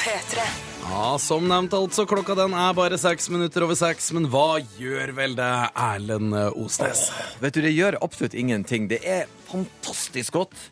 P3. 0.00 0.48
Ja, 0.90 1.18
Som 1.18 1.46
nevnt, 1.48 1.72
altså. 1.76 2.06
Klokka 2.08 2.34
den 2.38 2.56
er 2.56 2.74
bare 2.74 2.98
seks 3.00 3.30
minutter 3.30 3.64
over 3.66 3.78
seks. 3.78 4.10
Men 4.16 4.26
hva 4.32 4.58
gjør 4.78 5.14
vel 5.16 5.38
det, 5.38 5.52
Erlend 5.78 6.34
Osnes? 6.54 7.08
Vet 7.40 7.56
du, 7.56 7.62
det 7.64 7.72
gjør 7.76 8.00
absolutt 8.02 8.34
ingenting. 8.34 8.90
Det 8.90 9.00
er 9.06 9.30
fantastisk 9.50 10.38
godt. 10.40 10.70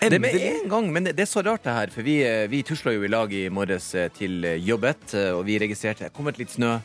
Det 0.00 0.16
med 0.20 0.34
en 0.34 0.68
gang, 0.70 0.86
men 0.92 1.04
det 1.04 1.12
det 1.18 1.26
er 1.26 1.28
så 1.28 1.42
rart 1.44 1.64
det 1.66 1.72
her, 1.76 1.90
for 1.92 2.06
vi, 2.06 2.22
eh, 2.24 2.46
vi 2.48 2.62
tusla 2.64 2.94
jo 2.94 3.02
i 3.04 3.10
lag 3.12 3.32
i 3.36 3.50
morges 3.52 3.90
eh, 3.94 4.08
til 4.08 4.46
jobbet, 4.64 5.12
eh, 5.12 5.34
og 5.36 5.44
vi 5.44 5.58
registrerte 5.60 6.06
det 6.06 6.08
er 6.08 6.14
kommet 6.16 6.38
litt 6.40 6.54
snø. 6.54 6.78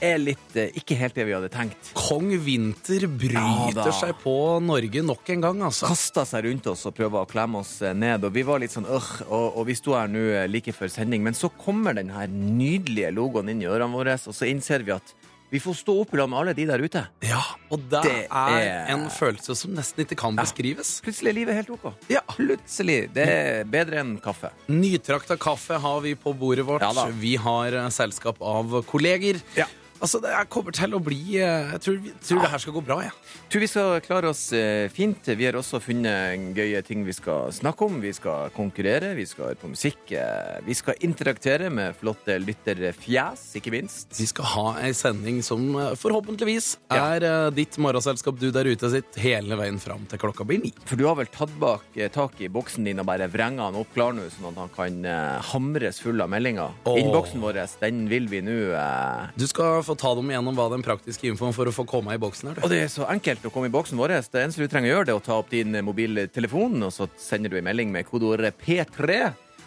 Er 0.00 0.18
litt 0.18 0.56
eh, 0.56 0.70
ikke 0.80 0.96
helt 0.98 1.14
det 1.14 1.24
vi 1.28 1.34
hadde 1.36 1.48
tenkt. 1.52 1.92
Kong 1.94 2.30
Vinter 2.44 3.06
Ja 3.06 3.08
bryter 3.08 3.78
da. 3.78 3.92
seg 3.94 4.14
på 4.22 4.34
Norge 4.64 5.02
nok 5.06 5.30
en 5.34 5.44
gang, 5.44 5.62
altså. 5.68 5.86
Kasta 5.90 6.24
seg 6.28 6.44
rundt 6.48 6.66
oss 6.72 6.86
og 6.90 6.94
prøva 6.96 7.22
å 7.24 7.28
klemme 7.30 7.60
oss 7.62 7.76
eh, 7.82 7.94
ned, 7.94 8.24
og 8.26 8.32
vi 8.34 8.42
var 8.46 8.58
litt 8.62 8.74
sånn 8.74 8.86
øh, 8.88 9.10
og, 9.28 9.60
og 9.60 9.66
vi 9.70 9.76
sto 9.78 9.94
her 9.98 10.08
nå 10.10 10.24
eh, 10.42 10.48
like 10.50 10.72
før 10.74 10.90
sending, 10.92 11.22
men 11.24 11.34
så 11.38 11.48
kommer 11.60 11.94
den 11.94 12.10
her 12.14 12.26
nydelige 12.28 13.12
logoen 13.14 13.48
inn 13.54 13.62
i 13.62 13.70
ørene 13.70 13.92
våre, 13.94 14.18
og 14.18 14.34
så 14.34 14.48
innser 14.50 14.82
vi 14.86 14.96
at 14.96 15.14
vi 15.54 15.60
får 15.62 15.74
stå 15.78 15.92
opp 16.02 16.14
i 16.16 16.18
lag 16.18 16.26
med 16.32 16.38
alle 16.40 16.52
de 16.56 16.64
der 16.66 16.82
ute. 16.82 17.00
Ja, 17.22 17.38
og 17.70 17.78
det, 17.92 18.00
Det 18.02 18.14
er 18.26 18.54
er- 18.64 18.88
en 18.90 19.04
følelse 19.12 19.54
som 19.54 19.70
nesten 19.76 20.02
ikke 20.02 20.16
kan 20.18 20.34
beskrives. 20.34 20.96
Plutselig 21.04 21.30
er 21.30 21.36
livet 21.36 21.54
helt 21.60 21.70
ok. 21.70 21.84
Ja. 22.10 22.24
Plutselig. 22.32 23.12
Det 23.14 23.26
er 23.30 23.62
bedre 23.70 24.00
enn 24.02 24.16
kaffe. 24.24 24.50
Nytrakta 24.72 25.36
kaffe 25.38 25.78
har 25.78 26.00
vi 26.02 26.16
på 26.18 26.32
bordet 26.34 26.64
vårt. 26.66 26.82
Ja 26.82 26.90
da. 26.96 27.06
vi 27.14 27.36
har 27.38 27.76
eh, 27.84 27.88
selskap 27.94 28.42
av 28.42 28.80
kolleger. 28.88 29.38
Ja. 29.54 29.68
Altså, 30.04 30.20
Det 30.20 30.30
er- 30.36 30.44
kommer 30.52 30.72
til 30.76 30.92
å 30.92 31.00
bli 31.02 31.38
eh, 31.40 31.70
Jeg 31.72 31.80
tror, 31.80 31.96
tror 32.28 32.40
det 32.44 32.50
her 32.52 32.58
skal 32.58 32.72
gå 32.74 32.82
bra. 32.84 32.96
jeg. 33.00 33.12
Tror 33.50 33.60
vi 33.60 33.66
skal 33.70 34.00
klare 34.04 34.28
oss 34.28 34.52
eh, 34.52 34.88
fint. 34.92 35.24
Vi 35.24 35.44
har 35.46 35.56
også 35.56 35.80
funnet 35.80 36.54
gøye 36.54 36.82
ting 36.84 37.04
vi 37.06 37.12
skal 37.16 37.48
snakke 37.56 37.86
om. 37.88 38.00
Vi 38.02 38.12
skal 38.12 38.50
konkurrere, 38.54 39.14
vi 39.16 39.24
skal 39.24 39.46
høre 39.48 39.60
på 39.62 39.70
musikk. 39.72 40.12
eh, 40.12 40.60
Vi 40.66 40.74
skal 40.74 40.94
interaktere 41.00 41.70
med 41.72 41.96
flotte 41.96 42.36
lytterfjes, 42.38 43.46
ikke 43.56 43.72
minst. 43.72 44.12
Vi 44.18 44.26
skal 44.28 44.44
ha 44.44 44.66
ei 44.84 44.92
sending 44.92 45.40
som 45.42 45.72
forhåpentligvis 45.96 46.76
er 46.92 47.20
ja. 47.24 47.50
ditt 47.50 47.78
morgenselskap 47.78 48.38
du 48.38 48.50
der 48.52 48.64
ute 48.68 48.90
sitt 48.92 49.14
hele 49.16 49.56
veien 49.56 49.80
fram 49.80 50.04
til 50.10 50.18
klokka 50.18 50.44
blir 50.46 50.62
ni. 50.62 50.72
For 50.84 50.96
du 51.00 51.06
har 51.08 51.16
vel 51.16 51.26
tatt 51.32 51.52
bak, 51.58 51.84
tak 52.12 52.40
i 52.44 52.48
boksen 52.52 52.84
din 52.84 53.00
og 53.00 53.06
bare 53.06 53.28
vrenga 53.32 53.70
den 53.70 53.80
opp 53.80 53.92
klar 53.94 54.12
nå, 54.12 54.28
sånn 54.30 54.52
at 54.52 54.60
han 54.60 54.68
kan 54.74 55.40
hamres 55.52 56.00
full 56.04 56.20
av 56.20 56.28
meldinger. 56.32 56.74
Innboksen 56.84 57.40
vår, 57.40 57.62
den 57.80 58.04
vil 58.10 58.28
vi 58.28 58.42
nå 58.44 58.58
eh, 58.74 59.30
Du 59.38 59.46
skal 59.48 59.82
få 59.86 59.93
ta 60.00 60.14
dem 60.18 60.30
igjennom 60.30 60.56
hva 60.58 60.68
den 60.72 60.82
praktiske 60.84 61.28
infoen 61.30 61.54
for 61.56 61.70
å 61.70 61.74
få 61.74 61.84
komme 61.88 62.14
i 62.16 62.20
boksen 62.22 62.52
er. 62.52 62.60
Og 62.64 62.70
det 62.72 62.82
er 62.84 62.90
så 62.92 63.06
enkelt 63.10 63.44
å 63.46 63.52
komme 63.54 63.70
i 63.70 63.74
boksen 63.74 63.98
vår. 64.00 64.16
Det 64.32 64.42
eneste 64.44 64.62
du 64.64 64.68
trenger 64.72 64.90
å 64.90 64.94
gjøre, 64.98 65.08
det 65.08 65.14
er 65.14 65.20
å 65.22 65.24
ta 65.24 65.38
opp 65.42 65.50
din 65.54 65.76
mobiltelefon, 65.86 66.76
og 66.86 66.92
så 66.94 67.08
sender 67.20 67.50
du 67.54 67.58
en 67.60 67.66
melding 67.68 67.92
med 67.94 68.06
kodeordet 68.08 68.54
P3. 68.60 69.20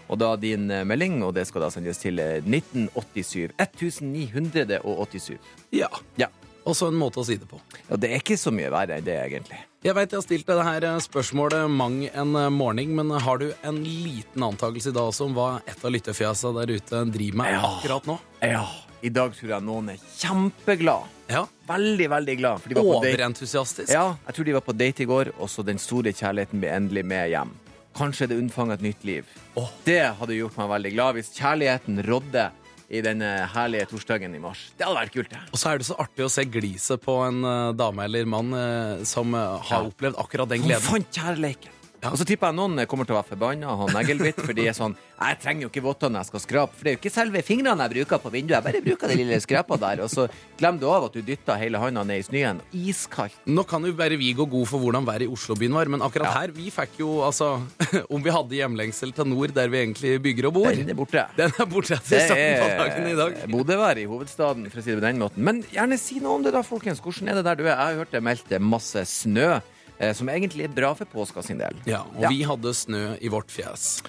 Og 0.08 0.16
da 0.22 0.30
din 0.40 0.70
eh, 0.72 0.86
melding, 0.88 1.18
og 1.28 1.34
det 1.36 1.44
skal 1.50 1.66
da 1.66 1.72
sendes 1.74 2.00
til 2.00 2.20
eh, 2.24 2.38
1987. 2.48 3.52
1987. 3.60 5.38
Ja. 5.76 5.90
Ja. 6.16 6.30
Også 6.68 6.90
en 6.92 6.98
måte 7.00 7.22
å 7.22 7.24
si 7.28 7.38
det 7.40 7.48
på. 7.48 7.60
Ja, 7.88 7.96
det 7.96 8.10
er 8.12 8.20
ikke 8.20 8.36
så 8.40 8.52
mye 8.52 8.68
verre 8.74 8.98
enn 9.00 9.06
det, 9.08 9.14
egentlig. 9.24 9.60
Jeg 9.86 9.96
vet 9.96 10.12
jeg 10.12 10.18
har 10.20 10.24
stilt 10.26 10.48
deg 10.50 10.58
det 10.60 10.66
her 10.68 10.86
eh, 10.90 10.98
spørsmålet 11.04 11.70
mang 11.72 12.02
en 12.10 12.34
eh, 12.36 12.50
morgen, 12.52 12.92
men 12.98 13.14
har 13.24 13.40
du 13.40 13.46
en 13.68 13.78
liten 13.86 14.44
antakelse 14.48 14.92
i 14.92 14.96
dag 14.98 15.08
også 15.14 15.30
om 15.30 15.36
hva 15.38 15.48
et 15.64 15.86
av 15.88 15.94
lyttefjasa 15.96 16.52
der 16.58 16.74
ute 16.76 17.04
driver 17.14 17.40
med 17.44 17.54
Ja. 17.56 17.62
akkurat 17.70 18.10
nå? 18.10 18.18
Ja, 18.44 18.66
i 19.08 19.14
dag 19.14 19.34
tror 19.38 19.54
jeg 19.56 19.66
noen 19.68 19.94
er 19.94 20.02
kjempeglad. 20.20 21.14
Ja. 21.32 21.46
Veldig, 21.68 22.08
veldig 22.14 22.36
glad. 22.40 22.62
for 22.64 22.70
de 22.72 22.78
var 22.78 22.84
på 22.88 23.00
date. 23.04 23.14
Overentusiastisk. 23.16 23.92
Ja, 23.92 24.06
jeg 24.28 24.36
tror 24.38 24.46
de 24.48 24.54
var 24.56 24.64
på 24.68 24.76
date 24.78 25.04
i 25.04 25.10
går, 25.10 25.34
og 25.40 25.50
så 25.52 25.66
den 25.68 25.80
store 25.82 26.14
kjærligheten 26.16 26.62
ble 26.64 26.72
endelig 26.76 27.04
med 27.08 27.30
hjem. 27.34 27.52
Kanskje 27.98 28.28
det 28.30 28.38
unnfanget 28.38 28.80
et 28.80 28.86
nytt 28.92 29.04
liv. 29.10 29.26
Åh. 29.58 29.70
Det 29.88 30.00
hadde 30.20 30.36
gjort 30.38 30.58
meg 30.60 30.70
veldig 30.76 30.92
glad 30.94 31.18
hvis 31.18 31.32
kjærligheten 31.36 32.04
rådde 32.06 32.46
i 32.88 33.02
denne 33.04 33.30
herlige 33.52 33.88
torsdagen 33.92 34.36
i 34.38 34.40
mars. 34.40 34.62
Det 34.78 34.86
hadde 34.88 35.00
vært 35.02 35.16
kult, 35.18 35.32
det. 35.34 35.40
Og 35.52 35.60
så 35.60 35.74
er 35.74 35.82
det 35.82 35.88
så 35.90 35.98
artig 36.00 36.24
å 36.24 36.30
se 36.32 36.46
gliset 36.48 37.02
på 37.04 37.18
en 37.26 37.42
eh, 37.44 37.72
dame 37.76 38.06
eller 38.08 38.30
mann 38.30 38.54
eh, 38.56 39.02
som 39.10 39.34
eh, 39.36 39.58
har 39.72 39.82
Ja. 39.84 39.90
opplevd 39.90 40.16
akkurat 40.24 40.48
den 40.54 40.62
gleden. 40.64 40.80
gleden. 40.80 40.88
fant 40.88 41.20
kjærleiken. 41.20 41.74
Og 42.06 42.14
så 42.20 42.26
tipper 42.30 42.52
jeg 42.52 42.58
noen 42.60 42.84
kommer 42.90 43.08
til 43.10 43.16
å 43.16 43.18
være 43.18 43.32
forbanna 43.32 43.72
ha 43.80 43.88
neglbitt, 43.96 44.38
for 44.46 44.54
de 44.54 44.68
er 44.70 44.76
sånn 44.78 44.94
Jeg 45.18 45.40
trenger 45.42 45.66
jo 45.66 45.70
ikke 45.72 45.82
votter 45.82 46.12
når 46.14 46.22
jeg 46.22 46.30
skal 46.30 46.42
skrape, 46.44 46.76
for 46.78 46.86
det 46.86 46.92
er 46.92 46.96
jo 46.96 47.00
ikke 47.02 47.12
selve 47.16 47.42
fingrene 47.46 47.88
jeg 47.88 47.94
bruker 47.96 48.22
på 48.22 48.32
vinduet, 48.36 48.58
jeg 48.60 48.66
bare 48.68 48.82
bruker 48.86 49.10
de 49.12 49.16
lille 49.18 49.40
skrapa 49.42 49.78
der, 49.82 50.04
og 50.06 50.12
så 50.14 50.28
glemmer 50.60 50.82
du 50.84 50.86
av 50.94 51.08
at 51.08 51.16
du 51.18 51.24
dytter 51.26 51.58
hele 51.58 51.82
handa 51.82 52.04
ned 52.06 52.22
i 52.22 52.26
snøen. 52.28 52.60
Iskaldt. 52.78 53.40
Nå 53.50 53.64
kan 53.68 53.86
jo 53.88 53.96
bare 53.98 54.20
vi 54.22 54.30
gå 54.38 54.46
god 54.50 54.68
for 54.70 54.84
hvordan 54.84 55.08
været 55.10 55.26
i 55.26 55.30
Oslobyen 55.34 55.74
var, 55.74 55.90
men 55.90 56.06
akkurat 56.06 56.30
Ja. 56.30 56.36
her, 56.44 56.54
vi 56.54 56.70
fikk 56.74 57.00
jo 57.02 57.22
altså 57.26 57.50
Om 58.14 58.22
vi 58.24 58.34
hadde 58.36 58.56
hjemlengsel 58.60 59.14
til 59.16 59.28
nord, 59.32 59.54
der 59.56 59.72
vi 59.74 59.80
egentlig 59.82 60.14
bygger 60.22 60.50
og 60.52 60.54
bor 60.60 60.70
Den 60.78 60.90
er 60.94 60.98
borte. 60.98 61.24
Den 61.38 61.52
er 61.58 61.66
borte 61.72 61.98
Det 61.98 62.22
starten 62.28 62.62
på 62.62 62.68
dagen 62.84 63.08
i 63.10 63.16
dag. 63.18 63.40
Bodøvær 63.52 63.98
i 64.02 64.06
hovedstaden, 64.10 64.68
for 64.70 64.82
å 64.82 64.86
si 64.86 64.92
det 64.94 65.00
på 65.02 65.06
den 65.08 65.22
måten. 65.24 65.44
Men 65.48 65.64
gjerne 65.74 65.98
si 66.02 66.20
noe 66.22 66.38
om 66.38 66.46
det, 66.46 66.54
da, 66.54 66.62
folkens. 66.68 67.02
Hvordan 67.02 67.32
er 67.34 67.40
det 67.40 67.46
der 67.48 67.58
du 67.58 67.64
er? 67.66 67.74
Jeg 67.74 67.82
har 67.82 68.00
hørt 68.04 68.14
det 68.14 68.22
meldt 68.26 68.54
masse 68.62 69.02
snø, 69.10 69.48
eh, 69.58 69.74
som 70.14 70.30
egentlig 70.30 70.68
er 70.68 70.74
bra 70.78 70.94
for 70.98 71.06
påska 71.10 71.42
sin 71.44 71.58
del. 71.62 71.76
Ja, 71.90 72.04
og 72.16 72.22
Ja. 72.28 72.30
vi 72.30 72.44
hadde 72.46 72.74
snø 72.74 73.18
i 73.22 73.30
vårt 73.34 73.50
fjes. 73.54 74.02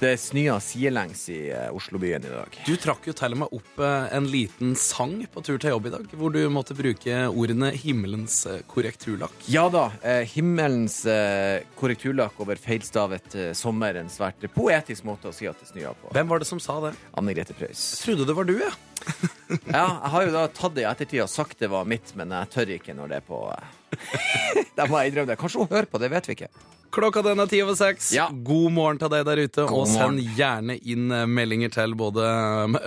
Det 0.00 0.16
snøa 0.18 0.56
sidelengs 0.60 1.20
i 1.30 1.36
eh, 1.54 1.68
Oslobyen 1.70 2.24
i 2.26 2.30
dag. 2.32 2.56
Du 2.66 2.72
trakk 2.82 3.04
jo 3.06 3.12
til 3.14 3.36
og 3.36 3.38
med 3.44 3.52
opp 3.54 3.78
eh, 3.78 4.08
en 4.16 4.26
liten 4.26 4.72
sang 4.74 5.20
på 5.30 5.42
tur 5.46 5.54
til 5.62 5.70
jobb 5.70 5.86
i 5.86 5.92
dag, 5.94 6.08
hvor 6.18 6.32
du 6.34 6.40
måtte 6.50 6.74
bruke 6.74 7.20
ordene 7.30 7.70
'himmelens 7.70 8.40
eh, 8.50 8.58
korrekturlakk'. 8.66 9.46
Ja 9.54 9.68
da. 9.70 9.84
Eh, 10.02 10.26
himmelens 10.34 11.06
eh, 11.06 11.62
korrekturlakk 11.78 12.42
over 12.42 12.58
feilstavet 12.58 13.36
eh, 13.38 13.52
sommer. 13.54 13.94
En 14.02 14.10
svært 14.10 14.42
poetisk 14.52 15.06
måte 15.06 15.30
å 15.30 15.32
si 15.32 15.46
at 15.46 15.62
det 15.62 15.70
snøa 15.70 15.94
på. 15.94 16.10
Hvem 16.10 16.26
var 16.28 16.42
det 16.42 16.50
som 16.50 16.58
sa 16.58 16.80
det? 16.88 16.92
Anne 17.14 17.32
Grete 17.38 17.54
Preus. 17.54 17.86
Jeg 17.94 18.02
trodde 18.16 18.26
det 18.26 18.34
var 18.36 18.50
du, 18.50 18.58
jeg. 18.58 18.74
Ja, 19.70 19.86
jeg 20.02 20.10
har 20.10 20.22
jo 20.26 20.32
da 20.34 20.46
tatt 20.48 20.74
det 20.74 20.82
i 20.82 20.90
ettertid 20.90 21.22
og 21.22 21.28
sagt 21.30 21.58
det 21.62 21.68
var 21.70 21.84
mitt, 21.86 22.10
men 22.18 22.32
jeg 22.34 22.50
tør 22.50 22.70
ikke 22.80 22.94
når 22.98 23.08
det 23.14 23.16
er 23.22 23.26
på 23.30 23.38
eh, 23.54 23.72
Da 24.78 24.86
må 24.90 24.98
jeg 25.00 25.12
innrømme 25.12 25.30
det. 25.32 25.38
Kanskje 25.40 25.62
hun 25.62 25.70
hører 25.70 25.86
på, 25.90 26.00
det 26.02 26.10
vet 26.10 26.28
vi 26.28 26.34
ikke. 26.38 26.48
Klokka 26.94 27.22
den 27.26 27.42
er 27.42 27.50
ti 27.50 27.60
over 27.64 27.76
seks. 27.78 28.10
Ja. 28.14 28.28
God 28.46 28.74
morgen 28.74 29.00
til 29.02 29.10
deg 29.10 29.24
der 29.26 29.40
ute. 29.42 29.64
God 29.70 29.84
og 29.84 29.88
send 29.90 30.18
morgen. 30.20 30.34
gjerne 30.38 30.76
inn 30.78 31.08
eh, 31.14 31.24
meldinger 31.26 31.72
til 31.74 31.96
både 31.98 32.26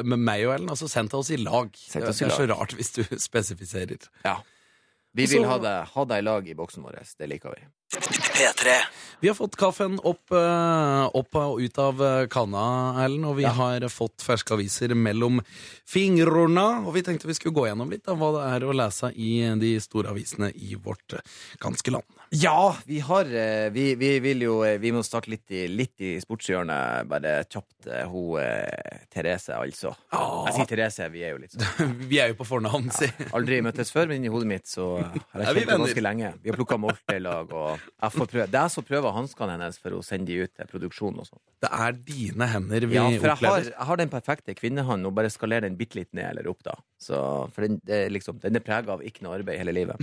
med 0.04 0.20
meg 0.20 0.46
og 0.48 0.54
Ellen. 0.56 0.70
Altså 0.72 0.88
send 0.92 1.12
til 1.12 1.20
oss 1.24 1.32
i 1.36 1.40
lag. 1.42 1.72
Oss 1.72 1.96
i 1.96 2.04
det 2.04 2.14
er 2.14 2.36
så 2.36 2.48
rart 2.52 2.76
hvis 2.78 2.94
du 2.96 3.02
spesifiserer. 3.30 4.08
Ja. 4.24 4.38
Vi 5.18 5.26
vil 5.32 5.48
ha 5.50 5.58
deg 5.60 6.18
i 6.20 6.24
lag 6.24 6.48
i 6.48 6.56
boksen 6.56 6.86
vår. 6.86 7.02
Det 7.18 7.28
liker 7.32 7.56
vi. 7.56 7.66
Vi 9.20 9.28
har 9.28 9.36
fått 9.36 9.56
kaffen 9.58 9.96
opp, 10.04 10.32
eh, 10.32 11.06
opp 11.18 11.36
og 11.40 11.62
ut 11.64 11.78
av 11.82 12.02
eh, 12.04 12.28
kanna, 12.30 12.64
Erlend, 13.02 13.26
og 13.26 13.38
vi 13.40 13.44
Ja. 13.48 13.50
har 13.58 13.82
fått 13.90 14.22
ferske 14.22 14.54
aviser 14.54 14.94
mellom 14.94 15.40
fingrene. 15.88 16.86
Og 16.86 16.94
vi 16.94 17.02
tenkte 17.02 17.26
vi 17.26 17.34
skulle 17.34 17.56
gå 17.56 17.66
gjennom 17.68 17.90
litt 17.90 18.08
av 18.08 18.20
hva 18.20 18.30
det 18.36 18.44
er 18.54 18.68
å 18.68 18.76
lese 18.76 19.10
i 19.16 19.32
de 19.58 19.80
store 19.82 20.12
avisene 20.14 20.52
i 20.54 20.76
vårt 20.76 21.14
eh, 21.18 21.20
ganske 21.64 21.92
land. 21.96 22.06
Ja, 22.36 22.76
vi 22.86 23.00
har 23.00 23.26
eh, 23.26 23.70
Vi, 23.72 23.96
vi 23.96 24.20
vil 24.20 24.42
jo 24.44 24.58
eh, 24.68 24.76
Vi 24.84 24.92
må 24.92 25.00
starte 25.06 25.30
litt 25.32 25.48
i, 25.56 25.62
litt 25.72 26.02
i 26.04 26.16
sportshjørnet, 26.20 27.08
bare 27.08 27.38
kjapt. 27.48 27.88
eh, 27.88 28.04
Hun 28.12 28.36
Therese, 29.14 29.56
altså. 29.56 29.94
Ja. 30.12 30.24
Jeg 30.50 30.58
sier 30.58 30.68
Therese, 30.70 31.08
vi 31.14 31.24
er 31.26 31.32
jo 31.36 31.40
litt 31.42 31.56
sånn 31.56 31.94
Vi 32.12 32.20
er 32.22 32.34
jo 32.34 32.38
på 32.42 32.48
fornavn, 32.48 32.90
si. 32.94 33.08
Aldri 33.36 33.62
møttes 33.66 33.92
før, 33.96 34.10
men 34.12 34.26
i 34.28 34.32
hodet 34.32 34.50
mitt 34.52 34.68
så 34.70 34.90
har 35.00 35.14
jeg 35.16 35.48
kjent 35.48 35.72
henne 35.72 35.78
ganske 35.86 36.04
lenge. 36.04 36.34
Vi 36.44 36.52
har 36.52 36.60
plukka 36.60 36.78
molter 36.82 37.18
i 37.18 37.24
lag, 37.24 37.52
og 37.56 37.80
jeg 37.80 38.14
får 38.18 38.30
prøve. 38.34 38.48
det 38.54 38.60
er 38.62 38.74
så 38.76 38.84
prøver 38.86 39.16
hanskene 39.16 39.56
hennes 39.56 39.80
for 39.82 39.96
å 39.98 40.04
sende 40.06 40.30
de 40.30 40.44
ut 40.44 40.54
til 40.60 40.70
produksjon 40.70 41.18
og 41.24 41.30
sånn. 41.30 41.42
Det 41.64 41.72
er 41.74 41.96
dine 42.06 42.50
hender 42.52 42.86
vi 42.86 42.98
Ja, 43.00 43.08
for 43.18 43.32
jeg 43.32 43.50
har, 43.50 43.64
jeg 43.72 43.88
har 43.90 44.02
den 44.04 44.12
perfekte 44.14 44.54
kvinnehånd, 44.60 45.08
og 45.10 45.16
bare 45.18 45.32
skalerer 45.34 45.66
den 45.70 45.80
bitte 45.80 45.98
litt 46.02 46.12
ned 46.18 46.30
eller 46.34 46.52
opp, 46.52 46.62
da. 46.68 46.76
Så, 47.02 47.18
for 47.56 47.66
den, 47.66 47.80
det 47.88 48.04
er 48.06 48.14
liksom, 48.14 48.38
den 48.44 48.60
er 48.60 48.66
prega 48.66 48.96
av 48.98 49.04
ikke 49.06 49.26
noe 49.26 49.40
arbeid 49.40 49.60
hele 49.62 49.74
livet. 49.76 50.02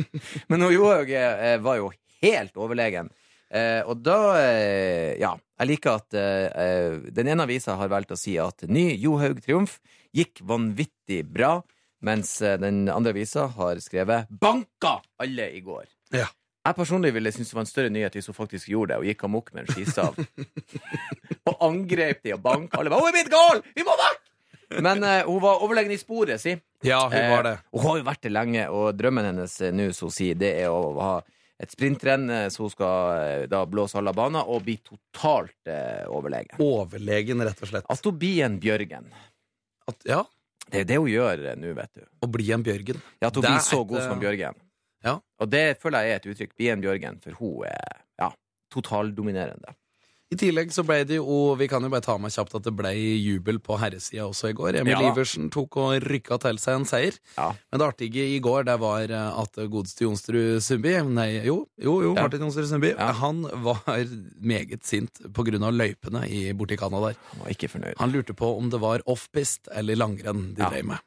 Men 0.52 0.64
hun 0.64 0.72
gjorde 0.72 1.20
eh, 1.20 1.58
var 1.66 1.80
jo 1.80 1.90
helt 2.22 2.56
overlegen. 2.60 3.10
Eh, 3.54 3.82
og 3.86 4.00
da 4.02 4.18
eh, 4.40 5.14
Ja, 5.20 5.34
jeg 5.60 5.70
liker 5.70 6.00
at 6.00 6.16
eh, 6.18 6.46
eh, 6.50 6.96
den 7.14 7.28
ene 7.30 7.44
avisa 7.46 7.76
har 7.78 7.92
valgt 7.92 8.14
å 8.14 8.18
si 8.18 8.34
at 8.40 8.64
ny 8.66 8.88
Johaug 8.98 9.42
triumf 9.44 9.78
gikk 10.14 10.40
vanvittig 10.46 11.22
bra, 11.30 11.58
mens 12.04 12.36
eh, 12.42 12.56
den 12.58 12.88
andre 12.90 13.14
avisa 13.14 13.46
har 13.54 13.78
skrevet 13.84 14.30
'banka 14.30 15.00
alle 15.22 15.50
i 15.54 15.62
går'. 15.62 15.90
Ja. 16.14 16.26
Jeg 16.64 16.76
personlig 16.78 17.12
ville 17.12 17.28
synes 17.32 17.50
det 17.50 17.56
var 17.58 17.66
en 17.66 17.68
større 17.68 17.92
nyhet 17.92 18.14
hvis 18.16 18.26
hun 18.30 18.34
faktisk 18.38 18.70
gjorde 18.72 18.94
det 18.94 19.02
og 19.02 19.08
gikk 19.10 19.24
amok 19.28 19.50
med 19.52 19.66
en 19.66 19.74
skistav. 19.74 20.16
og 21.48 21.56
angrep 21.60 22.22
de 22.24 22.32
og 22.34 22.40
banka 22.42 22.80
alle. 22.80 22.90
'Hun 22.90 23.08
er 23.10 23.16
blitt 23.18 23.32
gal! 23.32 23.60
Vi 23.76 23.84
må 23.84 23.94
vekk!' 24.00 24.30
Men 24.80 25.04
eh, 25.04 25.22
hun 25.28 25.42
var 25.44 25.62
overlegen 25.62 25.92
i 25.92 25.98
sporet, 26.00 26.40
si. 26.40 26.56
Ja, 26.82 27.04
hun 27.06 27.30
var 27.30 27.42
det. 27.46 27.52
Eh, 27.52 27.66
hun 27.76 27.86
har 27.86 27.98
jo 28.00 28.06
vært 28.08 28.22
det 28.26 28.32
lenge, 28.32 28.66
og 28.72 28.96
drømmen 28.98 29.28
hennes 29.30 29.60
eh, 29.60 29.72
nå, 29.76 29.90
som 29.92 30.08
hun 30.10 30.16
sier, 30.16 30.38
det 30.40 30.54
er 30.64 30.72
å 30.72 30.94
ha 30.98 31.14
et 31.62 31.70
sprintrenn 31.70 32.28
eh, 32.34 32.48
så 32.50 32.64
hun 32.64 32.72
skal 32.72 33.18
eh, 33.18 33.44
da 33.50 33.60
blåse 33.70 33.94
halve 33.98 34.12
baner 34.16 34.48
og 34.50 34.64
bli 34.66 34.74
totalt 34.82 35.70
eh, 35.70 36.02
overlegen. 36.10 36.58
Overlegen, 36.64 37.44
rett 37.46 37.62
og 37.62 37.70
slett. 37.70 37.86
At 37.90 38.04
hun 38.08 38.18
blir 38.18 38.42
en 38.46 38.58
Bjørgen. 38.62 39.06
At, 39.88 40.00
ja, 40.08 40.22
Det 40.72 40.80
er 40.80 40.88
det 40.88 40.96
hun 40.98 41.10
gjør 41.12 41.44
eh, 41.52 41.56
nå, 41.60 41.74
vet 41.78 41.92
du. 41.94 42.04
å 42.24 42.30
bli 42.32 42.50
en 42.56 42.64
Bjørgen. 42.66 42.98
Ja, 43.20 43.28
At 43.28 43.36
hun 43.38 43.44
Det 43.44 43.50
er 43.52 43.58
blir 43.58 43.66
så 43.68 43.80
et, 43.82 43.88
god 43.92 44.00
eh, 44.02 44.08
som 44.08 44.20
Bjørgen. 44.22 44.60
ja. 45.04 45.18
Og 45.44 45.50
det 45.52 45.64
føler 45.82 46.06
jeg 46.06 46.10
er 46.14 46.20
et 46.22 46.26
uttrykk. 46.32 46.56
Bli 46.56 46.68
en 46.72 46.80
Bjørgen, 46.84 47.20
for 47.22 47.38
hun 47.40 47.64
er 47.70 48.02
ja, 48.18 48.30
totaldominerende. 48.74 49.74
I 50.34 50.38
tillegg 50.40 50.72
så 50.74 50.82
ble 50.86 50.96
det 51.06 51.20
jo, 51.20 51.54
vi 51.60 51.68
kan 51.70 51.84
jo 51.86 51.90
bare 51.92 52.02
ta 52.02 52.16
med 52.18 52.32
kjapt 52.34 52.56
at 52.58 52.64
det 52.66 52.72
ble 52.74 52.90
jubel 52.96 53.60
på 53.62 53.76
herresida 53.78 54.24
også 54.26 54.50
i 54.50 54.56
går. 54.58 54.80
Emil 54.80 54.96
Ja. 54.96 55.12
Iversen 55.12 55.46
tok 55.54 55.76
og 55.78 56.02
rykka 56.02 56.40
til 56.42 56.58
seg 56.58 56.80
en 56.80 56.86
seier. 56.90 57.18
Ja. 57.36 57.52
Men 57.70 57.80
det 57.82 57.86
artige 57.86 58.24
i 58.34 58.40
går 58.42 58.64
det 58.66 58.74
var 58.82 59.04
eh, 59.14 59.38
at 59.44 59.60
godeste 59.70 60.04
Jonsrud 60.08 60.58
Sundby 60.64 60.96
Nei, 61.14 61.28
jo, 61.46 61.60
jo, 61.78 61.94
jo 62.02 62.14
Ja. 62.16 62.22
Martin 62.26 62.40
Jonsrud 62.48 62.66
Sundby. 62.72 62.90
Han 62.98 63.44
var 63.62 63.82
meget 64.42 64.82
sint 64.86 65.20
på 65.34 65.44
grunn 65.46 65.62
av 65.68 65.72
løypene 65.76 66.24
i, 66.28 66.40
borti 66.56 66.76
Canada. 66.80 67.12
Han 67.30 67.44
var 67.44 67.54
ikke 67.54 67.70
fornøyd. 67.70 67.94
Han 68.00 68.12
lurte 68.14 68.34
på 68.36 68.50
om 68.58 68.70
det 68.72 68.80
var 68.82 69.04
offpist 69.10 69.68
eller 69.74 69.96
langrenn 70.00 70.54
de 70.56 70.62
Ja. 70.64 70.70
drev 70.70 70.84
med. 70.84 70.98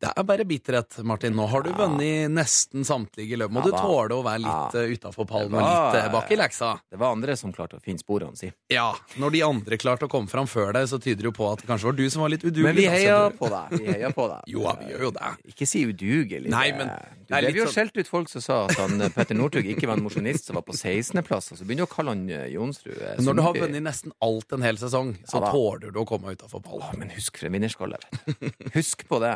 Det 0.00 0.12
er 0.16 0.22
bare 0.28 0.44
bitterhet, 0.44 0.98
Martin. 1.04 1.32
Nå 1.34 1.46
har 1.48 1.62
du 1.62 1.70
vunnet 1.72 2.28
nesten 2.30 2.84
samtlige 2.84 3.38
løp. 3.40 3.50
Må 3.56 3.62
du 3.64 3.70
tåle 3.72 4.12
å 4.12 4.22
være 4.26 4.42
litt 4.44 4.74
Ja. 4.76 4.84
ja. 4.84 4.92
utafor 4.96 5.24
pallen 5.26 5.54
og 5.54 5.62
litt 5.64 6.02
eh, 6.02 6.10
bak 6.12 6.30
i 6.30 6.36
leksa? 6.36 6.74
Det 6.90 6.98
var 7.00 7.12
andre 7.16 7.36
som 7.36 7.52
klarte 7.52 7.76
å 7.78 7.82
finne 7.82 7.98
sporene 8.02 8.36
si. 8.36 8.52
Ja, 8.72 8.96
når 9.14 9.30
de 9.30 9.40
andre 9.46 9.76
klarte 9.78 10.08
å 10.08 10.10
komme 10.10 10.26
fram 10.26 10.48
før 10.50 10.72
deg, 10.74 10.88
så 10.90 10.98
tyder 10.98 11.22
det 11.22 11.28
jo 11.28 11.34
på 11.36 11.46
at 11.52 11.60
det 11.62 11.68
kanskje 11.68 11.86
var 11.86 11.94
du 12.00 12.06
som 12.10 12.22
var 12.24 12.32
litt 12.32 12.42
udugelig. 12.42 12.64
Men 12.66 12.74
vi 12.80 12.86
heier 12.90 13.30
på 13.38 13.46
deg. 13.52 13.76
Vi 13.78 13.86
heier 13.92 14.10
på 14.16 14.24
deg. 14.32 14.40
Jo, 14.56 14.64
ja, 14.66 14.72
vi 14.80 14.88
gjør 14.90 15.04
jo 15.06 15.10
det. 15.14 15.28
Ikke 15.52 15.66
si 15.70 15.84
udugelig. 15.86 16.50
Nei, 16.50 16.70
det- 16.72 16.78
men 16.80 16.90
Du 17.26 17.34
det 17.34 17.40
ble 17.52 17.58
jo 17.60 17.64
sånn- 17.66 17.74
skjelt 17.74 17.96
ut 17.98 18.06
folk 18.10 18.28
som 18.30 18.40
sa 18.42 18.56
at 18.66 18.74
han, 18.78 19.00
eh, 19.02 19.08
Petter 19.14 19.34
Northug 19.38 19.66
ikke 19.70 19.86
var 19.90 19.96
en 19.98 20.02
mosjonist 20.04 20.46
som 20.46 20.54
var 20.58 20.62
på 20.66 20.74
16.-plass, 20.78 21.52
og 21.52 21.58
så 21.58 21.64
begynner 21.66 21.82
du 21.82 21.86
å 21.86 21.90
kalle 21.94 22.12
han 22.14 22.20
eh, 22.30 22.44
Jonsrud 22.54 22.98
eh, 23.02 23.16
Når 23.22 23.34
du 23.38 23.42
har 23.42 23.54
vunnet 23.54 23.82
nesten 23.86 24.12
alt 24.22 24.52
en 24.54 24.62
hel 24.66 24.76
sesong, 24.78 25.14
så 25.26 25.40
Ja 25.42 25.50
tåler 25.54 25.90
du 25.94 25.98
å 26.02 26.06
komme 26.06 26.30
utafor 26.34 26.62
ballen. 26.62 26.82
pallen. 26.86 26.98
men 27.02 27.10
husk 27.16 27.38
for 27.38 27.46
en 27.46 27.52
vinnerskalle, 27.56 27.98
vet 27.98 28.26
du. 28.26 28.50
Husk 28.78 29.06
på 29.10 29.18
det. 29.22 29.32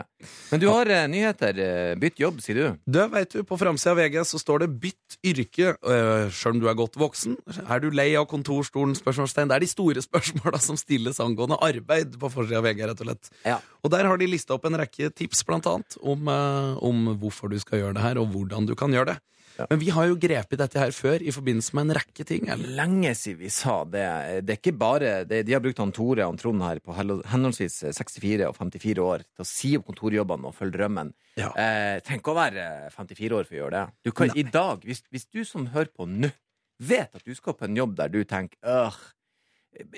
Men 0.52 0.60
du 0.62 0.68
har 0.70 0.86
eh, 0.90 1.06
nyheter. 1.10 1.58
eh, 1.58 1.94
Bytt 2.02 2.18
jobb, 2.22 2.38
sier 2.42 2.54
du. 2.60 2.78
Du, 2.86 3.00
vet 3.14 3.30
du, 3.34 3.42
På 3.46 3.58
framsida 3.58 3.94
av 3.94 3.98
VG 4.02 4.22
så 4.26 4.38
står 4.42 4.66
det 4.66 4.70
'bytt 4.80 5.18
yrke', 5.26 5.74
uh, 5.86 6.30
sjøl 6.30 6.54
om 6.58 6.60
du 6.62 6.68
er 6.70 6.74
godt 6.78 6.94
voksen. 6.98 7.36
Er 7.68 7.78
du 7.82 7.90
lei 7.90 8.14
av 8.18 8.26
kontorstolen? 8.30 8.94
Spørsmålstegn? 9.20 9.50
Det 9.50 9.56
er 9.56 9.64
de 9.64 9.70
store 9.70 10.04
spørsmåla 10.04 10.60
som 10.60 10.78
stilles 10.80 11.20
angående 11.20 11.58
arbeid 11.62 12.18
på 12.20 12.30
forsida 12.32 12.60
av 12.60 12.68
VG. 12.68 12.86
rett 12.88 13.00
Og 13.00 13.08
slett. 13.08 13.32
Ja. 13.44 13.58
Og 13.84 13.90
der 13.90 14.06
har 14.08 14.18
de 14.18 14.26
lista 14.26 14.54
opp 14.54 14.64
en 14.64 14.78
rekke 14.80 15.10
tips, 15.14 15.44
blant 15.44 15.66
annet, 15.66 15.96
om, 16.02 16.28
eh, 16.28 16.78
om 16.82 17.16
hvorfor 17.18 17.50
du 17.50 17.58
skal 17.58 17.80
gjøre 17.80 17.94
det 17.94 18.02
her, 18.02 18.18
og 18.18 18.32
hvordan 18.32 18.66
du 18.66 18.74
kan 18.74 18.90
gjøre 18.90 19.14
det. 19.14 19.20
Ja. 19.58 19.66
Men 19.68 19.80
vi 19.80 19.90
har 19.90 20.06
jo 20.08 20.16
grepet 20.16 20.58
dette 20.60 20.78
her 20.78 20.92
før 20.94 21.20
i 21.20 21.32
forbindelse 21.34 21.74
med 21.76 21.88
en 21.88 21.96
rekke 21.98 22.24
ting. 22.24 22.48
Eller? 22.48 22.70
Lenge 22.78 23.12
siden 23.18 23.40
vi 23.42 23.50
sa 23.52 23.84
det. 23.84 24.06
Det 24.46 24.54
er 24.54 24.60
ikke 24.60 24.78
bare 24.78 25.24
det, 25.28 25.44
De 25.44 25.52
har 25.52 25.60
brukt 25.60 25.78
han 25.82 25.92
Tore 25.92 26.24
og 26.24 26.38
Trond 26.40 26.62
her 26.62 26.80
på 26.80 26.94
henholdsvis 26.96 27.92
64 27.92 28.46
og 28.48 28.56
54 28.56 29.04
år 29.04 29.24
til 29.26 29.44
å 29.44 29.48
si 29.48 29.76
opp 29.76 29.90
kontorjobbene 29.90 30.48
og 30.48 30.56
følge 30.56 30.78
drømmen. 30.78 31.12
Ja. 31.36 31.50
Eh, 31.52 32.00
tenk 32.06 32.30
å 32.30 32.36
være 32.38 32.88
54 32.94 33.36
år 33.36 33.44
for 33.48 33.58
å 33.58 33.60
gjøre 33.60 33.74
det. 33.76 33.84
Du 34.06 34.14
kan, 34.16 34.32
I 34.32 34.46
dag, 34.48 34.86
hvis, 34.86 35.02
hvis 35.10 35.28
du 35.28 35.42
som 35.44 35.68
hører 35.74 35.92
på 35.92 36.08
nå, 36.08 36.32
vet 36.80 37.14
at 37.16 37.26
du 37.26 37.34
skal 37.36 37.56
på 37.56 37.68
en 37.68 37.76
jobb 37.76 37.94
der 37.98 38.12
du 38.12 38.22
tenker 38.28 38.58
øh, 38.64 38.98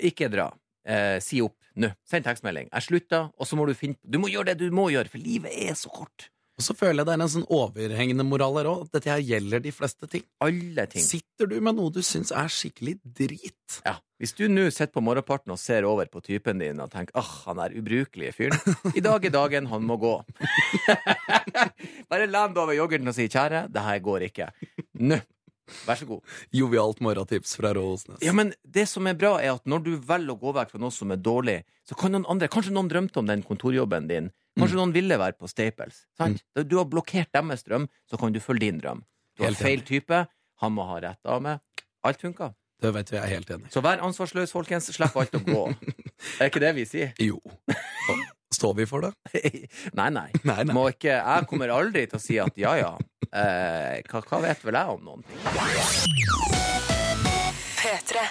ikke 0.09 0.29
dra. 0.33 0.51
Eh, 0.83 1.17
si 1.23 1.39
opp 1.43 1.57
nå. 1.79 1.89
Send 2.05 2.27
tekstmelding. 2.27 2.69
Jeg 2.69 2.87
slutter, 2.89 3.31
og 3.33 3.47
så 3.49 3.57
må 3.57 3.65
du 3.69 3.73
finne 3.77 3.97
Du 4.03 4.19
må 4.21 4.29
gjøre 4.31 4.51
det 4.51 4.67
du 4.67 4.75
må 4.75 4.89
gjøre, 4.93 5.09
for 5.11 5.23
livet 5.23 5.53
er 5.65 5.77
så 5.79 5.91
kort. 5.93 6.29
Og 6.53 6.61
så 6.61 6.75
føler 6.77 7.01
jeg 7.01 7.07
det 7.07 7.13
er 7.15 7.21
en 7.23 7.31
sånn 7.33 7.45
overhengende 7.49 8.25
moral 8.27 8.59
her 8.59 8.67
òg. 8.69 8.83
Dette 8.93 9.09
her 9.09 9.21
gjelder 9.25 9.63
de 9.63 9.71
fleste 9.73 10.09
ting. 10.09 10.25
Alle 10.43 10.85
ting. 10.91 11.01
Sitter 11.01 11.49
du 11.49 11.55
med 11.65 11.79
noe 11.79 11.89
du 11.93 12.03
syns 12.05 12.29
er 12.29 12.51
skikkelig 12.53 12.99
drit? 13.01 13.79
Ja. 13.87 13.95
Hvis 14.21 14.35
du 14.37 14.45
nå 14.51 14.67
sitter 14.69 14.93
på 14.93 15.01
morgenparten 15.03 15.51
og 15.55 15.59
ser 15.59 15.87
over 15.89 16.07
på 16.13 16.21
typen 16.23 16.61
din 16.61 16.77
og 16.79 16.93
tenker 16.93 17.17
åh, 17.19 17.31
han 17.47 17.59
er 17.63 17.73
ubrukelige 17.79 18.35
fyren. 18.37 18.77
I 18.93 19.01
dag 19.03 19.25
er 19.25 19.33
dagen 19.33 19.71
han 19.71 19.87
må 19.87 19.97
gå. 19.99 20.13
Bare 22.13 22.29
land 22.29 22.61
over 22.61 22.77
yoghurten 22.77 23.09
og 23.09 23.17
si 23.17 23.25
kjære, 23.25 23.65
det 23.73 23.87
her 23.89 24.03
går 24.05 24.29
ikke. 24.29 24.51
Nå. 25.01 25.17
Vær 25.87 25.99
så 25.99 26.07
god. 26.07 26.21
Jovialt 26.51 26.99
morgentips 27.03 27.55
fra 27.59 27.71
Rå 27.75 27.83
Osnes. 27.93 28.19
Ja, 28.25 28.33
men 28.35 28.51
det 28.63 28.85
som 28.91 29.07
er 29.07 29.15
bra, 29.19 29.37
er 29.41 29.55
at 29.55 29.67
når 29.69 29.83
du 29.85 29.91
velger 29.95 30.35
å 30.35 30.39
gå 30.41 30.53
vekk 30.57 30.73
fra 30.73 30.81
noe 30.83 30.93
som 30.93 31.13
er 31.15 31.21
dårlig, 31.23 31.61
så 31.87 31.97
kan 31.99 32.13
noen 32.15 32.27
andre 32.31 32.49
Kanskje 32.51 32.73
noen 32.75 32.91
drømte 32.91 33.21
om 33.21 33.29
den 33.29 33.43
kontorjobben 33.47 34.09
din. 34.11 34.31
Kanskje 34.59 34.77
noen 34.77 34.93
ville 34.95 35.17
være 35.17 35.37
på 35.39 35.49
Staples. 35.49 36.03
Sant? 36.19 36.43
Du 36.53 36.75
har 36.77 36.89
blokkert 36.89 37.31
deres 37.33 37.63
drøm, 37.65 37.87
så 38.09 38.19
kan 38.19 38.35
du 38.35 38.41
følge 38.43 38.67
din 38.67 38.81
drøm. 38.83 39.05
Du 39.39 39.47
har 39.47 39.55
feil 39.57 39.81
type, 39.87 40.25
han 40.61 40.75
må 40.75 40.85
ha 40.91 40.99
rett 41.01 41.23
dame. 41.25 41.57
Alt 42.05 42.21
funka. 42.21 42.51
Det 42.83 42.91
vet 42.91 43.11
vi, 43.13 43.15
jeg 43.15 43.23
er 43.23 43.31
helt 43.37 43.51
enig. 43.55 43.71
Så 43.71 43.81
vær 43.81 44.01
ansvarsløs, 44.03 44.51
folkens. 44.51 44.89
Slipp 44.91 45.15
alt 45.15 45.35
å 45.39 45.41
gå. 45.45 45.63
Er 46.41 46.49
ikke 46.49 46.61
det 46.63 46.73
vi 46.75 46.83
sier? 46.87 47.13
Jo. 47.23 47.39
Står 48.53 48.77
vi 48.77 48.87
for 48.89 49.07
det? 49.07 49.13
nei, 49.99 50.09
nei. 50.13 50.29
Nei, 50.43 50.61
nei. 50.63 50.75
Må 50.75 50.87
ikke, 50.93 51.17
jeg 51.17 51.49
kommer 51.49 51.73
aldri 51.73 52.05
til 52.09 52.19
å 52.19 52.23
si 52.23 52.39
at 52.41 52.57
ja, 52.59 52.75
ja. 52.79 52.93
Eh, 53.33 54.03
hva, 54.09 54.21
hva 54.29 54.43
vet 54.45 54.61
vel 54.65 54.77
jeg 54.77 54.97
om 54.97 55.07
noen 55.09 55.25
ting? 55.25 56.63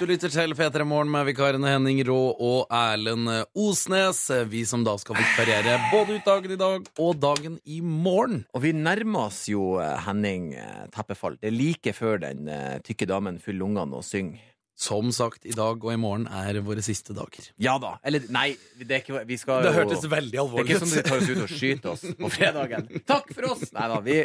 Du 0.00 0.06
lytter 0.08 0.30
til 0.32 0.54
P3 0.56 0.84
Morgen 0.88 1.10
med 1.12 1.26
vikarene 1.28 1.74
Henning 1.74 2.00
Rå 2.08 2.16
og 2.32 2.70
Erlend 2.72 3.28
Osnes. 3.58 4.22
Vi 4.48 4.62
som 4.66 4.84
da 4.86 4.94
skal 5.00 5.18
vikariere 5.20 5.76
både 5.92 6.16
ut 6.16 6.26
dagen 6.26 6.54
i 6.54 6.58
dag 6.60 6.88
og 7.02 7.18
dagen 7.20 7.58
i 7.68 7.82
morgen. 7.84 8.46
Og 8.56 8.64
vi 8.64 8.72
nærmer 8.76 9.28
oss 9.28 9.44
jo 9.52 9.76
eh, 9.82 9.92
Henning 10.06 10.52
eh, 10.56 10.86
Teppefall. 10.94 11.36
Det 11.42 11.50
er 11.50 11.56
like 11.58 11.94
før 11.96 12.22
den 12.24 12.48
eh, 12.48 12.78
tykke 12.86 13.08
damen 13.10 13.38
fyller 13.42 13.62
lungene 13.66 14.00
og 14.00 14.06
synger. 14.08 14.40
Som 14.78 15.10
sagt, 15.12 15.44
i 15.46 15.52
dag 15.54 15.82
og 15.84 15.92
i 15.92 15.98
morgen 16.00 16.24
er 16.32 16.56
våre 16.64 16.82
siste 16.82 17.14
dager. 17.14 17.50
Ja 17.60 17.74
da. 17.82 17.96
Eller 18.08 18.24
nei, 18.32 18.54
det 18.80 18.88
er 18.88 19.02
ikke 19.02 19.20
Vi 19.28 19.36
skal 19.38 19.66
Det 19.66 19.74
jo 19.74 19.82
hørtes 19.82 20.06
veldig 20.08 20.32
Det 20.32 20.62
er 20.62 20.64
ikke 20.64 20.80
sånn 20.80 20.94
at 20.94 20.96
de 20.96 21.10
tar 21.10 21.20
oss 21.20 21.28
ut 21.28 21.42
og 21.44 21.52
skyter 21.52 21.92
oss 21.92 22.06
på 22.18 22.30
fredagen. 22.32 22.88
Takk 23.06 23.30
for 23.36 23.50
oss! 23.52 23.66
Nei 23.76 23.86
da, 23.92 24.00
vi, 24.02 24.16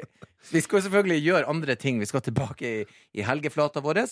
vi 0.53 0.63
skal 0.63 0.79
jo 0.79 0.85
selvfølgelig 0.87 1.19
gjøre 1.25 1.51
andre 1.51 1.75
ting. 1.79 1.99
Vi 1.99 2.09
skal 2.09 2.23
tilbake 2.25 2.71
i, 2.71 2.85
i 3.19 3.27
helgeflata 3.27 3.83
vår, 3.83 4.05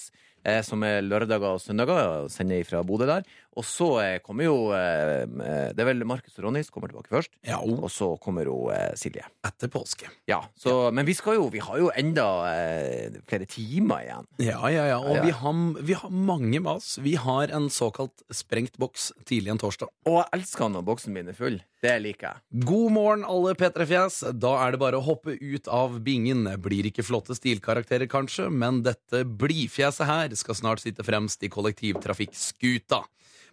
som 0.65 0.83
er 0.85 1.01
lørdager 1.05 1.55
og 1.55 1.61
søndager, 1.63 2.25
og 2.25 2.31
sende 2.33 2.61
fra 2.67 2.83
Bodø 2.85 3.07
der. 3.09 3.23
Og 3.55 3.63
så 3.63 3.85
eh, 4.03 4.17
kommer 4.19 4.43
jo 4.43 4.55
eh, 4.75 5.23
Det 5.71 5.79
er 5.79 5.87
vel 5.87 6.01
Markus 6.03 6.33
og 6.37 6.43
Ronny 6.43 6.59
som 6.65 6.73
kommer 6.75 6.91
tilbake 6.91 7.07
først. 7.13 7.31
Ja, 7.47 7.61
Og 7.63 7.87
så 7.93 8.09
kommer 8.19 8.43
jo 8.43 8.57
eh, 8.73 8.91
Silje. 8.99 9.23
etter 9.47 9.71
påske. 9.71 10.09
Ja, 10.27 10.41
så, 10.59 10.91
Men 10.91 11.07
vi 11.07 11.15
skal 11.15 11.37
jo 11.39 11.45
Vi 11.53 11.61
har 11.63 11.79
jo 11.79 11.87
enda 11.95 12.25
eh, 12.51 13.15
flere 13.29 13.47
timer 13.47 14.03
igjen. 14.03 14.27
Ja, 14.43 14.59
ja, 14.73 14.83
ja. 14.91 14.97
Og 14.99 15.15
Ja, 15.15 15.21
ja. 15.21 15.23
Vi, 15.23 15.31
har, 15.39 15.55
vi 15.87 15.93
har 16.01 16.09
mange 16.11 16.59
med 16.59 16.71
oss. 16.73 16.97
Vi 16.99 17.15
har 17.15 17.47
en 17.55 17.69
såkalt 17.71 18.25
sprengt 18.29 18.75
boks 18.77 19.13
tidlig 19.25 19.53
en 19.55 19.61
torsdag. 19.63 19.87
Og 20.05 20.19
jeg 20.19 20.41
elsker 20.41 20.69
når 20.75 20.83
boksen 20.91 21.15
min 21.15 21.31
er 21.31 21.37
full. 21.39 21.61
Det 21.85 21.95
liker 22.01 22.27
jeg. 22.31 22.65
God 22.65 22.93
morgen, 22.95 23.25
alle 23.29 23.53
P3-fjes. 23.59 24.21
Da 24.41 24.55
er 24.65 24.73
det 24.73 24.81
bare 24.81 24.97
å 24.97 25.05
hoppe 25.05 25.35
ut 25.37 25.69
av 25.69 25.99
bingen. 26.05 26.47
Blir 26.63 26.89
ikke 26.89 27.05
flotte 27.05 27.37
stilkarakterer, 27.37 28.09
kanskje, 28.09 28.47
men 28.49 28.81
dette 28.85 29.21
blidfjeset 29.25 30.09
her 30.09 30.33
skal 30.39 30.57
snart 30.57 30.81
sitte 30.81 31.05
fremst 31.05 31.45
i 31.45 31.51
kollektivtrafikkskuta. 31.53 33.03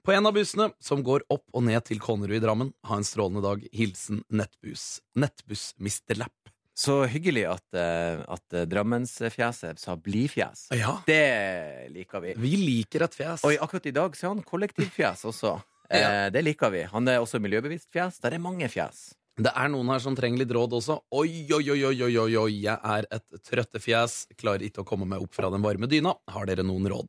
På 0.02 0.12
en 0.12 0.26
av 0.26 0.34
bussene 0.34 0.70
som 0.82 1.02
går 1.06 1.23
opp 1.31 1.44
og 1.55 1.62
ned 1.69 1.84
til 1.86 2.01
Konnerud 2.03 2.34
i 2.34 2.43
Drammen, 2.43 2.72
ha 2.89 2.96
en 2.98 3.06
strålende 3.06 3.44
dag. 3.44 3.62
Hilsen 3.77 4.24
Nettbuss. 4.34 4.96
Nettbuss 5.15 5.74
Mr. 5.79 6.17
Lapp. 6.19 6.34
Så 6.74 7.03
hyggelig 7.06 7.44
at, 7.53 7.67
uh, 7.77 8.22
at 8.32 8.56
eh, 8.56 8.65
Drammensfjeset 8.67 9.79
sa 9.79 9.94
blidfjes. 10.01 10.70
Ja, 10.74 10.96
Det 11.06 11.93
liker 11.93 12.24
vi. 12.24 12.32
vi 12.41 12.53
liker 12.56 13.05
et 13.05 13.15
fjes. 13.15 13.44
Og 13.44 13.60
akkurat 13.60 13.86
i 13.86 13.93
dag 13.94 14.17
så 14.17 14.27
er 14.27 14.32
han 14.32 14.43
kollektivfjes 14.48 15.27
også. 15.29 15.58
Eh, 15.91 16.01
Ja. 16.01 16.31
det 16.31 16.43
liker 16.44 16.70
vi. 16.70 16.82
Han 16.93 17.08
er 17.08 17.19
også 17.20 17.41
miljøbevisst 17.43 17.91
fjes. 17.93 18.20
Der 18.20 18.34
er 18.34 18.39
mange 18.39 18.69
fjes. 18.69 19.15
Det 19.36 19.51
er 19.56 19.69
noen 19.72 19.89
her 19.89 19.98
som 19.98 20.15
trenger 20.15 20.39
litt 20.43 20.53
råd 20.53 20.72
også. 20.77 21.01
Oi, 21.12 21.46
oi, 21.53 21.65
oi, 21.72 21.82
oi, 21.89 22.03
oi, 22.20 22.36
oi, 22.36 22.53
jeg 22.62 22.79
er 22.84 23.06
et 23.10 23.43
trøttefjes. 23.48 24.27
Klarer 24.36 24.62
ikke 24.69 24.82
å 24.84 24.89
komme 24.89 25.06
meg 25.08 25.22
opp 25.24 25.34
fra 25.34 25.51
den 25.51 25.62
varme 25.65 25.89
dyna. 25.89 26.15
Har 26.29 26.46
dere 26.46 26.62
noen 26.62 26.86
råd? 26.93 27.08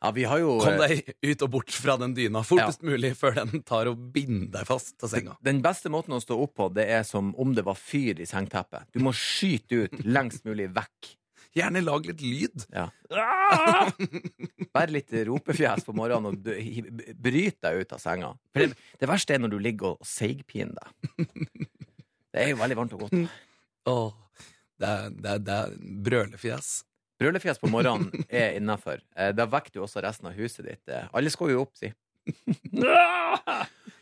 Ja, 0.00 0.10
vi 0.16 0.24
har 0.24 0.38
jo 0.40 0.54
Kom 0.62 0.78
eh, 0.80 1.02
deg 1.02 1.32
ut 1.34 1.42
og 1.44 1.50
bort 1.52 1.74
fra 1.76 1.98
den 2.00 2.14
dyna 2.16 2.40
fortest 2.46 2.80
mulig 2.86 3.10
før 3.18 3.34
den 3.42 3.60
tar 3.68 3.90
og 3.90 3.98
binder 4.14 4.48
deg 4.60 4.68
fast 4.70 4.94
til 5.02 5.10
senga. 5.12 5.34
Den 5.44 5.60
beste 5.60 5.90
måten 5.92 6.14
å 6.16 6.20
stå 6.22 6.38
opp 6.40 6.54
på, 6.56 6.68
det 6.72 6.86
er 6.88 7.02
som 7.04 7.34
om 7.36 7.52
det 7.52 7.66
var 7.66 7.76
fyr 7.76 8.22
i 8.22 8.24
sengteppet. 8.28 8.86
Du 8.94 9.02
må 9.04 9.12
skyte 9.12 9.82
ut 9.84 9.98
lengst 10.06 10.46
mulig 10.48 10.70
vekk. 10.72 11.10
Gjerne 11.56 11.80
lag 11.82 12.04
litt 12.06 12.20
lyd. 12.22 12.64
Ja. 12.70 12.84
Vær 14.76 14.92
litt 14.94 15.10
ropefjes 15.26 15.82
på 15.86 15.94
morgenen 15.98 16.30
og 16.30 17.16
bryt 17.18 17.58
deg 17.64 17.80
ut 17.82 17.94
av 17.96 18.02
senga. 18.02 18.28
For 18.54 18.62
det, 18.62 18.76
det 19.02 19.08
verste 19.10 19.34
er 19.34 19.42
når 19.42 19.54
du 19.54 19.58
ligger 19.62 19.96
og 19.96 20.06
seigpiner 20.06 20.76
deg. 20.78 21.26
Det 22.30 22.44
er 22.44 22.52
jo 22.52 22.60
veldig 22.60 22.76
varmt 22.78 22.94
og 22.94 23.02
godt. 23.08 23.16
Oh, 23.90 24.12
det 24.78 24.86
er, 24.92 25.10
det 25.10 25.32
er, 25.34 25.42
det 25.48 25.56
er 25.56 25.74
brølefjes. 26.06 26.68
Brølefjes 27.20 27.58
på 27.60 27.68
morgenen 27.72 28.22
er 28.30 28.54
innafor. 28.60 29.02
Da 29.34 29.48
vekker 29.50 29.74
du 29.74 29.82
også 29.84 30.00
resten 30.06 30.30
av 30.30 30.38
huset 30.38 30.64
ditt. 30.70 30.84
Eh, 30.88 31.10
Alle 31.12 31.32
skal 31.34 31.50
jo 31.52 31.64
opp, 31.66 31.74
si. 31.76 31.90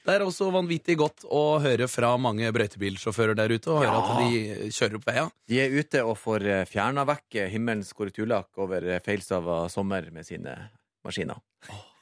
Det 0.08 0.14
er 0.16 0.22
også 0.24 0.46
vanvittig 0.48 0.94
godt 0.96 1.26
å 1.28 1.58
høre 1.60 1.84
fra 1.92 2.14
mange 2.16 2.48
brøytebilsjåfører 2.56 3.36
der 3.36 3.52
ute, 3.52 3.68
og 3.68 3.82
høre 3.82 3.90
Ja. 3.92 3.98
at 4.00 4.20
de 4.22 4.70
kjører 4.72 4.94
opp 4.96 5.04
veia. 5.04 5.24
De 5.52 5.58
er 5.60 5.74
ute 5.76 6.00
og 6.00 6.14
får 6.16 6.46
fjerna 6.70 7.04
vekk 7.04 7.36
eh, 7.36 7.50
himmelens 7.52 7.92
korrekturlakk 7.92 8.56
over 8.56 8.86
eh, 8.88 9.02
feilstava 9.04 9.66
sommer 9.68 10.08
med 10.10 10.24
sine 10.24 10.54
maskiner. 11.04 11.36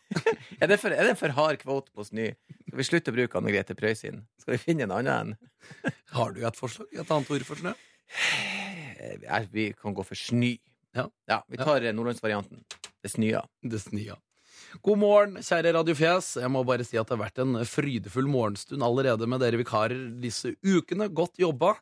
er, 0.63 0.69
det 0.71 0.79
for, 0.79 0.95
er 0.95 1.11
det 1.11 1.17
for 1.19 1.35
hard 1.35 1.59
kvote 1.59 1.91
på 1.91 2.07
snø? 2.07 2.29
Skal 2.69 2.79
vi 2.79 2.87
slutte 2.87 3.11
å 3.11 3.17
bruke 3.17 3.41
Anne 3.41 3.51
Grete 3.51 3.75
Preus? 3.75 4.05
Skal 4.07 4.55
vi 4.55 4.61
finne 4.63 4.87
en 4.87 4.95
annen 4.95 5.35
en? 5.35 5.51
Har 6.15 6.31
du 6.31 6.45
et 6.47 6.63
forslag? 6.63 6.87
Et 6.95 7.11
annet 7.11 7.35
ord 7.35 7.47
for 7.49 7.59
snø? 7.59 7.75
Eh, 9.03 9.51
Vi 9.51 9.73
kan 9.75 9.99
gå 9.99 10.07
for 10.07 10.15
snø. 10.15 10.55
Ja. 10.95 11.43
vi 11.51 11.59
tar 11.59 11.83
ja. 11.83 11.91
nordlandsvarianten. 11.91 12.63
Det 13.03 13.11
snøa. 13.11 13.43
Det 13.67 13.83
snøa. 13.83 14.15
God 14.85 14.99
morgen, 15.01 15.37
kjære 15.45 15.73
radiofjes. 15.79 16.35
Jeg 16.43 16.51
må 16.53 16.63
bare 16.67 16.85
si 16.87 16.99
at 17.01 17.09
det 17.09 17.17
har 17.17 17.23
vært 17.25 17.41
en 17.43 17.59
frydefull 17.69 18.29
morgenstund 18.31 18.83
allerede 18.85 19.29
med 19.31 19.41
dere 19.45 19.61
vikarer 19.61 20.07
disse 20.23 20.55
ukene. 20.67 21.09
Godt 21.15 21.39
jobba. 21.41 21.75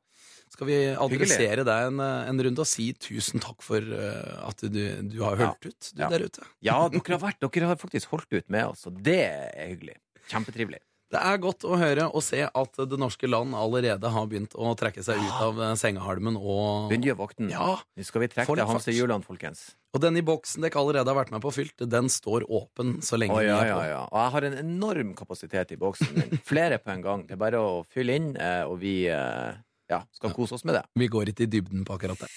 Skal 0.54 0.68
vi 0.68 0.76
adressere 0.92 1.64
deg 1.66 1.88
en, 1.88 1.98
en 2.04 2.42
runde 2.46 2.62
og 2.62 2.68
si 2.70 2.92
tusen 3.02 3.42
takk 3.42 3.64
for 3.64 3.82
eh, 3.82 4.34
at 4.46 4.60
du, 4.70 4.82
du 5.10 5.16
har 5.24 5.40
hørt 5.40 5.66
ut, 5.66 5.88
du 5.96 6.02
Ja. 6.04 6.08
der 6.12 6.28
ute. 6.28 6.44
Ja, 6.62 6.76
dere 6.92 7.16
har, 7.16 7.22
vært, 7.24 7.40
dere 7.42 7.70
har 7.72 7.80
faktisk 7.80 8.12
holdt 8.14 8.30
ut 8.36 8.46
med 8.54 8.68
oss, 8.70 8.84
og 8.86 9.00
det 9.02 9.18
er 9.24 9.72
hyggelig. 9.72 9.96
Kjempetrivelig. 10.30 10.78
Det 11.12 11.20
er 11.20 11.38
godt 11.38 11.64
å 11.68 11.76
høre 11.78 12.06
og 12.08 12.22
se 12.24 12.40
at 12.46 12.78
det 12.90 12.98
norske 12.98 13.28
land 13.28 13.54
allerede 13.54 14.08
har 14.10 14.28
begynt 14.30 14.56
å 14.56 14.72
trekke 14.78 15.04
seg 15.04 15.20
ut 15.20 15.42
av 15.44 15.60
eh, 15.62 15.74
sengehalmen 15.78 16.38
og 16.40 16.88
Begynner 16.90 17.20
å. 17.20 17.28
Ja, 17.52 17.68
Nå 17.78 18.06
skal 18.08 18.24
vi 18.24 18.30
trekke 18.32 18.56
til 18.56 18.66
hamsterhjulene, 18.70 19.26
folkens. 19.26 19.66
og 19.94 20.02
den 20.02 20.18
i 20.18 20.24
boksen 20.26 20.64
dere 20.64 20.80
allerede 20.80 21.12
har 21.12 21.20
vært 21.20 21.34
med 21.34 21.44
på 21.44 21.52
fylt, 21.54 21.86
den 21.86 22.10
står 22.10 22.48
åpen 22.48 22.96
så 23.04 23.20
lenge 23.20 23.36
vi 23.38 23.46
ja, 23.50 23.60
er 23.60 23.74
på. 23.74 23.82
ja. 23.92 24.02
Og 24.08 24.18
jeg 24.22 24.34
har 24.36 24.48
en 24.48 24.58
enorm 24.64 25.14
kapasitet 25.18 25.76
i 25.76 25.80
boksen 25.80 26.16
min. 26.18 26.40
Flere 26.50 26.80
på 26.82 26.90
en 26.96 27.04
gang. 27.04 27.26
Det 27.28 27.36
er 27.38 27.44
bare 27.44 27.62
å 27.62 27.82
fylle 27.94 28.18
inn, 28.18 28.32
eh, 28.34 28.64
og 28.66 28.80
vi 28.82 29.04
eh, 29.12 29.60
ja, 29.92 30.02
skal 30.16 30.34
kose 30.34 30.58
oss 30.58 30.66
med 30.66 30.80
det. 30.80 30.86
Vi 30.98 31.10
går 31.12 31.30
ikke 31.34 31.46
i 31.46 31.52
dybden 31.58 31.86
på 31.86 31.94
akkurat 31.98 32.26
det. 32.26 32.32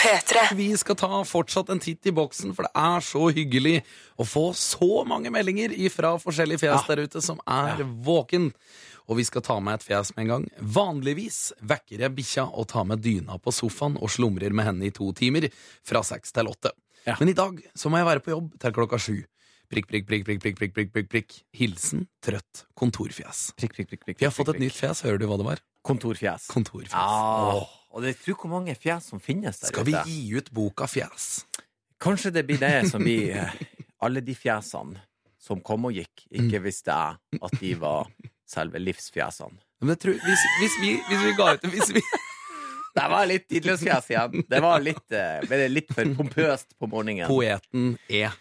P3. 0.00 0.44
Vi 0.56 0.68
skal 0.80 0.96
ta 0.96 1.20
fortsatt 1.28 1.70
en 1.72 1.80
titt 1.82 2.06
i 2.08 2.12
boksen, 2.16 2.54
for 2.56 2.66
det 2.66 2.72
er 2.80 3.04
så 3.04 3.26
hyggelig 3.36 3.80
å 4.20 4.26
få 4.28 4.46
så 4.56 5.02
mange 5.08 5.32
meldinger 5.34 5.74
fra 5.92 6.14
forskjellige 6.22 6.62
fjes 6.64 6.86
der 6.88 7.02
ute 7.04 7.22
som 7.24 7.40
er 7.44 7.82
våken. 7.84 8.50
Og 9.10 9.18
vi 9.18 9.24
skal 9.26 9.42
ta 9.42 9.56
med 9.60 9.80
et 9.80 9.84
fjes 9.88 10.12
med 10.14 10.24
en 10.24 10.30
gang. 10.34 10.46
Vanligvis 10.76 11.40
vekker 11.66 12.04
jeg 12.06 12.14
bikkja 12.16 12.46
og 12.48 12.68
tar 12.70 12.86
med 12.88 13.02
dyna 13.04 13.36
på 13.42 13.52
sofaen 13.52 13.98
og 13.98 14.12
slumrer 14.14 14.54
med 14.54 14.68
henne 14.70 14.86
i 14.88 14.94
to 14.94 15.10
timer, 15.18 15.48
fra 15.86 16.02
seks 16.06 16.32
til 16.36 16.48
åtte. 16.52 16.72
Ja. 17.08 17.16
Men 17.20 17.32
i 17.32 17.36
dag 17.36 17.58
så 17.74 17.90
må 17.90 18.00
jeg 18.00 18.08
være 18.08 18.24
på 18.24 18.34
jobb 18.34 18.54
til 18.62 18.76
klokka 18.76 19.00
sju. 19.02 19.18
Prikk, 19.70 19.86
prikk, 19.86 20.06
prikk, 20.08 20.24
prikk, 20.26 20.40
prikk, 20.42 20.56
prikk, 20.58 20.72
prikk, 20.74 20.92
prikk, 20.94 21.10
prikk. 21.12 21.34
Hilsen 21.54 22.06
trøtt 22.24 22.64
kontorfjes. 22.78 23.50
Prikk, 23.58 23.76
prikk, 23.76 23.92
prikk, 23.92 24.06
prikk, 24.06 24.18
Vi 24.22 24.26
har 24.26 24.34
fått 24.34 24.50
et 24.54 24.62
nytt 24.62 24.74
fjes, 24.74 25.04
hører 25.06 25.20
du 25.22 25.28
hva 25.30 25.38
det 25.38 25.46
var? 25.46 25.62
Kontorfjes. 25.86 26.48
Kontorfjes. 26.50 26.96
Ah, 26.98 27.54
Åh. 27.60 27.76
Og 27.90 28.02
det 28.04 28.16
tror 28.22 28.36
hvor 28.38 28.50
mange 28.52 28.74
fjes 28.78 29.08
som 29.10 29.20
finnes 29.20 29.58
der 29.60 29.68
ute. 29.68 29.74
Skal 29.74 29.86
vi 29.88 29.94
ute. 29.96 30.04
gi 30.08 30.36
ut 30.38 30.50
boka 30.54 30.86
Fjes? 30.86 31.44
Kanskje 32.00 32.30
det 32.32 32.46
blir 32.48 32.58
det 32.62 32.88
som 32.90 33.02
blir 33.02 33.34
eh, 33.42 33.54
alle 34.00 34.20
de 34.24 34.34
fjesene 34.34 35.00
som 35.40 35.60
kom 35.64 35.88
og 35.88 35.92
gikk, 35.96 36.26
ikke 36.30 36.60
Mm. 36.60 36.64
visste 36.64 36.92
jeg 36.94 37.40
at 37.42 37.54
de 37.60 37.74
var 37.80 38.08
selve 38.46 38.78
livsfjesene. 38.78 39.56
Men 39.80 39.94
jeg 39.94 39.98
tror, 40.02 40.12
hvis, 40.24 40.42
hvis, 40.60 40.74
vi, 40.82 40.90
hvis 41.08 41.22
vi 41.24 41.32
ga 41.38 41.54
ut 41.56 41.62
hvis 41.72 41.94
vi, 41.96 42.02
Det 42.96 43.04
var 43.08 43.26
litt 43.30 43.44
tidløs 43.48 43.80
fjes 43.86 44.08
igjen. 44.10 44.44
Det 44.50 44.58
var 44.60 44.80
litt, 44.82 45.12
eh, 45.14 45.66
litt 45.70 45.92
for 45.94 46.08
pompøst 46.18 46.74
på 46.78 46.88
morgenen. 46.90 47.28
Poeten 47.30 47.92
er 48.10 48.34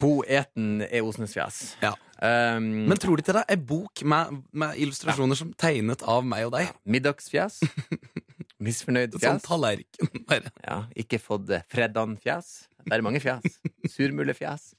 Poeten 0.00 0.80
er 0.88 1.04
Osnes 1.06 1.32
fjes. 1.36 1.76
Ja. 1.82 1.92
Um, 2.24 2.86
Men 2.88 2.98
tror 2.98 3.16
du 3.16 3.22
ikke 3.22 3.34
det 3.36 3.44
er 3.48 3.60
bok 3.60 4.02
med, 4.08 4.40
med 4.52 4.76
illustrasjoner 4.80 5.38
som 5.38 5.52
tegnet 5.60 6.02
av 6.08 6.24
meg 6.26 6.46
og 6.48 6.54
deg? 6.56 6.72
Middagsfjes. 6.88 7.60
Misfornøyd 8.64 9.18
Sånn 9.22 9.42
tallerken, 9.44 10.10
bare. 10.28 10.52
Ja, 10.64 10.84
ikke 10.98 11.20
fått 11.22 11.52
eh, 11.52 11.64
Freddan-fjes. 11.72 12.54
Det 12.84 12.96
er 12.96 13.04
mange 13.04 13.20
fjes. 13.22 13.60
Surmulefjes. 13.94 14.72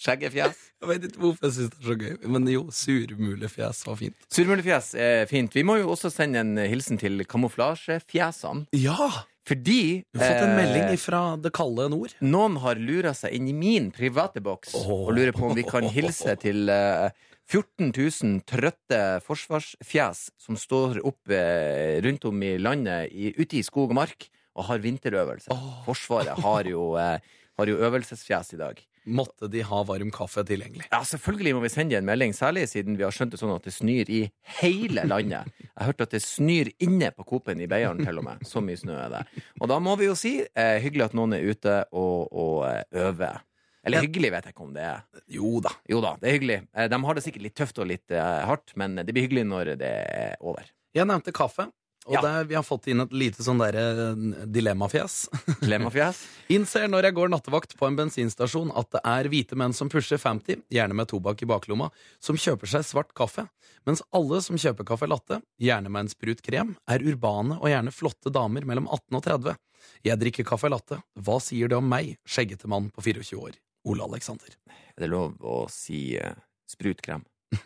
Skjeggefjes. 0.00 0.60
Jeg 0.80 0.88
vet 0.88 1.02
ikke 1.10 1.20
hvorfor 1.20 1.44
jeg 1.44 1.56
syns 1.58 1.72
det 1.74 1.82
er 1.82 1.88
så 1.90 1.96
gøy, 2.00 2.14
men 2.32 2.46
jo, 2.48 2.62
surmulefjes 2.72 3.82
var 3.84 3.98
fint. 4.00 4.16
Surmulefjes 4.32 4.94
er 4.96 5.26
fint. 5.28 5.52
Vi 5.52 5.64
må 5.66 5.76
jo 5.82 5.90
også 5.92 6.08
sende 6.12 6.40
en 6.40 6.54
hilsen 6.56 7.00
til 7.00 7.20
kamuflasjefjesene. 7.28 8.70
Ja! 8.80 9.10
Fordi 9.50 10.04
Du 10.12 10.20
har 10.20 10.30
fått 10.30 10.44
en 10.44 10.52
eh, 10.52 10.58
melding 10.60 10.98
fra 11.00 11.20
det 11.40 11.50
kalde 11.56 11.88
nord. 11.90 12.12
noen 12.22 12.58
har 12.62 12.78
lura 12.78 13.12
seg 13.16 13.34
inn 13.34 13.48
i 13.50 13.54
min 13.56 13.88
private 13.90 14.42
boks 14.44 14.76
oh. 14.78 15.08
og 15.08 15.14
lurer 15.16 15.32
på 15.34 15.48
om 15.48 15.56
vi 15.56 15.64
kan 15.66 15.88
hilse 15.90 16.36
til 16.38 16.70
eh, 16.70 17.08
14 17.50 17.90
000 17.90 18.42
trøtte 18.46 18.98
forsvarsfjes 19.26 20.28
som 20.38 20.58
står 20.58 21.00
opp 21.02 21.32
eh, 21.34 21.98
rundt 22.04 22.28
om 22.30 22.44
i 22.46 22.54
landet 22.62 23.10
i, 23.10 23.32
ute 23.34 23.58
i 23.58 23.64
skog 23.66 23.90
og 23.90 23.98
mark 23.98 24.28
og 24.54 24.68
har 24.68 24.82
vinterøvelse. 24.84 25.50
Oh. 25.50 25.80
Forsvaret 25.88 26.38
har 26.44 26.70
jo, 26.70 26.92
eh, 27.02 27.18
har 27.58 27.72
jo 27.72 27.80
øvelsesfjes 27.82 28.54
i 28.54 28.60
dag. 28.60 28.78
Måtte 29.10 29.48
de 29.50 29.64
ha 29.66 29.80
varm 29.88 30.12
kaffe 30.14 30.44
tilgjengelig. 30.46 30.86
Ja, 30.92 31.00
selvfølgelig 31.08 31.56
må 31.56 31.64
vi 31.64 31.72
sende 31.72 31.98
en 31.98 32.06
melding, 32.06 32.36
særlig 32.36 32.68
siden 32.70 32.98
vi 33.00 33.06
har 33.06 33.14
skjønt 33.16 33.34
det 33.34 33.40
sånn 33.40 33.56
at 33.56 33.66
det 33.66 33.74
snør 33.74 34.12
i 34.12 34.20
hele 34.60 35.06
landet. 35.08 35.50
Jeg 35.58 35.72
har 35.80 35.90
hørt 35.90 36.04
at 36.04 36.14
det 36.14 36.22
snør 36.22 36.70
inne 36.84 37.10
på 37.16 37.26
Coop-en 37.32 37.64
i 37.64 37.70
Beiarn 37.70 38.04
til 38.04 38.20
og 38.20 38.28
med. 38.28 38.44
Så 38.46 38.62
mye 38.62 38.78
snø 38.78 38.94
er 39.00 39.14
det. 39.16 39.26
Og 39.58 39.72
da 39.72 39.80
må 39.82 39.96
vi 39.98 40.06
jo 40.10 40.18
si 40.18 40.36
eh, 40.44 40.76
hyggelig 40.84 41.08
at 41.08 41.18
noen 41.18 41.34
er 41.40 41.48
ute 41.48 41.80
og, 41.90 42.28
og 42.30 42.68
eh, 42.68 42.84
øver. 43.08 43.42
Eller 43.86 44.04
hyggelig 44.04 44.30
vet 44.34 44.44
jeg 44.48 44.54
ikke 44.54 44.66
om 44.66 44.72
det 44.76 44.82
er. 44.84 45.02
Jo 45.32 45.58
da. 45.64 45.70
Jo 45.88 46.00
da, 46.04 46.14
det 46.20 46.28
er 46.28 46.38
hyggelig. 46.38 46.58
Eh, 46.76 46.88
De 46.92 46.98
har 47.06 47.14
det 47.16 47.24
sikkert 47.24 47.42
litt 47.48 47.56
tøft 47.56 47.78
og 47.80 47.86
litt 47.88 48.10
eh, 48.12 48.40
hardt, 48.48 48.74
men 48.76 48.96
det 49.00 49.08
blir 49.14 49.24
hyggelig 49.28 49.46
når 49.48 49.74
det 49.80 49.92
er 50.12 50.34
over. 50.40 50.68
Jeg 50.96 51.06
nevnte 51.08 51.32
kaffe, 51.32 51.68
og 52.08 52.14
Ja. 52.16 52.20
der, 52.24 52.44
vi 52.48 52.54
har 52.56 52.64
fått 52.64 52.86
inn 52.88 53.00
et 53.04 53.12
lite 53.12 53.44
sånn 53.44 53.58
derre 53.60 54.14
dilemmafjes. 54.48 55.28
Dilemmafjes 55.60 56.22
Innser 56.56 56.88
når 56.88 57.08
jeg 57.10 57.16
går 57.18 57.28
nattevakt 57.32 57.76
på 57.78 57.86
en 57.88 57.96
bensinstasjon 57.98 58.72
at 58.76 58.88
det 58.96 59.02
er 59.04 59.28
hvite 59.32 59.56
menn 59.60 59.74
som 59.76 59.90
pusher 59.92 60.18
50, 60.20 60.62
gjerne 60.72 60.96
med 60.96 61.10
tobakk 61.12 61.42
i 61.44 61.48
baklomma, 61.50 61.90
som 62.20 62.38
kjøper 62.40 62.72
seg 62.72 62.86
svart 62.88 63.12
kaffe, 63.16 63.46
mens 63.86 64.02
alle 64.16 64.40
som 64.44 64.56
kjøper 64.60 64.88
kaffe 64.88 65.08
latte, 65.08 65.40
gjerne 65.60 65.92
med 65.92 66.06
en 66.06 66.12
sprut 66.12 66.42
krem, 66.44 66.74
er 66.90 67.04
urbane 67.04 67.60
og 67.60 67.68
gjerne 67.70 67.92
flotte 67.94 68.32
damer 68.32 68.64
mellom 68.68 68.88
18 68.88 69.20
og 69.20 69.24
30. 69.28 69.56
Jeg 70.04 70.20
drikker 70.20 70.44
kaffe 70.48 70.68
latte. 70.72 70.98
Hva 71.20 71.38
sier 71.40 71.68
det 71.70 71.76
om 71.78 71.86
meg, 71.88 72.16
skjeggete 72.28 72.68
mann 72.68 72.90
på 72.92 73.04
24 73.04 73.38
år? 73.40 73.60
Ole 73.88 74.04
Alexander. 74.04 74.52
Er 74.96 75.06
det 75.06 75.10
lov 75.12 75.36
å 75.40 75.62
si 75.72 76.16
eh, 76.20 76.34
sprutkrem? 76.68 77.24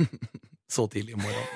Så 0.75 0.87
tidlig 0.91 1.15
i 1.17 1.21
morgen. 1.21 1.45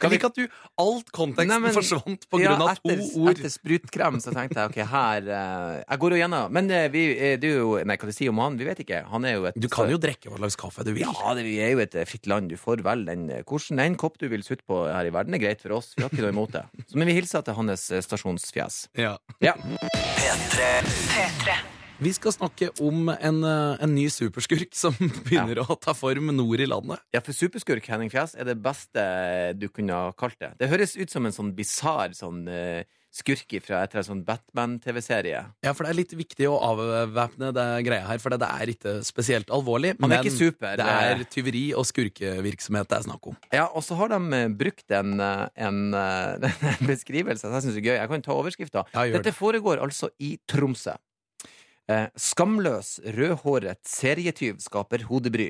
Kan 0.00 0.08
Jeg 0.12 0.20
liker 0.20 0.30
at 0.30 0.36
du 0.38 0.44
Alt 0.80 1.08
konteksten 1.12 1.50
Nei, 1.50 1.56
men- 1.60 1.74
forsvant 1.74 2.22
på 2.30 2.38
grunn 2.40 2.62
av 2.62 2.70
etter, 2.72 3.00
to 3.00 3.20
ord. 3.20 3.30
Etter 3.34 3.50
sprutkrem 3.52 4.16
så 4.22 4.32
tenkte 4.32 4.62
jeg 4.62 4.70
ok, 4.70 4.78
her 4.92 5.26
eh, 5.28 5.80
Jeg 5.82 6.00
går 6.04 6.14
jo 6.14 6.20
gjennom. 6.20 6.52
Men 6.56 6.70
eh, 6.72 6.86
vi, 6.92 7.02
du, 7.10 7.24
det 7.42 7.50
er 7.50 7.56
jo 7.58 7.72
Nei, 7.88 7.96
hva 8.00 8.08
du 8.08 8.14
sier 8.16 8.32
om 8.32 8.40
han? 8.44 8.56
Vi 8.60 8.68
vet 8.68 8.80
ikke. 8.84 9.00
Han 9.12 9.26
er 9.28 9.34
jo 9.38 9.48
et 9.50 9.58
Du 9.60 9.68
kan 9.72 9.90
jo 9.92 9.98
drikke 10.00 10.30
hva 10.32 10.38
slags 10.40 10.56
kaffe 10.60 10.84
du 10.88 10.92
vil. 10.94 11.02
Ja, 11.04 11.34
det, 11.36 11.44
vi 11.48 11.56
er 11.64 11.74
jo 11.74 11.82
et 11.84 11.96
eh, 12.00 12.06
fritt 12.08 12.28
land. 12.30 12.52
Du 12.52 12.56
får 12.60 12.84
vel 12.86 13.04
den 13.08 13.26
eh, 13.32 13.42
Hvordan 13.48 13.82
en 13.84 13.98
kopp 14.00 14.20
du 14.22 14.28
vil 14.32 14.44
sutte 14.46 14.64
på 14.68 14.84
her 14.88 15.10
i 15.10 15.12
verden, 15.16 15.36
er 15.36 15.42
greit 15.42 15.64
for 15.64 15.76
oss. 15.80 15.92
Vi 15.96 16.04
har 16.06 16.12
ikke 16.12 16.24
noe 16.28 16.36
imot 16.36 16.54
det. 16.56 16.64
Så, 16.86 16.96
men 17.00 17.10
vi 17.10 17.18
hilser 17.20 17.44
til 17.48 17.58
hans 17.60 17.88
eh, 17.90 18.04
stasjonsfjes. 18.04 18.82
Ja. 19.00 19.16
Ja. 19.44 19.56
P3. 19.58 21.60
Vi 22.00 22.12
skal 22.16 22.32
snakke 22.32 22.70
om 22.80 23.10
en, 23.12 23.42
eh, 23.44 23.82
en 23.84 23.90
ny 23.92 24.06
superskurk 24.08 24.72
som 24.72 24.94
begynner 25.26 25.58
å 25.60 25.74
ta 25.76 25.92
form 25.92 26.30
nord 26.32 26.62
i 26.64 26.68
landet. 26.68 27.02
ja, 27.12 27.20
for 27.20 27.36
superskurk 27.36 27.84
Henning 27.92 28.08
Fjes 28.08 28.32
er 28.40 28.48
det 28.48 28.56
beste 28.64 29.02
du 29.60 29.68
kunne 29.68 29.92
ha 29.92 30.14
kalt 30.16 30.38
det. 30.40 30.54
Det 30.62 30.70
høres 30.70 30.96
ut 30.96 31.12
som 31.12 31.28
en 31.28 31.36
sånn 31.36 31.52
bisarr 31.56 32.16
sånn 32.16 32.46
eh, 32.48 32.88
skurk 33.12 33.52
fra 33.66 33.82
etter 33.84 34.00
en 34.00 34.06
sånn 34.06 34.22
Batman-TV-serie. 34.24 35.42
Ja, 35.66 35.74
for 35.74 35.84
det 35.84 35.92
er 35.92 35.98
litt 35.98 36.14
viktig 36.16 36.46
å 36.48 36.56
avvæpne 36.70 37.50
det 37.52 37.66
greia 37.84 38.06
her, 38.06 38.22
for 38.22 38.32
det 38.32 38.48
er 38.48 38.72
ikke 38.72 38.94
spesielt 39.04 39.52
alvorlig. 39.52 39.96
Han 39.98 40.08
er 40.08 40.22
men 40.22 40.30
ikke 40.30 40.36
super. 40.38 40.80
det 40.80 40.86
er 40.86 41.24
tyveri 41.28 41.64
og 41.74 41.84
skurkevirksomhet 41.90 42.88
det 42.88 43.00
er 43.00 43.06
snakk 43.10 43.30
om. 43.32 43.38
Ja, 43.52 43.66
og 43.68 43.84
så 43.84 43.98
har 44.00 44.14
de 44.14 44.22
eh, 44.38 44.48
brukt 44.62 44.96
en, 45.02 45.18
eh, 45.20 45.44
en, 45.68 45.84
eh, 46.00 46.58
en 46.72 46.88
beskrivelse 46.94 47.44
som 47.44 47.58
jeg 47.58 47.68
syns 47.68 47.76
er 47.82 47.86
gøy. 47.90 47.94
Jeg 47.98 48.12
kan 48.14 48.26
ta 48.30 48.40
overskrifta. 48.40 48.88
Ja, 48.96 49.06
Dette 49.18 49.36
foregår 49.36 49.84
altså 49.84 50.14
i 50.22 50.38
Tromsø. 50.48 50.96
Eh, 51.90 52.06
skamløs, 52.14 53.00
rødhåret 53.16 53.80
serietyv 53.88 54.60
skaper 54.62 55.02
hodebry. 55.08 55.48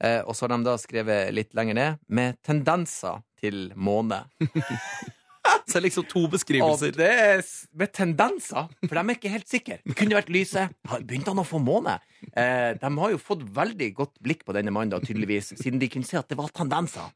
Eh, 0.00 0.22
og 0.24 0.32
så 0.36 0.46
har 0.46 0.54
de 0.54 0.64
da 0.64 0.76
skrevet 0.80 1.34
litt 1.36 1.52
lenger 1.58 1.76
ned 1.76 1.98
med 2.08 2.38
tendenser 2.46 3.20
til 3.40 3.68
måne. 3.76 4.22
Så 5.66 5.74
det 5.76 5.80
er 5.80 5.86
liksom 5.88 6.06
to 6.10 6.24
Og 6.26 6.30
beskrivelser. 6.34 6.94
det 6.96 7.10
er 7.10 7.42
med 7.78 7.92
tendenser, 7.96 8.68
for 8.86 8.94
de 8.96 9.02
er 9.02 9.16
ikke 9.18 9.32
helt 9.32 9.48
sikre. 9.50 9.78
Det 9.84 9.96
Kunne 9.98 10.18
vært 10.18 10.32
lyset. 10.32 10.74
Begynte 11.06 11.32
han 11.34 11.42
å 11.42 11.46
få 11.46 11.60
måne? 11.62 11.98
Eh, 12.36 12.74
de 12.76 12.90
har 13.00 13.10
jo 13.14 13.18
fått 13.22 13.42
veldig 13.56 13.88
godt 13.96 14.18
blikk 14.22 14.42
på 14.44 14.52
denne 14.52 14.72
mannen, 14.74 14.90
da, 14.92 14.98
tydeligvis, 15.00 15.54
siden 15.60 15.80
de 15.80 15.88
kunne 15.88 16.04
se 16.08 16.18
at 16.20 16.28
det 16.28 16.36
var 16.38 16.50
tendenser. 16.52 17.08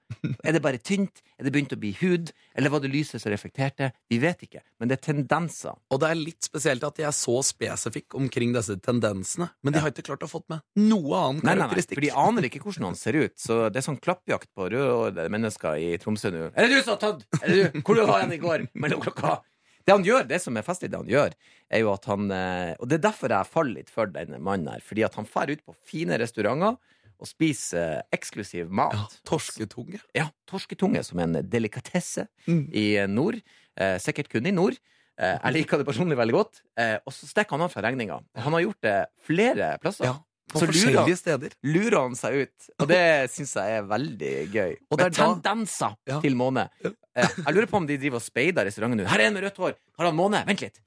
Er 0.45 0.57
det 0.57 0.63
bare 0.65 0.79
tynt? 0.81 1.21
Er 1.39 1.45
det 1.45 1.53
begynt 1.53 1.75
å 1.77 1.81
bli 1.81 1.93
hud? 2.01 2.33
Eller 2.57 2.73
var 2.73 2.81
det 2.81 2.91
lyset 2.93 3.21
som 3.21 3.33
reflekterte? 3.33 3.91
Vi 4.09 4.19
vet 4.23 4.47
ikke, 4.47 4.63
men 4.81 4.89
det 4.89 4.99
er 4.99 5.05
tendenser. 5.13 5.77
Og 5.93 6.01
det 6.01 6.09
er 6.11 6.21
litt 6.21 6.47
spesielt 6.49 6.85
at 6.87 6.97
de 6.97 7.05
er 7.05 7.13
så 7.17 7.41
spesifikke 7.45 8.17
omkring 8.17 8.55
disse 8.57 8.77
tendensene. 8.81 9.51
Men 9.63 9.75
de 9.77 9.83
har 9.85 9.93
ikke 9.93 10.07
klart 10.09 10.25
å 10.25 10.31
fått 10.31 10.47
med 10.53 10.63
noe 10.81 11.21
annen 11.21 11.43
Nei, 11.45 11.55
nei, 11.59 11.69
nei, 11.69 11.83
for 11.91 12.01
de 12.05 12.11
aner 12.25 12.47
ikke 12.49 12.63
hvordan 12.65 12.89
han 12.89 12.97
ser 12.99 13.19
ut. 13.19 13.35
Så 13.41 13.59
det 13.75 13.81
er 13.83 13.87
sånn 13.87 14.01
klappjakt 14.01 14.49
på 14.57 14.71
røde 14.73 15.27
mennesker 15.33 15.77
i 15.83 15.93
Tromsø 16.01 16.33
nå. 16.33 16.47
Er 16.55 16.67
det 16.69 16.79
du 16.79 16.81
som 16.87 16.95
har 16.95 17.03
tatt? 17.03 17.27
Er 17.43 17.53
det 17.53 17.59
du? 17.75 17.81
Hvor 17.85 18.01
var 18.09 18.24
igjen 18.31 18.39
i 18.39 18.43
går? 18.43 18.69
Mellom 18.75 19.01
klokka 19.05 19.41
Det 19.87 19.93
han 19.93 20.05
gjør, 20.05 20.27
det 20.27 20.41
som 20.41 20.57
er 20.57 20.63
festlig, 20.65 20.89
det 20.91 20.97
han 20.97 21.07
gjør, 21.11 21.33
er 21.71 21.81
jo 21.83 21.93
at 21.93 22.05
han 22.09 22.31
eh, 22.33 22.75
Og 22.81 22.89
det 22.89 22.97
er 22.99 23.11
derfor 23.11 23.29
jeg 23.29 23.47
faller 23.53 23.75
litt 23.83 23.91
for 23.93 24.07
denne 24.07 24.39
mannen 24.41 24.69
her. 24.73 24.81
Fordi 24.81 25.05
at 25.05 25.15
han 25.15 25.27
drar 25.29 25.51
ut 25.53 25.65
på 25.67 25.75
fine 25.85 26.17
restauranter 26.19 26.79
og 27.21 27.29
spiser 27.29 27.99
eh, 27.99 28.03
eksklusiv 28.17 28.71
mat. 28.73 28.95
Ja, 28.97 29.05
torsketunge. 29.29 30.01
Ja, 30.17 30.31
torsketunge 30.51 31.05
som 31.05 31.19
en 31.21 31.37
delikatesse 31.49 32.27
Mm. 32.49 32.65
i 32.75 32.87
nord. 33.07 33.37
Eh, 33.77 33.99
sikkert 33.99 34.29
kun 34.33 34.47
i 34.47 34.51
nord. 34.53 34.77
Eh, 35.21 35.37
jeg 35.45 35.53
liker 35.55 35.79
det 35.79 35.87
personlig 35.87 36.17
veldig 36.19 36.35
godt. 36.35 36.63
Eh, 36.77 36.97
og 37.07 37.13
så 37.13 37.27
stikker 37.31 37.51
han 37.55 37.63
av 37.69 37.71
fra 37.71 37.83
regninga. 37.87 38.19
Han 38.37 38.53
har 38.57 38.61
gjort 38.65 38.81
det 38.83 38.97
flere 39.25 39.79
plasser. 39.81 40.05
Ja. 40.11 40.17
På 40.51 40.59
Så 40.61 40.67
lurer- 40.67 40.75
forskjellige 40.75 41.17
steder. 41.17 41.51
lurer 41.65 42.01
han 42.03 42.15
seg 42.19 42.35
ut. 42.43 42.67
Og 42.81 42.89
det 42.89 43.31
syns 43.33 43.55
jeg 43.55 43.79
er 43.79 43.83
veldig 43.89 44.35
gøy. 44.53 44.77
Og 44.91 44.99
det 44.99 45.05
Med 45.05 45.07
er 45.07 45.17
da- 45.17 45.35
tendenser 45.35 45.97
Ja. 46.07 46.21
til 46.21 46.35
måne. 46.37 46.69
Ja. 47.15 47.29
Jeg 47.47 47.55
lurer 47.55 47.69
på 47.71 47.79
om 47.79 47.87
de 47.87 47.97
driver 48.01 48.19
og 48.19 48.25
speider 48.25 48.67
restauranten 48.67 48.99
nå. 49.03 49.07
Her 49.11 49.23
er 49.23 49.29
en 49.31 49.37
med 49.37 49.45
rødt 49.47 49.61
hår. 49.63 49.77
Har 50.01 50.09
han 50.11 50.17
måne? 50.19 50.41
Vent 50.49 50.65
litt. 50.65 50.81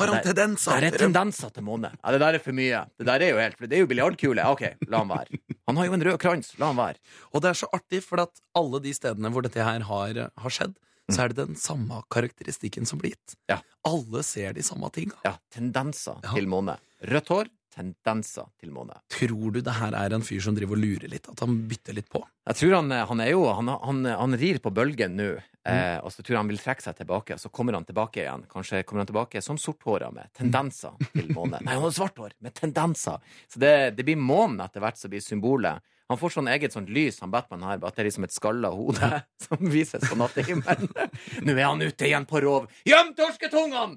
Har 0.00 0.08
han 0.14 0.22
tendenser? 0.24 0.80
Der 0.80 0.86
er 0.88 0.98
tendenser 1.00 1.50
til 1.52 1.64
måne. 1.66 1.90
Ja, 1.98 2.12
det 2.14 2.20
der 2.22 2.36
er 2.38 2.42
for 2.44 2.56
mye. 2.56 2.82
Det 2.96 3.04
der 3.08 3.20
er 3.26 3.32
jo 3.34 3.40
helt 3.40 3.58
det 3.68 3.76
er 3.76 3.82
jo 3.82 3.88
biljardkule. 3.90 4.44
OK, 4.48 4.62
la 4.88 5.00
han 5.02 5.10
være. 5.12 5.40
Han 5.68 5.76
har 5.80 5.88
jo 5.90 5.96
en 5.98 6.04
rød 6.08 6.18
krans. 6.22 6.54
La 6.60 6.70
han 6.70 6.78
være. 6.78 6.96
Og 7.34 7.42
det 7.44 7.50
er 7.50 7.58
så 7.60 7.68
artig, 7.76 8.00
for 8.06 8.22
at 8.24 8.40
alle 8.56 8.80
de 8.84 8.94
stedene 8.96 9.28
hvor 9.34 9.44
dette 9.44 9.60
her 9.64 9.84
har, 9.90 10.20
har 10.40 10.54
skjedd, 10.56 10.76
så 11.10 11.24
er 11.24 11.32
det 11.34 11.40
den 11.42 11.58
samme 11.58 12.00
karakteristikken 12.12 12.86
som 12.88 13.00
blir 13.02 13.12
gitt. 13.16 13.34
Ja. 13.50 13.58
Alle 13.88 14.22
ser 14.24 14.54
de 14.56 14.62
samme 14.64 14.88
tinga. 14.94 15.18
Ja, 15.26 15.34
tendenser 15.52 16.20
Ja. 16.24 16.32
til 16.32 16.48
måne. 16.48 16.78
Rødt 17.10 17.28
hår, 17.32 17.48
tendenser 17.74 18.48
til 18.60 18.72
måne. 18.74 18.96
Tror 19.12 19.54
du 19.54 19.60
det 19.64 19.76
her 19.78 19.94
er 19.96 20.14
en 20.16 20.24
fyr 20.26 20.42
som 20.44 20.56
driver 20.56 20.78
og 20.78 20.82
lurer 20.82 21.12
litt? 21.12 21.28
At 21.30 21.42
han 21.44 21.56
bytter 21.70 21.96
litt 21.96 22.10
på? 22.12 22.22
Jeg 22.50 22.58
tror 22.58 22.76
han, 22.80 22.90
han 23.10 23.22
er 23.22 23.30
jo 23.30 23.44
Han, 23.46 23.68
han, 23.68 24.02
han 24.08 24.36
rir 24.40 24.58
på 24.62 24.72
bølgen 24.74 25.14
nå, 25.18 25.28
eh, 25.68 25.98
og 26.02 26.10
så 26.12 26.22
tror 26.22 26.34
jeg 26.34 26.40
han 26.40 26.50
vil 26.50 26.62
trekke 26.62 26.86
seg 26.86 26.98
tilbake. 26.98 27.36
Og 27.36 27.44
Så 27.44 27.52
kommer 27.54 27.78
han 27.78 27.86
tilbake 27.88 28.24
igjen. 28.24 28.46
Kanskje 28.50 28.82
kommer 28.82 29.04
han 29.04 29.10
tilbake 29.12 29.42
som 29.44 29.58
sorthåra 29.60 30.10
med 30.14 30.32
tendenser 30.36 30.98
til 31.12 31.30
måne. 31.36 31.60
Nei, 31.64 31.76
han 31.76 31.86
har 31.86 31.94
svart 31.94 32.18
hår 32.18 32.34
med 32.42 32.56
tendenser. 32.58 33.22
Så 33.48 33.62
det, 33.62 33.74
det 33.98 34.06
blir 34.08 34.18
månen 34.18 34.60
etter 34.66 34.82
hvert 34.82 34.98
som 35.00 35.12
blir 35.12 35.24
symbolet. 35.24 35.80
Han 36.10 36.18
får 36.18 36.32
sånn 36.34 36.48
eget 36.50 36.74
sånt 36.74 36.88
lys, 36.90 37.20
han 37.22 37.30
Batman 37.30 37.62
her, 37.62 37.78
at 37.86 37.94
det 37.94 38.02
er 38.02 38.08
liksom 38.08 38.24
et 38.26 38.34
skalla 38.34 38.72
hode 38.74 39.20
som 39.44 39.60
vises 39.70 40.02
på 40.10 40.18
nattehimmelen. 40.18 40.90
Nå 41.46 41.54
er 41.54 41.68
han 41.68 41.84
ute 41.84 42.08
igjen 42.08 42.26
på 42.26 42.42
rov. 42.42 42.66
Gjem 42.88 43.14
torsketungene! 43.14 43.94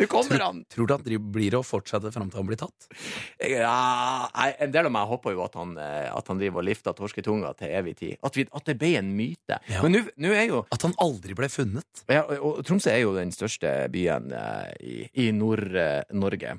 Nå 0.00 0.06
kommer 0.08 0.40
han! 0.40 0.62
Tror 0.72 0.86
du 0.88 0.94
han 0.94 1.02
det 1.04 1.18
blir 1.20 1.54
å 1.58 1.62
fortsette 1.66 2.10
fram 2.14 2.30
til 2.32 2.40
han 2.40 2.48
blir 2.48 2.56
tatt? 2.60 2.86
Ja, 3.44 4.28
en 4.58 4.72
del 4.72 4.88
av 4.88 4.94
meg 4.94 5.08
håper 5.10 5.34
jo 5.36 5.42
at 5.44 5.58
han, 5.60 5.74
eh, 5.78 6.08
at 6.14 6.30
han 6.32 6.40
driver 6.40 6.62
og 6.62 6.66
lifter 6.70 6.96
torsketunga 6.96 7.52
til 7.58 7.74
evig 7.76 7.96
tid. 7.98 8.16
At, 8.24 8.36
vi, 8.38 8.46
at 8.50 8.64
det 8.70 8.78
ble 8.80 8.94
en 9.00 9.10
myte. 9.18 9.58
Ja. 9.68 9.82
Men 9.84 9.98
nå- 10.16 10.32
er 10.34 10.46
jo 10.48 10.62
At 10.72 10.82
han 10.88 10.94
aldri 11.04 11.34
ble 11.36 11.48
funnet? 11.52 12.04
ja, 12.08 12.22
og 12.40 12.62
Tromsø 12.64 12.90
er 12.94 13.02
jo 13.04 13.12
den 13.18 13.30
største 13.36 13.74
byen 13.92 14.32
eh, 14.32 14.72
i, 14.80 14.96
i 15.26 15.30
Nord-Norge. 15.36 16.56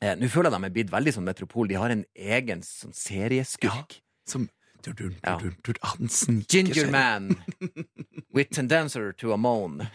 Eh, 0.00 0.14
Nå 0.16 0.30
føler 0.32 0.48
jeg 0.50 0.56
de 0.62 0.70
er 0.70 0.76
blitt 0.78 0.90
veldig 0.94 1.12
som 1.12 1.24
metropol. 1.28 1.68
De 1.68 1.76
har 1.76 1.92
en 1.92 2.06
egen 2.16 2.62
sånn 2.64 2.96
serieskurk. 2.96 4.00
Som 4.26 4.48
Dur, 4.80 4.94
dur, 4.96 5.10
dur, 5.20 5.76
Ja. 5.84 5.90
Han 5.92 6.08
sniker 6.08 6.48
Ginger 6.48 6.86
seg. 6.86 6.90
man 6.94 7.36
with 8.32 8.48
tendencer 8.48 9.12
to 9.12 9.34
a 9.34 9.36
moan. 9.36 9.82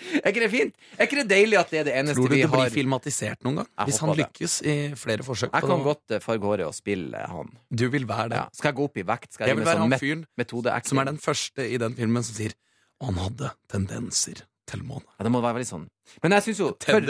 er 0.22 0.30
ikke 0.32 0.42
det 0.44 0.50
fint? 0.52 0.74
Er 0.96 1.08
ikke 1.08 1.18
det 1.20 1.26
deilig 1.30 1.58
at 1.60 1.72
det 1.72 1.80
er 1.82 1.88
det 1.88 1.94
eneste 2.00 2.16
vi 2.16 2.20
har? 2.20 2.28
Tror 2.28 2.32
du 2.32 2.36
det 2.36 2.50
blir 2.54 2.64
har 2.64 2.74
filmatisert 2.74 3.46
noen 3.46 3.60
gang? 3.60 3.68
Jeg 3.70 3.90
Hvis 3.90 4.00
han 4.04 4.12
det. 4.12 4.18
lykkes 4.22 4.56
i 4.62 4.76
flere 5.00 5.26
forsøk? 5.26 5.52
Jeg 5.52 5.66
på 5.66 5.72
kan 5.72 5.84
godt 5.86 6.16
eh, 6.16 6.22
farge 6.24 6.50
håret 6.52 6.66
og 6.66 6.76
spille 6.76 7.24
han. 7.34 7.52
Du 7.70 7.86
vil 7.92 8.08
være 8.08 8.28
det. 8.32 8.40
Ja. 8.42 8.46
Skal 8.56 8.72
jeg 8.72 8.78
gå 8.80 8.88
opp 8.90 9.00
i 9.00 9.06
vekt? 9.12 9.32
Skal 9.34 9.44
jeg, 9.46 9.54
Jeg 9.54 9.60
vil 9.60 9.68
være 9.68 9.82
sånn 9.82 9.96
han 9.96 10.02
fyren 10.04 10.86
som 10.90 11.02
er 11.02 11.10
den 11.12 11.20
første 11.20 11.66
i 11.68 11.80
den 11.80 11.96
filmen 11.98 12.26
som 12.26 12.38
sier 12.40 12.56
han 13.00 13.16
hadde 13.16 13.52
tendenser 13.72 14.42
til 14.70 14.82
måne. 14.86 15.06
Ja, 15.18 15.24
det 15.26 15.32
må 15.32 15.40
være 15.42 15.58
veldig 15.58 15.68
sånn. 15.70 15.86
Men 16.22 16.34
jeg 16.36 16.42
syns 16.48 16.60
jo 16.60 16.66
for 16.74 17.00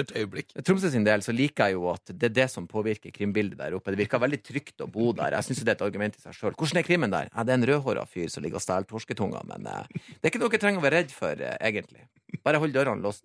Tromsø 0.67 0.89
sin 0.93 1.05
del 1.07 1.21
så 1.25 1.33
liker 1.35 1.71
jeg 1.71 1.75
jo 1.79 1.85
at 1.93 2.05
det 2.13 2.27
er 2.31 2.35
det 2.43 2.49
som 2.53 2.67
påvirker 2.71 3.11
krimbildet 3.15 3.59
der 3.59 3.75
oppe. 3.79 3.91
Det 3.95 4.01
virker 4.05 4.19
veldig 4.23 4.41
trygt 4.47 4.79
å 4.85 4.87
bo 4.91 5.05
der. 5.17 5.31
Jeg 5.39 5.45
syns 5.49 5.63
det 5.65 5.73
er 5.75 5.79
et 5.79 5.87
argument 5.89 6.15
i 6.19 6.23
seg 6.23 6.37
sjøl. 6.37 6.55
Hvordan 6.59 6.79
er 6.83 6.87
krimmen 6.87 7.11
der? 7.15 7.27
Ja, 7.33 7.41
det 7.47 7.53
er 7.55 7.59
en 7.63 7.69
rødhåra 7.73 8.05
fyr 8.11 8.29
som 8.33 8.41
ligger 8.45 8.59
og 8.61 8.65
stjeler 8.65 8.87
torsketunga, 8.91 9.41
men 9.51 9.61
eh, 9.67 9.85
det 10.21 10.23
er 10.23 10.31
ikke 10.35 10.43
noe 10.45 10.53
dere 10.53 10.63
trenger 10.67 10.81
å 10.83 10.87
være 10.87 10.99
redd 11.01 11.11
for, 11.17 11.35
eh, 11.41 11.57
egentlig. 11.71 12.03
Bare 12.47 12.61
hold 12.63 12.75
dørene 12.77 13.03
låst. 13.03 13.25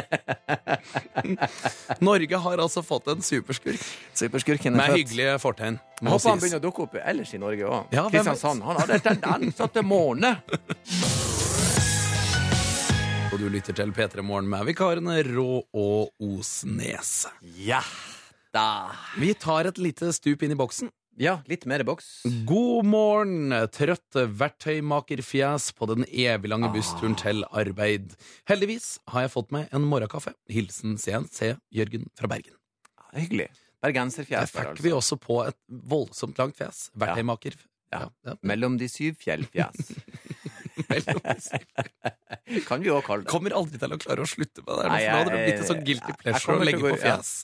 Norge 2.00 2.36
har 2.40 2.62
altså 2.62 2.80
fått 2.86 3.10
en 3.12 3.20
superskurk 3.24 3.82
Superskurken 4.16 4.72
er 4.72 4.76
med 4.78 4.86
født. 4.94 5.00
hyggelige 5.02 5.34
fortegn. 5.42 5.76
Jeg 6.00 6.06
Må 6.06 6.14
håper 6.14 6.30
han 6.30 6.38
sies. 6.38 6.42
begynner 6.46 6.62
å 6.62 6.66
dukke 6.68 6.80
opp 6.86 6.94
ellers 7.02 7.34
i 7.36 7.40
Norge 7.42 7.64
òg. 7.68 7.82
Ja, 7.92 8.06
hvem 8.06 8.12
vet? 8.12 8.16
Kristiansand. 8.30 8.60
Han 8.64 8.76
hadde 8.80 9.00
tendenser 9.04 9.68
til 9.74 9.84
måne. 9.90 10.30
Og 13.40 13.46
du 13.48 13.54
lytter 13.54 13.72
til 13.72 13.88
P3 13.96 14.20
Morgen 14.20 14.50
med 14.52 14.66
vikarene 14.68 15.14
Rå 15.24 15.62
og 15.64 16.10
Osnes. 16.20 17.22
Ja 17.56 17.78
da. 18.52 18.90
Vi 19.16 19.30
tar 19.32 19.70
et 19.70 19.78
lite 19.80 20.10
stup 20.12 20.44
inn 20.44 20.52
i 20.52 20.58
boksen. 20.60 20.90
Ja, 21.16 21.38
litt 21.48 21.64
mer 21.64 21.80
boks. 21.88 22.10
God 22.44 22.84
morgen, 22.92 23.54
trøtte 23.72 24.26
verktøymakerfjes 24.42 25.70
på 25.72 25.88
den 25.88 26.04
evig 26.04 26.52
lange 26.52 26.68
bussturen 26.74 27.16
til 27.16 27.40
arbeid. 27.48 28.12
Heldigvis 28.50 28.98
har 29.14 29.24
jeg 29.24 29.32
fått 29.38 29.56
meg 29.56 29.72
en 29.72 29.88
morgenkaffe. 29.88 30.36
Hilsen 30.52 31.00
CNC 31.00 31.54
Jørgen 31.72 32.10
fra 32.20 32.28
Bergen. 32.28 32.58
Hyggelig. 33.16 33.48
Der 33.80 33.88
Bergenserfjes 33.88 34.52
der, 34.52 34.52
fikk 34.52 34.84
vi 34.84 34.92
altså. 34.92 35.16
også 35.16 35.22
på 35.24 35.40
et 35.46 35.60
voldsomt 35.96 36.44
langt 36.44 36.60
fjes. 36.60 36.90
Verktøymaker. 36.92 37.56
Ja. 37.88 38.10
ja. 38.28 38.36
Mellom 38.44 38.76
de 38.76 38.92
syv 38.92 39.16
fjellfjes. 39.24 39.94
kan 42.68 42.82
vi 42.82 42.90
òg 42.92 43.02
kalle 43.06 43.24
det. 43.24 43.30
Kommer 43.30 43.54
aldri 43.56 43.78
til 43.82 43.94
å 43.94 43.98
klare 44.00 44.24
å 44.24 44.28
slutte 44.28 44.62
med 44.64 44.72
det. 44.80 44.84
Nei, 44.90 45.00
jeg, 45.04 45.14
jeg, 45.40 45.48
jeg- 45.50 45.66
jeg 46.30 46.34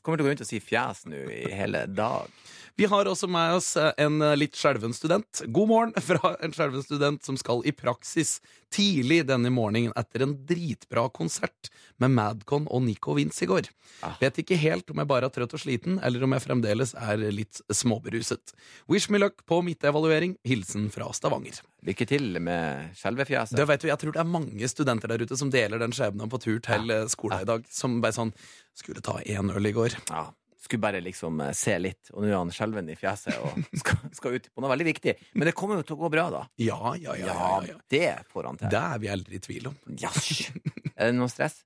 kommer 0.06 0.16
til 0.20 0.24
å 0.24 0.28
gå 0.28 0.32
rundt 0.34 0.44
og 0.46 0.50
si 0.50 0.60
fjes 0.60 1.04
nå 1.10 1.22
i 1.32 1.42
hele 1.54 1.84
dag. 1.88 2.30
Vi 2.76 2.84
har 2.84 3.08
også 3.08 3.24
med 3.32 3.54
oss 3.56 3.70
en 3.80 4.20
litt 4.36 4.56
skjelven 4.58 4.92
student. 4.92 5.40
God 5.48 5.70
morgen 5.70 5.94
fra 6.08 6.34
en 6.44 6.52
skjelven 6.52 6.84
student 6.84 7.24
som 7.24 7.38
skal 7.40 7.62
i 7.64 7.72
praksis 7.72 8.36
tidlig 8.74 9.22
denne 9.30 9.48
morgenen 9.48 9.94
etter 9.96 10.26
en 10.26 10.34
dritbra 10.44 11.06
konsert 11.08 11.70
med 12.02 12.12
Madcon 12.12 12.66
og 12.68 12.84
Nico 12.84 13.16
Vince 13.16 13.46
i 13.46 13.48
går. 13.48 13.70
Ah. 14.04 14.18
Vet 14.20 14.42
ikke 14.42 14.60
helt 14.60 14.92
om 14.92 15.00
jeg 15.00 15.08
bare 15.08 15.30
er 15.30 15.32
trøtt 15.32 15.56
og 15.56 15.64
sliten, 15.64 15.96
eller 16.04 16.26
om 16.26 16.36
jeg 16.36 16.44
fremdeles 16.44 16.92
er 17.00 17.24
litt 17.32 17.62
småberuset. 17.72 18.52
Wish 18.92 19.08
me 19.08 19.24
luck 19.24 19.46
på 19.48 19.62
midtevaluering. 19.64 20.36
Hilsen 20.44 20.90
fra 20.92 21.08
Stavanger. 21.16 21.62
Lykke 21.86 22.12
til 22.12 22.36
med 22.44 22.96
skjelvefjeset. 23.00 23.56
Jeg 23.56 24.00
tror 24.02 24.18
det 24.18 24.20
er 24.20 24.34
mange 24.36 24.68
studenter 24.68 25.14
der 25.14 25.24
ute 25.24 25.40
som 25.40 25.52
deler 25.54 25.80
den 25.80 25.96
skjebnen 25.96 26.28
på 26.28 26.44
tur 26.44 26.60
til 26.60 26.92
eh, 26.92 27.08
skolen 27.08 27.40
i 27.40 27.48
dag. 27.48 27.64
Som 27.72 28.02
bare 28.04 28.20
sånn 28.20 28.36
Skulle 28.76 29.00
ta 29.00 29.22
én 29.24 29.48
øl 29.48 29.70
i 29.70 29.72
går. 29.72 29.96
Ja, 30.10 30.26
skulle 30.66 30.82
bare 30.82 31.00
liksom 31.04 31.40
eh, 31.44 31.54
se 31.56 31.76
litt, 31.80 32.10
og 32.12 32.22
nå 32.22 32.30
er 32.30 32.36
han 32.36 32.52
skjelven 32.54 32.90
i 32.92 32.98
fjeset 32.98 33.38
og 33.40 33.62
skal, 33.82 34.02
skal 34.16 34.36
ut 34.36 34.50
på 34.50 34.64
noe 34.64 34.72
veldig 34.74 34.88
viktig. 34.90 35.16
Men 35.38 35.50
det 35.50 35.56
kommer 35.58 35.80
jo 35.80 35.86
til 35.86 35.96
å 35.96 36.02
gå 36.04 36.12
bra, 36.12 36.26
da. 36.34 36.42
Ja, 36.62 36.94
ja, 37.00 37.16
ja. 37.18 37.32
ja, 37.32 37.54
ja. 37.70 37.78
det 37.92 38.10
får 38.32 38.50
han 38.50 38.60
til. 38.60 38.72
Det 38.74 38.82
er 38.82 39.02
vi 39.02 39.12
aldri 39.14 39.40
i 39.40 39.46
tvil 39.46 39.72
om. 39.72 39.80
Jasj. 40.02 40.50
Er 40.96 41.10
det 41.10 41.18
noe 41.18 41.32
stress? 41.32 41.62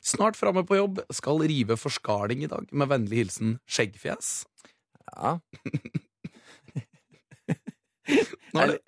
Snart 0.00 0.38
framme 0.38 0.64
på 0.64 0.78
jobb. 0.78 1.02
Skal 1.12 1.42
rive 1.44 1.76
forskaling 1.80 2.46
i 2.46 2.50
dag. 2.50 2.70
Med 2.72 2.90
vennlig 2.90 3.24
hilsen 3.24 3.58
Skjeggfjes. 3.68 4.40
Ja. 5.10 5.38
Nå 8.54 8.62
er 8.64 8.72
det, 8.72 8.78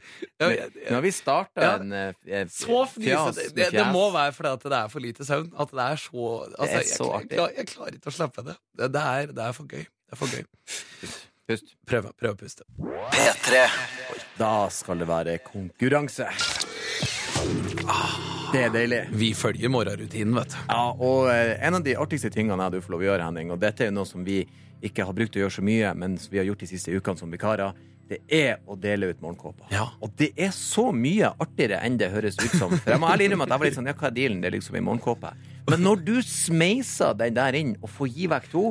ja, 0.40 0.48
ja, 0.50 0.66
Nå 0.88 0.94
har 0.96 1.04
vi 1.04 1.12
starta 1.14 1.62
Ja. 1.64 1.72
en 1.78 1.92
eh, 1.92 2.14
eh, 2.26 2.46
så 2.50 2.82
fjas 2.86 2.94
fnisete. 2.96 3.48
Det, 3.56 3.68
det 3.74 3.84
må 3.94 4.08
være 4.14 4.32
fordi 4.36 4.52
at 4.56 4.64
det 4.72 4.78
er 4.78 4.88
for 4.92 5.04
lite 5.04 5.26
søvn. 5.28 5.50
At 5.54 5.70
det 5.74 5.84
er 5.84 6.00
så 6.02 6.28
altså, 6.58 6.78
er 6.78 6.88
så 6.88 7.04
jeg, 7.08 7.18
artig. 7.20 7.38
jeg, 7.40 7.56
jeg 7.60 7.70
klarer 7.74 7.98
ikke 7.98 8.12
å 8.12 8.16
slappe 8.18 8.46
det. 8.48 8.56
Det, 8.78 8.90
det, 8.96 9.04
er, 9.22 9.34
det 9.36 9.44
er 9.48 9.52
for 9.58 9.70
gøy. 9.70 9.84
Det 9.86 10.16
er 10.16 10.22
for 10.22 10.34
gøy. 10.34 10.44
Pust. 11.50 11.72
Prøv, 11.90 12.10
prøv 12.18 12.36
å 12.36 12.38
puste. 12.38 12.66
P3 13.12 13.62
Da 14.38 14.52
skal 14.70 15.02
det 15.02 15.08
være 15.10 15.38
konkurranse. 15.44 16.28
Det 18.52 18.60
er 18.66 18.72
deilig. 18.74 19.00
Vi 19.16 19.30
følger 19.34 19.70
morgenrutinen, 19.72 20.34
vet 20.36 20.52
du. 20.52 20.58
Ja, 20.68 20.82
og 20.92 21.30
eh, 21.32 21.54
en 21.64 21.78
av 21.78 21.84
de 21.86 21.94
artigste 21.98 22.30
tingene 22.32 22.66
jeg 22.68 22.76
du 22.76 22.84
får 22.84 22.94
lov 22.94 23.02
å 23.04 23.06
gjøre, 23.08 23.24
Henning, 23.30 23.52
og 23.54 23.60
dette 23.62 23.86
er 23.86 23.90
jo 23.90 23.96
noe 23.96 24.08
som 24.08 24.24
vi 24.26 24.42
ikke 24.84 25.06
har 25.08 25.16
brukt 25.16 25.38
å 25.38 25.42
gjøre 25.44 25.54
så 25.56 25.64
mye, 25.64 25.92
men 25.98 26.18
som 26.20 26.32
vi 26.34 26.40
har 26.42 26.46
gjort 26.50 26.62
de 26.64 26.68
siste 26.68 26.92
ukene 26.92 27.20
som 27.20 27.32
vikarer, 27.32 27.72
det 28.12 28.20
er 28.28 28.60
å 28.68 28.76
dele 28.76 29.08
ut 29.12 29.20
morgenkåper. 29.24 29.66
Ja. 29.72 29.88
Og 30.04 30.12
det 30.20 30.32
er 30.36 30.52
så 30.54 30.90
mye 30.92 31.32
artigere 31.40 31.80
enn 31.86 31.98
det 32.00 32.10
høres 32.12 32.36
ut 32.40 32.52
som. 32.58 32.74
For 32.76 32.92
jeg 32.92 33.00
må 33.00 33.08
ærlig 33.08 33.30
innrømme 33.30 33.48
at 33.48 33.54
jeg 33.54 33.62
var 33.62 33.70
litt 33.70 33.78
sånn, 33.78 33.90
ja, 33.90 33.96
hva 33.96 34.08
er 34.10 34.16
dealen? 34.18 34.42
Det 34.42 34.50
er 34.50 34.56
liksom 34.58 34.78
en 34.78 34.88
morgenkåpe. 34.90 35.34
Men 35.70 35.84
når 35.86 36.02
du 36.04 36.16
smeiser 36.26 37.14
den 37.18 37.38
der 37.38 37.56
inn 37.58 37.76
og 37.80 37.92
får 37.94 38.10
gi 38.12 38.28
vekk 38.32 38.50
to, 38.52 38.64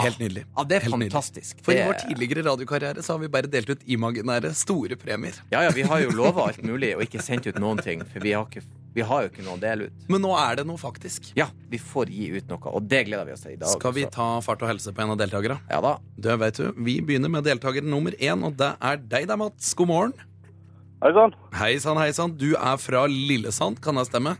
Helt 0.00 0.18
nydelig. 0.22 0.42
Ja, 0.56 0.64
det 0.64 0.76
er 0.76 0.84
Helt 0.86 0.94
nydelig. 0.96 1.12
fantastisk. 1.12 1.58
For 1.66 1.76
i 1.76 1.82
vår 1.84 1.98
tidligere 2.00 2.44
radiokarriere 2.46 3.02
så 3.04 3.12
har 3.12 3.18
vi 3.20 3.28
bare 3.28 3.50
delt 3.52 3.68
ut 3.68 3.82
imaginære 3.84 4.54
store 4.56 4.96
premier. 4.96 5.36
Ja, 5.52 5.62
ja, 5.66 5.70
vi 5.76 5.82
har 5.84 6.00
jo 6.00 6.10
lova 6.16 6.46
alt 6.48 6.62
mulig 6.64 6.94
og 6.96 7.02
ikke 7.04 7.20
sendt 7.22 7.46
ut 7.50 7.58
noen 7.60 7.82
ting, 7.84 8.00
for 8.08 8.24
vi 8.24 8.32
har, 8.32 8.46
ikke, 8.48 8.62
vi 8.96 9.04
har 9.04 9.26
jo 9.26 9.28
ikke 9.32 9.44
noe 9.44 9.58
å 9.58 9.60
dele 9.60 9.90
ut. 9.90 10.06
Men 10.08 10.24
nå 10.24 10.32
er 10.40 10.56
det 10.62 10.66
noe, 10.66 10.80
faktisk. 10.80 11.32
Ja, 11.36 11.48
vi 11.68 11.76
får 11.78 12.08
gi 12.14 12.30
ut 12.38 12.48
noe, 12.48 12.72
og 12.72 12.86
det 12.88 13.02
gleder 13.10 13.28
vi 13.28 13.32
oss 13.36 13.44
til 13.44 13.52
i 13.52 13.60
dag. 13.60 13.68
Skal 13.74 13.92
vi 13.98 14.06
ta 14.16 14.28
fart 14.40 14.64
og 14.64 14.72
helse 14.72 14.94
på 14.96 15.04
en 15.04 15.12
av 15.12 15.20
deltakerne? 15.20 15.58
Ja 15.68 15.80
da. 15.84 15.98
Det 16.16 16.38
vet 16.40 16.62
du. 16.62 16.70
Vi 16.88 17.00
begynner 17.04 17.28
med 17.32 17.44
deltaker 17.44 17.84
nummer 17.84 18.16
én, 18.16 18.46
og 18.48 18.56
det 18.56 18.72
er 18.80 18.96
deg 18.96 19.28
da, 19.28 19.36
Mats. 19.36 19.74
God 19.76 19.88
morgen. 19.92 20.16
Hei 21.02 21.10
sann, 21.12 21.32
Hei 21.58 21.72
sann, 21.82 21.98
hei 21.98 22.12
sann. 22.16 22.32
Du 22.38 22.54
er 22.54 22.76
fra 22.80 23.04
Lillesand, 23.10 23.80
kan 23.82 23.98
det 24.00 24.06
stemme? 24.08 24.36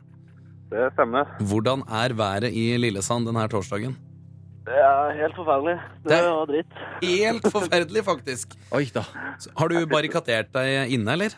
det 0.73 0.87
stemmer. 0.95 1.29
Hvordan 1.45 1.83
er 1.93 2.15
været 2.17 2.49
i 2.57 2.79
Lillesand 2.81 3.27
denne 3.29 3.43
torsdagen? 3.53 3.93
Det 4.67 4.79
er 4.79 5.17
helt 5.19 5.35
forferdelig. 5.35 5.77
Det 6.05 6.11
Det- 6.11 6.23
var 6.31 6.47
dritt. 6.47 6.75
Helt 7.03 7.43
forferdelig, 7.51 8.05
faktisk. 8.07 8.55
Oi 8.77 8.85
da. 8.95 9.03
Så 9.39 9.51
Har 9.59 9.69
du 9.69 9.81
barrikadert 9.87 10.53
deg 10.55 10.93
inne, 10.93 11.13
eller? 11.17 11.35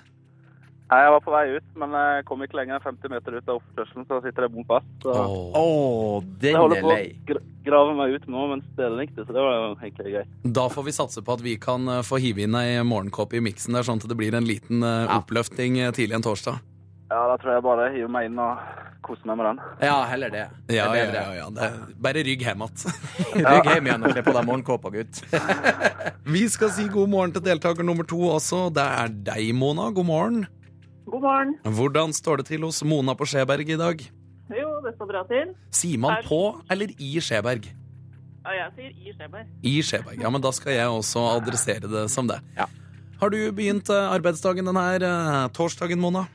Nei, 0.90 0.98
Jeg 1.00 1.10
var 1.14 1.20
på 1.24 1.32
vei 1.32 1.56
ut, 1.56 1.64
men 1.80 1.90
jeg 1.96 2.24
kom 2.28 2.42
ikke 2.44 2.58
lenger 2.58 2.76
enn 2.76 2.82
50 2.84 3.08
meter 3.10 3.38
ut 3.38 3.48
av 3.48 3.56
oppkjørselen, 3.56 4.04
så 4.06 4.18
sitter 4.22 4.44
jeg 4.44 4.52
bom 4.52 4.66
fast. 4.68 4.90
Så 5.02 5.14
Åh. 5.16 5.56
Å, 5.56 6.22
den 6.38 6.52
jeg 6.52 6.60
holder 6.60 6.76
er 6.76 6.82
på 6.84 6.92
å 6.92 7.24
gra 7.30 7.40
grave 7.64 7.94
meg 7.96 8.12
ut 8.18 8.26
nå 8.28 8.42
mens 8.50 8.66
delen 8.76 9.00
gikk, 9.00 9.14
så 9.16 9.24
det 9.32 9.40
var 9.40 9.54
jo 9.56 9.70
egentlig 9.80 10.12
greit. 10.12 10.28
Da 10.44 10.66
får 10.68 10.84
vi 10.84 10.92
satse 10.92 11.22
på 11.24 11.32
at 11.32 11.40
vi 11.40 11.56
kan 11.56 11.88
eh, 11.88 12.02
få 12.04 12.20
hive 12.20 12.44
inn 12.44 12.54
ei 12.60 12.76
morgenkåpe 12.84 13.40
i 13.40 13.40
miksen 13.40 13.72
der, 13.72 13.82
sånn 13.88 13.96
at 14.04 14.06
det 14.12 14.18
blir 14.20 14.36
en 14.36 14.44
liten 14.44 14.84
eh, 14.84 15.06
Ja. 15.08 15.16
oppløfting 15.22 15.78
eh, 15.80 15.90
tidlig 15.96 16.18
en 16.20 16.26
torsdag. 16.28 16.60
Ja, 17.14 17.20
da 17.30 17.36
tror 17.38 17.54
jeg 17.54 17.62
bare 17.62 17.90
hiver 17.94 18.10
meg 18.10 18.26
inn 18.26 18.38
og 18.42 18.58
koser 19.04 19.28
meg 19.28 19.38
med 19.38 19.46
den. 19.46 19.58
Ja, 19.84 19.98
heller 20.10 20.32
det. 20.32 20.44
Det 20.66 20.78
Ja, 20.80 20.88
ja, 20.96 21.04
ja, 21.12 21.22
ja. 21.36 21.44
Det 21.54 21.68
er 21.68 21.76
bare 22.02 22.24
rygg 22.26 22.42
hjem 22.42 22.64
igjen. 22.64 22.96
Rygg 23.52 23.70
hjem 23.70 23.88
igjen 23.90 24.06
og 24.08 24.16
kle 24.16 24.24
på 24.26 24.34
deg 24.34 24.48
morgenkåpa, 24.48 24.90
gutt. 24.96 25.20
Vi 26.34 26.42
skal 26.50 26.72
si 26.74 26.88
god 26.90 27.12
morgen 27.12 27.36
til 27.36 27.44
deltaker 27.46 27.86
nummer 27.86 28.08
to 28.10 28.18
også. 28.32 28.66
Det 28.74 28.82
er 29.04 29.14
deg, 29.30 29.52
Mona. 29.54 29.92
God 29.94 30.10
morgen. 30.10 30.42
God 31.06 31.22
morgen. 31.22 31.54
Hvordan 31.78 32.16
står 32.16 32.42
det 32.42 32.48
til 32.50 32.66
hos 32.66 32.82
Mona 32.82 33.14
på 33.14 33.28
Skjeberg 33.30 33.70
i 33.70 33.78
dag? 33.78 34.04
Jo, 34.50 34.68
det 34.82 34.96
står 34.98 35.14
bra 35.14 35.22
til. 35.30 35.54
Sier 35.72 36.00
man 36.02 36.18
på 36.26 36.42
eller 36.72 36.90
i 36.98 37.14
Skjeberg? 37.22 37.70
Ja, 38.44 38.58
jeg 38.58 38.72
sier 38.76 38.90
i 38.90 39.14
Skjeberg. 39.14 39.52
I 39.62 39.76
Skjeberg. 39.86 40.18
Ja, 40.24 40.34
men 40.34 40.42
da 40.42 40.50
skal 40.52 40.74
jeg 40.74 40.90
også 40.90 41.22
adressere 41.38 41.86
det 41.88 42.08
som 42.12 42.26
det. 42.28 42.42
Ja. 42.58 42.66
Har 43.22 43.30
du 43.30 43.38
begynt 43.56 43.88
eh, 43.92 44.08
arbeidsdagen 44.10 44.66
denne 44.66 44.88
eh, 44.98 45.44
torsdagen, 45.54 46.02
Mona? 46.02 46.26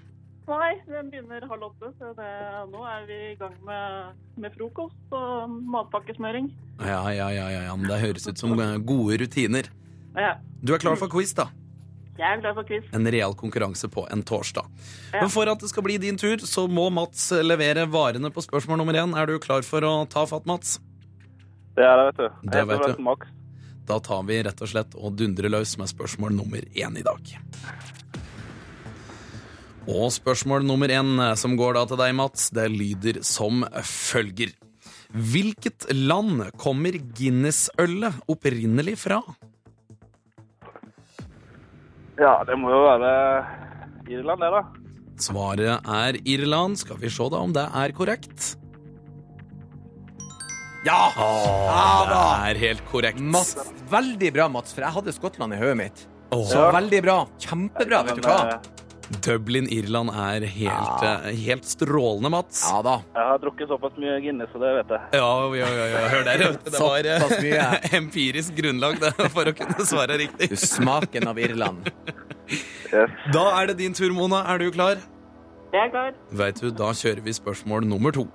Nei, 0.49 0.71
den 0.89 1.11
begynner 1.11 1.43
halv 1.45 1.67
åtte, 1.67 1.91
så 1.99 2.09
det, 2.17 2.29
nå 2.71 2.81
er 2.89 3.03
vi 3.05 3.17
i 3.31 3.35
gang 3.37 3.53
med, 3.67 4.15
med 4.41 4.55
frokost 4.55 5.13
og 5.13 5.51
matpakkesmøring. 5.75 6.49
Ja, 6.81 7.03
ja, 7.13 7.27
ja, 7.35 7.45
ja, 7.53 7.63
ja. 7.67 7.75
men 7.77 7.85
det 7.91 7.99
høres 8.01 8.25
ut 8.25 8.41
som 8.41 8.55
eh, 8.57 8.77
gode 8.81 9.19
rutiner. 9.21 9.69
Ja, 10.17 10.37
Du 10.65 10.73
er 10.73 10.81
klar 10.81 10.97
for 10.99 11.11
quiz, 11.11 11.35
da? 11.37 11.51
jeg 12.19 12.35
er 12.35 12.41
klar 12.41 12.55
for 12.57 12.67
quiz. 12.67 12.87
En 12.91 13.07
real 13.07 13.31
konkurranse 13.37 13.87
på 13.87 14.03
en 14.11 14.23
torsdag. 14.27 14.65
Ja. 15.13 15.21
Men 15.21 15.29
for 15.31 15.47
at 15.47 15.61
det 15.61 15.69
skal 15.71 15.85
bli 15.85 15.95
din 16.01 16.17
tur, 16.19 16.41
så 16.43 16.65
må 16.67 16.89
Mats 16.91 17.29
levere 17.45 17.85
varene 17.87 18.31
på 18.33 18.43
spørsmål 18.43 18.81
nummer 18.81 18.97
én. 18.99 19.13
Er 19.15 19.29
du 19.29 19.37
klar 19.39 19.63
for 19.63 19.85
å 19.87 19.93
ta 20.09 20.25
fatt, 20.27 20.49
Mats? 20.49 20.79
Det 21.77 21.85
er 21.85 21.95
det, 21.95 22.09
vet 22.09 22.17
du. 22.19 22.49
Det 22.49 22.59
Jeg 22.59 22.67
vet 22.73 22.87
du. 22.89 23.03
Max. 23.05 23.29
Da 23.87 24.01
tar 24.03 24.25
vi 24.27 24.41
rett 24.45 24.59
og 24.65 24.69
slett 24.69 24.97
og 24.99 25.15
dundrer 25.17 25.49
løs 25.53 25.77
med 25.79 25.89
spørsmål 25.89 26.35
nummer 26.35 26.65
én 26.75 26.99
i 26.99 27.05
dag. 27.05 27.31
Og 29.89 30.11
spørsmål 30.13 30.65
nummer 30.67 30.91
én, 30.93 31.15
eh, 31.23 31.35
som 31.39 31.55
går 31.57 31.73
da 31.79 31.85
til 31.89 31.97
deg, 31.97 32.13
Mats, 32.15 32.49
det 32.53 32.67
lyder 32.69 33.23
som 33.25 33.63
følger. 33.83 34.51
Hvilket 35.09 35.87
land 35.95 36.51
kommer 36.61 36.93
Guinness-ølet 37.17 38.19
opprinnelig 38.29 38.97
fra? 39.01 39.23
Ja, 42.19 42.43
det 42.45 42.57
må 42.59 42.69
jo 42.69 42.83
være 42.85 43.13
Irland, 44.11 44.43
det, 44.43 44.51
da. 44.53 44.61
Svaret 45.19 45.87
er 45.87 46.19
Irland. 46.27 46.77
Skal 46.77 46.99
vi 47.01 47.09
se 47.09 47.29
da 47.31 47.41
om 47.41 47.53
det 47.55 47.65
er 47.73 47.93
korrekt? 47.95 48.51
Ja! 50.85 51.09
Åh, 51.17 52.05
det 52.07 52.19
er 52.51 52.61
helt 52.67 52.83
korrekt. 52.91 53.19
Mats, 53.19 53.55
veldig 53.91 54.33
bra, 54.35 54.47
Mats, 54.51 54.75
for 54.75 54.85
jeg 54.85 54.95
hadde 54.95 55.15
Skottland 55.15 55.55
i 55.55 55.59
hodet 55.59 55.79
mitt. 55.79 56.05
Åh, 56.35 56.45
Så 56.47 56.69
veldig 56.75 57.01
bra. 57.07 57.17
Kjempebra, 57.41 58.03
vet 58.07 58.21
du 58.21 58.29
hva. 58.29 58.59
Dublin, 59.09 59.65
Irland 59.73 60.11
er 60.13 60.45
helt, 60.45 61.03
eh, 61.03 61.29
helt 61.45 61.65
strålende, 61.65 62.29
Mats. 62.29 62.61
Ja 62.69 62.81
da. 62.85 62.95
Jeg 63.15 63.29
har 63.31 63.39
drukket 63.41 63.71
såpass 63.71 63.97
mye 63.97 64.19
Guinness, 64.21 64.51
så 64.53 64.61
det 64.61 64.73
vet 64.77 64.93
jeg. 64.95 65.01
Ja, 65.17 65.29
ja, 65.57 65.69
ja, 65.79 65.85
ja. 65.93 66.03
hør 66.13 66.27
der. 66.27 66.43
Det 66.65 66.81
var 66.81 67.09
eh, 67.09 67.95
empirisk 67.99 68.53
grunnlag 68.59 68.99
det, 69.01 69.13
for 69.33 69.49
å 69.49 69.55
kunne 69.57 69.87
svare 69.89 70.19
riktig. 70.21 70.51
Smaken 70.61 71.29
av 71.31 71.41
Irland. 71.41 71.89
Yes. 72.49 73.15
Da 73.33 73.45
er 73.59 73.71
det 73.71 73.79
din 73.81 73.97
tur, 73.97 74.13
Mona. 74.13 74.43
Er 74.53 74.61
du 74.61 74.69
klar? 74.73 75.01
Jeg 75.73 75.81
er 75.87 75.91
klar. 75.93 76.13
Veit 76.33 76.61
du, 76.61 76.69
Da 76.73 76.93
kjører 76.97 77.25
vi 77.25 77.33
spørsmål 77.37 77.85
nummer 77.89 78.13
to. 78.13 78.27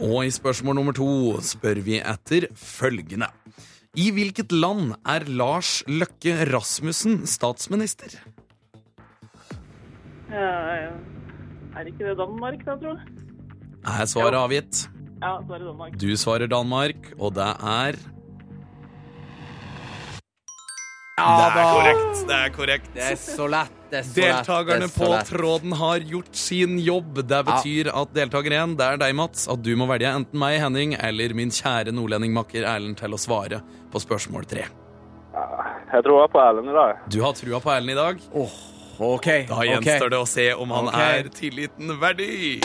Og 0.00 0.24
i 0.24 0.30
spørsmål 0.32 0.78
nummer 0.78 0.96
to 0.96 1.10
spør 1.44 1.82
vi 1.84 1.98
etter 2.00 2.48
følgende. 2.56 3.28
I 3.98 4.10
hvilket 4.14 4.52
land 4.54 4.92
er 5.02 5.24
Lars 5.26 5.80
Løkke 5.90 6.36
Rasmussen 6.46 7.24
statsminister? 7.26 8.12
Er 10.30 10.92
er 11.74 11.88
ikke 11.88 12.06
det 12.06 12.16
Danmark, 12.18 12.62
da, 12.66 12.76
tror 12.78 12.94
jeg? 12.94 13.18
Er 13.86 14.06
svaret 14.06 14.36
avgitt? 14.38 14.84
Ja, 15.22 15.38
er 15.42 15.64
Danmark. 15.64 15.98
Du 15.98 16.08
svarer 16.16 16.46
Danmark, 16.46 17.12
og 17.18 17.34
det 17.34 17.46
er 17.46 17.98
Ja 21.20 21.50
Det 21.54 21.60
er 21.60 21.74
korrekt. 21.74 22.24
Det 22.28 22.38
er 22.38 22.54
korrekt. 22.54 22.90
Det 22.94 23.04
er 23.12 23.18
så 23.20 23.46
lett. 23.50 23.76
Det 23.90 23.98
er 23.98 24.06
så 24.06 24.16
Deltakerne 24.16 24.86
lett. 24.86 24.94
det 24.94 24.94
er 24.94 24.94
på 24.94 25.06
så 25.06 25.12
lett. 25.12 25.30
tråden 25.32 25.72
har 25.80 26.04
gjort 26.12 26.36
sin 26.42 26.78
jobb. 26.80 27.20
Det 27.28 27.40
betyr 27.48 27.90
at 27.92 28.14
deltaker 28.16 28.56
én, 28.56 28.76
det 28.78 28.86
er 28.86 29.00
deg, 29.02 29.16
Mats, 29.18 29.48
at 29.50 29.62
du 29.66 29.72
må 29.76 29.88
velge 29.90 30.08
enten 30.08 30.40
meg, 30.40 30.60
Henning, 30.62 30.94
eller 30.96 31.34
min 31.36 31.52
kjære 31.54 31.94
nordlendingmakker 31.96 32.64
Erlend 32.64 33.00
til 33.00 33.16
å 33.16 33.20
svare 33.20 33.60
på 33.90 34.02
spørsmål 34.02 34.46
tre. 34.50 34.68
Jeg 35.90 36.06
tror 36.06 36.22
jeg 36.22 36.32
på 36.32 36.42
Erlend 36.42 36.70
i 36.70 36.76
dag. 36.76 37.04
Du 37.10 37.20
har 37.24 37.34
trua 37.36 37.60
på 37.62 37.74
Erlend 37.74 37.96
i 37.96 37.98
dag. 37.98 38.24
Oh, 38.32 38.56
OK. 39.10 39.28
Da 39.50 39.66
gjenstår 39.66 40.14
det 40.14 40.22
å 40.22 40.28
se 40.28 40.46
om 40.54 40.72
han 40.76 40.90
okay. 40.92 41.20
er 41.20 41.30
tilliten 41.34 41.94
verdig. 42.00 42.60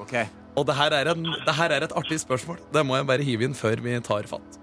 Ok. 0.00 0.18
Og 0.56 0.64
det 0.68 0.76
her, 0.78 0.94
er 0.96 1.12
en, 1.12 1.26
det 1.44 1.54
her 1.58 1.74
er 1.76 1.84
et 1.84 1.92
artig 1.96 2.18
spørsmål. 2.22 2.62
Det 2.72 2.84
må 2.86 2.96
jeg 2.96 3.08
bare 3.10 3.26
hive 3.26 3.44
inn 3.44 3.56
før 3.56 3.82
vi 3.84 3.98
tar 4.04 4.28
fatt. 4.30 4.56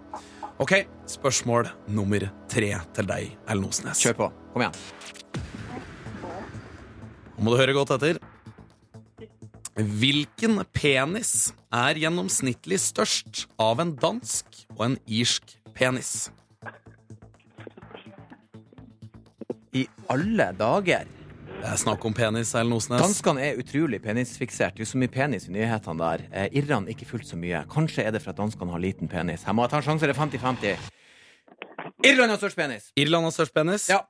Ok, 0.63 0.77
spørsmål 1.11 1.67
nummer 1.91 2.23
tre 2.47 2.69
til 2.95 3.07
deg, 3.09 3.33
Ellen 3.51 3.65
Osnes. 3.67 3.99
Kjør 3.99 4.13
på. 4.15 4.27
Kom 4.53 4.63
igjen. 4.63 4.77
Nå 7.33 7.43
må 7.43 7.51
du 7.51 7.57
høre 7.59 7.73
godt 7.75 7.91
etter. 7.97 8.19
Hvilken 9.75 10.61
penis 10.71 11.51
er 11.67 11.99
gjennomsnittlig 11.99 12.79
størst 12.79 13.43
av 13.59 13.81
en 13.83 13.91
dansk 13.99 14.61
og 14.77 14.85
en 14.87 14.95
irsk 15.03 15.51
penis? 15.75 16.29
I 19.75 19.83
alle 20.15 20.47
dager. 20.55 21.11
Det 21.61 21.69
er 21.71 21.77
snakk 21.79 22.03
om 22.05 22.13
penis, 22.15 22.51
Ellen 22.59 22.75
Osnes. 22.75 22.99
Danskene 23.01 23.43
er 23.45 23.59
utrolig 23.61 24.01
penisfiksert. 24.03 24.75
Det 24.75 24.83
er 24.83 24.85
jo 24.85 24.89
så 24.91 24.99
mye 24.99 25.11
penis 25.13 25.47
i 25.47 25.53
nyhetene 25.55 25.95
der. 26.01 26.23
Eh, 26.31 26.57
Irland 26.59 26.89
ikke 26.91 27.07
fullt 27.07 27.29
så 27.29 27.39
mye. 27.39 27.63
Kanskje 27.71 28.03
er 28.03 28.11
det 28.15 28.21
for 28.23 28.33
at 28.33 28.39
danskene 28.41 28.73
har 28.75 28.81
liten 28.83 29.11
penis. 29.11 29.45
Her 29.47 29.55
må 29.55 29.63
jeg 29.63 29.71
ta 29.71 29.79
en 29.79 29.87
sjanse. 29.87 30.09
Det 30.09 30.15
er 30.15 30.19
50-50. 30.19 30.89
Irland 32.09 32.33
har 32.35 32.41
størst 32.41 32.59
penis. 32.59 32.89
Irland 32.99 33.29
har 33.29 33.35
størst 33.35 33.55
penis? 33.55 33.87
Ja. 33.91 34.01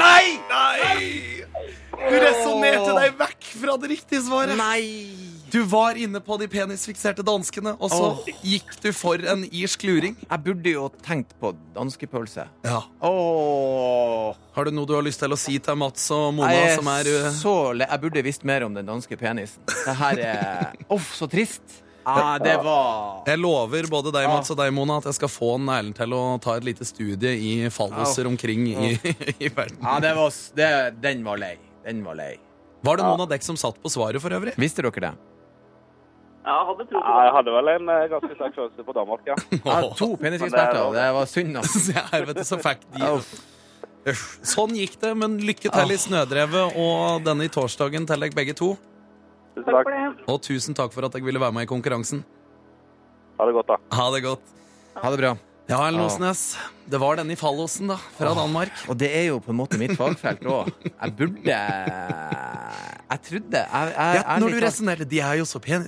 Nei! 0.00 0.38
Nei! 0.50 1.44
Du 1.92 2.16
resonnerte 2.18 2.96
deg 2.98 3.14
vekk 3.20 3.52
fra 3.60 3.76
det 3.78 3.92
riktige 3.92 4.24
svaret. 4.26 4.56
Nei! 4.58 5.31
Du 5.52 5.58
var 5.68 5.98
inne 6.00 6.16
på 6.24 6.38
de 6.40 6.46
penisfikserte 6.48 7.20
danskene, 7.26 7.74
og 7.76 7.90
så 7.92 8.06
Åh. 8.14 8.28
gikk 8.40 8.70
du 8.80 8.88
for 8.96 9.20
en 9.28 9.42
irsk 9.52 9.82
luring. 9.84 10.14
Jeg 10.24 10.40
burde 10.46 10.72
jo 10.72 10.86
tenkt 11.04 11.34
på 11.42 11.50
danskepølse. 11.76 12.46
Ja. 12.64 12.78
Åh. 13.04 14.32
Har 14.56 14.64
du 14.64 14.72
noe 14.72 14.88
du 14.88 14.94
har 14.96 15.04
lyst 15.04 15.20
til 15.20 15.32
å 15.32 15.36
si 15.36 15.58
til 15.60 15.76
Mats 15.76 16.06
og 16.14 16.30
Mona, 16.38 16.54
Jeg, 16.56 16.78
som 16.80 16.88
er 16.92 17.10
uh, 17.12 17.28
så 17.36 17.52
le 17.76 17.84
jeg 17.88 18.00
burde 18.06 18.22
visst 18.24 18.46
mer 18.48 18.64
om 18.64 18.72
den 18.76 18.88
danske 18.88 19.16
penisen. 19.20 19.60
Det 19.68 19.94
her 19.98 20.20
er 20.30 20.78
Uff, 20.96 21.10
så 21.18 21.28
trist. 21.28 21.80
Ah, 22.08 22.34
det 22.42 22.56
var 22.64 23.28
Jeg 23.28 23.38
lover 23.38 23.86
både 23.92 24.10
deg, 24.16 24.26
Mats, 24.32 24.50
og 24.50 24.58
deg, 24.58 24.72
Mona, 24.74 24.96
at 24.98 25.10
jeg 25.10 25.18
skal 25.20 25.30
få 25.30 25.52
en 25.58 25.68
Erlend 25.70 25.94
til 26.00 26.16
å 26.16 26.22
ta 26.42 26.56
et 26.58 26.64
lite 26.66 26.88
studie 26.88 27.34
i 27.38 27.52
falloser 27.70 28.26
omkring 28.30 28.64
i, 28.72 28.94
i 29.44 29.52
verden. 29.52 29.78
Ja, 29.84 29.98
det 30.02 30.14
var, 30.18 30.32
s- 30.32 30.48
det, 30.56 30.70
den 31.04 31.22
var 31.28 31.38
lei. 31.44 31.54
Den 31.84 32.00
var 32.08 32.16
lei. 32.18 32.32
Var 32.82 32.98
det 32.98 33.04
noen 33.06 33.22
av 33.22 33.28
dere 33.30 33.46
som 33.46 33.60
satt 33.60 33.76
på 33.84 33.92
svaret 33.92 34.18
for 34.24 34.34
øvrig? 34.34 34.56
Visste 34.58 34.82
dere 34.82 35.04
det? 35.04 35.12
Ja, 36.42 36.54
jeg 36.58 36.66
hadde 36.68 36.84
tro 36.90 37.00
på 37.00 37.16
jeg 37.22 37.32
hadde 37.36 37.52
vel 37.54 37.68
en 37.70 37.90
eh, 37.94 38.04
ganske 38.10 38.34
sterk 38.34 38.56
følelse 38.58 38.84
på 38.86 38.94
Danmark, 38.96 39.28
ja. 39.30 39.36
To 40.00 40.08
peniseksperter. 40.18 40.88
Det 40.96 41.08
var 41.16 41.28
synd, 41.30 41.58
altså. 41.60 41.82
Se 41.86 42.04
her, 42.10 42.26
vet 42.28 42.40
du, 42.40 42.44
så 42.48 42.58
fikk 42.62 42.86
de 42.96 43.10
Sånn 44.42 44.74
gikk 44.74 44.96
det, 44.98 45.12
men 45.14 45.36
lykke 45.46 45.70
til 45.70 45.94
i 45.94 45.98
Snødrevet 46.02 46.74
og 46.82 47.22
denne 47.22 47.46
i 47.46 47.52
torsdagen 47.54 48.08
til 48.08 48.24
dere 48.24 48.34
begge 48.34 48.56
to. 48.58 48.72
Tusen 49.54 49.68
Takk. 49.76 49.92
Og 50.32 50.40
tusen 50.42 50.74
takk 50.74 50.94
for 50.94 51.06
at 51.06 51.14
jeg 51.14 51.22
ville 51.26 51.38
være 51.38 51.54
med 51.54 51.68
i 51.68 51.70
konkurransen. 51.70 52.24
Ha 53.38 53.46
det 53.46 53.54
godt, 53.54 53.70
da. 53.70 53.78
Ha 53.94 54.06
det 54.14 54.22
godt. 54.24 54.54
Ha 54.98 55.12
det 55.12 55.20
bra. 55.22 55.32
Ja, 55.70 55.78
Ellen 55.86 56.02
Osnes. 56.02 56.56
Det 56.90 56.98
var 57.00 57.20
denne 57.20 57.36
i 57.36 57.38
fallosen, 57.38 57.92
da, 57.92 57.96
fra 58.18 58.32
Danmark. 58.36 58.74
Og 58.90 58.98
det 58.98 59.12
er 59.14 59.28
jo 59.30 59.38
på 59.44 59.52
en 59.54 59.60
måte 59.60 59.78
mitt 59.80 59.94
fagfelt 59.96 60.42
òg. 60.50 60.72
Jeg 60.90 61.14
burde 61.20 61.60
Jeg 63.12 63.20
trodde 63.26 63.60
jeg, 63.60 63.88
jeg, 63.92 64.16
Ja, 64.22 64.36
når 64.40 64.48
du 64.48 64.56
talt- 64.56 64.64
resonnerte 64.64 65.06
De 65.10 65.18
er 65.20 65.34
jo 65.40 65.44
så 65.48 65.60
pene. 65.60 65.84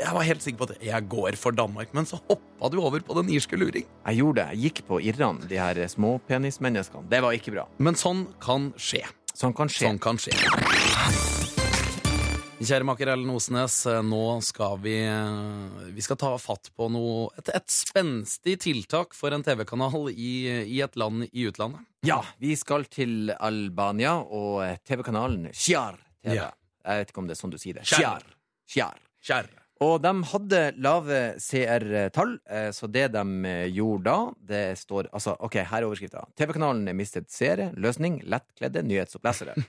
Jeg 0.00 0.12
var 0.16 0.24
helt 0.26 0.42
sikker 0.42 0.58
på 0.58 0.70
at 0.72 0.82
jeg 0.82 1.08
går 1.12 1.36
for 1.38 1.54
Danmark, 1.54 1.92
men 1.94 2.04
så 2.10 2.18
hoppa 2.26 2.70
du 2.72 2.80
over 2.82 2.98
på 3.06 3.14
den 3.20 3.30
irske 3.30 3.54
luring. 3.60 3.86
Jeg 4.06 4.18
gjorde 4.20 4.42
det. 4.42 4.46
Jeg 4.58 4.72
gikk 4.74 4.82
på 4.88 4.98
irrene, 5.04 5.46
de 5.48 5.60
her 5.60 5.78
småpenismenneskene. 5.94 7.06
Det 7.08 7.22
var 7.22 7.36
ikke 7.36 7.54
bra. 7.54 7.68
Men 7.78 7.94
sånn 7.94 8.26
kan 8.42 8.72
skje. 8.76 9.04
Sånn 9.34 9.54
kan 9.54 9.70
skje. 9.70 9.86
Sånn 9.86 10.02
kan 10.02 10.18
skje. 10.18 10.34
Kjære 12.64 12.86
makker 12.88 13.10
Ellen 13.12 13.28
Osnes, 13.34 13.74
nå 14.08 14.20
skal 14.46 14.78
vi, 14.80 14.94
vi 15.92 16.00
skal 16.04 16.16
ta 16.16 16.30
fatt 16.40 16.70
på 16.78 16.86
noe, 16.88 17.26
et, 17.36 17.50
et 17.58 17.66
spenstig 17.68 18.54
tiltak 18.64 19.12
for 19.12 19.34
en 19.36 19.42
TV-kanal 19.44 20.08
i, 20.14 20.30
i 20.72 20.78
et 20.80 20.96
land 20.96 21.26
i 21.28 21.44
utlandet. 21.50 21.82
Ja, 22.08 22.22
vi 22.40 22.54
skal 22.56 22.86
til 22.88 23.34
Albania 23.36 24.14
og 24.22 24.62
TV-kanalen 24.88 25.50
Sjar 25.52 25.98
TV. 26.24 26.38
Ja. 26.38 26.48
Jeg 26.84 26.98
vet 27.04 27.10
ikke 27.12 27.18
om 27.22 27.26
det 27.28 27.36
er 27.36 27.42
sånn 27.42 27.50
du 27.54 27.58
sier 27.58 27.74
det. 27.74 27.84
Kjær. 27.88 28.24
Kjær. 28.68 28.98
Kjær. 29.24 29.46
Og 29.84 29.96
de 30.04 30.10
hadde 30.30 30.58
lave 30.78 31.16
CR-tall, 31.42 32.36
eh, 32.46 32.68
så 32.72 32.86
det 32.94 33.08
de 33.12 33.22
eh, 33.50 33.64
gjorde 33.74 34.04
da, 34.06 34.18
det 34.52 34.60
står 34.78 35.08
Altså, 35.12 35.34
OK, 35.42 35.56
her 35.66 35.82
er 35.82 35.86
overskrifta. 35.88 36.22
TV-kanalen 36.38 36.92
mistet 36.96 37.26
seere. 37.34 37.72
Løsning 37.76 38.20
lettkledde 38.22 38.84
nyhetsopplesere. 38.86 39.56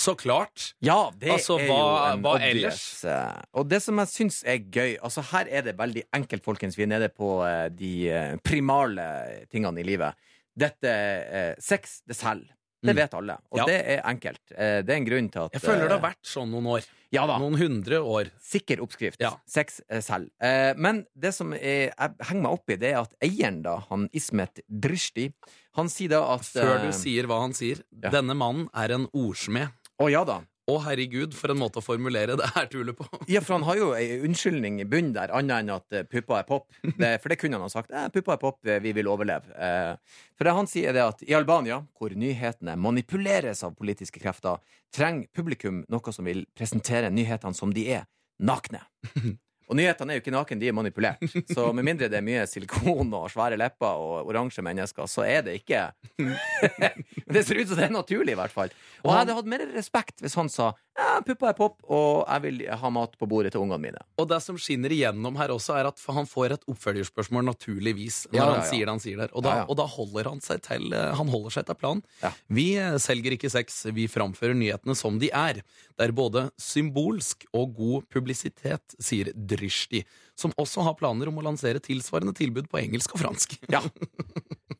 Så 0.00 0.14
klart. 0.16 0.70
Ja, 0.80 1.10
det 1.20 1.28
Altså, 1.34 1.58
er 1.60 1.66
hva- 1.68 1.76
jo 1.76 2.12
en 2.14 2.22
hva 2.24 2.30
obvious, 2.38 2.54
ellers? 2.54 3.04
eh, 3.04 3.42
Og 3.58 3.68
det 3.68 3.82
som 3.82 3.98
jeg 4.00 4.08
syns 4.08 4.38
er 4.46 4.58
gøy 4.72 4.94
Altså, 5.02 5.20
her 5.32 5.46
er 5.50 5.62
det 5.66 5.76
veldig 5.76 6.04
enkelt, 6.16 6.44
folkens. 6.46 6.78
Vi 6.78 6.82
er 6.86 6.92
nede 6.94 7.08
på 7.12 7.28
de 7.76 8.38
primale 8.44 9.04
tingene 9.52 9.80
i 9.80 9.84
livet. 9.84 10.14
Dette 10.56 11.56
Sex, 11.60 12.00
det 12.08 12.16
selger. 12.16 12.48
Det 12.82 12.94
Mm. 12.94 12.96
vet 12.96 13.14
alle. 13.14 13.34
Og 13.52 13.58
Ja. 13.58 13.64
det 13.66 13.74
er 13.86 14.00
enkelt. 14.08 14.40
Eh, 14.56 14.80
det 14.82 14.88
er 14.90 14.96
en 14.96 15.04
grunn 15.04 15.28
til 15.30 15.42
at 15.44 15.52
Jeg 15.52 15.60
føler 15.60 15.82
det 15.88 15.92
eh, 15.92 15.98
har 16.00 16.10
vært 16.10 16.22
sånn 16.24 16.50
noen 16.50 16.66
år. 16.66 16.86
Ja 17.12 17.26
da. 17.26 17.38
Noen 17.38 17.58
hundre 17.58 17.98
år. 18.00 18.30
Sikker 18.40 18.80
oppskrift. 18.80 19.18
Ja. 19.20 19.32
Sex 19.46 19.80
eh, 19.90 20.00
selv. 20.00 20.30
Eh, 20.40 20.72
men 20.76 21.04
det 21.18 21.34
som 21.34 21.52
er, 21.52 21.90
jeg 21.92 22.14
henger 22.28 22.40
meg 22.42 22.52
opp 22.52 22.70
i, 22.70 22.76
det 22.76 22.92
er 22.94 23.00
at 23.02 23.12
eieren, 23.20 23.62
da, 23.62 23.80
han 23.90 24.08
Ismet 24.14 24.60
Drishti, 24.70 25.32
han 25.76 25.88
sier 25.88 26.08
da 26.08 26.22
at 26.34 26.40
Før 26.48 26.76
eh, 26.78 26.86
du 26.86 26.92
sier 26.92 27.24
hva 27.26 27.40
han 27.42 27.52
sier. 27.52 27.82
ja. 28.02 28.08
Denne 28.10 28.34
mannen 28.34 28.68
er 28.74 28.92
en 28.92 29.06
ordsmed. 29.12 29.68
Å 30.00 30.10
ja 30.10 30.24
da. 30.24 30.40
Å, 30.70 30.76
herregud, 30.84 31.34
for 31.34 31.52
en 31.52 31.58
måte 31.60 31.80
å 31.80 31.84
formulere 31.84 32.36
det 32.38 32.48
her 32.54 32.68
tullet 32.70 32.96
på. 32.98 33.06
Ja, 33.30 33.42
for 33.42 33.56
han 33.56 33.66
har 33.66 33.80
jo 33.80 33.90
ei 33.96 34.20
unnskyldning 34.26 34.78
i 34.82 34.86
bunnen 34.88 35.14
der, 35.16 35.32
annet 35.34 35.64
enn 35.64 35.72
at 35.74 35.96
eh, 35.96 36.06
puppa 36.06 36.40
er 36.40 36.46
pop. 36.48 36.68
Det, 36.84 37.16
for 37.22 37.32
det 37.32 37.40
kunne 37.40 37.58
han 37.58 37.66
ha 37.66 37.72
sagt. 37.72 37.90
Eh, 37.90 38.08
puppa 38.14 38.36
er 38.36 38.42
pop, 38.42 38.60
eh, 38.68 38.80
vi 38.84 38.94
vil 38.96 39.10
overleve. 39.10 39.50
Eh, 39.56 40.22
for 40.38 40.46
det 40.46 40.56
han 40.60 40.70
sier, 40.70 40.90
er 40.92 40.98
det 40.98 41.06
at 41.06 41.26
i 41.26 41.36
Albania, 41.36 41.80
hvor 41.98 42.14
nyhetene 42.14 42.76
manipuleres 42.80 43.64
av 43.66 43.74
politiske 43.78 44.22
krefter, 44.22 44.62
trenger 44.94 45.28
publikum 45.34 45.84
noe 45.90 46.14
som 46.14 46.26
vil 46.28 46.44
presentere 46.56 47.10
nyhetene 47.14 47.56
som 47.56 47.74
de 47.74 47.88
er, 47.98 48.08
nakne. 48.40 48.84
Og 49.70 49.78
nyhetene 49.78 50.12
er 50.12 50.18
jo 50.18 50.24
ikke 50.24 50.34
naken, 50.34 50.58
de 50.58 50.66
er 50.66 50.74
manipulert. 50.74 51.20
Så 51.54 51.68
med 51.76 51.86
mindre 51.86 52.08
det 52.10 52.18
er 52.18 52.26
mye 52.26 52.42
silikon 52.50 53.12
og 53.14 53.28
svære 53.30 53.58
lepper 53.60 54.00
og 54.02 54.30
oransje 54.32 54.64
mennesker, 54.66 55.06
så 55.06 55.22
er 55.22 55.44
det 55.46 55.60
ikke 55.60 55.84
det 57.34 57.44
ser 57.46 57.60
ut 57.60 57.70
som 57.70 57.78
det 57.78 57.86
er 57.86 57.94
naturlig, 57.94 58.34
i 58.34 58.40
hvert 58.40 58.54
fall. 58.54 58.74
Og 59.04 59.12
jeg 59.12 59.20
hadde 59.22 59.36
hatt 59.38 59.50
mer 59.52 59.62
respekt 59.76 60.24
hvis 60.24 60.34
han 60.40 60.50
sa 60.50 60.72
ja, 61.00 61.20
puppa 61.26 61.50
er 61.50 61.56
pop, 61.58 61.78
og 61.88 62.22
jeg 62.26 62.42
vil 62.44 62.60
ha 62.82 62.90
mat 62.92 63.14
på 63.18 63.28
bordet 63.30 63.54
til 63.54 63.62
ungene 63.64 63.80
mine. 63.82 64.02
Og 64.20 64.28
det 64.30 64.38
som 64.44 64.58
skinner 64.60 64.92
igjennom 64.92 65.38
her 65.40 65.52
også, 65.54 65.74
er 65.80 65.88
at 65.88 66.02
han 66.12 66.28
får 66.28 66.56
et 66.56 66.66
oppfølgerspørsmål 66.70 67.46
naturligvis 67.48 68.22
når 68.30 68.38
Ja, 68.38 68.44
ja, 68.44 68.54
han 68.58 68.68
sier 68.68 68.84
det 68.86 68.94
han 68.94 69.02
sier 69.02 69.22
der. 69.24 69.32
Og 69.32 69.44
da, 69.46 69.50
Ja, 69.50 69.62
ja. 69.62 69.66
Og 69.72 69.78
da 69.80 69.86
holder 69.90 70.30
han 70.30 70.40
seg 70.44 70.62
til 70.62 70.92
eh, 70.94 71.10
Han 71.18 71.32
holder 71.32 71.56
seg 71.56 71.66
til 71.66 71.78
planen. 71.80 72.04
Ja. 72.22 72.30
Vi 72.52 72.66
eh, 72.78 72.98
selger 73.02 73.34
ikke 73.36 73.50
sex, 73.52 73.82
vi 73.96 74.06
framfører 74.12 74.54
nyhetene 74.54 74.94
som 74.98 75.18
de 75.22 75.32
er. 75.34 75.62
Det 75.98 76.06
er 76.06 76.16
både 76.16 76.46
symbolsk 76.60 77.48
og 77.56 77.74
god 77.76 78.06
publisitet, 78.12 78.96
sier 79.02 79.32
Drishti, 79.34 80.04
som 80.38 80.54
også 80.60 80.84
har 80.86 80.96
planer 81.00 81.28
om 81.32 81.40
å 81.40 81.46
lansere 81.50 81.82
tilsvarende 81.82 82.36
tilbud 82.36 82.70
på 82.70 82.80
engelsk 82.84 83.16
og 83.16 83.24
fransk. 83.24 83.58
Ja. 83.72 83.82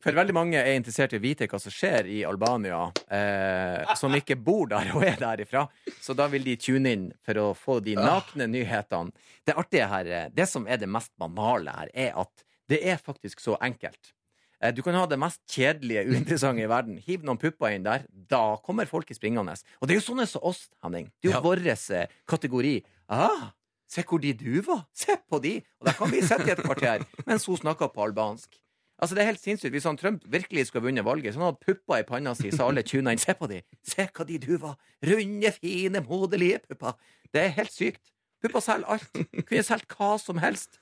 For 0.01 0.15
veldig 0.17 0.33
mange 0.33 0.57
er 0.57 0.73
interessert 0.77 1.13
i 1.13 1.19
å 1.19 1.21
vite 1.23 1.45
hva 1.47 1.59
som 1.61 1.71
skjer 1.73 2.07
i 2.09 2.21
Albania, 2.25 2.79
eh, 3.11 3.91
som 3.99 4.13
ikke 4.17 4.35
bor 4.41 4.65
der 4.71 4.89
og 4.95 5.03
er 5.05 5.19
derifra. 5.21 5.67
Så 6.01 6.15
da 6.17 6.25
vil 6.31 6.43
de 6.47 6.55
tune 6.57 6.89
inn 6.95 7.03
for 7.25 7.37
å 7.41 7.49
få 7.57 7.79
de 7.85 7.93
nakne 7.99 8.47
nyhetene. 8.49 9.11
Det 9.45 9.53
artige 9.61 9.87
her, 9.91 10.05
eh, 10.09 10.29
det 10.33 10.47
som 10.49 10.65
er 10.67 10.77
det 10.81 10.89
mest 10.89 11.11
banale 11.21 11.69
her, 11.75 11.91
er 11.93 12.17
at 12.23 12.43
det 12.71 12.81
er 12.87 12.97
faktisk 12.97 13.39
så 13.43 13.57
enkelt. 13.61 14.13
Eh, 14.61 14.71
Du 14.71 14.81
kan 14.81 14.93
ha 14.93 15.05
det 15.09 15.17
mest 15.19 15.41
kjedelige, 15.49 16.05
uinteressante 16.09 16.61
i 16.63 16.67
verden. 16.69 16.97
Hiv 17.01 17.23
noen 17.23 17.37
pupper 17.41 17.73
inn 17.75 17.83
der. 17.83 18.03
Da 18.09 18.57
kommer 18.63 18.85
folket 18.89 19.17
springende. 19.17 19.55
Og 19.81 19.87
det 19.87 19.95
er 19.95 19.99
jo 20.01 20.13
sånne 20.13 20.27
som 20.27 20.41
oss, 20.43 20.67
Henning. 20.83 21.11
Det 21.21 21.29
er 21.29 21.33
jo 21.33 21.37
Ja. 21.37 21.41
vår 21.41 21.67
eh, 21.67 22.07
kategori. 22.27 22.83
Ah, 23.09 23.51
se 23.87 24.01
hvor 24.03 24.21
de 24.21 24.33
du 24.33 24.61
var. 24.61 24.85
Se 24.93 25.15
på 25.29 25.41
de. 25.41 25.57
Og 25.81 25.85
da 25.87 25.93
kan 25.93 26.09
vi 26.09 26.21
sitte 26.21 26.47
i 26.47 26.51
et 26.51 26.63
kvarter 26.63 27.05
mens 27.27 27.45
hun 27.45 27.57
snakker 27.57 27.89
på 27.93 28.01
albansk. 28.05 28.49
Altså 29.01 29.17
det 29.17 29.23
er 29.23 29.31
helt 29.31 29.41
sinnssykt. 29.41 29.73
Hvis 29.73 29.87
han 29.89 29.97
Trump 29.97 30.25
virkelig 30.29 30.67
skulle 30.69 30.85
vunnet 30.85 31.05
valget, 31.05 31.33
så 31.33 31.41
han 31.41 31.47
hadde 31.49 31.65
pupper 31.65 32.03
i 32.03 32.05
panna 32.05 32.35
si, 32.37 32.51
så 32.53 32.67
alle 32.69 32.83
tuna 32.85 33.15
inn. 33.15 33.21
Se 33.21 33.33
på 33.33 33.49
de! 33.49 33.63
Se 33.87 34.05
hva 34.05 34.25
de 34.29 34.37
du 34.41 34.51
var! 34.61 34.77
Runde, 35.09 35.51
fine, 35.57 36.03
moderlige 36.05 36.59
pupper. 36.67 36.93
Det 37.33 37.41
er 37.41 37.55
helt 37.57 37.73
sykt. 37.73 38.03
Pupper 38.43 38.61
selger 38.61 38.93
alt. 38.93 39.09
Kunne 39.47 39.65
solgt 39.65 39.97
hva 39.97 40.13
som 40.21 40.37
helst. 40.43 40.77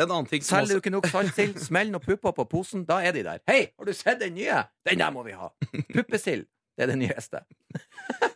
En 0.00 0.08
annen 0.08 0.30
ting 0.30 0.40
som 0.40 0.56
Selger 0.62 0.78
du 0.78 0.80
ikke 0.80 0.94
nok 0.94 1.10
saltsild, 1.12 1.60
smell 1.60 1.92
noen 1.92 2.02
pupper 2.04 2.32
på 2.38 2.48
posen, 2.48 2.86
da 2.88 3.02
er 3.04 3.12
de 3.12 3.26
der. 3.26 3.44
Hei, 3.48 3.66
har 3.76 3.88
du 3.88 3.92
sett 3.96 4.22
den 4.22 4.34
nye? 4.38 4.64
Den 4.88 5.04
der 5.04 5.12
må 5.12 5.24
vi 5.26 5.36
ha! 5.36 5.52
Puppesild. 5.92 6.48
Det 6.72 6.86
er 6.86 6.94
det 6.94 6.98
nyeste. 7.02 7.42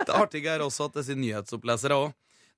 det 0.05 0.13
artige 0.13 0.53
er 0.53 0.61
også 0.61 0.91
at 0.91 0.99
disse 1.01 1.17
nyhetsopplesere 1.17 1.97
òg, 1.97 2.13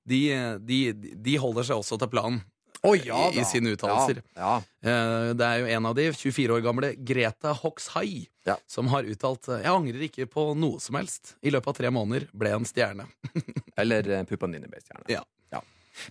de, 0.09 0.21
de, 0.67 0.79
de 1.23 1.37
holder 1.39 1.69
seg 1.69 1.79
også 1.79 2.01
til 2.03 2.11
planen. 2.11 2.41
Å 2.87 2.93
I- 2.95 3.41
i 3.41 3.45
sine 3.45 3.73
uttalelser. 3.75 4.23
Ja, 4.37 4.63
ja. 4.83 4.89
Eh, 4.91 5.33
Det 5.35 5.45
er 5.47 5.59
jo 5.61 5.67
en 5.77 5.87
av 5.87 5.95
de, 5.99 6.13
24 6.13 6.55
år 6.55 6.63
gamle 6.63 6.95
Greta 7.05 7.53
Hoxhai, 7.53 8.29
Ja. 8.47 8.57
som 8.67 8.87
har 8.89 9.03
uttalt 9.03 9.49
eh, 9.49 9.63
Jeg 9.65 9.73
angrer 9.73 10.03
ikke 10.09 10.27
på 10.31 10.55
noe 10.57 10.79
som 10.81 10.95
helst. 10.95 11.35
I 11.43 11.51
løpet 11.51 11.67
av 11.69 11.75
tre 11.75 11.91
måneder 11.91 12.29
ble 12.33 12.51
en 12.55 12.65
stjerne. 12.65 13.07
Eller 13.77 14.09
eh, 14.09 14.23
puppene 14.25 14.53
dine 14.59 14.69
ble 14.71 14.79
stjerne. 14.81 15.05
Ja. 15.09 15.25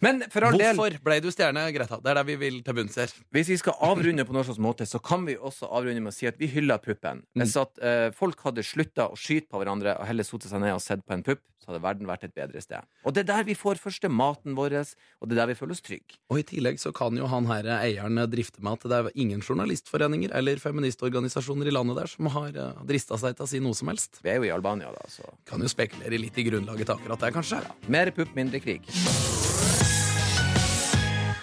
Men 0.03 0.23
for 0.33 0.47
all 0.47 0.57
del 0.59 0.77
Hvorfor 0.77 1.03
ble 1.05 1.19
du 1.23 1.29
stjerne, 1.33 1.65
Greta? 1.75 1.99
Det 2.03 2.11
er 2.11 2.19
der 2.19 2.27
vi 2.27 2.37
vil 2.41 2.61
til 2.65 2.77
bunns 2.77 2.97
her. 2.99 3.13
Hvis 3.35 3.51
vi 3.53 3.59
skal 3.61 3.77
avrunde 3.87 4.25
på 4.27 4.35
noen 4.35 4.47
slags 4.47 4.61
måte, 4.63 4.87
så 4.89 5.01
kan 5.03 5.25
vi 5.27 5.37
også 5.37 5.69
avrunde 5.69 6.03
med 6.03 6.13
å 6.13 6.17
si 6.17 6.29
at 6.29 6.39
vi 6.39 6.49
hyller 6.51 6.81
puppen. 6.83 7.23
Hvis 7.37 7.57
at 7.59 7.77
eh, 7.83 8.07
folk 8.15 8.41
hadde 8.45 8.65
slutta 8.65 9.09
å 9.11 9.19
skyte 9.19 9.49
på 9.51 9.61
hverandre 9.61 9.97
og 9.99 10.09
heller 10.09 10.27
satt 10.27 10.49
seg 10.49 10.63
ned 10.63 10.75
og 10.75 10.83
sett 10.83 11.05
på 11.05 11.15
en 11.15 11.25
pupp, 11.25 11.43
så 11.67 11.73
hadde 11.73 11.83
verden 11.83 12.07
vært 12.07 12.23
et 12.23 12.35
bedre 12.37 12.61
sted. 12.63 12.85
Og 13.03 13.15
det 13.15 13.25
er 13.25 13.29
der 13.31 13.47
vi 13.47 13.55
får 13.57 13.81
første 13.81 14.07
maten 14.07 14.55
vår, 14.57 14.77
og 14.77 15.27
det 15.27 15.35
er 15.35 15.41
der 15.41 15.49
vi 15.51 15.57
føler 15.59 15.75
oss 15.75 15.83
trygge. 15.83 16.19
Og 16.31 16.39
i 16.39 16.45
tillegg 16.47 16.79
så 16.79 16.93
kan 16.95 17.17
jo 17.19 17.27
han 17.27 17.49
her 17.49 17.67
eieren 17.79 18.21
drifte 18.31 18.63
med 18.63 18.77
at 18.77 18.87
det 18.87 18.99
er 19.01 19.19
ingen 19.19 19.43
journalistforeninger 19.43 20.31
eller 20.37 20.63
feministorganisasjoner 20.63 21.67
i 21.67 21.75
landet 21.75 21.99
der 21.99 22.13
som 22.13 22.31
har 22.37 22.55
uh, 22.55 22.85
drista 22.87 23.19
seg 23.19 23.35
til 23.35 23.47
å 23.47 23.51
si 23.51 23.63
noe 23.63 23.77
som 23.77 23.91
helst. 23.91 24.21
Vi 24.23 24.31
er 24.31 24.39
jo 24.39 24.47
i 24.47 24.53
Albania, 24.55 24.93
da, 24.95 25.03
så 25.11 25.27
Kan 25.47 25.63
jo 25.63 25.71
spekulere 25.71 26.19
litt 26.21 26.39
i 26.39 26.47
grunnlaget 26.47 26.87
til 26.87 26.95
akkurat 26.95 27.27
det, 27.27 27.35
kanskje. 27.35 27.61
Mer 27.91 28.15
pupp, 28.15 28.31
mindre 28.37 28.63
krig. 28.63 28.87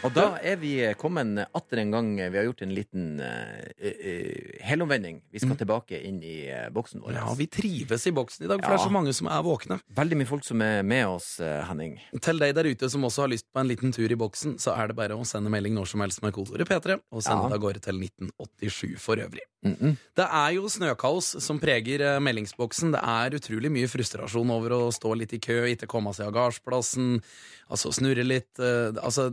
Og 0.04 0.12
da 0.12 0.24
er 0.44 0.58
vi 0.60 0.74
kommet 1.00 1.46
atter 1.56 1.80
en 1.80 1.90
gang. 1.94 2.08
Vi 2.18 2.36
har 2.38 2.44
gjort 2.44 2.62
en 2.66 2.74
liten 2.76 3.06
uh, 3.20 4.64
helomvending. 4.64 5.22
Vi 5.32 5.40
skal 5.42 5.56
tilbake 5.60 6.00
inn 6.04 6.18
i 6.24 6.50
uh, 6.52 6.66
boksen 6.74 7.00
vår. 7.04 7.16
Ja, 7.16 7.34
Vi 7.38 7.46
trives 7.48 8.06
i 8.06 8.12
boksen 8.14 8.44
i 8.44 8.50
dag, 8.50 8.60
for 8.60 8.68
Ja. 8.70 8.76
det 8.76 8.82
er 8.82 8.88
så 8.88 8.92
mange 8.92 9.14
som 9.16 9.30
er 9.32 9.42
våkne. 9.46 9.80
Veldig 9.96 10.18
mye 10.20 10.28
folk 10.28 10.44
som 10.44 10.60
er 10.64 10.82
med 10.84 11.06
oss, 11.08 11.38
Henning. 11.40 11.96
Til 12.20 12.38
deg 12.42 12.54
der 12.56 12.68
ute 12.68 12.90
som 12.92 13.04
også 13.08 13.24
har 13.24 13.32
lyst 13.32 13.48
på 13.52 13.60
en 13.62 13.68
liten 13.70 13.92
tur 13.96 14.10
i 14.12 14.18
boksen, 14.18 14.58
så 14.60 14.76
er 14.76 14.88
det 14.92 14.96
bare 14.98 15.16
å 15.16 15.24
sende 15.28 15.52
melding 15.52 15.74
når 15.78 15.88
som 15.94 16.04
helst 16.04 16.22
med 16.24 16.34
kodeordet 16.36 16.68
P3, 16.68 16.98
og 17.12 17.22
sende 17.24 17.44
Ja. 17.44 17.48
det 17.48 17.58
av 17.58 17.64
gårde 17.64 17.80
til 17.84 17.98
1987 18.00 18.98
for 19.00 19.16
øvrig. 19.16 19.44
Mm 19.64 19.76
-mm. 19.80 19.96
Det 20.16 20.26
er 20.30 20.50
jo 20.54 20.68
snøkaos 20.68 21.40
som 21.42 21.58
preger 21.58 22.20
meldingsboksen. 22.20 22.92
Det 22.92 23.00
er 23.02 23.30
utrolig 23.38 23.70
mye 23.72 23.88
frustrasjon 23.88 24.50
over 24.50 24.70
å 24.70 24.92
stå 24.92 25.14
litt 25.16 25.32
i 25.32 25.38
kø, 25.38 25.64
ikke 25.64 25.86
komme 25.86 26.12
seg 26.14 26.26
av 26.26 26.32
gardsplassen, 26.34 27.22
altså 27.70 27.92
snurre 27.92 28.24
litt. 28.24 28.58
altså, 28.58 29.30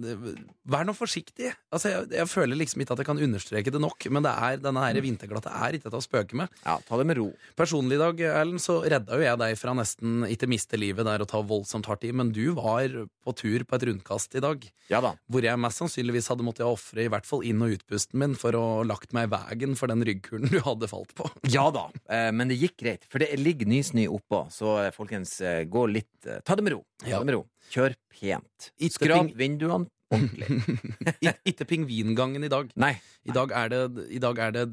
vær 0.69 0.85
nå 0.85 0.93
forsiktig. 0.93 1.51
Altså, 1.73 1.89
jeg, 1.89 2.07
jeg 2.13 2.27
føler 2.29 2.57
liksom 2.59 2.81
ikke 2.83 2.93
at 2.93 3.01
jeg 3.01 3.07
kan 3.09 3.21
understreke 3.25 3.71
det 3.73 3.81
nok, 3.81 4.05
men 4.13 4.25
det 4.25 4.31
er, 4.33 4.59
denne 4.61 4.83
her 4.85 4.99
vinterglatte 5.01 5.49
er 5.49 5.77
ikke 5.77 5.89
til 5.89 5.97
å 5.97 6.03
spøke 6.05 6.37
med. 6.37 6.51
Ja, 6.65 6.75
ta 6.85 6.99
det 6.99 7.05
med 7.09 7.17
ro. 7.17 7.29
Personlig 7.57 7.97
i 7.97 8.01
dag, 8.01 8.21
Erlend, 8.41 8.61
så 8.61 8.79
redda 8.85 9.17
jo 9.17 9.23
jeg 9.25 9.39
deg 9.41 9.55
fra 9.57 9.73
nesten 9.77 10.25
ikke 10.29 10.49
miste 10.51 10.77
livet 10.77 11.07
der 11.07 11.23
og 11.25 11.29
ta 11.31 11.41
voldsomt 11.41 11.87
hardt 11.89 12.05
i, 12.05 12.11
men 12.13 12.29
du 12.35 12.51
var 12.57 12.93
på 13.25 13.33
tur 13.37 13.65
på 13.65 13.77
et 13.79 13.87
rundkast 13.89 14.37
i 14.37 14.43
dag, 14.43 14.63
Ja 14.91 15.01
da. 15.01 15.13
hvor 15.31 15.45
jeg 15.45 15.59
mest 15.61 15.81
sannsynligvis 15.81 16.29
hadde 16.31 16.45
måttet 16.45 16.65
ofre 16.67 17.05
i 17.05 17.09
hvert 17.11 17.25
fall 17.29 17.43
inn- 17.47 17.61
og 17.65 17.73
utpusten 17.77 18.19
min 18.21 18.35
for 18.37 18.53
å 18.57 18.65
lagt 18.85 19.13
meg 19.17 19.29
i 19.29 19.33
veien 19.35 19.75
for 19.79 19.89
den 19.91 20.03
ryggkulen 20.05 20.49
du 20.51 20.59
hadde 20.65 20.89
falt 20.91 21.15
på. 21.17 21.29
Ja 21.55 21.67
da, 21.73 21.87
eh, 22.09 22.29
men 22.35 22.49
det 22.51 22.59
gikk 22.61 22.77
greit. 22.81 23.05
For 23.11 23.21
det 23.21 23.33
ligger 23.41 23.69
nysnø 23.69 24.05
oppå, 24.13 24.45
så 24.53 24.77
eh, 24.85 24.91
folkens, 24.95 25.39
eh, 25.41 25.63
gå 25.69 25.87
litt 25.89 26.07
Ta 26.45 26.53
det 26.53 26.61
med 26.65 26.75
ro. 26.75 26.83
Ta 27.01 27.09
Ja. 27.09 27.19
det 27.19 27.25
med 27.31 27.33
ro. 27.39 27.45
Kjør 27.73 27.95
pent. 28.13 28.67
Skrap 28.93 29.31
vinduene 29.37 29.87
ordentlig. 30.11 30.61
Ik- 31.25 31.41
Ikke 31.53 31.65
pingvingangen 31.69 32.43
i 32.43 32.51
dag. 32.51 32.69
Nei. 32.79 32.93
I 33.27 33.33
dag 33.35 33.51
er 33.55 33.69
det, 33.73 33.81
i 34.11 34.19
dag 34.23 34.39
er 34.47 34.55
det 34.55 34.67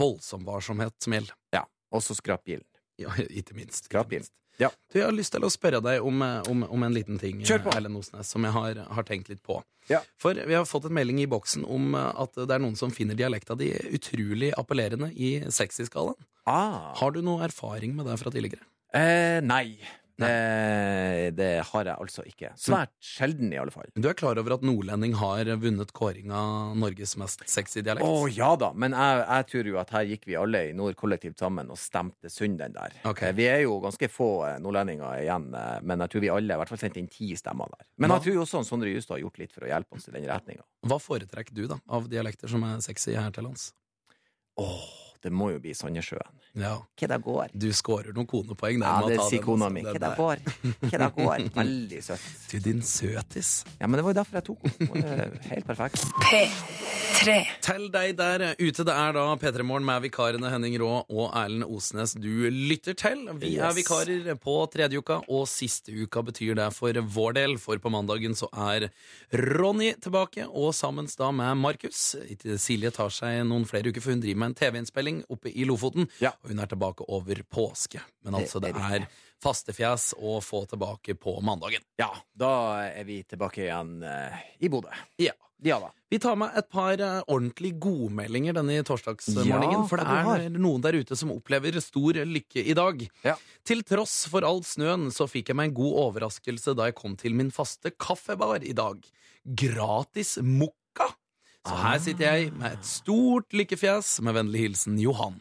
voldsom 0.00 0.44
varsomhet 0.48 0.94
som 1.02 1.14
gjelder. 1.16 1.34
Ja. 1.54 1.64
Og 1.94 2.02
så 2.04 2.14
skrap 2.18 2.44
bilen. 2.46 2.66
Ja, 3.00 3.12
ikke 3.40 3.56
minst. 3.58 3.86
Skrap 3.90 4.12
ikke 4.12 4.28
Ja. 4.60 4.68
Du, 4.92 4.98
jeg 4.98 5.06
har 5.06 5.14
lyst 5.16 5.32
til 5.32 5.44
å 5.46 5.48
spørre 5.48 5.78
deg 5.80 6.02
om, 6.04 6.20
eh, 6.22 6.42
om, 6.52 6.62
om 6.68 6.82
en 6.84 6.92
liten 6.92 7.16
ting, 7.18 7.38
Kjør 7.48 7.62
på. 7.64 7.72
Erlend 7.78 7.96
Osnes, 7.96 8.28
som 8.28 8.44
jeg 8.44 8.52
har, 8.52 8.80
har 8.92 9.06
tenkt 9.08 9.30
litt 9.32 9.40
på. 9.46 9.56
Ja. 9.88 10.02
For 10.20 10.36
vi 10.36 10.52
har 10.54 10.66
fått 10.68 10.84
en 10.90 10.92
melding 10.98 11.22
i 11.22 11.28
boksen 11.30 11.64
om 11.64 11.94
eh, 11.96 12.10
at 12.20 12.36
det 12.36 12.52
er 12.58 12.60
noen 12.60 12.76
som 12.76 12.92
finner 12.92 13.16
dialekta 13.16 13.56
di 13.56 13.70
utrolig 13.96 14.50
appellerende 14.60 15.08
i 15.16 15.38
sexy-skalaen. 15.48 16.18
Ah. 16.44 16.92
Har 17.00 17.14
du 17.16 17.22
noe 17.24 17.40
erfaring 17.48 17.96
med 17.96 18.04
det 18.10 18.18
fra 18.20 18.32
tidligere? 18.34 18.66
Eh, 18.92 19.38
nei. 19.46 19.78
Det, 20.20 21.34
det 21.38 21.48
har 21.70 21.88
jeg 21.90 21.96
altså 22.04 22.24
ikke. 22.28 22.50
Svært 22.60 22.92
sjelden, 23.04 23.52
i 23.54 23.58
alle 23.60 23.72
fall. 23.74 23.88
Du 23.96 24.08
er 24.10 24.16
klar 24.18 24.38
over 24.40 24.54
at 24.56 24.64
nordlending 24.66 25.14
har 25.20 25.48
vunnet 25.62 25.92
kåringa 25.96 26.40
Norges 26.78 27.16
mest 27.20 27.44
sexy 27.50 27.82
dialekt? 27.86 28.06
Å 28.06 28.28
ja 28.32 28.52
da, 28.60 28.70
men 28.76 28.94
jeg, 28.96 29.22
jeg 29.26 29.48
tror 29.52 29.70
jo 29.72 29.80
at 29.82 29.94
her 29.96 30.08
gikk 30.12 30.28
vi 30.30 30.38
alle 30.40 30.62
i 30.70 30.74
nord 30.76 30.96
kollektivt 31.00 31.40
sammen 31.40 31.70
og 31.72 31.78
stemte 31.80 32.30
sund 32.32 32.58
den 32.60 32.76
der. 32.76 32.94
Ok. 33.08 33.24
Eh, 33.28 33.34
Vi 33.36 33.48
er 33.50 33.62
jo 33.64 33.78
ganske 33.82 34.10
få 34.12 34.30
eh, 34.48 34.56
nordlendinger 34.62 35.22
igjen, 35.24 35.50
eh, 35.56 35.76
men 35.82 36.04
jeg 36.06 36.14
tror 36.14 36.24
vi 36.26 36.32
alle 36.36 36.56
i 36.56 36.62
hvert 36.62 36.72
fall 36.72 36.82
sendte 36.84 37.00
inn 37.02 37.10
ti 37.10 37.32
stemmer 37.38 37.70
der. 37.76 37.86
Men 38.00 38.14
jeg 38.16 38.26
tror 38.28 38.42
også 38.44 38.64
Sondre 38.68 38.92
Justad 38.92 39.16
har 39.18 39.24
gjort 39.24 39.40
litt 39.42 39.54
for 39.56 39.66
å 39.66 39.70
hjelpe 39.72 39.96
oss 39.98 40.08
i 40.10 40.14
den 40.14 40.26
retninga. 40.28 40.64
Hva 40.86 41.00
foretrekker 41.02 41.56
du 41.56 41.64
da, 41.70 41.80
av 41.90 42.08
dialekter 42.12 42.50
som 42.52 42.64
er 42.68 42.80
sexy 42.84 43.16
her 43.16 43.32
til 43.34 43.48
lands? 43.48 43.70
Åh, 44.60 45.09
det 45.22 45.32
må 45.32 45.50
jo 45.52 45.58
bli 45.62 45.74
Sandnessjøen. 45.76 46.38
Ja, 46.58 46.76
Hva 46.98 47.08
det 47.12 47.18
går? 47.22 47.52
du 47.54 47.68
scorer 47.76 48.14
noen 48.16 48.26
konepoeng 48.30 48.80
der. 48.80 48.86
Ja, 48.88 49.08
det 49.12 49.26
sier 49.30 49.42
kona 49.44 49.68
mi. 49.70 49.82
Hva 49.86 49.92
det 50.00 50.12
går? 50.18 50.40
Hva 50.86 51.00
det 51.04 51.10
går? 51.18 51.44
Veldig 51.60 52.00
søtt. 52.06 52.28
Du, 52.50 52.56
din 52.64 52.80
søtis. 52.82 53.50
Ja, 53.78 53.86
men 53.86 53.98
det 54.00 54.06
var 54.06 54.14
jo 54.14 54.18
derfor 54.20 54.40
jeg 54.40 54.46
tok 54.48 54.64
henne. 54.80 55.28
Helt 55.50 55.68
perfekt. 55.68 56.06
P3. 56.24 57.36
Til 57.66 57.86
deg 57.92 58.14
der 58.18 58.44
ute, 58.58 58.84
det 58.88 58.94
er 58.96 59.14
da 59.16 59.24
P3 59.40 59.64
Morgen 59.66 59.84
med 59.86 60.02
vikarene 60.06 60.50
Henning 60.52 60.78
Rå 60.80 60.90
og 61.04 61.26
Erlend 61.36 61.66
Osnes 61.68 62.14
du 62.16 62.30
lytter 62.50 62.96
til. 62.98 63.26
Vi 63.42 63.52
er 63.60 63.74
vikarer 63.76 64.32
på 64.40 64.56
tredje 64.72 64.98
uka, 65.02 65.20
og 65.28 65.44
siste 65.50 65.92
uka 65.92 66.22
betyr 66.30 66.56
det 66.58 66.70
for 66.76 66.96
vår 67.18 67.36
del. 67.36 67.56
For 67.60 67.80
på 67.82 67.92
mandagen 67.92 68.34
så 68.38 68.48
er 68.56 68.88
Ronny 69.36 69.92
tilbake, 70.02 70.46
og 70.48 70.72
sammen 70.76 71.08
da 71.18 71.30
med 71.34 71.58
Markus. 71.60 72.14
Silje 72.62 72.90
tar 72.94 73.10
seg 73.12 73.42
noen 73.48 73.66
flere 73.68 73.90
uker, 73.90 74.02
for 74.04 74.14
hun 74.14 74.22
driver 74.22 74.40
med 74.44 74.52
en 74.52 74.58
TV-innspilling 74.60 75.09
oppe 75.28 75.52
i 75.52 75.66
Lofoten. 75.68 76.08
Ja. 76.22 76.32
Og 76.42 76.52
hun 76.52 76.62
er 76.62 76.70
tilbake 76.70 77.06
over 77.10 77.42
påske. 77.50 78.02
Men 78.24 78.38
altså, 78.40 78.62
det 78.62 78.72
er 78.76 79.06
fastefjes 79.42 80.12
å 80.20 80.38
få 80.44 80.64
tilbake 80.70 81.16
på 81.20 81.38
mandagen. 81.44 81.84
Ja, 82.00 82.10
da 82.36 82.52
er 82.88 83.06
vi 83.08 83.22
tilbake 83.28 83.64
igjen 83.66 84.00
eh, 84.06 84.42
i 84.60 84.72
Bodø. 84.72 84.92
Ja. 85.20 85.36
Ja 85.62 85.76
da. 85.80 85.90
Vi 86.08 86.18
tar 86.18 86.36
med 86.40 86.54
et 86.56 86.68
par 86.72 86.96
eh, 86.96 87.18
ordentlig 87.28 87.74
godmeldinger 87.82 88.56
denne 88.56 88.80
torsdagsmorgenen. 88.86 89.74
Ja, 89.76 89.82
for 89.88 90.00
det 90.00 90.06
er 90.08 90.46
noen 90.56 90.84
der 90.84 90.96
ute 90.96 91.18
som 91.18 91.32
opplever 91.34 91.76
stor 91.84 92.16
lykke 92.24 92.64
i 92.64 92.76
dag. 92.76 93.02
Ja. 93.26 93.36
Til 93.68 93.84
tross 93.86 94.22
for 94.32 94.46
all 94.46 94.62
snøen 94.66 95.10
så 95.14 95.28
fikk 95.30 95.52
jeg 95.52 95.60
meg 95.60 95.70
en 95.70 95.78
god 95.82 95.98
overraskelse 96.06 96.74
da 96.78 96.88
jeg 96.88 96.96
kom 97.00 97.16
til 97.20 97.36
min 97.36 97.52
faste 97.54 97.92
kaffebar 97.92 98.64
i 98.64 98.72
dag. 98.76 99.04
Gratis 99.44 100.38
mokka! 100.40 101.10
Så 101.68 101.76
her 101.76 102.00
sitter 102.00 102.24
jeg 102.26 102.50
med 102.56 102.72
et 102.78 102.88
stort 102.88 103.52
lykkefjes 103.56 104.14
med 104.24 104.36
vennlig 104.38 104.64
hilsen 104.64 104.98
Johan. 105.00 105.36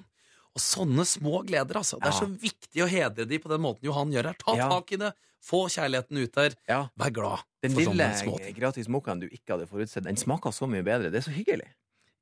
Og 0.58 0.62
sånne 0.64 1.06
små 1.08 1.44
gleder, 1.48 1.80
altså. 1.80 2.00
Det 2.02 2.10
er 2.10 2.18
så 2.18 2.28
viktig 2.28 2.84
å 2.84 2.90
hedre 2.90 3.28
de 3.30 3.40
på 3.40 3.52
den 3.52 3.64
måten 3.64 3.86
Johan 3.88 4.12
gjør 4.12 4.32
her. 4.32 4.40
Ta 4.42 4.56
tak 4.60 4.92
i 4.96 5.00
det, 5.00 5.14
få 5.46 5.62
kjærligheten 5.72 6.20
ut 6.20 6.34
der. 6.36 6.58
Ja. 6.68 6.80
Vær 7.00 7.14
glad 7.16 7.46
Den 7.64 7.76
for 7.76 7.86
lille 7.86 8.10
sånne 8.20 8.56
gratis 8.58 8.90
mokkaen 8.92 9.22
du 9.24 9.30
ikke 9.30 9.56
hadde 9.56 9.70
forutsett, 9.70 10.08
den 10.08 10.20
smaker 10.20 10.56
så 10.56 10.68
mye 10.68 10.84
bedre. 10.84 11.14
Det 11.14 11.22
er 11.22 11.28
så 11.30 11.36
hyggelig. 11.36 11.70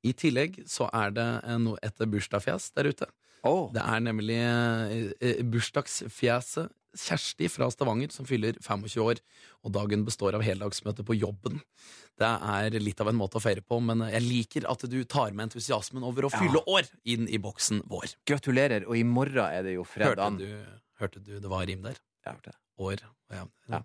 I 0.05 0.13
tillegg 0.13 0.60
så 0.69 0.91
er 0.93 1.15
det 1.15 1.29
noe 1.63 1.79
et 1.83 1.97
bursdagsfjes 1.97 2.69
der 2.77 2.91
ute. 2.91 3.10
Oh. 3.47 3.71
Det 3.73 3.81
er 3.81 4.03
nemlig 4.03 4.38
eh, 4.43 5.10
eh, 5.23 5.41
bursdagsfjeset 5.45 6.69
Kjersti 6.97 7.47
fra 7.53 7.69
Stavanger 7.71 8.12
som 8.12 8.25
fyller 8.27 8.57
25 8.60 8.99
år, 9.03 9.21
og 9.63 9.71
dagen 9.75 10.03
består 10.07 10.36
av 10.38 10.43
heldagsmøte 10.45 11.05
på 11.07 11.15
jobben. 11.17 11.62
Det 12.17 12.27
er 12.27 12.77
litt 12.81 12.99
av 13.03 13.12
en 13.12 13.19
måte 13.19 13.38
å 13.38 13.43
feire 13.43 13.62
på, 13.62 13.77
men 13.83 14.01
jeg 14.10 14.23
liker 14.25 14.69
at 14.71 14.86
du 14.89 14.97
tar 15.05 15.31
med 15.38 15.47
entusiasmen 15.51 16.03
over 16.03 16.27
å 16.27 16.31
Ja. 16.33 16.39
fylle 16.41 16.63
år 16.67 16.89
inn 17.05 17.27
i 17.29 17.38
boksen 17.38 17.83
vår. 17.88 18.15
Gratulerer, 18.25 18.88
og 18.88 18.97
i 18.97 19.03
morgen 19.03 19.45
er 19.45 19.63
det 19.63 19.75
jo 19.77 19.83
Hørte 19.86 20.38
du, 20.38 20.65
hørte 20.99 21.23
du 21.23 21.39
det 21.39 21.49
var 21.49 21.65
rim 21.69 21.83
der? 21.83 21.95
Jeg 22.25 22.33
hørte 22.33 22.51
det. 22.51 22.57
År. 22.79 23.01
Ja. 23.33 23.43
Ja. 23.67 23.81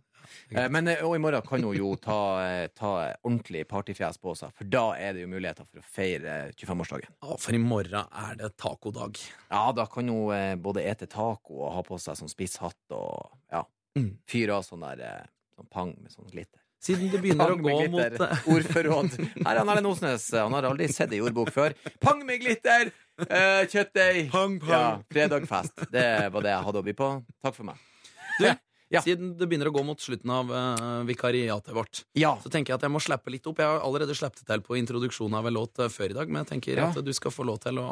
Eh, 0.55 0.69
Men, 0.71 0.87
eh, 0.89 1.01
og 1.05 1.17
i 1.17 1.19
morgen 1.19 1.43
kan 1.43 1.63
hun 1.65 1.75
jo 1.77 1.95
ta, 1.97 2.19
eh, 2.45 2.67
ta 2.77 2.91
ordentlig 3.25 3.65
partyfjes 3.69 4.19
på 4.23 4.35
seg, 4.39 4.53
for 4.55 4.65
da 4.71 4.85
er 4.95 5.15
det 5.17 5.25
jo 5.25 5.31
muligheter 5.33 5.67
for 5.67 5.81
å 5.81 5.85
feire 5.85 6.53
25-årsdagen. 6.55 7.11
Ja, 7.23 7.37
for 7.41 7.53
i 7.57 7.59
morgen 7.59 7.95
er 8.07 8.35
det 8.39 8.53
tacodag. 8.57 9.19
Ja, 9.51 9.73
da 9.73 9.87
kan 9.87 10.09
hun 10.09 10.61
både 10.63 10.85
ete 10.87 11.09
taco 11.11 11.63
og 11.65 11.73
ha 11.75 11.83
på 11.83 11.99
seg 11.99 12.15
sånn 12.21 12.31
spisshatt 12.31 12.77
og 12.95 13.33
ja, 13.51 13.65
Mm. 13.97 14.17
fyre 14.27 14.55
av 14.57 14.63
sånn 14.65 14.81
der 14.81 15.27
sånn 15.57 15.69
pang 15.71 15.91
med 16.01 16.11
sånn 16.13 16.31
glitter. 16.31 16.61
Siden 16.83 17.11
det 17.13 17.21
begynner 17.23 17.51
å 17.53 17.59
gå 17.63 17.91
mot. 17.91 18.19
Ordforråd. 18.51 19.13
Her 19.47 19.57
er 19.57 19.61
Erlend 19.63 19.87
Osnes. 19.87 20.25
Han 20.35 20.53
har 20.57 20.65
aldri 20.67 20.89
sett 20.91 21.13
ei 21.13 21.21
ordbok 21.21 21.51
før. 21.55 21.75
Pang 22.01 22.25
med 22.27 22.41
glitter! 22.41 22.91
Eh, 23.23 23.67
kjøttdeig. 23.71 24.31
Pang, 24.33 24.59
pang. 24.59 24.71
Ja, 24.71 25.03
fredagfest. 25.13 25.77
Det 25.93 26.07
var 26.33 26.43
det 26.43 26.51
jeg 26.51 26.65
hadde 26.65 26.81
å 26.81 26.83
by 26.89 26.93
på. 26.99 27.11
Takk 27.45 27.55
for 27.55 27.65
meg. 27.69 27.77
Du, 28.41 28.49
Ja. 28.93 29.01
Siden 29.01 29.31
det 29.41 29.47
begynner 29.49 29.71
å 29.71 29.73
gå 29.73 29.83
mot 29.89 30.01
slutten 30.05 30.29
av 30.31 30.51
uh, 30.53 31.01
vikariatet 31.09 31.73
vårt, 31.73 32.03
Ja. 32.19 32.35
så 32.43 32.51
tenker 32.53 32.73
jeg 32.75 32.77
at 32.77 32.83
jeg 32.85 32.93
må 32.93 33.01
slappe 33.01 33.31
litt 33.33 33.47
opp. 33.49 33.59
Jeg 33.63 33.67
har 33.71 33.81
allerede 33.81 34.15
slappet 34.19 34.45
til 34.47 34.61
på 34.61 34.77
introduksjonen 34.77 35.39
av 35.39 35.47
en 35.49 35.55
låt 35.57 35.79
eh, 35.81 35.89
før 35.89 36.11
i 36.13 36.17
dag, 36.19 36.29
men 36.29 36.45
jeg 36.45 36.51
tenker 36.55 36.77
Ja. 36.77 36.91
at 36.93 37.01
du 37.05 37.13
skal 37.17 37.31
få 37.33 37.45
lov 37.49 37.59
til 37.65 37.79
å 37.81 37.89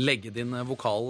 legge 0.00 0.30
din 0.34 0.54
eh, 0.54 0.62
vokal, 0.66 1.08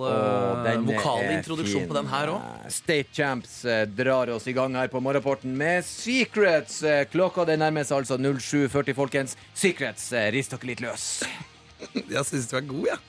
den 0.66 0.84
vokale 0.88 1.32
introduksjon 1.38 1.80
fin. 1.84 1.88
på 1.88 1.94
den 1.96 2.08
her 2.12 2.26
òg. 2.34 2.40
State 2.72 3.08
Champs 3.16 3.62
drar 3.96 4.28
oss 4.36 4.46
i 4.48 4.52
gang 4.56 4.74
her 4.76 4.88
på 4.92 5.00
morgenporten 5.00 5.56
med 5.56 5.84
Secrets. 5.88 6.82
Klokka 7.12 7.44
det 7.48 7.56
nærmer 7.60 7.84
seg 7.88 7.96
altså 8.04 8.16
07.40, 8.20 8.94
folkens. 8.96 9.36
Secrets, 9.54 10.10
rist 10.36 10.52
dere 10.56 10.66
litt 10.74 10.80
løs. 10.84 11.22
Jeg 12.12 12.24
syns 12.28 12.48
du 12.52 12.56
er 12.60 12.68
god, 12.68 12.86
jeg. 12.92 13.00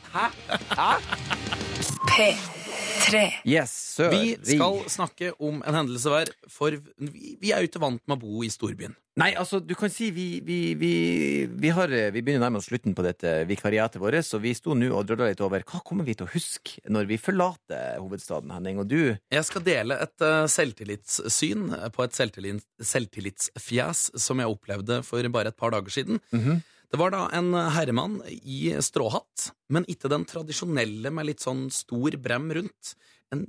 P3. 2.91 3.21
Yes, 3.47 3.71
sør. 3.95 4.11
Vi 4.13 4.35
skal 4.55 4.81
snakke 4.91 5.31
om 5.39 5.61
en 5.63 5.77
hendelse 5.77 6.11
hver, 6.11 6.31
for 6.51 6.75
vi, 6.75 7.37
vi 7.39 7.53
er 7.53 7.63
jo 7.63 7.71
ikke 7.71 7.81
vant 7.83 8.03
med 8.05 8.17
å 8.17 8.21
bo 8.21 8.43
i 8.45 8.51
storbyen. 8.51 8.95
Nei, 9.19 9.33
altså, 9.35 9.59
du 9.59 9.73
kan 9.75 9.91
si 9.91 10.07
vi, 10.15 10.25
vi, 10.45 10.59
vi, 10.79 10.91
vi, 11.51 11.71
har, 11.75 11.91
eh, 11.91 12.13
vi 12.15 12.21
begynner 12.23 12.45
nærmest 12.45 12.69
slutten 12.69 12.95
på 12.95 13.03
dette 13.03 13.41
vikariatet 13.49 13.99
vårt, 13.99 14.23
så 14.23 14.39
vi 14.39 14.53
sto 14.55 14.75
nå 14.77 14.87
og 14.95 15.03
drølla 15.09 15.27
litt 15.33 15.43
over 15.43 15.65
hva 15.67 15.81
kommer 15.83 16.07
vi 16.07 16.15
til 16.15 16.29
å 16.29 16.31
huske 16.31 16.79
når 16.87 17.09
vi 17.09 17.19
forlater 17.19 17.99
hovedstaden, 17.99 18.53
Henning. 18.55 18.79
Og 18.79 18.87
du 18.87 18.99
Jeg 19.11 19.47
skal 19.47 19.65
dele 19.67 19.99
et 19.99 20.23
uh, 20.23 20.47
selvtillitssyn 20.51 21.67
på 21.91 22.05
et 22.07 22.15
selvtillit, 22.15 22.63
selvtillitsfjes 22.79 24.05
som 24.15 24.39
jeg 24.39 24.55
opplevde 24.55 25.01
for 25.07 25.31
bare 25.35 25.51
et 25.51 25.59
par 25.59 25.75
dager 25.75 25.91
siden. 25.91 26.23
Det 26.91 26.99
var 26.99 27.13
da 27.13 27.21
en 27.31 27.53
herremann 27.55 28.17
i 28.27 28.73
stråhatt, 28.83 29.51
men 29.71 29.85
ikke 29.87 30.11
den 30.11 30.25
tradisjonelle 30.27 31.11
med 31.13 31.29
litt 31.29 31.43
sånn 31.43 31.69
stor 31.71 32.17
brem 32.19 32.49
rundt. 32.57 32.95
En 33.31 33.45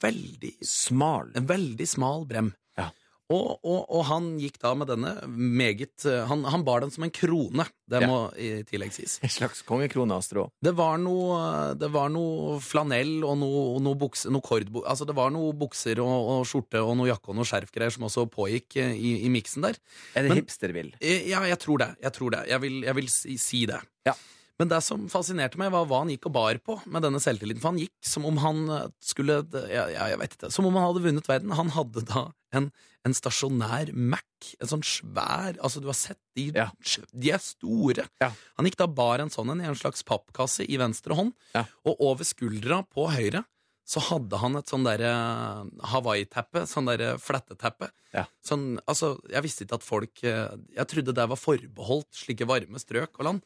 veldig, 0.00 0.54
Smal. 0.64 1.34
en 1.36 1.48
veldig 1.48 1.88
smal 1.88 2.24
brem. 2.28 2.54
Ja. 2.80 2.88
Og, 3.32 3.56
og, 3.66 3.80
og 3.90 4.04
han 4.06 4.26
gikk 4.38 4.60
da 4.62 4.70
med 4.78 4.86
denne 4.86 5.10
meget 5.26 6.04
eh, 6.06 6.20
Han, 6.30 6.44
han 6.46 6.62
bar 6.62 6.84
den 6.84 6.92
som 6.94 7.02
en 7.02 7.10
krone, 7.10 7.64
det 7.90 7.98
Ja. 8.04 8.06
må 8.06 8.18
i 8.38 8.62
tillegg 8.68 8.92
sies. 8.94 9.16
En 9.26 9.32
slags 9.32 9.64
kongekrone 9.66 10.14
av 10.14 10.22
strå. 10.22 10.44
Det 10.62 10.72
var 10.78 10.98
noe, 11.02 11.74
det 11.74 11.88
var 11.90 12.12
noe 12.14 12.60
flanell 12.62 13.24
og 13.26 13.34
noe, 13.40 13.64
noe, 13.82 13.98
bukse, 13.98 14.30
noe 14.30 14.44
kordbu... 14.46 14.84
Altså 14.86 15.08
det 15.10 15.16
var 15.18 15.34
noe 15.34 15.50
bukser 15.58 15.98
og, 16.04 16.30
og 16.36 16.46
skjorte 16.46 16.78
og 16.86 16.94
noe 17.00 17.10
jakke 17.10 17.32
og 17.34 17.40
noe 17.40 17.48
skjerfgreier 17.50 17.94
som 17.96 18.06
også 18.06 18.28
pågikk 18.30 18.78
eh, 18.84 18.94
i, 18.94 19.16
i 19.26 19.32
miksen 19.34 19.66
der. 19.66 19.80
Er 20.14 20.28
det 20.28 20.38
hipstervill? 20.38 20.94
Eh, 21.00 21.26
Ja, 21.32 21.42
jeg 21.50 21.58
tror 21.66 21.82
det. 21.82 21.90
Jeg 22.06 22.14
tror 22.14 22.30
det. 22.36 22.44
Jeg 22.52 22.62
vil, 22.62 22.78
jeg 22.86 22.94
vil 23.02 23.10
si, 23.10 23.36
si 23.42 23.64
det. 23.66 23.82
Ja. 24.06 24.14
Men 24.60 24.70
det 24.72 24.80
som 24.84 25.04
fascinerte 25.12 25.60
meg, 25.60 25.72
var 25.74 25.84
hva 25.88 26.02
han 26.02 26.10
gikk 26.12 26.30
og 26.30 26.34
bar 26.36 26.58
på 26.64 26.78
med 26.88 27.04
denne 27.04 27.20
selvtilliten. 27.20 27.60
For 27.60 27.74
han 27.74 27.80
gikk 27.82 27.94
som 28.08 28.24
om 28.28 28.38
han 28.40 28.62
eh, 28.72 28.86
skulle 29.04 29.42
Ja, 29.68 29.86
ja, 29.92 30.10
jeg 30.12 30.20
vet 30.22 30.36
ikke. 30.38 30.52
Som 30.54 30.68
om 30.68 30.78
han 30.78 30.88
hadde 30.88 31.04
vunnet 31.04 31.28
verden. 31.28 31.56
Han 31.58 31.72
hadde 31.76 32.04
da 32.08 32.22
en, 32.56 32.70
en 33.04 33.16
stasjonær 33.16 33.92
Mac. 33.92 34.24
En 34.60 34.70
sånn 34.70 34.84
svær 34.86 35.58
Altså, 35.60 35.82
du 35.84 35.90
har 35.90 35.98
sett 35.98 36.20
de 36.38 36.48
Ja. 36.56 36.70
De 37.12 37.34
er 37.36 37.42
store. 37.44 38.06
Ja. 38.22 38.30
Han 38.56 38.68
gikk 38.68 38.80
da 38.80 38.88
bar 38.88 39.20
en 39.24 39.32
sånn 39.32 39.52
en 39.52 39.60
i 39.64 39.68
en 39.68 39.76
slags 39.78 40.04
pappkasse 40.06 40.64
i 40.64 40.80
venstre 40.80 41.16
hånd, 41.16 41.36
og 41.84 42.00
over 42.00 42.28
skuldra 42.28 42.82
på 42.92 43.08
høyre 43.12 43.44
så 43.86 44.02
hadde 44.02 44.38
han 44.42 44.58
et 44.58 44.70
sånn 44.70 44.86
derre 44.86 45.12
Hawaii-teppe, 45.92 46.64
sånn 46.66 46.88
derre 46.90 47.12
fletteteppe. 47.22 47.92
Ja. 48.16 48.24
Sånn, 48.42 48.80
altså, 48.88 49.12
jeg 49.30 49.44
visste 49.44 49.66
ikke 49.66 49.76
at 49.76 49.84
folk 49.84 50.22
eh, 50.24 50.54
Jeg 50.72 50.88
trodde 50.88 51.12
det 51.16 51.26
var 51.28 51.38
forbeholdt 51.38 52.16
slike 52.16 52.46
varme 52.48 52.80
strøk 52.80 53.18
og 53.18 53.26
land. 53.28 53.44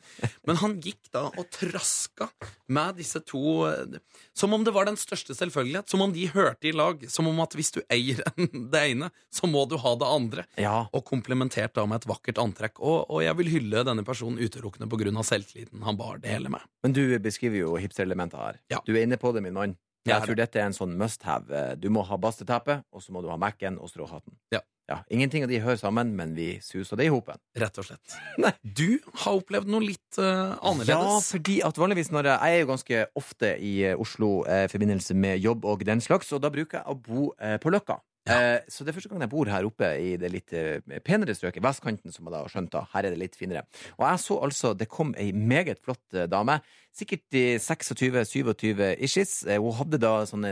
Men 0.49 0.61
han 0.61 0.77
gikk 0.85 1.11
da 1.13 1.27
og 1.29 1.49
traska 1.53 2.29
med 2.71 3.01
disse 3.01 3.23
to 3.27 3.67
eh, 3.69 3.99
Som 4.37 4.55
om 4.55 4.65
det 4.65 4.73
var 4.77 4.89
den 4.89 4.97
største 5.01 5.37
selvfølgelighet. 5.37 5.91
Som 5.91 6.05
om 6.07 6.15
de 6.15 6.29
hørte 6.33 6.71
i 6.71 6.75
lag. 6.77 7.05
Som 7.13 7.29
om 7.29 7.43
at 7.45 7.57
hvis 7.59 7.75
du 7.77 7.83
eier 7.93 8.23
det 8.73 8.85
ene, 8.95 9.11
så 9.33 9.51
må 9.51 9.67
du 9.69 9.77
ha 9.83 9.95
det 10.01 10.09
andre. 10.09 10.47
Ja. 10.61 10.87
Og 10.97 11.05
komplementert 11.09 11.77
da 11.77 11.85
med 11.85 12.01
et 12.01 12.09
vakkert 12.09 12.41
antrekk. 12.41 12.81
Og, 12.81 13.11
og 13.11 13.25
jeg 13.27 13.37
vil 13.43 13.53
hylle 13.59 13.85
denne 13.91 14.07
personen 14.07 14.41
utelukkende 14.41 14.89
pga. 14.89 15.27
selvtilliten 15.27 15.85
han 15.85 16.01
bar 16.01 16.25
det 16.25 16.33
hele 16.33 16.53
med. 16.53 16.65
Men 16.85 16.97
du 16.97 17.05
beskriver 17.21 17.65
jo 17.65 17.77
hipsterelementet 17.81 18.41
her. 18.41 18.65
Ja. 18.73 18.85
Du 18.87 18.95
er 18.95 19.05
inne 19.05 19.21
på 19.21 19.35
det, 19.37 19.45
min 19.45 19.57
mann. 19.57 19.77
Jeg 20.09 20.25
tror 20.25 20.39
dette 20.39 20.61
er 20.61 20.71
en 20.71 20.77
sånn 20.77 20.97
must 20.99 21.25
have. 21.29 21.65
Du 21.81 21.91
må 21.93 22.05
ha 22.09 22.17
basteteppe, 22.21 22.81
og 22.93 23.05
så 23.05 23.13
må 23.13 23.23
du 23.25 23.31
ha 23.33 23.39
Mac-en 23.41 23.81
og 23.81 23.91
stråhatten. 23.93 24.39
Ja. 24.55 24.65
Ingenting 25.07 25.45
av 25.47 25.53
de 25.53 25.61
hører 25.63 25.79
sammen, 25.79 26.17
men 26.19 26.33
vi 26.35 26.57
suser 26.67 26.99
det 26.99 27.05
i 27.07 27.13
hopen. 27.15 27.39
Rett 27.55 27.77
og 27.79 27.87
slett. 27.87 28.17
Nei. 28.43 28.51
Du 28.65 28.99
har 29.23 29.37
opplevd 29.39 29.71
noe 29.71 29.85
litt 29.85 30.19
annerledes. 30.19 30.91
Ja, 30.91 31.21
fordi 31.23 31.61
at 31.63 31.79
vanligvis 31.79 32.11
når 32.11 32.33
jeg, 32.33 32.41
jeg 32.41 32.57
er 32.57 32.65
jo 32.65 32.71
ganske 32.73 33.05
ofte 33.21 33.53
i 33.63 33.75
Oslo 33.95 34.21
Oslo 34.21 34.45
eh, 34.47 34.67
i 34.67 34.71
forbindelse 34.71 35.15
med 35.17 35.41
jobb 35.41 35.65
og 35.65 35.85
den 35.87 36.01
slags, 36.01 36.33
og 36.33 36.43
da 36.43 36.51
bruker 36.53 36.81
jeg 36.81 36.87
å 36.87 36.97
bo 37.01 37.33
eh, 37.41 37.59
på 37.61 37.73
Løkka. 37.73 38.01
Eh, 38.29 38.61
så 38.69 38.85
det 38.85 38.93
er 38.93 38.99
første 38.99 39.11
gang 39.11 39.23
jeg 39.25 39.33
bor 39.33 39.49
her 39.49 39.65
oppe 39.67 39.89
i 39.99 40.13
det 40.21 40.29
litt 40.31 40.53
eh, 40.53 40.83
penere 41.03 41.35
strøket, 41.35 41.63
vestkanten, 41.65 42.13
som 42.13 42.27
jeg 42.27 42.35
da 42.35 42.43
har 42.45 42.53
skjønt. 42.53 42.73
da. 42.75 42.85
Her 42.93 43.09
er 43.09 43.15
det 43.15 43.23
litt 43.23 43.39
finere. 43.39 43.65
Og 43.97 44.05
jeg 44.05 44.21
så 44.23 44.37
altså 44.45 44.75
det 44.77 44.91
kom 44.93 45.15
ei 45.19 45.31
meget 45.33 45.81
flott 45.83 46.05
eh, 46.15 46.29
dame. 46.31 46.61
Sikkert 46.93 47.23
i 47.39 47.43
26-27 47.63 48.97
ishis. 49.07 49.45
Eh, 49.47 49.61
hun 49.63 49.73
hadde 49.79 49.99
da 50.03 50.25
sånne 50.27 50.51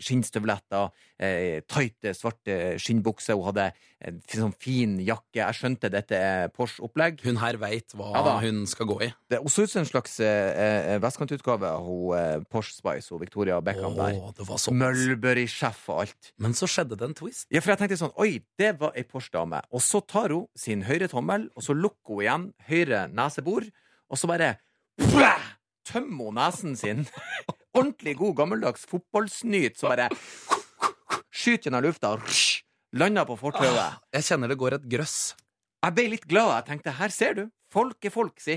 skinnstøvletter, 0.00 0.90
eh, 1.18 1.60
tighte, 1.68 2.12
svarte 2.14 2.56
skinnbukser. 2.80 3.34
Hun 3.36 3.48
hadde 3.50 3.72
en 4.06 4.20
sånn 4.30 4.54
fin 4.56 4.94
jakke. 5.04 5.40
Jeg 5.42 5.56
skjønte 5.58 5.90
dette 5.92 6.16
er 6.16 6.48
Porsche-opplegg. 6.54 7.20
Hun 7.26 7.36
her 7.42 7.58
veit 7.60 7.92
hva 7.98 8.12
Ja 8.14 8.38
hun 8.40 8.66
skal 8.66 8.86
gå 8.86 9.00
i. 9.02 9.12
Det- 9.28 9.40
så 9.50 9.62
ut 9.64 9.70
som 9.70 9.80
en 9.80 9.86
slags 9.90 10.20
eh, 10.20 10.94
eh, 10.94 10.98
vestkantutgave 11.02 11.66
av 11.66 12.14
eh, 12.16 12.40
Porsche 12.50 12.72
Spice 12.78 13.12
og 13.12 13.20
Victoria 13.20 13.60
Beckham 13.60 13.96
der. 13.96 14.32
Det 14.38 14.46
var 14.46 14.56
så 14.62 14.70
Mulberry-sjef 14.72 15.88
og 15.90 16.00
alt. 16.06 16.32
Men 16.38 16.52
så 16.52 16.66
skjedde 16.70 16.96
det 16.96 17.02
en 17.02 17.14
twist. 17.14 17.46
Ja, 17.50 17.60
for 17.60 17.72
jeg 17.74 17.78
tenkte 17.82 17.98
sånn, 17.98 18.14
oi, 18.16 18.40
det 18.56 18.78
var 18.78 18.92
ei 18.96 19.02
Porsche-dame. 19.02 19.60
Og 19.72 19.80
så 19.82 20.00
tar 20.06 20.28
hun 20.30 20.46
sin 20.56 20.82
høyre 20.82 21.08
tommel, 21.10 21.50
og 21.56 21.62
så 21.62 21.74
lukker 21.74 22.14
hun 22.14 22.22
igjen 22.22 22.52
høyre 22.70 23.12
nesebor, 23.12 23.66
og 24.10 24.16
så 24.18 24.26
bare 24.30 24.58
blæh, 25.00 25.40
tømmer 25.90 26.30
hun 26.30 26.38
nesen 26.38 26.76
sin. 26.78 27.04
Ordentlig 27.76 28.16
god, 28.18 28.34
gammeldags 28.40 28.86
fotballsnyt, 28.90 29.76
så 29.78 29.90
bare 29.92 30.08
skyter 31.30 31.68
gjennom 31.68 31.84
lufta, 31.86 32.16
Landa 32.98 33.22
på 33.22 33.36
fortauet. 33.38 34.00
Jeg 34.16 34.26
kjenner 34.26 34.50
det 34.50 34.56
går 34.58 34.74
et 34.80 34.86
grøss. 34.90 35.18
Jeg 35.84 35.94
ble 35.94 36.08
litt 36.10 36.24
glad. 36.28 36.48
Jeg 36.56 36.64
tenkte, 36.72 36.94
her 36.98 37.12
ser 37.14 37.36
du. 37.38 37.44
Folk 37.70 38.02
er 38.04 38.10
folk, 38.10 38.40
si. 38.42 38.56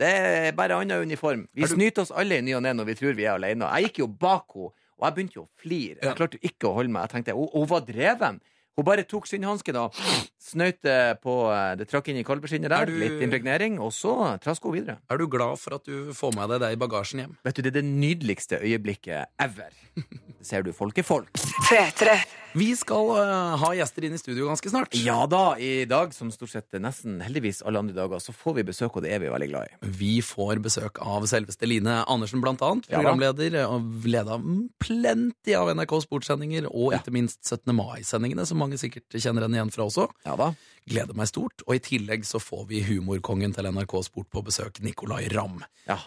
Det 0.00 0.08
er 0.08 0.54
bare 0.56 0.78
annen 0.80 1.04
uniform. 1.04 1.42
Vi 1.52 1.66
du- 1.66 1.74
snyter 1.74 2.00
oss 2.06 2.10
alle 2.16 2.38
i 2.40 2.44
ny 2.46 2.54
og 2.56 2.62
ne 2.64 2.72
når 2.72 2.88
vi 2.88 2.94
tror 2.96 3.12
vi 3.18 3.26
er 3.28 3.34
alene. 3.36 3.68
Jeg 3.76 3.90
gikk 3.90 4.00
jo 4.00 4.06
bak 4.08 4.56
henne, 4.56 4.72
og 4.96 5.04
jeg 5.04 5.14
begynte 5.18 5.36
jo 5.36 5.44
å 5.44 5.50
flire. 5.60 5.98
Jeg 6.00 6.16
klarte 6.16 6.38
jo 6.40 6.48
ikke 6.48 6.70
å 6.70 6.74
holde 6.78 6.94
meg. 6.96 7.04
Jeg 7.04 7.12
tenkte, 7.12 7.36
hun 7.36 7.68
var 7.68 7.84
dreven. 7.84 8.40
Hun 8.76 8.84
bare 8.88 9.04
tok 9.06 9.26
skinnhansken 9.30 9.76
og 9.78 9.94
snøyte 10.42 10.94
på 11.22 11.34
eh, 11.54 11.74
Det 11.78 11.86
trakk 11.90 12.08
inn 12.10 12.18
i 12.18 12.24
kalveskinnet 12.26 12.66
Er 12.72 12.74
der. 12.74 12.90
du- 12.90 12.98
Litt 12.98 13.22
impregnering, 13.22 13.78
og 13.80 13.92
så 13.94 14.14
traska 14.42 14.66
hun 14.68 14.74
videre. 14.80 14.96
Er 15.10 15.16
du 15.18 15.28
glad 15.30 15.58
for 15.62 15.76
at 15.78 15.84
du 15.86 16.10
får 16.12 16.34
med 16.34 16.50
deg 16.50 16.60
det 16.64 16.72
i 16.74 16.80
bagasjen 16.82 17.22
hjem? 17.22 17.36
Vet 17.46 17.54
du, 17.54 17.62
det 17.62 17.70
er 17.70 17.80
det 17.80 17.84
nydeligste 17.86 18.58
øyeblikket 18.58 19.26
ever. 19.38 19.70
Det 19.94 20.46
ser 20.50 20.62
du, 20.66 20.72
folk 20.74 20.98
er 20.98 21.06
folk. 21.06 21.30
P3. 21.70 22.18
Vi 22.54 22.68
skal 22.78 23.08
uh, 23.10 23.56
ha 23.58 23.68
gjester 23.74 24.04
inn 24.06 24.14
i 24.14 24.18
studio 24.18 24.46
ganske 24.46 24.70
snart. 24.70 24.94
Ja 25.02 25.24
da, 25.26 25.56
i 25.58 25.88
dag, 25.90 26.12
som 26.14 26.30
stort 26.30 26.52
sett 26.52 26.76
nesten 26.78 27.16
heldigvis 27.24 27.64
alle 27.66 27.82
andre 27.82 27.96
dager, 27.96 28.22
så 28.22 28.30
får 28.30 28.60
vi 28.60 28.66
besøk, 28.68 28.94
og 28.94 29.02
det 29.02 29.10
er 29.16 29.24
vi 29.24 29.32
veldig 29.32 29.48
glad 29.50 29.72
i. 29.72 29.90
Vi 29.98 30.12
får 30.22 30.62
besøk 30.62 31.00
av 31.02 31.26
selveste 31.26 31.66
Line 31.66 31.96
Andersen, 32.06 32.38
blant 32.44 32.62
annet. 32.62 32.86
Programleder 32.92 33.58
og 33.64 34.06
leda 34.06 34.38
plenty 34.78 35.58
av 35.58 35.72
NRK 35.74 35.96
sportssendinger, 36.06 36.70
og 36.70 36.94
ikke 36.94 37.16
minst 37.16 37.42
17. 37.42 37.74
mai-sendingene, 37.74 38.46
som 38.46 38.62
mange 38.62 38.78
sikkert 38.78 39.18
kjenner 39.18 39.48
henne 39.48 39.58
igjen 39.58 39.74
fra 39.74 39.88
også. 39.88 40.06
Ja 40.22 40.38
da. 40.38 40.52
Gleder 40.86 41.18
meg 41.18 41.32
stort. 41.32 41.66
Og 41.66 41.74
i 41.74 41.82
tillegg 41.82 42.22
så 42.28 42.38
får 42.38 42.68
vi 42.70 42.86
humorkongen 42.86 43.56
til 43.56 43.66
NRK 43.66 43.98
Sport 44.06 44.30
på 44.30 44.46
besøk, 44.46 44.78
Nicolay 44.84 45.26
Ramm. 45.32 45.64
Ja, 45.88 45.98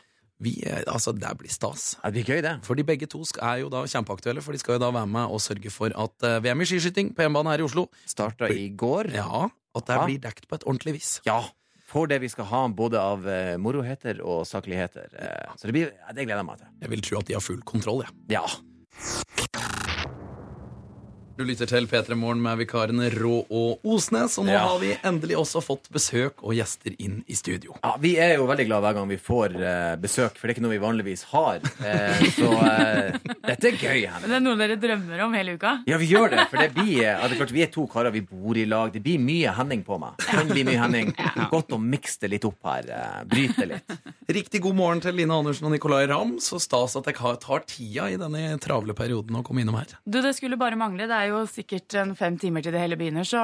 Vi, 0.43 0.53
eh, 0.69 0.83
altså, 0.85 1.13
det 1.17 1.31
blir 1.39 1.49
stas. 1.49 1.95
det 2.03 2.13
blir 2.13 2.27
gøy, 2.29 2.41
det. 2.45 2.55
For 2.65 2.77
de 2.77 2.83
begge 2.85 3.07
to 3.09 3.23
er 3.41 3.63
jo 3.63 3.69
da 3.73 3.83
kjempeaktuelle, 3.89 4.43
for 4.45 4.53
de 4.53 4.59
skal 4.61 4.77
jo 4.77 4.83
da 4.85 4.91
være 4.93 5.09
med 5.09 5.33
og 5.33 5.41
sørge 5.41 5.71
for 5.73 5.93
at 5.97 6.27
eh, 6.27 6.39
VM 6.45 6.61
i 6.61 6.67
skiskyting 6.69 7.13
på 7.17 7.25
hjemmebane 7.25 7.55
her 7.55 7.63
i 7.63 7.65
Oslo 7.65 7.87
Starta 8.05 8.49
i 8.53 8.69
går. 8.69 9.09
Ja, 9.17 9.47
at 9.77 9.85
det 9.89 9.95
Ja. 9.97 10.05
blir 10.05 10.19
dekt 10.21 10.47
på 10.47 10.55
et 10.59 10.63
ordentlig 10.67 10.99
vis. 10.99 11.21
Ja. 11.25 11.41
Får 11.87 12.09
det 12.11 12.19
vi 12.19 12.27
skal 12.27 12.45
ha, 12.49 12.67
både 12.67 12.99
av 12.99 13.23
uh, 13.23 13.55
moroheter 13.63 14.19
og 14.19 14.41
sakligheter. 14.45 15.07
Eh, 15.15 15.53
så 15.55 15.69
det, 15.69 15.73
blir, 15.77 15.93
det 16.11 16.25
gleder 16.27 16.41
jeg 16.43 16.49
meg 16.49 16.59
til. 16.59 16.67
Jeg 16.83 16.89
vil 16.91 17.01
tro 17.01 17.21
at 17.21 17.29
de 17.31 17.37
har 17.37 17.45
full 17.45 17.61
kontroll, 17.63 18.03
jeg. 18.03 18.11
Ja. 18.35 19.66
Du 21.37 21.43
lytter 21.45 21.67
til 21.69 21.85
P3 21.85 22.15
Morgen 22.17 22.39
med 22.41 22.57
vikarene 22.57 23.11
Rå 23.13 23.43
og 23.53 23.83
Osnes, 23.85 24.39
og 24.41 24.47
nå 24.47 24.55
Ja. 24.55 24.63
har 24.65 24.79
vi 24.81 24.95
endelig 25.05 25.35
også 25.37 25.61
fått 25.61 25.85
besøk 25.93 26.41
og 26.41 26.55
gjester 26.57 26.95
inn 26.97 27.19
i 27.29 27.35
studio. 27.37 27.75
ja. 27.83 27.91
Vi 28.01 28.15
er 28.17 28.37
jo 28.37 28.47
veldig 28.47 28.65
glad 28.65 28.81
hver 28.81 28.93
gang 28.97 29.07
vi 29.07 29.17
får 29.21 29.53
uh, 29.53 29.95
besøk, 30.01 30.33
for 30.37 30.47
det 30.47 30.55
er 30.55 30.55
ikke 30.55 30.63
noe 30.65 30.73
vi 30.73 30.81
vanligvis 30.81 31.23
har. 31.29 31.59
Uh, 31.77 32.23
så 32.33 32.49
uh, 32.57 33.19
dette 33.45 33.69
er 33.69 33.77
gøy. 33.77 34.07
Henne. 34.07 34.21
Men 34.23 34.29
det 34.33 34.35
er 34.39 34.45
noe 34.47 34.57
dere 34.57 34.77
drømmer 34.81 35.21
om 35.27 35.35
hele 35.37 35.53
uka? 35.59 35.75
Ja, 35.85 35.99
vi 36.01 36.09
gjør 36.09 36.33
det. 36.33 36.47
For 36.49 36.57
det 36.57 36.71
blir, 36.73 37.03
ja, 37.03 37.19
det 37.21 37.37
er 37.37 37.41
klart, 37.43 37.53
vi 37.53 37.61
er 37.67 37.69
to 37.77 37.85
karer, 37.85 38.09
vi 38.17 38.23
bor 38.25 38.57
i 38.57 38.65
lag. 38.65 38.89
Det 38.97 39.03
blir 39.05 39.21
mye 39.21 39.53
Henning 39.59 39.85
på 39.85 39.99
meg. 40.01 40.17
Kan 40.25 40.49
bli 40.49 40.65
mye 40.65 40.81
Henning. 40.81 41.13
Godt 41.53 41.77
å 41.77 41.77
mikse 41.77 42.17
det 42.25 42.31
litt 42.33 42.49
opp 42.49 42.65
her. 42.65 42.89
Bryte 43.29 43.69
litt. 43.75 43.97
Riktig 44.27 44.63
god 44.65 44.75
morgen 44.81 45.05
til 45.05 45.13
Line 45.15 45.37
Andersen 45.37 45.69
og 45.69 45.75
Nicolay 45.77 46.09
Ramm. 46.09 46.39
Så 46.41 46.57
stas 46.65 46.97
at 46.97 47.05
jeg 47.13 47.21
tar 47.45 47.63
tida 47.69 48.09
i 48.09 48.17
denne 48.17 48.57
travle 48.63 48.97
perioden 48.97 49.37
å 49.37 49.45
komme 49.45 49.61
innom 49.61 49.77
her. 49.77 49.93
Du, 50.03 50.17
Det 50.25 50.33
skulle 50.33 50.57
bare 50.57 50.75
mangle. 50.75 51.05
Det 51.07 51.13
er 51.13 51.26
jo 51.31 51.43
sikkert 51.51 51.97
en 52.01 52.15
fem 52.17 52.37
timer 52.41 52.65
til 52.65 52.75
det 52.75 52.81
hele 52.83 52.97
begynner, 52.99 53.27
så 53.27 53.41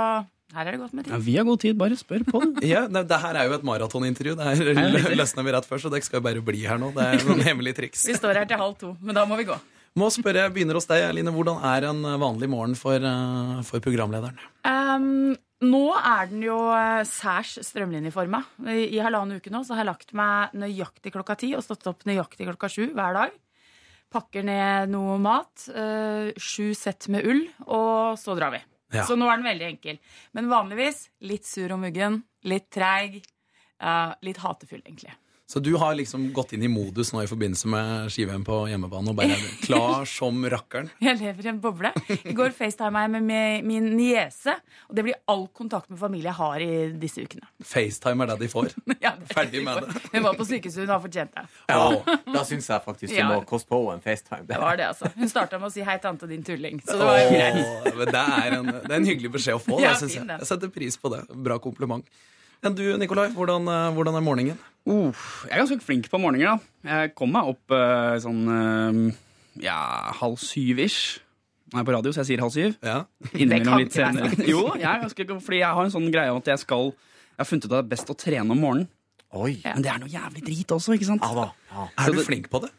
her 0.53 0.67
er 0.69 0.75
det 0.75 0.81
godt 0.84 0.93
med 0.93 1.07
tid. 1.07 1.13
Ja, 1.15 1.19
vi 1.25 1.36
har 1.39 1.45
god 1.47 1.61
tid, 1.63 1.77
bare 1.79 1.97
spør 1.97 2.25
på 2.27 2.41
det. 2.45 2.65
Ja, 2.73 2.86
det, 2.88 3.05
det 3.09 3.21
her 3.23 3.39
er 3.41 3.49
jo 3.49 3.55
et 3.57 3.63
maratonintervju. 3.65 4.36
Det 4.39 4.49
her 4.49 5.15
løsner 5.17 5.47
vi 5.47 5.53
rett 5.55 5.69
før, 5.69 5.81
så 5.81 5.93
dere 5.93 6.05
skal 6.05 6.21
jo 6.21 6.25
bare 6.27 6.43
bli 6.45 6.65
her 6.67 6.81
nå. 6.81 6.91
Det 6.95 7.05
er 7.05 7.23
noen 7.29 7.45
hemmelige 7.47 7.79
triks. 7.81 8.05
Vi 8.09 8.17
står 8.17 8.43
her 8.43 8.49
til 8.49 8.61
halv 8.61 8.77
to, 8.81 8.93
men 9.01 9.17
da 9.17 9.25
må 9.29 9.39
vi 9.39 9.47
gå. 9.49 9.57
Må 9.97 10.07
spørre, 10.09 10.47
jeg 10.47 10.53
begynner 10.55 10.77
hos 10.77 10.89
deg, 10.89 11.05
Line. 11.13 11.29
Hvordan 11.34 11.59
er 11.69 11.86
en 11.91 12.01
vanlig 12.21 12.49
morgen 12.49 12.73
for, 12.77 12.97
eh, 12.97 13.57
for 13.67 13.84
programlederen? 13.84 14.39
Um, 14.65 15.36
nå 15.61 15.84
er 15.99 16.31
den 16.31 16.41
jo 16.45 16.57
eh, 16.73 17.03
særs 17.05 17.59
strømlinjeforma. 17.61 18.41
I, 18.73 18.88
I 18.97 19.01
halvannen 19.05 19.38
uke 19.38 19.53
nå 19.53 19.61
så 19.65 19.77
har 19.77 19.84
jeg 19.84 19.91
lagt 19.91 20.15
meg 20.17 20.55
nøyaktig 20.57 21.13
klokka 21.13 21.38
ti 21.39 21.51
og 21.53 21.61
stått 21.65 21.86
opp 21.91 22.07
nøyaktig 22.09 22.49
klokka 22.49 22.71
sju 22.73 22.88
hver 22.89 23.19
dag. 23.19 23.38
Pakker 24.14 24.45
ned 24.45 24.91
noe 24.93 25.18
mat, 25.22 25.66
eh, 25.74 26.30
sju 26.38 26.74
sett 26.78 27.07
med 27.09 27.26
ull, 27.26 27.41
og 27.66 28.20
så 28.22 28.36
drar 28.38 28.53
vi. 28.53 28.61
Ja. 28.93 29.07
Så 29.09 29.18
nå 29.18 29.26
er 29.26 29.39
den 29.39 29.47
veldig 29.47 29.70
enkel. 29.72 29.97
Men 30.38 30.51
vanligvis 30.51 31.07
litt 31.26 31.49
sur 31.49 31.72
og 31.74 31.82
muggen, 31.82 32.22
litt 32.45 32.70
treig, 32.70 33.24
litt 34.24 34.38
hatefull, 34.43 34.84
egentlig. 34.86 35.16
Så 35.54 35.60
du 35.62 35.76
har 35.78 35.93
liksom 35.93 36.32
gått 36.34 36.56
inn 36.58 36.64
i 36.66 36.70
modus 36.72 37.12
nå 37.14 37.20
i 37.22 37.28
forbindelse 37.30 37.70
med 37.70 38.08
ski-VM 38.10 38.41
på 38.47 38.56
hjemmebane 38.72 39.12
og 39.12 39.18
bare 39.20 39.36
er 39.36 39.41
klar 39.68 40.08
som 40.10 40.39
rakkeren? 40.49 40.88
Jeg 41.04 41.20
lever 41.20 41.45
i 41.45 41.49
en 41.51 41.60
boble. 41.62 41.91
I 42.26 42.34
går 42.34 42.56
facetima 42.58 43.04
jeg 43.06 43.12
med 43.22 43.68
min 43.70 43.91
niese. 43.93 44.56
Og 44.89 44.95
det 44.97 45.04
blir 45.06 45.20
all 45.30 45.43
kontakt 45.54 45.91
med 45.93 46.01
familie 46.01 46.32
jeg 46.32 46.39
har 46.39 46.64
i 46.66 46.72
disse 46.97 47.22
ukene. 47.22 47.45
FaceTime 47.62 48.26
er 48.26 48.32
det 48.34 48.39
de 48.41 48.49
får. 48.49 48.72
Ja, 49.04 49.12
det- 49.20 49.30
Ferdig 49.36 49.62
med 49.68 49.84
det. 49.86 50.01
Hun 50.16 50.26
var 50.26 50.34
på 50.41 50.49
sykehuset, 50.49 50.88
hun 50.88 50.95
har 50.95 51.06
fortjent 51.06 51.38
det. 51.38 51.45
Ja, 51.70 52.18
da 52.34 52.43
syns 52.49 52.72
jeg 52.74 52.86
faktisk 52.89 53.14
du 53.14 53.20
Ja. 53.22 53.30
må 53.30 53.41
koste 53.45 53.70
på 53.70 53.84
en 53.93 54.01
FaceTime. 54.01 54.47
Det 54.49 54.58
var 54.58 54.82
det, 54.82 54.89
altså. 54.89 55.14
Hun 55.14 55.30
starta 55.30 55.60
med 55.62 55.70
å 55.70 55.74
si 55.78 55.86
'hei, 55.86 55.99
tante, 56.01 56.26
din 56.34 56.41
tulling'. 56.43 56.82
Så 56.82 56.97
det 56.97 57.06
var 57.06 57.20
jo 57.22 57.30
greit. 57.30 58.10
Det, 58.10 58.26
er 58.26 58.58
en, 58.58 58.66
det 58.66 58.89
er 58.91 58.95
en 58.97 59.06
hyggelig 59.06 59.32
beskjed 59.38 59.60
å 59.60 59.62
få. 59.62 59.78
Ja, 59.86 59.93
jeg. 60.01 60.18
jeg 60.26 60.47
setter 60.49 60.70
pris 60.74 60.97
på 60.97 61.14
det. 61.14 61.28
Bra 61.30 61.60
kompliment. 61.62 62.06
Men 62.64 62.78
du, 62.78 62.86
Nikolai, 62.95 63.28
hvordan, 63.36 63.68
eh, 63.68 63.89
hvordan 63.95 64.16
er 64.16 64.24
morgenen? 64.24 64.59
Uh, 64.88 65.11
jeg 65.47 65.51
er 65.51 65.61
ganske 65.61 65.84
flink 65.84 66.09
på 66.11 66.20
morgenen. 66.20 66.59
da. 66.84 66.91
Jeg 66.91 67.14
kom 67.16 67.32
meg 67.32 67.49
opp 67.51 67.72
uh, 67.76 68.16
sånn 68.24 68.41
uh, 68.47 69.14
ja, 69.64 69.78
halv 70.20 70.39
syv-ish. 70.39 71.20
Nå 71.72 71.80
er 71.80 71.84
jeg 71.84 71.89
på 71.89 71.95
radio, 71.95 72.14
så 72.14 72.22
jeg 72.22 72.32
sier 72.32 72.43
halv 72.43 72.53
syv. 72.55 72.76
Ja. 72.84 72.97
Innimellom 73.34 73.84
litt 73.84 73.95
senere. 73.95 74.32
Jo, 74.47 74.68
jeg 74.78 74.88
er 74.88 75.03
ganske 75.03 75.28
fordi 75.34 75.59
jeg 75.59 75.80
har 75.80 75.88
en 75.88 75.93
sånn 75.93 76.11
greie 76.14 76.32
om 76.32 76.39
at 76.39 76.51
jeg 76.53 76.61
skal 76.61 76.91
Jeg 76.93 77.41
har 77.41 77.49
funnet 77.49 77.66
ut 77.66 77.72
at 77.72 77.74
det 77.74 77.82
er 77.82 77.91
best 77.95 78.11
å 78.14 78.16
trene 78.20 78.55
om 78.55 78.59
morgenen. 78.61 78.89
Oi. 79.34 79.57
Men 79.66 79.82
det 79.82 79.89
er 79.89 79.99
noe 80.03 80.11
jævlig 80.14 80.43
drit 80.45 80.72
også, 80.76 80.93
ikke 80.93 81.09
sant? 81.09 81.24
Ja 81.26 81.34
da. 81.34 81.47
Ja. 81.72 81.88
Er 82.03 82.14
du 82.14 82.22
flink 82.24 82.51
på 82.53 82.61
det? 82.64 82.70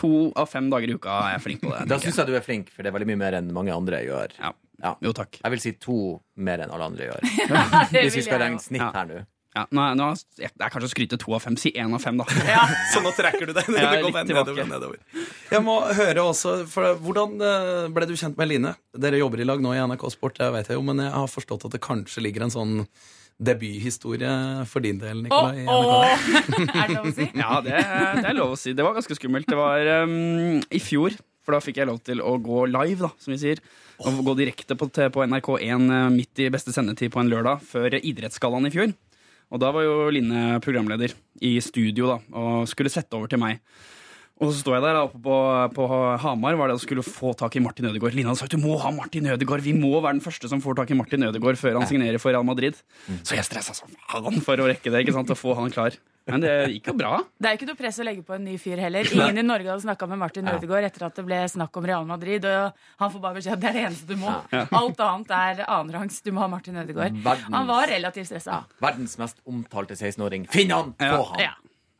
To 0.00 0.10
av 0.36 0.50
fem 0.50 0.66
dager 0.72 0.90
i 0.90 0.96
uka 0.98 1.14
er 1.28 1.36
jeg 1.36 1.44
flink 1.44 1.62
på 1.62 1.70
det. 1.70 1.84
Da 1.92 2.00
syns 2.02 2.18
jeg 2.20 2.28
du 2.28 2.34
er 2.34 2.44
flink, 2.44 2.72
for 2.74 2.82
det 2.82 2.90
er 2.90 2.96
veldig 2.98 3.08
mye 3.12 3.22
mer 3.22 3.38
enn 3.38 3.52
mange 3.54 3.72
andre 3.72 4.02
gjør. 4.04 4.34
Ja. 4.40 4.50
Ja. 4.82 4.96
Jo, 5.04 5.12
takk. 5.16 5.38
Jeg 5.42 5.50
vil 5.54 5.60
si 5.62 5.72
to 5.80 5.98
mer 6.36 6.64
enn 6.64 6.72
alle 6.74 6.88
andre 6.90 7.06
gjør. 7.10 7.22
Hvis 7.94 8.16
vi 8.18 8.24
skal 8.26 8.38
jeg 8.38 8.42
regne 8.48 8.60
snitt 8.62 8.82
Ja. 8.82 8.90
her 8.96 9.06
nå. 9.12 9.22
Ja, 9.54 9.62
nå, 9.70 9.82
er- 9.86 9.94
nå, 9.94 10.06
er- 10.42 10.50
det 10.50 10.64
er 10.66 10.70
kanskje 10.74 10.88
å 10.88 10.90
skryte 10.90 11.16
to 11.22 11.30
av 11.36 11.44
fem. 11.44 11.54
Si 11.56 11.70
én 11.78 11.92
av 11.94 12.02
fem, 12.02 12.16
da. 12.18 12.24
Ja. 12.42 12.64
Så 12.92 12.98
nå 13.04 13.12
trekker 13.14 13.46
du 13.46 13.52
deg. 13.54 13.68
Går 13.70 14.08
bare 14.10 14.24
tilbake. 14.26 14.50
nedover, 14.50 14.66
nedover. 14.66 15.28
Jeg 15.52 15.62
må 15.62 15.76
høre 15.94 16.24
også, 16.26 16.56
for 16.66 16.96
Hvordan 17.04 17.36
eh, 17.38 17.84
ble 17.94 18.08
du 18.10 18.16
kjent 18.18 18.34
med 18.40 18.50
Line? 18.50 18.72
Dere 18.98 19.20
jobber 19.22 19.44
i 19.44 19.46
lag 19.46 19.62
nå 19.62 19.76
i 19.76 19.78
NRK 19.86 20.08
Sport, 20.16 20.40
det 20.42 20.50
vet 20.56 20.72
jeg 20.72 20.80
jo, 20.80 20.82
men 20.90 21.04
jeg 21.06 21.14
har 21.14 21.30
forstått 21.30 21.68
at 21.70 21.76
det 21.76 21.82
kanskje 21.86 22.24
ligger 22.26 22.48
en 22.48 22.54
sånn 22.56 22.74
debuthistorie 23.44 24.32
for 24.70 24.82
din 24.84 24.98
del, 24.98 25.22
Nikolai. 25.24 25.64
Oh, 25.66 25.86
oh. 25.86 26.02
åh. 26.02 26.26
Er 26.74 26.90
det 26.90 26.96
lov 26.98 27.08
å 27.10 27.14
si? 27.14 27.26
Ja, 27.38 27.52
det, 27.64 27.78
det 27.78 28.28
er 28.30 28.36
lov 28.38 28.52
å 28.54 28.58
si. 28.58 28.74
Det 28.74 28.84
var 28.86 28.94
ganske 28.98 29.16
skummelt. 29.18 29.48
Det 29.50 29.58
var 29.58 29.86
um, 30.04 30.60
i 30.74 30.80
fjor, 30.82 31.14
for 31.44 31.56
da 31.56 31.62
fikk 31.62 31.80
jeg 31.80 31.90
lov 31.90 32.00
til 32.06 32.22
å 32.24 32.36
gå 32.42 32.64
live, 32.72 33.04
da, 33.04 33.10
som 33.20 33.34
vi 33.34 33.40
sier. 33.40 33.62
Og 34.02 34.22
gå 34.26 34.36
direkte 34.40 34.76
på, 34.78 34.88
på 34.88 35.26
NRK1 35.28 35.64
eh, 35.96 36.06
midt 36.14 36.44
i 36.44 36.50
beste 36.52 36.74
sendetid 36.74 37.12
på 37.14 37.20
en 37.22 37.30
lørdag, 37.30 37.64
før 37.68 37.98
Idrettsgallaen 38.00 38.70
i 38.70 38.74
fjor. 38.74 38.94
Og 39.54 39.60
da 39.62 39.70
var 39.74 39.84
jo 39.86 40.08
Line 40.10 40.58
programleder 40.64 41.12
i 41.44 41.58
studio 41.62 42.14
da, 42.14 42.16
og 42.34 42.70
skulle 42.70 42.92
sette 42.92 43.14
over 43.14 43.30
til 43.30 43.42
meg. 43.42 43.60
Og 44.42 44.50
så 44.50 44.64
står 44.64 44.74
jeg 44.78 44.82
der 44.82 44.96
da, 44.96 45.04
oppe 45.06 45.20
på, 45.22 45.34
på 45.76 45.86
Hamar 46.24 46.56
var 46.58 46.70
det 46.70 46.74
og 46.74 46.82
skulle 46.82 47.04
få 47.06 47.36
tak 47.38 47.54
i 47.54 47.62
Martin 47.62 47.86
Ødegaard. 47.86 48.16
Line 48.16 48.26
hadde 48.32 48.40
sagt 48.40 48.56
du 48.56 48.58
må 48.58 48.74
ha 48.82 48.90
Martin 48.90 49.28
Ødegaard. 49.30 49.62
Vi 49.62 49.76
må 49.76 49.92
være 50.00 50.16
den 50.16 50.24
første 50.24 50.50
som 50.50 50.62
får 50.64 50.80
tak 50.80 50.90
i 50.90 50.98
Martin 50.98 51.28
Ødegaard 51.28 51.60
før 51.60 51.78
han 51.78 51.86
signerer 51.86 52.18
for 52.22 52.34
Real 52.34 52.46
Madrid. 52.46 52.80
Så 53.22 53.38
jeg 53.38 53.46
stressa 53.46 53.76
faen 53.78 54.42
for 54.42 54.58
å 54.58 54.66
rekke 54.72 54.90
det 54.90 55.04
ikke 55.04 55.14
sant, 55.14 55.30
og 55.30 55.38
få 55.38 55.54
han 55.60 55.70
klar. 55.74 55.94
Men 56.26 56.40
det 56.40 56.52
gikk 56.72 56.86
jo 56.88 56.94
bra. 56.96 57.18
Det 57.36 57.50
er 57.50 57.56
ikke 57.58 57.66
noe 57.68 57.76
press 57.76 57.98
å 58.00 58.04
legge 58.06 58.22
på 58.24 58.32
en 58.38 58.44
ny 58.48 58.54
fyr 58.56 58.80
heller. 58.80 59.04
Ingen 59.12 59.42
i 59.42 59.44
Norge 59.44 59.68
hadde 59.68 59.84
snakka 59.84 60.06
med 60.08 60.18
Martin 60.22 60.46
Ødegaard 60.48 60.86
etter 60.88 61.04
at 61.04 61.18
det 61.18 61.24
ble 61.26 61.42
snakk 61.52 61.76
om 61.76 61.84
Real 61.84 62.06
Madrid. 62.08 62.46
Og 62.48 62.72
han 63.02 63.12
får 63.12 63.20
bare 63.26 63.36
beskjed 63.36 63.52
at 63.58 63.60
det 63.60 63.68
er 63.68 63.76
det 63.76 63.82
eneste 63.90 64.08
du 64.08 64.16
må. 64.22 64.32
Alt 64.80 65.02
annet 65.04 65.34
er 65.36 65.60
annenrangs. 65.68 66.22
Du 66.24 66.30
må 66.32 66.40
ha 66.40 66.48
Martin 66.48 66.78
Ødegaard. 66.80 67.18
Verdens- 67.26 67.52
Han 67.52 67.68
var 67.68 67.86
relativt 67.92 68.30
stressa. 68.32 68.62
Verdens 68.80 69.18
mest 69.20 69.42
omtalte 69.44 69.92
16-åring. 70.00 70.48
Finn 70.48 70.72
han! 70.72 70.94
Få 70.96 71.04
Ja. 71.12 71.22
han! 71.34 71.40
Ja. 71.44 71.52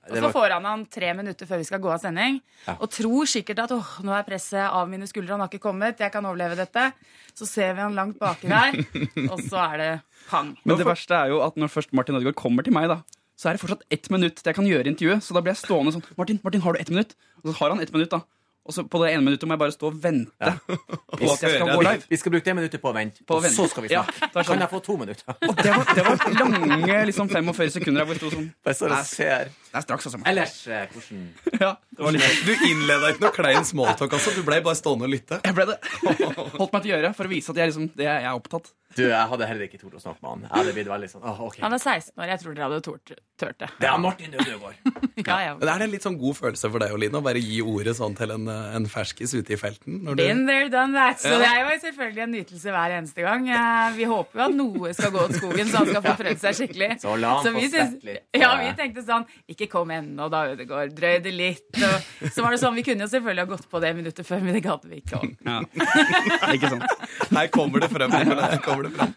Og 0.04 0.16
så 0.20 0.28
får 0.32 0.50
han 0.52 0.64
han 0.68 0.82
tre 0.92 1.12
minutter 1.16 1.46
før 1.48 1.56
vi 1.60 1.64
skal 1.64 1.80
gå 1.80 1.88
av 1.92 1.98
sending, 2.00 2.40
Ja. 2.66 2.74
og 2.80 2.90
tror 2.92 3.24
sikkert 3.24 3.58
at 3.62 3.70
åh, 3.72 3.92
nå 4.04 4.12
er 4.12 4.22
presset 4.26 4.60
av 4.68 4.86
mine 4.88 5.06
skuldre, 5.08 5.30
han 5.32 5.40
har 5.40 5.48
ikke 5.48 5.62
kommet, 5.64 5.96
jeg 5.98 6.12
kan 6.12 6.24
overleve 6.28 6.56
dette. 6.60 6.92
Så 7.34 7.46
ser 7.48 7.72
vi 7.72 7.80
han 7.80 7.94
langt 7.96 8.18
baki 8.18 8.48
der, 8.52 8.76
og 9.32 9.40
så 9.48 9.62
er 9.72 9.76
det 9.80 10.02
pang. 10.28 10.50
Men 10.64 10.76
det 10.76 10.84
verste 10.84 11.16
er 11.16 11.28
jo 11.32 11.40
at 11.40 11.56
når 11.56 11.72
først 11.72 11.92
Martin 11.96 12.16
Ødegaard 12.20 12.36
kommer 12.36 12.62
til 12.62 12.74
meg, 12.76 12.88
da, 12.92 12.98
så 13.44 13.50
er 13.52 13.58
det 13.58 13.60
fortsatt 13.60 13.84
ett 13.92 14.08
minutt 14.14 14.38
til 14.40 14.48
jeg 14.48 14.56
kan 14.56 14.68
gjøre 14.70 14.88
intervjuet. 14.88 15.20
Så 15.26 15.36
da 15.36 15.42
blir 15.44 15.52
jeg 15.52 15.60
stående 15.66 15.92
sånn 15.92 16.06
Martin, 16.16 16.40
Martin, 16.46 16.64
har 16.64 16.72
du 16.72 16.80
ett 16.80 16.92
minutt? 16.94 17.12
Og 17.42 17.50
så 17.50 17.58
har 17.60 17.74
han 17.74 17.84
ett 17.84 17.92
minutt, 17.92 18.08
da. 18.14 18.24
Og 18.64 18.72
så 18.72 18.80
på 18.88 18.96
det 19.02 19.10
ene 19.12 19.20
minuttet 19.20 19.44
må 19.44 19.52
jeg 19.52 19.60
bare 19.60 19.72
stå 19.74 19.90
og 19.90 19.96
vente 20.00 20.52
på 20.64 20.76
at 21.12 21.20
jeg 21.26 21.34
skal 21.36 21.66
gå 21.68 21.82
live. 21.84 22.06
Vi 22.08 22.16
skal 22.16 22.32
bruke 22.32 22.46
det 22.48 22.54
minuttet 22.56 22.80
på 22.80 22.88
å 22.88 22.94
vente, 22.96 23.20
På 23.28 23.36
å 23.36 23.42
og 23.42 23.44
vente. 23.44 23.58
så 23.58 23.66
skal 23.68 23.84
vi 23.84 23.90
snakke. 23.92 24.14
er 24.24 24.30
sånn. 24.32 24.46
Kan 24.48 24.64
jeg 24.64 24.70
få 24.70 24.80
to 24.86 24.96
minutter? 25.02 25.34
Og 25.44 25.58
det 25.58 25.74
var, 25.74 25.90
det 25.98 26.04
var 26.06 26.24
lange 26.38 26.96
liksom 27.10 27.28
45 27.28 27.74
sekunder 27.74 28.00
der 28.00 28.08
hvor 28.08 28.16
jeg 28.16 28.22
sto 28.22 28.30
sånn 28.32 28.46
Jeg 28.70 28.78
så 28.78 28.88
og 28.88 29.04
ser. 29.10 29.52
Det 29.68 29.76
er 29.82 29.84
straks, 29.84 30.08
altså. 30.08 30.22
Ellers, 30.32 30.56
eh, 30.72 30.86
hvordan 30.94 31.26
Ja, 31.66 31.70
det 31.76 32.06
var 32.08 32.16
litt. 32.16 32.40
Du 32.48 32.64
innleda 32.70 33.12
ikke 33.12 33.26
noe 33.26 33.34
klein 33.36 33.68
smalltalk, 33.68 34.16
altså. 34.16 34.32
Du 34.32 34.40
ble 34.48 34.62
bare 34.64 34.80
stående 34.80 35.10
og 35.10 35.12
lytte. 35.12 35.42
Jeg 35.44 35.58
ble 35.60 35.68
det. 35.74 35.76
Holdt 36.56 36.72
meg 36.78 36.86
til 36.86 36.88
å 36.88 36.94
gjøre 36.96 37.12
for 37.20 37.28
å 37.28 37.34
vise 37.36 37.52
at 37.52 37.60
jeg, 37.60 37.74
liksom, 37.74 37.90
det, 38.00 38.08
jeg 38.08 38.30
er 38.30 38.40
opptatt. 38.40 38.72
Du, 38.94 39.02
jeg 39.08 39.26
hadde 39.30 39.46
heller 39.50 39.66
ikke 39.66 39.78
tort 39.80 39.94
å 39.98 40.00
snakke 40.02 40.22
med 40.22 40.30
han. 40.30 40.42
Jeg 40.46 40.52
hadde 40.58 40.72
blitt 40.76 40.90
veldig 40.92 41.08
sånn, 41.10 41.22
åh, 41.26 41.40
ok. 41.48 41.56
Han 41.64 41.74
er 41.74 41.82
16 41.82 42.12
år, 42.22 42.28
jeg 42.30 42.40
tror 42.44 42.54
dere 42.54 42.66
hadde 42.68 42.80
tort, 42.86 43.12
tørt 43.40 43.58
det. 43.64 43.68
Det 43.80 43.88
er 43.90 43.98
Martin 44.02 44.34
Ødegaard. 44.38 44.78
Ja, 45.24 45.36
ja. 45.40 45.52
Men 45.56 45.68
Er 45.70 45.78
det 45.78 45.84
en 45.86 45.92
litt 45.94 46.04
sånn 46.04 46.16
god 46.18 46.34
følelse 46.36 46.68
for 46.74 46.82
deg 46.82 46.90
og 46.92 46.98
Line, 47.00 47.14
å 47.16 47.22
bare 47.24 47.40
gi 47.40 47.60
ordet 47.64 47.92
sånn 47.96 48.16
til 48.18 48.32
en, 48.34 48.48
en 48.50 48.86
ferskis 48.90 49.30
ute 49.38 49.54
i 49.54 49.56
felten? 49.56 50.00
Når 50.04 50.18
du... 50.18 50.22
Been 50.24 50.42
there, 50.48 50.66
done 50.72 50.92
that. 50.98 51.20
Så 51.22 51.30
det 51.40 51.46
er 51.48 51.60
jo 51.62 51.76
selvfølgelig 51.84 52.24
en 52.24 52.32
nytelse 52.34 52.74
hver 52.74 52.94
eneste 52.98 53.22
gang. 53.24 53.46
Eh, 53.48 53.94
Vi 53.96 54.08
håper 54.10 54.40
jo 54.40 54.44
at 54.48 54.56
noe 54.58 54.92
skal 54.98 55.12
gå 55.14 55.22
åt 55.22 55.36
skogen, 55.38 55.70
så 55.70 55.80
han 55.80 55.88
skal 55.92 56.02
få 56.04 56.14
prøvd 56.18 56.42
seg 56.42 56.58
skikkelig. 56.58 56.90
Så 57.04 57.14
la 57.22 57.30
han 57.38 57.46
få 57.46 57.54
vi 57.62 57.70
syns- 57.72 58.04
litt. 58.04 58.24
Ja, 58.36 58.50
vi 58.60 58.72
tenkte 58.76 59.04
sånn 59.06 59.24
Ikke 59.54 59.68
kom 59.72 59.94
ennå, 59.94 60.26
da, 60.34 60.42
Ødegaard. 60.52 60.92
Drøy 60.98 61.14
det 61.24 61.32
litt. 61.38 61.64
Og 61.78 62.28
så 62.34 62.44
var 62.44 62.52
det 62.56 62.60
sånn, 62.64 62.74
Vi 62.76 62.84
kunne 62.90 63.06
jo 63.06 63.12
selvfølgelig 63.14 63.46
ha 63.46 63.50
gått 63.54 63.70
på 63.70 63.80
det 63.86 63.94
minuttet 63.96 64.28
før, 64.28 64.42
men 64.44 64.58
det 64.58 64.64
gadd 64.66 64.84
vi 64.90 65.00
ikke. 65.00 65.22
Ja. 65.46 65.60
Ikke 66.58 66.70
sant? 66.74 67.06
Her 67.30 67.48
kommer 67.54 67.80
det 67.86 67.88
frem. 67.94 68.12
Her 68.12 68.58
kommer 68.66 68.83
det 68.83 68.83
frem. 68.92 69.14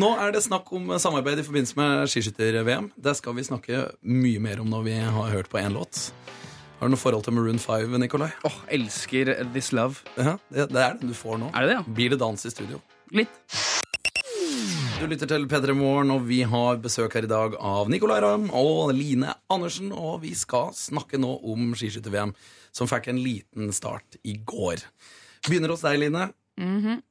Nå 0.00 0.10
er 0.22 0.32
det 0.34 0.44
snakk 0.46 0.72
om 0.74 0.88
samarbeid 0.98 1.42
i 1.42 1.46
forbindelse 1.46 1.78
med 1.78 2.08
skiskytter-VM. 2.10 2.90
Det 2.96 3.16
skal 3.18 3.36
vi 3.36 3.46
snakke 3.46 3.84
mye 4.00 4.40
mer 4.42 4.62
om 4.64 4.72
når 4.72 4.88
vi 4.88 4.96
har 5.02 5.30
hørt 5.34 5.50
på 5.52 5.60
én 5.60 5.76
låt. 5.76 6.08
Har 6.80 6.88
du 6.88 6.94
noe 6.96 7.00
forhold 7.00 7.24
til 7.24 7.36
Maroon 7.36 7.60
5, 7.62 7.94
Nikolai? 8.02 8.32
Åh, 8.44 8.58
elsker 8.76 9.30
This 9.54 9.70
Love. 9.72 10.02
Ja, 10.18 10.34
det, 10.50 10.68
det 10.74 10.82
er 10.82 10.98
den 11.00 11.12
du 11.12 11.16
får 11.16 11.38
nå. 11.40 11.52
Er 11.54 11.64
det 11.64 11.70
det, 11.70 11.76
ja? 11.78 11.84
Blir 12.00 12.14
det 12.14 12.20
dans 12.20 12.44
i 12.44 12.52
studio? 12.52 12.80
Litt. 13.14 13.30
Du 14.94 15.06
lytter 15.10 15.28
til 15.28 15.46
P3 15.50 15.74
Morgen, 15.76 16.12
og 16.14 16.26
vi 16.28 16.42
har 16.48 16.78
besøk 16.82 17.16
her 17.16 17.26
i 17.26 17.30
dag 17.30 17.56
av 17.58 17.88
Nicolay 17.92 18.22
Ramm 18.22 18.46
og 18.56 18.92
Line 18.96 19.32
Andersen. 19.52 19.90
Og 19.92 20.22
vi 20.22 20.34
skal 20.38 20.70
snakke 20.76 21.18
nå 21.20 21.32
om 21.44 21.72
skiskytter-VM, 21.78 22.34
som 22.74 22.90
fikk 22.90 23.08
en 23.12 23.20
liten 23.22 23.72
start 23.74 24.18
i 24.24 24.36
går. 24.38 24.84
Begynner 25.48 25.74
hos 25.74 25.82
deg, 25.84 25.98
Line. 26.00 26.28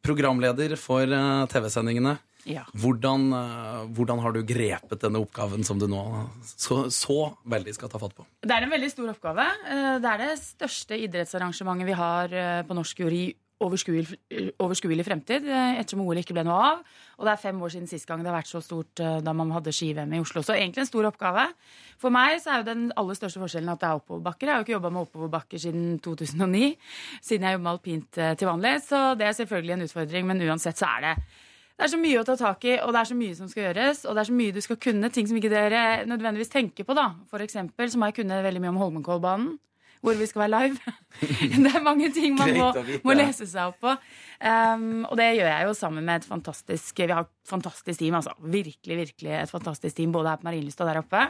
Programleder 0.04 0.76
for 0.80 1.04
eh, 1.04 1.46
TV-sendingene. 1.52 2.18
Ja. 2.48 2.66
Hvordan, 2.76 3.30
eh, 3.32 3.84
hvordan 3.96 4.20
har 4.20 4.34
du 4.36 4.42
grepet 4.44 5.00
denne 5.04 5.22
oppgaven 5.24 5.64
som 5.64 5.80
du 5.80 5.86
nå 5.88 6.02
så, 6.44 6.84
så 6.92 7.18
veldig 7.48 7.76
skal 7.76 7.92
ta 7.92 8.02
fatt 8.02 8.16
på? 8.18 8.26
Det 8.44 8.52
er 8.56 8.66
en 8.68 8.74
veldig 8.74 8.92
stor 8.92 9.14
oppgave. 9.14 9.46
Eh, 9.68 10.00
Det 10.04 10.12
er 10.12 10.24
det 10.26 10.34
største 10.42 11.00
idrettsarrangementet 11.08 11.88
vi 11.88 11.98
har 12.00 12.36
på 12.68 12.76
norsk 12.76 13.00
jord 13.06 13.16
i 13.16 13.26
overskuelig, 13.64 14.18
overskuelig 14.62 15.06
fremtid, 15.08 15.48
eh, 15.48 15.80
ettersom 15.80 16.04
OL 16.04 16.20
ikke 16.22 16.36
ble 16.36 16.44
noe 16.48 16.60
av. 16.72 16.82
Og 17.18 17.28
det 17.28 17.34
er 17.34 17.42
fem 17.42 17.62
år 17.64 17.74
siden 17.74 17.90
sist 17.90 18.08
gang 18.10 18.24
det 18.24 18.32
har 18.32 18.40
vært 18.40 18.52
så 18.52 18.62
stort 18.64 19.00
eh, 19.04 19.22
da 19.24 19.34
man 19.38 19.54
hadde 19.56 19.74
ski-VM 19.76 20.14
i 20.14 20.22
Oslo. 20.24 20.44
Så 20.46 20.58
egentlig 20.58 20.84
en 20.84 20.90
stor 20.90 21.10
oppgave. 21.10 21.48
For 22.02 22.14
meg 22.14 22.42
så 22.44 22.54
er 22.54 22.62
jo 22.62 22.70
den 22.72 22.84
aller 23.00 23.20
største 23.20 23.42
forskjellen 23.44 23.74
at 23.74 23.82
det 23.82 23.90
er 23.90 24.02
oppoverbakker. 24.02 24.50
Jeg 24.50 24.54
har 24.54 24.62
jo 24.62 24.68
ikke 24.68 24.78
jobba 24.78 24.94
med 24.94 25.08
oppoverbakker 25.08 25.64
siden 25.66 25.88
2009, 26.04 26.76
siden 27.22 27.48
jeg 27.48 27.58
jobber 27.58 27.66
med 27.70 27.74
alpint 27.76 28.22
eh, 28.22 28.36
til 28.40 28.52
vanlig. 28.52 28.76
Så 28.90 29.02
det 29.20 29.30
er 29.30 29.40
selvfølgelig 29.40 29.78
en 29.78 29.88
utfordring, 29.88 30.30
men 30.30 30.46
uansett 30.50 30.80
så 30.80 30.94
er 30.98 31.08
det 31.08 31.18
det 31.74 31.88
er 31.88 31.90
så 31.90 31.98
mye 31.98 32.20
å 32.22 32.26
ta 32.28 32.36
tak 32.38 32.66
i, 32.70 32.76
og 32.86 32.92
det 32.94 33.00
er 33.00 33.08
så 33.10 33.16
mye 33.18 33.36
som 33.36 33.48
skal 33.50 33.64
gjøres. 33.66 34.04
Og 34.06 34.14
det 34.14 34.22
er 34.22 34.28
så 34.30 34.36
mye 34.38 34.54
du 34.54 34.62
skal 34.62 34.78
kunne, 34.78 35.10
ting 35.10 35.26
som 35.30 35.40
ikke 35.40 35.50
dere 35.52 35.82
nødvendigvis 36.06 36.54
tenker 36.54 36.86
på. 36.86 36.94
da. 36.94 37.08
For 37.32 37.42
eksempel 37.42 37.90
så 37.90 38.00
må 38.00 38.12
jeg 38.12 38.20
kunne 38.22 38.44
veldig 38.46 38.62
mye 38.62 38.74
om 38.76 38.82
Holmenkollbanen, 38.84 39.56
hvor 40.04 40.18
vi 40.20 40.28
skal 40.28 40.44
være 40.44 40.54
live. 40.54 40.94
det 41.64 41.72
er 41.72 41.84
mange 41.84 42.10
ting 42.16 42.36
man 42.36 42.52
må, 42.58 42.72
må 43.06 43.16
lese 43.16 43.48
seg 43.48 43.72
opp 43.72 43.80
på. 43.84 43.94
Um, 44.44 45.06
og 45.08 45.16
det 45.20 45.30
gjør 45.38 45.48
jeg 45.48 45.70
jo 45.70 45.76
sammen 45.78 46.04
med 46.04 46.20
et 46.20 46.28
fantastisk 46.28 47.00
Vi 47.00 47.14
har 47.14 47.24
et 47.24 47.32
fantastisk 47.48 48.02
team, 48.02 48.18
altså. 48.20 48.34
Virkelig, 48.44 48.98
virkelig 49.06 49.38
et 49.40 49.54
fantastisk 49.54 49.96
team, 49.96 50.12
både 50.16 50.34
her 50.34 50.42
på 50.42 50.50
Marienlyst 50.50 50.84
og 50.84 50.92
der 50.92 51.00
oppe. 51.04 51.24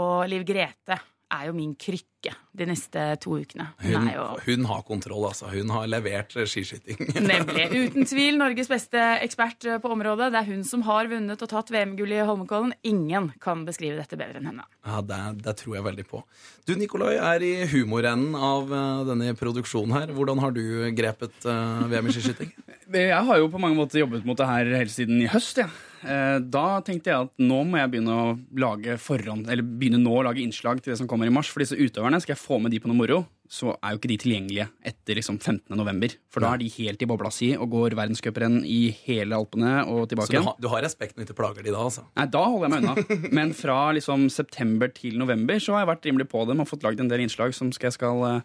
Og 0.00 0.24
Liv 0.32 0.46
Grete 0.48 0.98
er 1.32 1.48
jo 1.48 1.54
min 1.56 1.74
krykke 1.78 2.32
de 2.56 2.66
neste 2.66 3.02
to 3.22 3.36
ukene. 3.38 3.68
Hun 3.82 3.94
Hun, 3.96 4.08
jo 4.10 4.24
hun 4.46 4.66
har 4.70 4.82
kontroll, 4.86 5.26
altså. 5.28 5.50
Hun 5.52 5.70
har 5.74 5.86
levert 5.90 6.34
skiskyting. 6.34 6.98
Nemlig. 7.30 7.66
Uten 7.70 8.06
tvil 8.08 8.38
Norges 8.40 8.70
beste 8.70 9.02
ekspert 9.22 9.66
eh, 9.66 9.78
på 9.82 9.90
området. 9.92 10.30
Det 10.34 10.40
er 10.40 10.48
hun 10.48 10.64
som 10.66 10.84
har 10.86 11.10
vunnet 11.10 11.42
og 11.42 11.50
tatt 11.50 11.70
VM-gull 11.74 12.14
i 12.16 12.22
Holmenkollen. 12.26 12.74
Ingen 12.88 13.30
kan 13.42 13.64
beskrive 13.68 13.98
dette 14.00 14.18
bedre 14.18 14.40
enn 14.40 14.50
henne. 14.50 14.66
Ja, 14.86 15.02
det, 15.04 15.20
det 15.44 15.56
tror 15.62 15.78
jeg 15.78 15.86
veldig 15.86 16.06
på. 16.10 16.22
Du, 16.66 16.74
Nikolai, 16.78 17.16
er 17.18 17.46
i 17.46 17.54
humorenden 17.70 18.38
av 18.38 18.72
eh, 18.72 19.02
denne 19.10 19.34
produksjonen 19.38 19.98
her. 19.98 20.14
Hvordan 20.16 20.42
har 20.42 20.56
du 20.56 20.64
grepet 20.96 21.46
eh, 21.46 21.86
VM 21.92 22.10
i 22.10 22.16
skiskyting? 22.16 22.54
Jeg 22.86 23.18
har 23.26 23.40
jo 23.40 23.48
på 23.50 23.58
mange 23.58 23.74
måter 23.74 23.98
jobbet 23.98 24.22
mot 24.22 24.38
det 24.38 24.46
her 24.46 24.68
helt 24.78 24.92
siden 24.94 25.18
i 25.18 25.26
høst. 25.30 25.58
Ja. 25.58 25.66
Eh, 26.06 26.38
Da 26.46 26.80
tenkte 26.86 27.10
jeg 27.10 27.26
at 27.26 27.32
nå 27.42 27.62
må 27.66 27.78
jeg 27.80 27.90
begynne 27.96 28.14
å 28.14 28.26
lage 28.62 28.94
forhånd, 29.02 29.48
eller 29.50 29.62
begynne 29.66 29.98
nå 30.02 30.12
å 30.20 30.24
lage 30.26 30.42
innslag 30.44 30.80
til 30.82 30.92
det 30.94 30.98
som 31.00 31.08
kommer 31.10 31.26
i 31.26 31.34
mars. 31.34 31.48
For 31.50 31.60
disse 31.64 31.76
utøverne, 31.76 32.20
skal 32.22 32.36
jeg 32.36 32.42
få 32.44 32.60
med 32.62 32.70
de 32.70 32.78
på 32.80 32.86
noe 32.90 32.96
moro, 32.98 33.24
så 33.48 33.76
er 33.78 33.92
jo 33.94 33.98
ikke 34.00 34.08
de 34.10 34.16
tilgjengelige 34.18 34.64
etter 34.90 35.14
liksom 35.20 35.36
15. 35.38 35.76
november. 35.78 36.10
For 36.34 36.42
da 36.42 36.48
er 36.56 36.58
de 36.64 36.68
helt 36.80 37.02
i 37.02 37.06
bobla 37.06 37.30
si 37.30 37.52
og 37.54 37.68
går 37.70 37.94
verdenscuprenn 37.94 38.56
i 38.66 38.90
hele 39.04 39.36
Alpene 39.38 39.84
og 39.86 40.00
Så 40.08 40.08
tilbake 40.14 40.32
du, 40.34 40.40
har- 40.42 40.56
du 40.58 40.68
har 40.72 40.82
respekt 40.82 41.14
når 41.14 41.22
du 41.26 41.32
ikke 41.32 41.38
plager 41.42 41.62
de 41.62 41.70
da, 41.70 41.78
altså? 41.84 42.02
Nei, 42.18 42.26
da 42.26 42.42
holder 42.42 42.66
jeg 42.66 42.74
meg 42.74 42.82
unna. 42.90 43.30
Men 43.38 43.52
fra 43.54 43.78
liksom 43.94 44.26
september 44.34 44.88
til 44.94 45.14
november 45.18 45.62
så 45.62 45.74
har 45.76 45.84
jeg 45.86 45.92
vært 45.94 46.08
rimelig 46.10 46.28
på 46.32 46.42
dem 46.50 46.60
og 46.60 46.66
fått 46.70 46.82
lagd 46.82 47.00
en 47.00 47.08
del 47.12 47.22
innslag 47.22 47.54
som 47.54 47.70
jeg 47.70 47.94
skal 47.94 48.24
eh, 48.32 48.40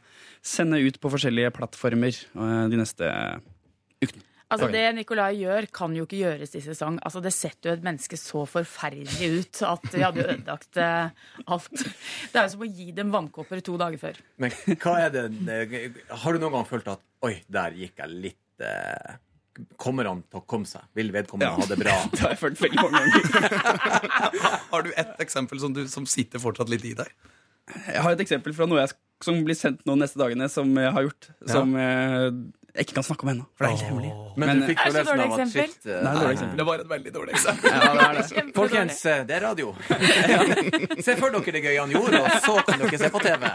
sende 0.45 0.77
ut 0.85 1.01
på 1.01 1.09
forskjellige 1.17 1.53
plattformer 1.57 2.13
eh, 2.13 2.67
de 2.69 2.77
neste 2.77 3.09
ukene. 4.05 4.21
Altså 4.51 4.67
Oi. 4.67 4.71
Det 4.75 4.83
Nicolai 4.97 5.29
gjør, 5.39 5.67
kan 5.71 5.93
jo 5.95 6.03
ikke 6.07 6.19
gjøres 6.19 6.55
i 6.59 6.61
sesong. 6.65 6.97
Altså 7.07 7.21
Det 7.23 7.31
setter 7.31 7.71
jo 7.71 7.75
et 7.77 7.85
menneske 7.87 8.17
så 8.19 8.43
forferdelig 8.51 9.29
ut 9.39 9.61
at 9.69 9.87
vi 9.93 10.03
hadde 10.03 10.25
ødelagt 10.27 10.79
eh, 10.83 11.09
alt. 11.55 11.71
Det 11.79 12.35
er 12.41 12.47
jo 12.49 12.53
som 12.57 12.65
å 12.65 12.69
gi 12.69 12.89
dem 12.97 13.13
vannkopper 13.15 13.63
to 13.63 13.77
dager 13.79 14.01
før. 14.01 14.19
Men 14.43 14.51
hva 14.75 14.97
er 15.05 15.09
det 15.15 15.25
det- 15.47 16.05
Har 16.23 16.33
du 16.35 16.39
noen 16.43 16.57
gang 16.59 16.67
følt 16.67 16.87
at 16.91 17.03
Oi, 17.23 17.35
der 17.53 17.75
gikk 17.77 17.99
jeg 18.01 18.09
litt 18.27 18.65
eh, 18.65 19.15
Kommer 19.77 20.07
han 20.07 20.23
til 20.31 20.39
å 20.39 20.45
komme 20.47 20.65
seg? 20.65 20.81
Vil 20.95 21.11
vedkommende 21.13 21.51
ha 21.59 21.67
det 21.69 21.77
bra? 21.79 21.95
Det 22.11 22.21
har 22.23 22.31
jeg 22.33 22.39
følt 22.39 22.61
veldig 22.63 22.85
mange 22.85 23.01
ganger. 23.03 24.01
Har 24.71 24.85
du 24.87 24.91
et 24.95 25.19
eksempel 25.23 25.59
som, 25.61 25.73
du, 25.75 25.83
som 25.91 26.07
sitter 26.09 26.39
fortsatt 26.41 26.71
litt 26.71 26.85
i 26.87 26.93
deg? 26.97 27.11
Jeg 27.87 28.01
har 28.03 28.15
et 28.15 28.23
eksempel 28.23 28.55
fra 28.57 28.65
noe 28.67 28.79
jeg, 28.81 28.95
som 29.23 29.37
blir 29.45 29.55
sendt 29.55 29.83
nå 29.85 29.93
neste 29.99 30.17
dagene, 30.19 30.47
som 30.51 30.71
jeg 30.79 30.91
har 30.95 31.05
gjort. 31.05 31.27
Som 31.51 31.75
eh, 31.79 32.31
jeg 32.71 32.85
ikke 32.87 32.95
kan 32.97 33.03
snakke 33.03 33.25
om 33.25 33.29
ennå, 33.33 33.45
for 33.57 33.65
det 33.65 33.69
er 33.69 33.75
helt 33.75 33.87
hemmelig. 33.89 34.11
Men, 34.37 34.47
Men, 34.47 34.61
du 34.61 34.67
fikk 34.69 34.79
Er 34.79 34.93
det 34.95 35.01
så 35.01 35.11
dårlig 35.11 35.23
av 35.25 35.33
at 35.33 35.41
eksempel? 35.43 35.71
shit 35.71 35.85
Nei, 35.85 35.91
Det 35.91 36.11
er 36.11 36.19
dårlig 36.21 36.35
eksempel. 36.37 36.57
Det 36.61 36.65
var 36.69 36.83
et 36.83 36.89
veldig 36.91 37.13
dårlig 37.17 37.33
eksempel. 37.35 37.71
Ja, 37.81 37.91
det 37.91 38.05
er 38.05 38.19
det. 38.21 38.53
Folkens, 38.55 39.05
eh, 39.05 39.23
det 39.27 39.35
er 39.35 39.43
radio. 39.43 39.73
se 41.07 41.15
for 41.19 41.35
dere 41.35 41.55
det 41.57 41.63
gøye 41.65 41.79
han 41.81 41.95
gjorde, 41.95 42.21
og 42.21 42.37
så 42.45 42.55
kan 42.67 42.83
dere 42.85 43.01
se 43.01 43.09
på 43.11 43.23
TV. 43.25 43.47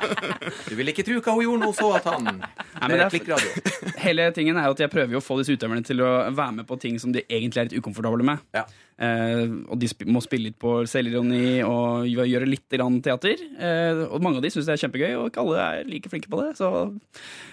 Du 0.68 0.74
vil 0.80 0.92
ikke 0.92 1.06
tro 1.08 1.20
hva 1.20 1.36
hun 1.38 1.46
gjorde 1.46 1.62
nå, 1.64 1.72
så 1.80 1.92
at 1.96 2.10
han 2.12 2.26
Nei, 2.26 2.88
men 2.88 2.92
Det 2.92 2.98
det 2.98 3.04
er 3.06 3.14
klikkradio. 3.14 3.76
Hele 4.06 4.26
tingen 4.36 4.58
er 4.60 4.68
jo 4.68 4.76
at 4.76 4.82
jeg 4.84 4.92
prøver 4.92 5.16
jo 5.16 5.22
å 5.22 5.24
få 5.24 5.38
disse 5.40 5.56
utøverne 5.56 5.86
til 5.86 6.02
å 6.04 6.10
være 6.36 6.58
med 6.60 6.68
på 6.68 6.76
ting 6.82 7.00
som 7.00 7.14
de 7.14 7.24
egentlig 7.24 7.62
er 7.62 7.70
litt 7.70 7.80
ukomfortable 7.80 8.26
med. 8.26 8.44
Ja. 8.56 8.66
Eh, 8.96 9.44
og 9.68 9.76
de 9.80 9.88
sp 9.92 10.06
må 10.08 10.22
spille 10.24 10.48
litt 10.48 10.58
på 10.60 10.78
selvironi 10.88 11.60
og 11.66 12.06
gjøre 12.08 12.48
litt 12.48 12.68
grann 12.72 13.00
teater. 13.04 13.40
Eh, 13.56 14.04
og 14.06 14.22
mange 14.24 14.40
av 14.40 14.46
de 14.46 14.52
syns 14.52 14.68
det 14.68 14.76
er 14.76 14.82
kjempegøy, 14.84 15.10
og 15.18 15.28
ikke 15.30 15.42
alle 15.44 15.66
er 15.66 15.90
like 15.90 16.12
flinke 16.12 16.32
på 16.32 16.40
det. 16.42 16.54
Så. 16.60 16.70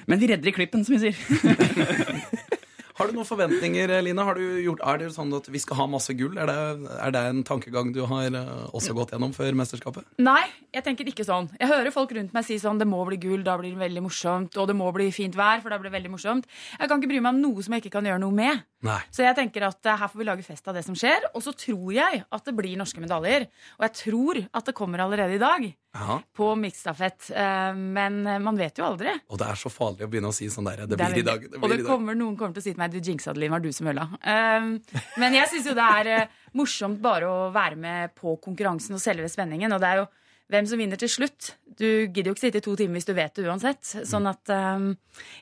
Men 0.08 0.22
vi 0.22 0.30
redder 0.32 0.52
i 0.52 0.56
klippen, 0.56 0.86
som 0.88 0.96
vi 0.96 1.02
sier. 1.06 1.53
Har 2.94 3.10
du 3.10 3.16
noen 3.18 3.26
forventninger, 3.26 3.90
Line? 4.06 4.22
Har 4.22 4.38
du 4.38 4.44
gjort, 4.62 4.82
er 4.86 5.00
det 5.02 5.08
sånn 5.16 5.32
at 5.34 5.48
vi 5.50 5.58
skal 5.62 5.80
ha 5.80 5.86
masse 5.90 6.14
gull? 6.14 6.36
Er 6.38 6.50
det, 6.50 6.92
er 7.02 7.14
det 7.16 7.24
en 7.26 7.42
tankegang 7.46 7.90
du 7.96 8.04
har 8.10 8.36
eh, 8.38 8.52
også 8.70 8.94
gått 8.94 9.16
gjennom 9.16 9.34
før 9.34 9.58
mesterskapet? 9.58 10.06
Nei, 10.22 10.44
jeg 10.76 10.86
tenker 10.86 11.10
ikke 11.10 11.26
sånn. 11.26 11.50
Jeg 11.58 11.72
hører 11.72 11.90
folk 11.96 12.14
rundt 12.14 12.36
meg 12.38 12.46
si 12.46 12.60
sånn 12.62 12.78
det 12.78 12.86
må 12.90 13.02
bli 13.10 13.18
gull, 13.24 13.42
da 13.46 13.58
blir 13.58 13.74
det 13.74 13.82
veldig 13.82 14.06
morsomt, 14.06 14.60
og 14.62 14.70
det 14.70 14.78
må 14.78 14.92
bli 14.94 15.10
fint 15.16 15.34
vær, 15.36 15.64
for 15.64 15.74
da 15.74 15.82
blir 15.82 15.90
det 15.90 15.98
veldig 15.98 16.14
morsomt. 16.14 16.46
Jeg 16.78 16.92
kan 16.92 17.02
ikke 17.02 17.12
bry 17.16 17.24
meg 17.26 17.34
om 17.34 17.42
noe 17.48 17.66
som 17.66 17.74
jeg 17.74 17.84
ikke 17.84 17.96
kan 17.98 18.12
gjøre 18.12 18.22
noe 18.22 18.38
med. 18.38 18.62
Nei. 18.86 19.00
Så 19.10 19.26
jeg 19.26 19.40
tenker 19.42 19.66
at 19.72 19.90
eh, 19.90 19.98
her 20.04 20.14
får 20.14 20.22
vi 20.22 20.30
lage 20.30 20.46
fest 20.46 20.70
av 20.70 20.78
det 20.78 20.86
som 20.86 20.98
skjer, 20.98 21.32
og 21.34 21.42
så 21.42 21.58
tror 21.58 21.96
jeg 21.98 22.22
at 22.30 22.46
det 22.46 22.58
blir 22.62 22.78
norske 22.78 23.02
medaljer. 23.02 23.50
Og 23.80 23.88
jeg 23.90 24.00
tror 24.04 24.44
at 24.46 24.70
det 24.70 24.78
kommer 24.78 25.02
allerede 25.02 25.42
i 25.42 25.42
dag. 25.42 25.66
Ja. 25.94 26.18
på 26.34 26.56
miksstafett. 26.58 27.30
Eh, 27.30 27.76
men 27.76 28.24
man 28.44 28.58
vet 28.58 28.80
jo 28.82 28.86
aldri. 28.88 29.14
Og 29.30 29.38
det 29.38 29.50
er 29.52 29.60
så 29.62 29.70
farlig 29.70 30.08
å 30.08 30.10
begynne 30.10 30.32
å 30.32 30.36
si 30.36 30.48
sånn 30.50 30.66
der 30.66 30.84
Det 30.84 30.96
Det 30.96 30.98
blir 30.98 31.22
i 31.22 31.28
dag. 31.28 31.46
Det 31.52 31.62
og 31.62 31.70
det 31.70 31.84
kommer, 31.86 32.18
noen 32.18 32.38
kommer 32.40 32.56
til 32.56 32.64
å 32.64 32.66
si 32.66 32.74
til 32.74 32.82
meg 32.82 32.96
du 32.96 32.98
jinxa 32.98 33.34
det, 33.34 33.44
Linn, 33.44 33.54
var 33.54 33.62
du 33.62 33.70
som 33.72 33.88
ødela. 33.92 34.08
Um, 34.26 34.74
men 35.22 35.38
jeg 35.38 35.52
syns 35.52 35.70
jo 35.70 35.78
det 35.78 35.90
er 36.00 36.12
eh, 36.16 36.34
morsomt 36.58 37.02
bare 37.04 37.30
å 37.30 37.52
være 37.54 37.78
med 37.78 38.16
på 38.18 38.36
konkurransen 38.42 38.98
og 38.98 39.04
selve 39.04 39.30
spenningen. 39.30 39.74
Og 39.76 39.84
det 39.84 39.92
er 39.92 40.02
jo 40.02 40.10
hvem 40.54 40.68
som 40.70 40.82
vinner 40.82 41.00
til 41.00 41.12
slutt. 41.12 41.54
Du 41.78 41.86
gidder 41.86 42.32
jo 42.32 42.36
ikke 42.36 42.48
sitte 42.48 42.62
i 42.62 42.66
to 42.66 42.76
timer 42.80 42.98
hvis 42.98 43.10
du 43.10 43.14
vet 43.18 43.38
det 43.38 43.46
uansett. 43.46 43.86
Sånn 44.10 44.28
at 44.30 44.50
um, 44.50 44.92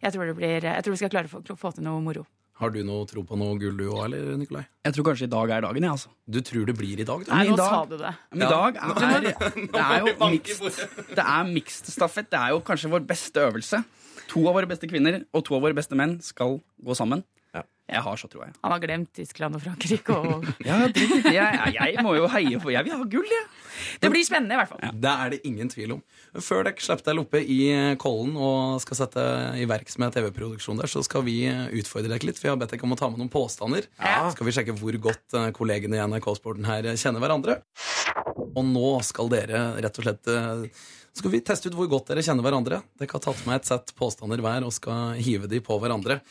jeg, 0.02 0.14
tror 0.14 0.28
det 0.28 0.38
blir, 0.38 0.68
jeg 0.68 0.84
tror 0.84 0.96
vi 0.98 1.02
skal 1.02 1.16
klare 1.16 1.32
å 1.32 1.60
få 1.60 1.74
til 1.76 1.88
noe 1.88 2.04
moro. 2.04 2.28
Har 2.60 2.70
du 2.70 2.84
noe 2.86 3.06
tro 3.10 3.24
på 3.26 3.38
noe 3.40 3.56
gull 3.58 3.78
du 3.78 3.88
òg, 3.90 4.04
eller, 4.06 4.36
Nikolai? 4.38 4.66
Jeg 4.86 4.94
tror 4.94 5.06
kanskje 5.08 5.26
i 5.26 5.32
dag 5.32 5.50
er 5.56 5.62
dagen, 5.66 5.82
jeg, 5.88 5.92
altså. 5.92 6.10
Du 6.30 6.38
tror 6.46 6.66
det 6.70 6.76
blir 6.78 7.00
i 7.02 7.06
dag, 7.08 7.24
du? 7.26 7.32
Nei, 7.32 7.46
i 7.48 7.50
nå 7.50 7.56
dag- 7.58 7.72
sa 7.74 7.86
du 7.90 7.98
det. 7.98 8.12
Men 8.36 8.44
i 8.46 8.52
dag 8.52 8.76
er 8.76 9.22
Det 9.72 9.82
er 9.82 10.00
jo 10.06 10.14
banker 10.20 10.60
mixed, 10.62 11.16
det 11.16 11.26
er 11.26 11.44
mixed 11.50 11.90
stafett. 11.90 12.30
Det 12.30 12.38
er 12.40 12.50
jo 12.54 12.60
kanskje 12.62 12.92
vår 12.92 13.06
beste 13.08 13.42
øvelse. 13.48 13.84
To 14.32 14.48
av 14.48 14.56
våre 14.60 14.68
beste 14.70 14.88
kvinner 14.88 15.24
og 15.34 15.44
to 15.48 15.56
av 15.58 15.62
våre 15.66 15.74
beste 15.76 15.96
menn 15.98 16.20
skal 16.22 16.60
gå 16.86 16.96
sammen. 16.96 17.24
Ja. 17.92 17.98
Jeg 18.00 18.06
har 18.06 18.20
så 18.22 18.30
troa, 18.32 18.48
jeg. 18.48 18.56
Han 18.64 18.74
har 18.74 18.82
glemt 18.84 19.10
Tyskland 19.18 19.58
og 19.58 19.64
Frankrike. 19.66 20.16
Og... 20.16 20.46
Ja, 20.70 20.78
det, 20.88 21.04
det. 21.12 21.34
jeg. 21.36 21.74
Jeg 21.76 22.06
må 22.06 22.14
jo 22.16 22.30
heie 22.32 22.60
på 22.62 22.72
Jeg 22.72 22.88
vil 22.88 22.96
ha 22.96 23.08
gull, 23.12 23.28
jeg. 23.28 23.48
Det 24.02 24.12
blir 24.14 24.24
spennende, 24.24 24.56
i 24.56 24.60
hvert 24.62 24.72
fall. 24.72 24.96
Det 25.04 25.12
er 25.12 25.34
det 25.34 25.40
ingen 25.48 25.72
tvil 25.72 25.96
om. 25.98 26.02
Før 26.40 26.64
dere 26.68 26.84
slipper 26.86 27.08
dere 27.10 27.24
oppe 27.26 27.42
i 27.44 27.60
Kollen 28.00 28.38
og 28.40 28.80
skal 28.84 29.00
sette 29.02 29.26
i 29.60 29.66
verks 29.70 29.98
med 30.02 30.16
TV-produksjon 30.16 30.80
der, 30.80 30.92
så 30.92 31.04
skal 31.06 31.26
vi 31.28 31.36
utfordre 31.82 32.14
dere 32.14 32.30
litt. 32.30 32.40
For 32.40 32.50
jeg 32.50 32.56
har 32.56 32.62
bedt 32.62 32.76
dere 32.76 32.88
om 32.88 32.96
å 32.96 33.00
ta 33.00 33.10
med 33.12 33.20
noen 33.22 33.34
påstander. 33.34 33.90
Ja. 34.00 34.22
Så 34.28 34.38
skal 34.38 34.48
vi 34.48 34.56
sjekke 34.56 34.78
hvor 34.80 34.98
godt 35.10 35.38
eh, 35.38 35.50
kollegene 35.58 36.00
i 36.00 36.06
NRK-sporten 36.14 36.68
her 36.70 36.92
kjenner 36.96 37.24
hverandre. 37.24 37.60
Og 38.52 38.64
nå 38.68 38.96
skal 39.08 39.32
dere 39.32 39.66
rett 39.84 40.00
og 40.00 40.08
slett 40.08 40.32
eh, 40.32 40.66
skal 41.18 41.34
vi 41.34 41.42
teste 41.44 41.68
ut 41.68 41.76
hvor 41.76 41.90
godt 41.92 42.12
dere 42.12 42.24
kjenner 42.24 42.46
hverandre. 42.46 42.80
Dere 43.00 43.12
har 43.12 43.24
tatt 43.24 43.44
med 43.48 43.60
et 43.60 43.68
sett 43.68 43.92
påstander 43.98 44.42
hver 44.44 44.64
og 44.68 44.74
skal 44.76 45.20
hive 45.20 45.50
de 45.52 45.60
på 45.64 45.76
hverandre. 45.82 46.22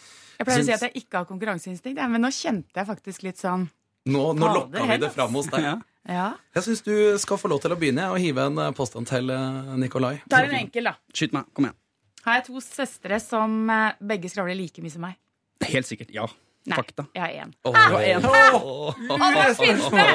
Jeg 0.41 0.49
pleier 0.49 0.63
å 0.63 0.67
si 0.71 0.73
at 0.73 0.85
jeg 0.87 1.03
ikke 1.03 1.21
har 1.21 1.29
konkurranseinstinkt, 1.29 2.01
men 2.09 2.25
nå 2.25 2.31
kjente 2.33 2.81
jeg 2.81 2.89
faktisk 2.89 3.27
litt 3.27 3.41
sånn 3.41 3.69
Nå, 4.09 4.23
nå 4.33 4.53
lokka 4.57 4.87
vi 4.89 4.97
det 5.03 5.11
fram 5.13 5.35
hos 5.37 5.51
deg. 5.53 5.67
Ja. 5.67 5.75
Ja. 6.09 6.29
Jeg 6.57 6.65
syns 6.65 6.81
du 6.87 6.95
skal 7.21 7.37
få 7.37 7.51
lov 7.53 7.61
til 7.61 7.75
å 7.75 7.77
begynne 7.77 8.07
og 8.09 8.17
hive 8.23 8.47
en 8.49 8.57
eh, 8.63 8.71
påstand 8.73 9.11
til 9.11 9.29
eh, 9.35 9.75
Nikolai. 9.83 10.15
Ta 10.33 10.41
en 10.47 10.55
enkel, 10.57 10.89
da. 10.89 10.95
Skyt 11.13 11.37
meg. 11.37 11.51
Kom 11.53 11.69
igjen. 11.69 11.77
Har 12.25 12.39
jeg 12.39 12.47
to 12.49 12.63
søstre 12.65 13.19
som 13.21 13.59
eh, 13.69 13.99
begge 14.01 14.31
skravler 14.33 14.57
like 14.57 14.81
mye 14.81 14.95
som 14.95 15.05
meg? 15.05 15.19
Helt 15.69 15.91
sikkert. 15.91 16.15
Ja. 16.17 16.25
Nei, 16.71 16.77
Fakta. 16.77 17.07
jeg 17.17 17.23
har 17.25 17.37
én. 17.45 17.53
Du 17.61 17.71
finnes 19.61 19.87
det! 19.93 20.09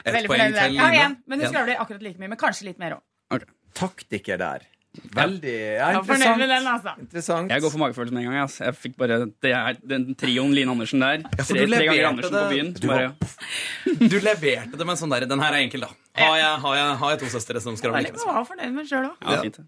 Et 0.00 0.14
Veldig 0.14 0.30
poeng 0.30 0.42
til 0.42 0.76
Jeg 0.76 0.82
har 0.82 0.98
én, 1.00 1.16
men 1.30 1.42
hun 1.42 1.50
skravler 1.50 1.80
akkurat 1.82 2.04
like 2.06 2.18
mye. 2.18 2.30
Men 2.34 2.42
kanskje 2.42 2.68
litt 2.72 2.82
mer 2.82 2.98
òg. 2.98 3.46
Taktiker 3.78 4.38
der. 4.42 4.66
Veldig 4.90 5.52
ja, 5.54 5.90
Jeg 5.92 5.98
interessant. 6.00 6.40
den, 6.42 6.66
altså. 6.66 6.92
interessant. 6.98 7.52
Jeg 7.52 7.62
går 7.62 7.70
for 7.70 7.78
magefølelse 7.78 8.14
med 8.14 8.24
en 8.24 8.28
gang. 8.30 8.38
Altså. 8.42 8.64
Jeg 8.66 8.74
fikk 8.74 8.96
bare, 8.98 9.18
det 9.42 9.52
er 9.54 9.76
den 9.92 10.08
trioen 10.18 10.54
Line 10.56 10.72
Andersen 10.74 11.04
der. 11.04 11.22
Ja, 11.22 11.44
tre, 11.46 11.66
tre 11.70 11.84
ganger 11.86 12.08
Andersen 12.08 12.34
det. 12.34 12.40
på 12.42 12.50
byen. 12.50 12.72
Du 12.74 12.88
bare, 12.90 13.04
ja. 13.06 14.08
Du 14.10 14.16
leverte 14.18 14.80
det 14.80 14.88
med 14.88 14.94
en 14.96 15.00
sånn 15.00 15.14
der 15.14 15.28
Den 15.30 15.44
her 15.44 15.54
er 15.54 15.62
enkel, 15.62 15.86
da. 15.86 15.92
Har 16.18 16.34
jeg, 16.40 16.58
har 16.64 16.76
jeg, 16.80 16.98
har 17.04 17.14
jeg 17.14 17.22
to 17.22 17.30
søstre 17.36 17.62
som 17.62 17.76
Jeg 17.76 17.84
skravler 17.84 18.10
mye? 18.10 18.26
var 18.34 18.48
fornøyd 18.50 18.74
med 18.74 18.90
sjøl 18.90 19.06
òg. 19.12 19.62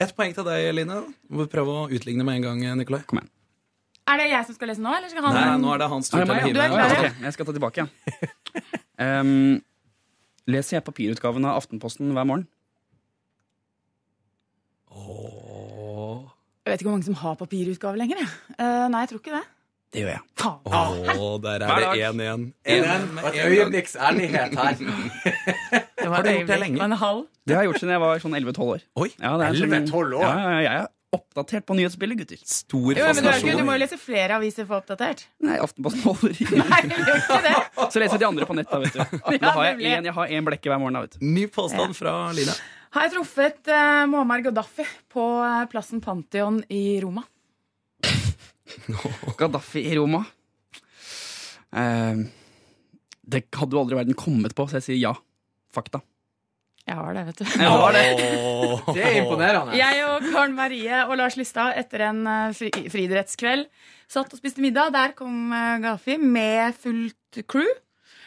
Ett 0.00 0.16
poeng 0.16 0.32
til 0.34 0.48
deg, 0.48 0.70
Line. 0.80 1.02
Må 1.28 1.46
prøve 1.52 1.76
å 1.82 1.86
utligne 1.92 2.24
med 2.26 2.40
en 2.40 2.48
gang, 2.48 2.64
Nikolai. 2.80 3.02
Kom 3.04 3.20
igjen. 3.20 3.28
Er 4.08 4.18
det 4.18 4.30
jeg 4.32 4.48
som 4.48 4.56
skal 4.56 4.72
lese 4.72 4.82
nå, 4.82 4.90
eller 4.96 5.12
skal 5.12 5.28
han 5.28 5.36
Nei, 5.36 5.58
nå 5.62 5.68
er 5.76 5.84
det 5.84 5.88
hans 5.92 6.10
tur 6.10 6.24
til 6.24 6.32
å 6.32 6.40
hive. 6.42 7.12
jeg 7.22 7.36
skal 7.36 7.48
ta 7.48 7.54
tilbake, 7.54 7.84
ja. 7.84 7.90
Um, 9.02 9.56
leser 10.46 10.76
jeg 10.76 10.84
papirutgaven 10.86 11.46
av 11.48 11.56
Aftenposten 11.58 12.12
hver 12.14 12.26
morgen? 12.28 12.44
Åh. 15.02 16.22
Jeg 16.62 16.70
vet 16.72 16.80
ikke 16.80 16.88
hvor 16.90 16.94
mange 16.96 17.08
som 17.08 17.18
har 17.18 17.34
papirutgave 17.40 17.98
lenger. 17.98 18.22
Eh, 18.58 18.86
nei, 18.92 19.00
jeg 19.02 19.10
tror 19.12 19.18
ikke 19.22 19.34
det. 19.34 19.42
Det 19.92 20.00
gjør 20.04 20.12
jeg. 20.14 20.22
Åh, 20.46 21.32
der 21.42 21.50
er 21.52 21.58
det 21.58 21.68
dag. 21.68 21.98
én 21.98 22.20
igjen. 22.22 22.44
En, 22.64 22.84
En 22.84 23.14
med 23.14 23.24
et 23.24 23.34
en 23.34 23.42
gang. 23.42 23.50
øyeblikks 23.52 23.96
ærlighet 24.00 24.54
her. 24.56 24.78
Det 24.78 26.08
var 26.08 26.16
Har 26.16 26.22
du 26.22 26.30
gjort 26.30 26.46
det 26.48 26.58
lenge? 26.62 26.80
en 26.84 26.92
halv. 27.02 27.26
Det 27.46 27.54
har 27.56 27.62
jeg 27.62 27.68
gjort 27.72 27.80
siden 27.82 27.92
jeg 27.92 28.00
var 28.00 28.22
sånn 28.22 28.36
11-12 28.38 28.72
år. 28.72 28.80
Oi, 28.96 29.10
Ja, 29.20 29.36
det 29.36 29.46
er 29.50 29.58
sånn- 29.60 29.76
11-12 29.82 30.14
år? 30.16 30.22
Ja, 30.22 30.38
ja, 30.38 30.60
ja, 30.62 30.72
er 30.80 30.88
oppdatert 31.12 31.66
på 31.68 31.74
nyhetsbildet, 31.76 32.16
gutter. 32.22 32.38
stor 32.46 32.78
Jo, 32.80 32.86
men 32.88 32.96
du, 32.96 33.20
fascinasjon. 33.20 33.58
du 33.58 33.64
må 33.68 33.72
jo 33.76 33.80
lese 33.84 33.98
flere 34.00 34.30
aviser 34.38 34.64
for 34.66 34.80
oppdatert. 34.80 35.26
Nei, 35.44 35.58
Aftenposten 35.60 36.00
holder 36.08 36.30
ikke. 36.40 36.56
Nei, 36.56 36.82
ikke 36.88 37.42
det. 37.44 37.56
Så 37.92 38.00
leser 38.00 38.16
jeg 38.16 38.20
de 38.24 38.26
andre 38.30 38.46
på 38.48 38.54
nett, 38.56 38.70
da, 38.70 38.78
vet 38.78 38.94
du. 38.96 39.38
Da 39.44 39.50
har 39.58 39.64
jeg 39.74 39.76
én 40.00 40.08
har 40.10 40.26
en 40.38 40.44
blekke 40.48 40.70
hver 40.72 40.80
morgen, 40.80 40.94
da, 40.94 41.00
vet 41.04 41.18
du. 41.18 41.26
Ny 41.26 41.46
påstand 41.52 41.92
fra 41.98 42.14
Line. 42.32 42.54
Har 42.92 43.06
jeg 43.06 43.14
truffet 43.14 43.72
uh, 43.72 44.04
Muammar 44.10 44.42
Gaddafi 44.44 44.84
på 45.12 45.24
eh, 45.40 45.64
plassen 45.72 46.02
Pantheon 46.04 46.60
i 46.68 47.00
Roma? 47.00 47.24
Gaddafi 49.40 49.86
i 49.88 49.96
Roma. 49.96 50.20
Eh, 51.72 52.24
det 53.22 53.46
hadde 53.56 53.76
jo 53.76 53.80
aldri 53.80 53.96
verden 53.96 54.18
kommet 54.18 54.56
på, 54.56 54.66
så 54.68 54.80
jeg 54.80 54.88
sier 54.90 55.00
ja. 55.06 55.14
Fakta. 55.72 56.02
Jeg 56.82 56.98
har 56.98 57.14
det, 57.14 57.22
vet 57.28 57.38
du. 57.38 57.44
Jeg 57.46 57.70
har 57.70 57.94
det. 57.94 58.04
Det 58.92 59.02
er 59.06 59.16
imponerende. 59.20 59.76
Jeg 59.78 60.00
og 60.08 60.24
Karen 60.26 60.56
Marie 60.56 61.02
og 61.06 61.14
Lars 61.20 61.36
Lystad 61.38 61.78
etter 61.78 62.08
en 62.08 62.24
eh, 62.26 62.54
fri 62.58 62.72
friidrettskveld 62.90 63.68
satt 64.10 64.34
og 64.34 64.40
spiste 64.40 64.60
middag. 64.64 64.90
Der 64.92 65.14
kom 65.16 65.54
eh, 65.54 65.78
Gaddafi 65.80 66.18
med 66.20 66.74
fullt 66.76 67.44
crew. 67.46 67.70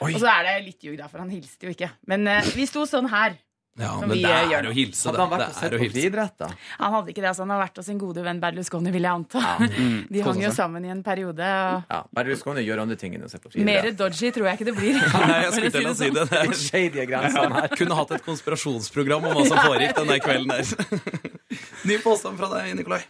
Oi. 0.03 0.13
Og 0.13 0.22
så 0.24 0.32
er 0.32 0.47
det 0.47 0.55
litt 0.66 0.88
ljug, 0.88 0.95
da, 0.99 1.09
for 1.11 1.22
han 1.22 1.32
hilste 1.32 1.68
jo 1.68 1.76
ikke. 1.76 1.91
Men 2.09 2.26
eh, 2.32 2.47
vi 2.55 2.66
sto 2.70 2.88
sånn 2.89 3.11
her. 3.11 3.36
Ja, 3.76 3.89
men 3.99 4.13
det 4.15 4.21
gjør 4.23 4.53
er 4.55 4.67
å 4.69 4.71
hilse, 4.71 5.09
Hadde 5.09 5.17
det. 5.17 5.23
han 5.26 5.32
vært 5.34 5.49
og 5.49 5.55
sett 5.57 5.73
på 5.76 5.88
friidrett, 5.91 6.36
da? 6.39 6.47
Han 6.80 6.93
hadde 6.93 7.11
ikke 7.11 7.19
det, 7.19 7.28
altså. 7.34 7.43
Han 7.43 7.51
har 7.51 7.59
vært 7.59 7.80
hos 7.82 7.89
sin 7.89 7.97
gode 7.99 8.23
venn 8.23 8.38
Berlusconi, 8.39 8.93
vil 8.95 9.07
jeg 9.07 9.11
anta. 9.11 9.41
Mm. 9.76 10.05
De 10.07 10.21
hang 10.23 10.39
jo 10.39 10.49
sammen 10.55 10.86
i 10.88 10.89
en 10.93 11.01
periode. 11.03 11.43
Og 11.43 11.91
Ja, 11.91 11.97
Berlusconi 12.15 12.63
gjør 12.63 12.84
andre 12.86 12.95
ting 12.99 13.17
enn 13.17 13.26
å 13.26 13.30
se 13.30 13.41
på 13.41 13.51
mer 13.67 13.89
dodgy 13.97 14.30
tror 14.32 14.47
jeg 14.47 14.59
ikke 14.59 14.67
det 14.69 14.76
blir. 14.78 14.99
Nei, 15.26 15.41
jeg 15.43 15.51
skulle 15.51 15.71
til 15.76 15.89
å 15.89 15.93
si 15.97 16.09
det. 16.15 16.23
det 16.32 16.39
er 16.39 16.53
Shady 16.61 17.05
grenser 17.09 17.51
her. 17.57 17.67
Kunne 17.76 17.97
hatt 17.99 18.15
et 18.15 18.23
konspirasjonsprogram 18.26 19.28
om 19.28 19.36
hva 19.36 19.45
som 19.49 19.59
foregikk 19.59 19.99
denne 19.99 20.17
kvelden 20.23 20.55
der. 20.55 21.28
Ny 21.91 21.99
påstand 22.05 22.39
fra 22.39 22.51
deg, 22.55 22.71
Nikolai. 22.80 23.01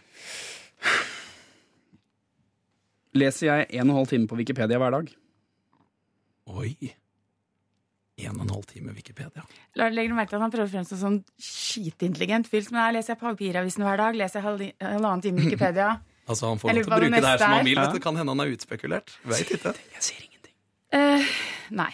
Leser 3.16 3.52
jeg 3.52 3.68
en 3.78 3.86
og 3.86 3.94
en 3.94 3.98
halv 4.02 4.10
time 4.10 4.28
på 4.30 4.38
Wikipedia 4.42 4.82
hver 4.82 4.98
dag? 4.98 5.12
Oi. 6.58 6.74
En 8.18 8.32
og 8.38 8.46
en 8.46 8.48
halv 8.54 8.64
time 8.70 8.94
Wikipedia. 8.96 9.42
La- 9.76 9.90
Legger 9.92 10.14
merke 10.16 10.30
til 10.32 10.38
at 10.38 10.44
han 10.46 10.52
prøver 10.54 10.70
å 10.70 10.72
fremstå 10.72 10.96
som 10.96 11.18
skitintelligent 11.36 12.48
fyr? 12.48 12.64
Men 12.72 12.80
her 12.80 12.94
leser 12.96 13.12
jeg 13.14 13.20
papiravisen 13.20 13.84
hver 13.84 14.00
dag, 14.00 14.16
leser 14.16 14.40
jeg 14.40 14.46
halv- 14.46 14.72
halvannen 14.80 15.22
time 15.26 15.42
Wikipedia. 15.44 15.96
Altså, 16.26 16.48
Han 16.50 16.58
får 16.58 16.72
lov 16.74 16.82
til 16.82 16.90
å 16.90 16.96
bruke 16.98 17.18
det 17.22 17.28
her 17.30 17.38
som 17.38 17.52
han 17.54 17.64
vil. 17.68 17.76
Ja. 17.78 17.82
vet. 17.92 18.02
Kan 18.02 18.16
hende 18.18 18.32
han 18.34 18.40
er 18.42 18.48
utspekulert. 18.50 19.12
Vet 19.30 19.50
ikke. 19.54 19.70
Jeg 19.94 20.02
sier 20.02 20.24
ingenting. 20.24 20.54
Uh, 20.90 21.28
nei. 21.78 21.92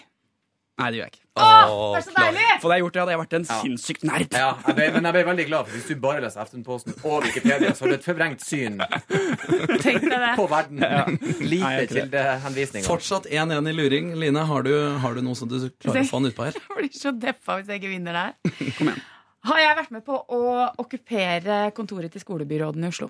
Nei, 0.81 0.87
det 0.89 0.97
gjør 0.99 1.05
jeg 1.05 1.13
ikke. 1.13 1.19
Åh, 1.37 1.73
det 1.93 1.99
er 1.99 2.05
så 2.07 2.13
deilig! 2.17 2.45
For 2.63 2.73
det 2.73 2.77
jeg 2.79 2.83
gjort 2.83 2.95
det, 2.97 3.01
hadde 3.03 3.13
jeg 3.13 3.21
vært 3.21 3.35
en 3.37 3.45
sinnssykt 3.49 4.05
nerd. 4.09 4.35
Ja, 4.37 4.47
jeg 4.67 4.77
ble, 4.79 4.87
men 4.95 5.07
jeg 5.09 5.15
ble 5.17 5.23
veldig 5.29 5.45
glad, 5.51 5.67
for 5.69 5.77
hvis 5.77 5.89
du 5.93 6.01
bare 6.01 6.23
leser 6.25 6.41
Aftenposten 6.43 6.97
og 7.05 7.27
Wikipedia, 7.27 7.71
så 7.77 7.85
har 7.85 7.93
du 7.93 7.97
et 7.99 8.07
forvrengt 8.07 8.45
syn 8.45 8.81
Tenk 8.81 10.07
deg 10.07 10.17
det. 10.17 10.31
på 10.39 10.47
verden. 10.51 10.81
Nei, 10.81 11.05
Lite 11.45 11.61
jeg 11.61 11.63
er 11.63 11.85
ikke 11.85 11.95
det. 11.95 12.03
kildehenvisninger. 12.07 12.89
Fortsatt 12.89 13.29
1-1 13.29 13.69
i 13.69 13.75
luring. 13.77 14.11
Line, 14.21 14.45
har 14.49 14.67
du, 14.67 14.73
har 15.05 15.17
du 15.17 15.23
noe 15.29 15.39
som 15.39 15.51
du 15.53 15.59
klarer 15.77 16.03
å 16.07 16.09
få 16.11 16.21
han 16.23 16.31
utpå 16.33 16.49
her? 16.49 16.59
Jeg 16.73 16.79
blir 16.81 16.99
så 17.05 17.13
deppa 17.29 17.59
hvis 17.61 17.69
jeg 17.73 17.83
ikke 17.83 17.93
vinner 17.93 18.17
det 18.19 18.25
her. 18.27 18.35
Kom 18.81 18.91
igjen. 18.93 19.05
Har 19.53 19.59
jeg 19.59 19.77
vært 19.83 19.91
med 19.97 20.05
på 20.07 20.17
å 20.33 20.41
okkupere 20.79 21.61
kontoret 21.77 22.13
til 22.15 22.23
skolebyråden 22.23 22.85
i 22.87 22.91
Oslo? 22.93 23.09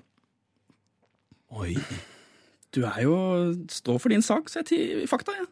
Oi. 1.53 1.75
Du 2.73 2.83
er 2.89 3.03
jo 3.05 3.17
Stå 3.69 3.99
for 4.01 4.09
din 4.13 4.23
sak, 4.25 4.49
så 4.49 4.63
jeg 4.63 4.69
til 4.71 5.03
fakta, 5.11 5.35
jeg. 5.37 5.45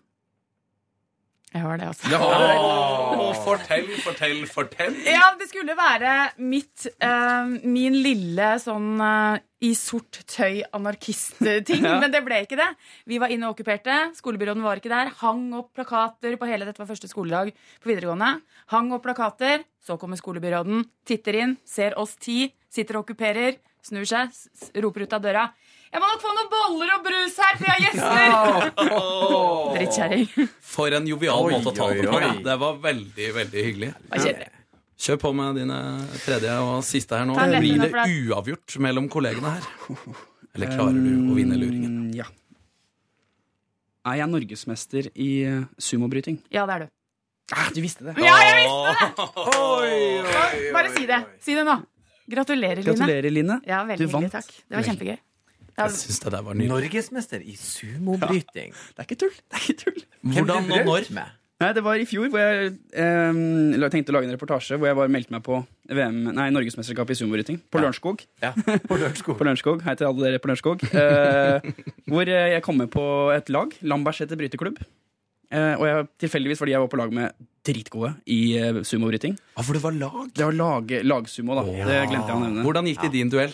Jeg 1.51 1.61
har 1.65 1.77
det, 1.81 1.87
altså. 1.91 2.07
Ja, 2.13 3.31
fortell, 3.43 3.87
fortell, 4.05 4.37
fortell. 4.47 4.93
Ja, 5.03 5.33
det 5.39 5.49
skulle 5.49 5.73
være 5.75 6.13
mitt 6.39 6.85
eh, 7.03 7.49
Min 7.67 7.97
lille 8.05 8.53
sånn 8.63 8.93
eh, 9.03 9.41
i 9.67 9.73
sort 9.77 10.21
tøy 10.31 10.61
anarkist-ting, 10.73 11.83
Ja. 11.85 11.97
men 12.01 12.13
det 12.13 12.23
ble 12.25 12.39
ikke 12.45 12.57
det. 12.57 12.69
Vi 13.05 13.19
var 13.21 13.29
inne 13.35 13.49
og 13.49 13.53
okkuperte. 13.57 13.97
Skolebyråden 14.17 14.63
var 14.65 14.79
ikke 14.79 14.89
der. 14.93 15.11
Hang 15.19 15.51
opp 15.59 15.73
plakater 15.77 16.37
på 16.39 16.47
hele 16.49 16.65
Dette 16.65 16.81
var 16.81 16.89
første 16.89 17.09
skoledag 17.11 17.51
på 17.83 17.91
videregående. 17.91 18.31
Hang 18.73 18.89
opp 18.95 19.03
plakater. 19.05 19.65
Så 19.85 19.99
kommer 20.01 20.17
skolebyråden, 20.17 20.85
titter 21.09 21.35
inn, 21.41 21.57
ser 21.65 21.97
oss 21.99 22.15
ti, 22.21 22.45
sitter 22.71 22.99
og 22.99 23.03
okkuperer, 23.07 23.55
snur 23.81 24.05
seg, 24.05 24.29
roper 24.77 25.07
ut 25.07 25.13
av 25.17 25.23
døra. 25.25 25.45
Jeg 25.91 25.99
må 25.99 26.07
nok 26.07 26.21
få 26.23 26.31
noen 26.37 26.49
boller 26.51 26.91
og 26.95 27.01
brus 27.03 27.33
her, 27.41 27.57
for 27.59 27.65
jeg 27.67 27.73
har 27.75 27.81
gjester! 27.83 28.71
Drittkjerring. 29.75 30.49
For 30.71 30.95
en 30.95 31.07
jovial 31.09 31.41
Oi, 31.49 31.51
måte 31.57 31.73
å 31.73 31.75
ta 31.75 31.89
det 31.91 32.05
på. 32.07 32.15
oi, 32.15 32.23
oi. 32.29 32.43
Det 32.45 32.55
var 32.61 32.77
veldig, 32.85 33.27
veldig 33.35 33.63
hyggelig. 33.67 33.89
Kjør 35.01 35.17
på 35.23 35.31
med 35.35 35.57
dine 35.59 35.79
tredje 36.23 36.55
og 36.63 36.83
siste 36.87 37.17
her 37.19 37.25
nå. 37.27 37.35
Blir 37.35 37.81
det 37.81 37.91
uavgjort 38.31 38.77
mellom 38.85 39.09
kollegene 39.11 39.55
her? 39.57 39.67
Eller 40.55 40.71
klarer 40.71 40.95
du 41.01 41.11
å 41.31 41.35
vinne 41.37 41.59
luringen? 41.59 41.91
Mm, 42.05 42.13
Ja. 42.21 42.27
Er 44.01 44.15
jeg 44.17 44.31
norgesmester 44.31 45.11
i 45.21 45.27
eh, 45.45 45.59
sumobryting? 45.77 46.39
Ja, 46.49 46.63
det 46.65 46.73
er 46.73 46.79
du. 46.87 46.87
Ah, 47.53 47.67
du 47.75 47.77
visste 47.83 48.07
det. 48.07 48.15
Ja, 48.17 48.33
jeg 48.41 48.63
visste 48.63 48.93
det! 48.97 50.71
Bare 50.73 50.89
si 50.95 51.03
det. 51.05 51.19
Si 51.45 51.53
det 51.59 51.65
nå. 51.67 51.75
Gratulerer, 52.31 52.79
Line. 52.81 52.87
Gratulerer, 52.95 53.29
Line. 53.35 53.59
Ja, 53.69 53.83
veldig 53.85 54.07
Du 54.07 54.11
vant. 54.15 54.25
hyggelig. 54.25 54.31
Takk. 54.39 54.63
Det 54.71 54.79
var 54.79 54.87
kjempegøy. 54.89 55.19
Ja, 55.81 55.89
Jeg 55.89 55.99
syns 56.05 56.21
det 56.23 56.31
der 56.37 56.45
var 56.45 56.57
nydelig. 56.57 56.71
Norgesmester 56.71 57.43
i 57.43 57.57
sumobryting. 57.59 58.73
Det 58.95 59.03
er 59.03 59.07
ikke 59.09 59.19
tull. 59.25 59.35
Det 59.49 59.57
er 59.59 59.67
ikke 59.67 59.79
tull. 59.85 60.01
Hvordan 60.37 60.71
og 60.71 60.85
når? 60.91 61.11
Med? 61.17 61.37
Nei, 61.61 61.69
Det 61.77 61.83
var 61.85 61.99
i 62.01 62.05
fjor 62.09 62.29
hvor 62.33 62.41
jeg 62.41 62.71
eh, 62.97 63.89
tenkte 63.93 64.09
å 64.09 64.15
lage 64.15 64.25
en 64.25 64.33
reportasje 64.33 64.79
hvor 64.81 64.89
jeg 64.89 64.97
bare 64.97 65.11
meldte 65.13 65.35
meg 65.35 65.43
på 65.45 65.59
VM, 65.91 66.23
nei, 66.33 66.47
Norgesmesterskapet 66.55 67.13
i 67.13 67.19
sumobryting 67.19 67.59
på 67.69 67.81
Lørenskog. 67.83 68.23
Ja, 68.41 68.53
på 68.89 68.97
Lørenskog. 68.97 69.37
På 69.37 69.45
Lørenskog. 69.45 69.83
Hei 69.85 69.93
til 69.99 70.09
alle 70.09 70.25
dere 70.25 70.41
på 70.41 70.49
Lørenskog. 70.49 70.81
Eh, 70.89 71.69
hvor 72.09 72.25
eh, 72.25 72.47
jeg 72.55 72.65
kom 72.65 72.81
med 72.81 72.89
på 72.93 73.05
et 73.35 73.53
lag, 73.53 73.77
Lambertseter 73.85 74.39
bryteklubb. 74.41 74.81
Eh, 75.51 75.73
og 75.77 75.85
jeg, 75.85 76.07
tilfeldigvis 76.25 76.61
fordi 76.63 76.73
jeg 76.73 76.81
var 76.81 76.89
på 76.89 76.97
lag 77.01 77.13
med 77.13 77.35
dritgode 77.67 78.15
i 78.31 78.39
eh, 78.57 78.81
sumobryting. 78.87 79.35
Ah, 79.53 79.61
for 79.67 79.77
det 79.77 79.83
var 79.83 79.93
lag. 79.93 80.31
Det 80.33 80.47
var 80.47 80.55
lag, 80.57 80.93
lagsumo, 81.05 81.59
da. 81.59 81.67
Det 81.67 81.99
glemte 82.09 82.31
jeg 82.31 82.39
å 82.39 82.41
nevne. 82.41 82.65
Hvordan 82.65 82.89
gikk 82.89 83.03
det 83.05 83.11
i 83.11 83.17
din 83.19 83.33
duell? 83.33 83.53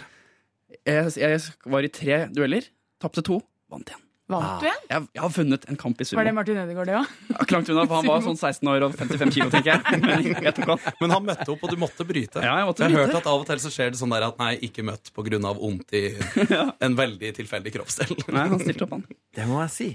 Jeg, 0.87 1.13
jeg 1.19 1.71
var 1.71 1.85
i 1.87 1.93
tre 1.93 2.25
dueller. 2.33 2.67
Tapte 3.01 3.23
to. 3.25 3.39
Vant 3.71 3.87
igjen. 3.87 4.03
Vant 4.27 4.59
du 4.59 4.65
igjen? 4.67 4.81
Jeg, 4.91 5.03
jeg 5.15 5.23
har 5.23 5.31
vunnet 5.31 5.65
en 5.71 5.77
kamp 5.79 6.01
i 6.03 6.07
sumo. 6.07 6.19
Var 6.19 6.27
det 6.27 6.33
Martin 6.35 6.57
Ødegaard, 6.59 6.89
det 6.89 6.95
òg? 6.99 7.11
Ja, 7.31 7.45
langt 7.55 7.69
unna, 7.71 7.85
for 7.87 8.01
han 8.01 8.09
var 8.09 8.23
sånn 8.27 8.39
16 8.39 8.71
år 8.73 8.85
og 8.89 8.97
55 8.99 9.31
kilo, 9.37 9.47
tenker 9.53 9.71
jeg. 9.71 10.01
Men 10.03 10.27
jeg 10.49 10.53
tok 10.57 10.73
han. 10.73 10.83
Men 10.99 11.15
han 11.15 11.29
møtte 11.29 11.47
opp, 11.53 11.63
og 11.63 11.71
du 11.71 11.79
måtte 11.79 12.07
bryte. 12.09 12.43
Ja, 12.43 12.57
jeg 12.59 12.67
måtte 12.67 12.83
har 12.83 12.91
bryte. 12.91 13.05
hørt 13.05 13.21
at 13.21 13.31
av 13.31 13.45
og 13.45 13.47
til 13.47 13.63
så 13.63 13.71
skjer 13.71 13.95
det 13.95 14.01
sånn 14.01 14.11
der 14.17 14.27
at 14.27 14.43
nei, 14.43 14.51
ikke 14.67 14.83
møtt 14.87 15.13
av 15.37 15.63
vondt 15.63 15.95
i 15.95 16.03
en 16.89 16.99
veldig 16.99 17.31
tilfeldig 17.39 17.75
kroppsdel. 17.77 18.13
Nei, 18.27 18.45
han 18.51 18.63
stilte 18.63 18.87
opp, 18.87 18.97
han. 18.97 19.07
Det 19.37 19.47
må 19.47 19.63
jeg 19.63 19.73
si. 19.77 19.89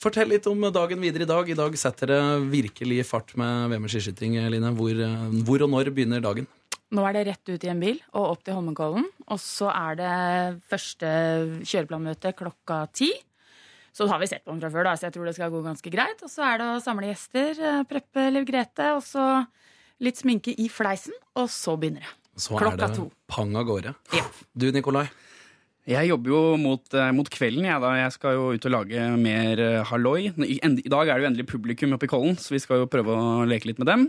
Fortell 0.00 0.30
litt 0.32 0.46
om 0.48 0.62
dagen 0.72 1.02
videre 1.02 1.26
i 1.26 1.28
dag. 1.28 1.50
I 1.50 1.58
dag 1.58 1.74
setter 1.76 2.14
det 2.14 2.20
virkelig 2.54 3.02
fart 3.08 3.34
med 3.36 3.74
VM 3.74 3.84
i 3.84 3.90
skiskyting, 3.92 4.38
Line. 4.54 4.70
Hvor, 4.78 4.94
eh, 4.94 5.26
hvor 5.44 5.66
og 5.66 5.74
når 5.74 5.90
begynner 5.92 6.22
dagen? 6.24 6.46
Nå 6.90 7.04
er 7.06 7.14
det 7.14 7.24
rett 7.28 7.50
ut 7.52 7.64
i 7.64 7.70
en 7.70 7.80
bil 7.82 7.98
og 8.18 8.32
opp 8.32 8.40
til 8.46 8.56
Holmenkollen. 8.56 9.04
Og 9.30 9.38
så 9.38 9.68
er 9.70 9.98
det 10.00 10.14
første 10.70 11.10
kjøreplanmøte 11.62 12.32
klokka 12.38 12.80
ti. 12.96 13.12
Så 13.94 14.06
har 14.10 14.18
vi 14.22 14.26
sett 14.30 14.44
på 14.46 14.50
den 14.54 14.60
fra 14.62 14.70
før, 14.70 14.86
da, 14.86 14.92
så 14.98 15.08
jeg 15.08 15.14
tror 15.16 15.26
det 15.26 15.34
skal 15.36 15.50
gå 15.54 15.60
ganske 15.64 15.90
greit. 15.92 16.20
Og 16.26 16.30
så 16.30 16.44
er 16.46 16.60
det 16.62 16.66
å 16.72 16.82
samle 16.82 17.08
gjester, 17.10 17.58
eh, 17.58 17.80
preppe 17.90 18.28
Liv 18.34 18.44
Grete, 18.46 18.92
og 18.96 19.02
så 19.06 19.24
litt 20.02 20.18
sminke 20.18 20.54
i 20.58 20.68
fleisen. 20.70 21.14
Og 21.38 21.48
så 21.50 21.74
begynner 21.78 22.06
det. 22.06 22.12
Så 22.40 22.54
Klokka 22.58 22.86
er 22.86 22.88
det 22.88 22.96
to. 22.96 23.08
pang 23.28 23.54
av 23.58 23.66
gårde. 23.66 23.94
Du, 24.56 24.70
Nikolai. 24.72 25.08
Jeg 25.88 26.10
jobber 26.10 26.30
jo 26.30 26.40
mot, 26.60 26.94
eh, 26.94 27.10
mot 27.16 27.28
kvelden, 27.32 27.64
jeg 27.64 27.80
da. 27.80 27.90
Jeg 27.96 28.12
skal 28.12 28.34
jo 28.36 28.50
ut 28.52 28.66
og 28.68 28.72
lage 28.74 29.04
mer 29.18 29.58
eh, 29.64 29.82
halloi. 29.88 30.28
I, 30.44 30.58
end- 30.62 30.82
I 30.84 30.90
dag 30.92 31.08
er 31.08 31.14
det 31.18 31.24
jo 31.24 31.30
endelig 31.30 31.46
publikum 31.50 31.94
oppe 31.96 32.04
i 32.04 32.10
Kollen, 32.12 32.36
så 32.36 32.52
vi 32.52 32.60
skal 32.62 32.82
jo 32.82 32.86
prøve 32.92 33.16
å 33.16 33.46
leke 33.48 33.66
litt 33.70 33.80
med 33.80 33.88
dem. 33.88 34.04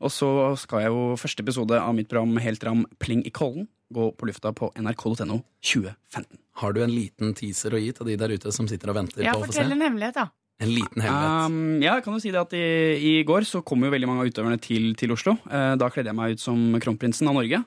Og 0.00 0.12
så 0.14 0.28
skal 0.56 0.84
jeg 0.86 0.92
jo 0.94 1.16
første 1.18 1.42
episode 1.42 1.76
av 1.80 1.92
mitt 1.98 2.08
program 2.08 2.36
Helt 2.40 2.62
ram 2.64 2.86
pling 3.02 3.24
i 3.26 3.30
Kollen 3.34 3.66
gå 3.92 4.08
på 4.18 4.26
lufta 4.26 4.50
på 4.56 4.70
nrk.no 4.78 5.42
2015. 5.62 6.38
Har 6.62 6.72
du 6.74 6.80
en 6.82 6.90
liten 6.94 7.34
teaser 7.38 7.74
å 7.76 7.78
gi 7.82 7.92
til 7.94 8.08
de 8.08 8.16
der 8.18 8.32
ute 8.34 8.50
som 8.54 8.66
sitter 8.70 8.90
og 8.90 8.96
venter 8.98 9.22
Ja, 9.26 9.34
på 9.36 9.42
å 9.44 9.46
få 9.46 9.52
se? 9.52 9.60
fortell 9.60 9.76
en 9.76 9.84
hemmelighet, 9.84 10.14
da. 10.22 10.28
En 10.62 10.72
liten 10.72 11.02
hemmelighet. 11.04 11.50
Um, 11.50 11.82
ja, 11.84 11.98
jeg 11.98 12.04
kan 12.06 12.14
jo 12.16 12.22
si 12.24 12.32
det 12.32 12.40
at 12.40 12.54
i, 12.56 12.64
I 12.96 13.12
går 13.28 13.44
så 13.44 13.60
kom 13.66 13.82
jo 13.84 13.90
veldig 13.92 14.08
mange 14.08 14.24
av 14.24 14.30
utøverne 14.32 14.58
til, 14.64 14.88
til 14.96 15.12
Oslo. 15.12 15.36
Uh, 15.50 15.74
da 15.78 15.90
kledde 15.92 16.10
jeg 16.14 16.18
meg 16.18 16.38
ut 16.38 16.42
som 16.42 16.64
kronprinsen 16.82 17.28
av 17.30 17.36
Norge. 17.36 17.60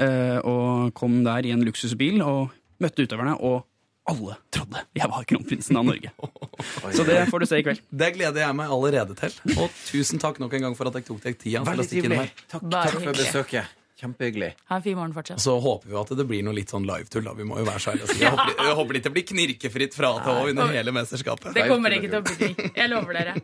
Uh, 0.00 0.38
og 0.48 0.94
kom 0.96 1.18
der 1.26 1.44
i 1.44 1.52
en 1.52 1.64
luksusbil 1.66 2.22
og 2.24 2.54
møtte 2.82 3.06
utøverne, 3.06 3.34
og 3.40 3.66
alle 4.10 4.36
trodde 4.50 4.80
jeg 4.96 5.08
var 5.12 5.26
kronprinsen 5.28 5.76
av 5.78 5.84
Norge. 5.86 6.10
Så 6.96 7.04
det 7.06 7.18
får 7.30 7.44
du 7.44 7.46
se 7.50 7.60
i 7.60 7.66
kveld. 7.66 7.82
Det 7.90 8.12
gleder 8.16 8.42
jeg 8.46 8.56
meg 8.58 8.72
allerede 8.76 9.16
til. 9.18 9.36
Og 9.56 9.68
tusen 9.90 10.22
takk 10.22 10.40
nok 10.42 10.56
en 10.56 10.66
gang 10.68 10.78
for 10.78 10.90
at 10.90 10.98
jeg 10.98 11.06
tok 11.10 11.20
deg 11.26 11.38
tida. 11.40 11.62
Veldig 11.68 11.86
trivelig. 11.92 12.24
Takk, 12.48 12.64
takk 12.72 12.96
for 12.96 13.12
besøket. 13.20 13.76
Kjempehyggelig. 14.00 14.54
Ha 14.70 14.78
en 14.78 14.82
fin 14.82 14.96
morgen 14.96 15.12
fortsatt. 15.12 15.42
Så 15.44 15.58
håper 15.60 15.90
vi 15.92 15.96
at 16.00 16.12
det 16.16 16.24
blir 16.24 16.40
noe 16.46 16.56
litt 16.56 16.72
sånn 16.72 16.86
live-tull. 16.88 17.26
da 17.26 17.34
Vi 17.36 17.44
må 17.44 17.60
jo 17.60 17.66
være 17.68 17.84
så 17.84 17.92
ærlige. 17.92 18.16
Jeg 18.16 18.32
håper, 18.32 18.54
jeg 18.64 18.78
håper 18.78 18.98
ikke 19.00 19.08
det 19.10 19.16
blir 19.18 19.26
knirkefritt 19.34 19.98
fra 19.98 20.14
og 20.16 20.24
til 20.24 20.54
under 20.54 20.72
hele 20.72 20.94
mesterskapet. 20.96 21.52
Det 21.58 21.68
kommer 21.68 21.98
ikke 21.98 22.08
til 22.08 22.22
å 22.22 22.24
bli. 22.24 22.70
Jeg 22.80 22.88
lover 22.94 23.20
dere. 23.20 23.36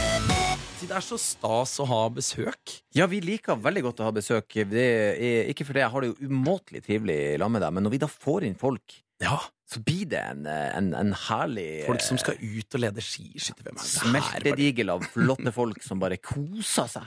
Det 0.84 0.92
er 0.98 1.04
så 1.04 1.16
stas 1.20 1.72
å 1.80 1.86
ha 1.88 2.02
besøk. 2.12 2.74
Ja, 2.96 3.06
vi 3.10 3.20
liker 3.24 3.56
veldig 3.60 3.82
godt 3.86 4.02
å 4.02 4.08
ha 4.08 4.12
besøk. 4.14 4.52
Det 4.68 4.84
er 4.84 5.48
ikke 5.52 5.64
fordi 5.68 5.80
jeg 5.80 5.92
har 5.94 6.04
det 6.04 6.10
jo 6.12 6.28
umåtelig 6.28 6.82
trivelig 6.84 7.18
sammen 7.38 7.56
med 7.56 7.64
deg, 7.64 7.74
men 7.76 7.86
når 7.86 7.94
vi 7.94 8.00
da 8.04 8.10
får 8.12 8.48
inn 8.50 8.58
folk, 8.60 9.00
Ja, 9.22 9.38
så 9.70 9.80
blir 9.80 10.08
det 10.10 10.20
en, 10.20 10.42
en, 10.50 10.88
en 10.98 11.12
herlig 11.28 11.84
Folk 11.86 12.02
som 12.04 12.18
skal 12.20 12.36
ut 12.42 12.74
og 12.76 12.82
lede 12.82 13.00
skiskytter-VM. 13.04 13.78
smeltedigel 13.80 14.90
av 14.92 15.06
flotte 15.14 15.52
folk 15.54 15.80
som 15.86 16.02
bare 16.02 16.18
koser 16.20 16.90
seg. 16.90 17.06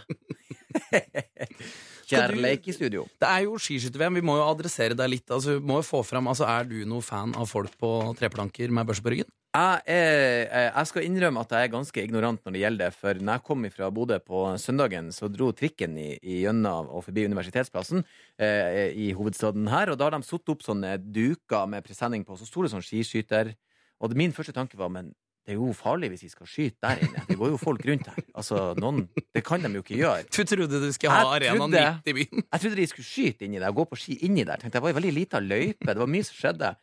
Kjærleik 2.07 2.67
i 2.71 2.75
studio. 2.75 3.03
Det 3.19 3.27
er 3.29 3.43
jo 3.45 3.57
skiskytter-VM. 3.61 4.17
Vi 4.21 4.25
må 4.25 4.37
jo 4.39 4.45
adressere 4.47 4.95
deg 4.97 5.11
litt. 5.11 5.27
Altså, 5.33 5.57
vi 5.59 5.67
må 5.67 5.81
jo 5.81 5.87
få 5.87 6.01
fram, 6.07 6.29
altså, 6.31 6.47
Er 6.47 6.63
du 6.69 6.77
noe 6.87 7.03
fan 7.03 7.35
av 7.37 7.49
folk 7.51 7.75
på 7.81 7.91
treplanker 8.19 8.71
med 8.73 8.87
børse 8.87 9.03
på 9.03 9.11
ryggen? 9.13 9.29
Jeg, 9.57 9.81
er, 9.89 10.41
eh, 10.53 10.67
jeg 10.69 10.89
skal 10.91 11.05
innrømme 11.07 11.41
at 11.41 11.53
jeg 11.55 11.65
er 11.65 11.71
ganske 11.73 12.01
ignorant 12.03 12.43
når 12.45 12.53
det 12.53 12.61
gjelder 12.61 12.83
det. 12.83 12.97
For 12.99 13.21
når 13.21 13.39
jeg 13.39 13.45
kom 13.47 13.67
fra 13.73 13.89
Bodø 13.93 14.17
på 14.21 14.41
søndagen, 14.61 15.09
så 15.15 15.29
dro 15.33 15.49
trikken 15.55 15.95
i, 15.97 16.09
i 16.21 16.41
gjennom 16.43 16.91
og 16.93 17.05
forbi 17.07 17.25
Universitetsplassen 17.25 18.03
eh, 18.37 18.91
i 18.93 19.07
hovedstaden 19.17 19.69
her. 19.71 19.89
Og 19.93 19.97
da 19.97 20.09
har 20.11 20.17
de 20.17 20.27
satt 20.27 20.53
opp 20.53 20.65
sånne 20.65 20.97
duker 21.01 21.65
med 21.71 21.85
presenning 21.87 22.27
på. 22.27 22.37
Så 22.37 22.45
sto 22.45 22.65
det 22.65 22.73
sånn 22.75 22.85
skiskyter. 22.85 23.55
Og 23.97 24.11
det, 24.11 24.19
min 24.19 24.35
første 24.35 24.53
tanke 24.53 24.77
var 24.77 24.93
men 24.93 25.09
det 25.47 25.55
er 25.55 25.61
jo 25.61 25.71
farlig 25.71 26.09
hvis 26.11 26.25
vi 26.25 26.29
skal 26.33 26.47
skyte 26.51 26.81
der 26.83 27.01
inne. 27.05 27.21
Det 27.23 27.37
går 27.39 27.53
jo 27.53 27.57
folk 27.61 27.85
rundt 27.87 28.09
her. 28.11 28.23
Altså, 28.35 28.57
noen, 28.83 29.05
Det 29.31 29.45
kan 29.47 29.63
de 29.63 29.71
jo 29.79 29.81
ikke 29.81 29.95
gjøre. 29.95 30.25
Du 30.27 30.41
trodde 30.43 30.81
du 30.83 30.89
skulle 30.91 31.15
ha 31.15 31.21
Jeg 31.23 31.53
arenaen 31.53 31.71
midt 31.71 32.11
i 32.11 32.15
byen. 32.17 32.43
Jeg 32.43 32.63
trodde 32.65 32.79
de 32.81 32.87
skulle 32.91 33.07
skyte 33.07 33.47
inni 33.47 33.61
der, 33.63 33.71
gå 33.71 33.85
på 33.87 33.95
ski 33.95 34.17
inni 34.27 34.43
der. 34.43 34.59
Tenkte 34.59 34.75
jeg, 34.75 34.81
Det 34.81 34.83
var 34.83 34.91
ei 34.91 34.97
veldig 34.99 35.13
lita 35.15 35.39
løype. 35.39 35.87
Det 35.87 36.01
var 36.03 36.11
mye 36.11 36.27
som 36.27 36.35
skjedde. 36.35 36.73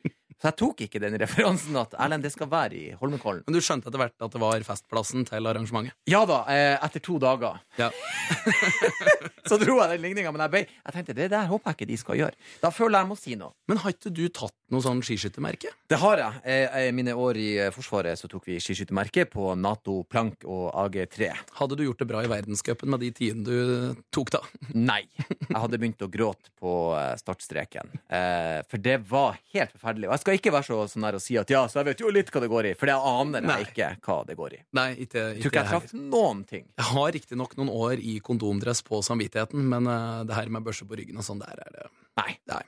Så 0.43 0.51
jeg 0.51 0.57
tok 0.61 0.83
ikke 0.87 1.01
den 1.03 1.17
referansen 1.21 1.77
at 1.81 1.95
Erlend, 1.99 2.25
det 2.27 2.33
skal 2.35 2.51
være 2.53 2.77
i 2.79 2.85
Holmenkollen. 3.01 3.45
Men 3.47 3.57
du 3.57 3.61
skjønte 3.65 3.89
etter 3.91 4.01
hvert 4.03 4.27
at 4.27 4.35
det 4.35 4.43
var 4.43 4.67
festplassen 4.67 5.25
til 5.29 5.47
arrangementet? 5.51 5.95
Ja 6.11 6.25
da, 6.29 6.43
eh, 6.53 6.75
etter 6.85 7.03
to 7.05 7.19
dager. 7.23 7.61
Ja. 7.81 7.91
Så 9.49 9.59
dro 9.61 9.77
jeg 9.81 9.91
den 9.93 10.01
ligninga, 10.05 10.31
men 10.33 10.41
jeg, 10.47 10.53
ble, 10.55 10.61
jeg 10.87 10.95
tenkte 10.97 11.17
det 11.17 11.27
der 11.33 11.49
håper 11.51 11.71
jeg 11.73 11.79
ikke 11.79 11.89
de 11.91 11.99
skal 12.01 12.19
gjøre. 12.21 12.39
Da 12.63 12.71
føler 12.73 12.97
jeg 12.99 13.05
jeg 13.05 13.11
må 13.11 13.17
si 13.21 13.35
noe. 13.37 13.53
Men 13.69 13.81
har 13.83 13.93
ikke 13.93 14.13
du 14.17 14.23
tatt 14.33 14.55
noe 14.73 14.81
sånn 14.85 15.03
skiskyttermerke? 15.05 15.71
Det 15.93 15.99
har 16.01 16.23
jeg. 16.23 16.41
Eh, 16.49 16.77
I 16.89 16.95
mine 16.97 17.13
år 17.21 17.39
i 17.41 17.49
eh, 17.67 17.73
Forsvaret 17.75 18.17
så 18.19 18.29
tok 18.33 18.49
vi 18.49 18.57
skiskyttermerke 18.65 19.27
på 19.31 19.51
Nato 19.61 19.99
plank 20.09 20.47
og 20.49 20.71
AG3. 20.87 21.29
Hadde 21.61 21.77
du 21.79 21.85
gjort 21.85 22.01
det 22.01 22.09
bra 22.09 22.23
i 22.25 22.31
verdenscupen 22.33 22.91
med 22.95 23.05
de 23.05 23.11
tidene 23.15 23.45
du 23.45 24.01
tok 24.15 24.33
da? 24.39 24.41
Nei. 24.75 25.03
Jeg 25.29 25.61
hadde 25.61 25.81
begynt 25.83 26.05
å 26.07 26.11
gråte 26.13 26.53
på 26.61 26.75
eh, 26.97 27.13
startstreken. 27.21 27.93
Eh, 28.09 28.63
For 28.71 28.81
det 28.83 28.97
var 29.11 29.37
helt 29.55 29.77
forferdelig. 29.77 30.09
Og 30.09 30.17
jeg 30.17 30.24
skal 30.25 30.39
ikke 30.41 30.53
være 30.55 30.65
så 30.71 30.79
sånn 30.89 31.05
her 31.05 31.19
og 31.19 31.23
si 31.23 31.37
at 31.37 31.51
ja, 31.53 31.63
så 31.69 31.83
jeg 31.83 31.91
vet 31.93 32.01
jo 32.01 32.11
litt 32.17 32.31
hva 32.33 32.41
det 32.41 32.49
går 32.51 32.71
i, 32.71 32.75
for 32.81 32.89
det 32.89 32.95
aner 32.97 33.45
Nei. 33.45 33.59
jeg 33.61 33.71
ikke 33.75 33.89
hva 34.09 34.19
det 34.27 34.37
går 34.41 34.55
i. 34.57 34.61
Nei, 34.81 34.87
ikke, 35.05 35.21
Jeg 35.21 35.37
ikke 35.37 35.43
tror 35.45 35.53
ikke 35.53 35.61
jeg 35.63 35.71
traff 35.75 35.93
noen 36.01 36.45
ting. 36.49 36.65
Jeg 36.81 36.87
har 36.91 37.11
riktignok 37.19 37.57
noen 37.61 37.73
år 37.77 38.01
i 38.01 38.15
kondomdress 38.25 38.81
på 38.87 39.03
samvittigheten, 39.05 39.67
men 39.69 39.87
uh, 39.91 40.23
det 40.25 40.39
her 40.39 40.49
med 40.55 40.65
børse 40.65 40.89
på 40.89 40.97
ryggen 40.97 41.21
og 41.21 41.27
sånn, 41.29 41.45
der 41.45 41.61
er 41.67 41.77
det 41.77 41.91
Nei. 42.17 42.33
Nei. 42.49 42.63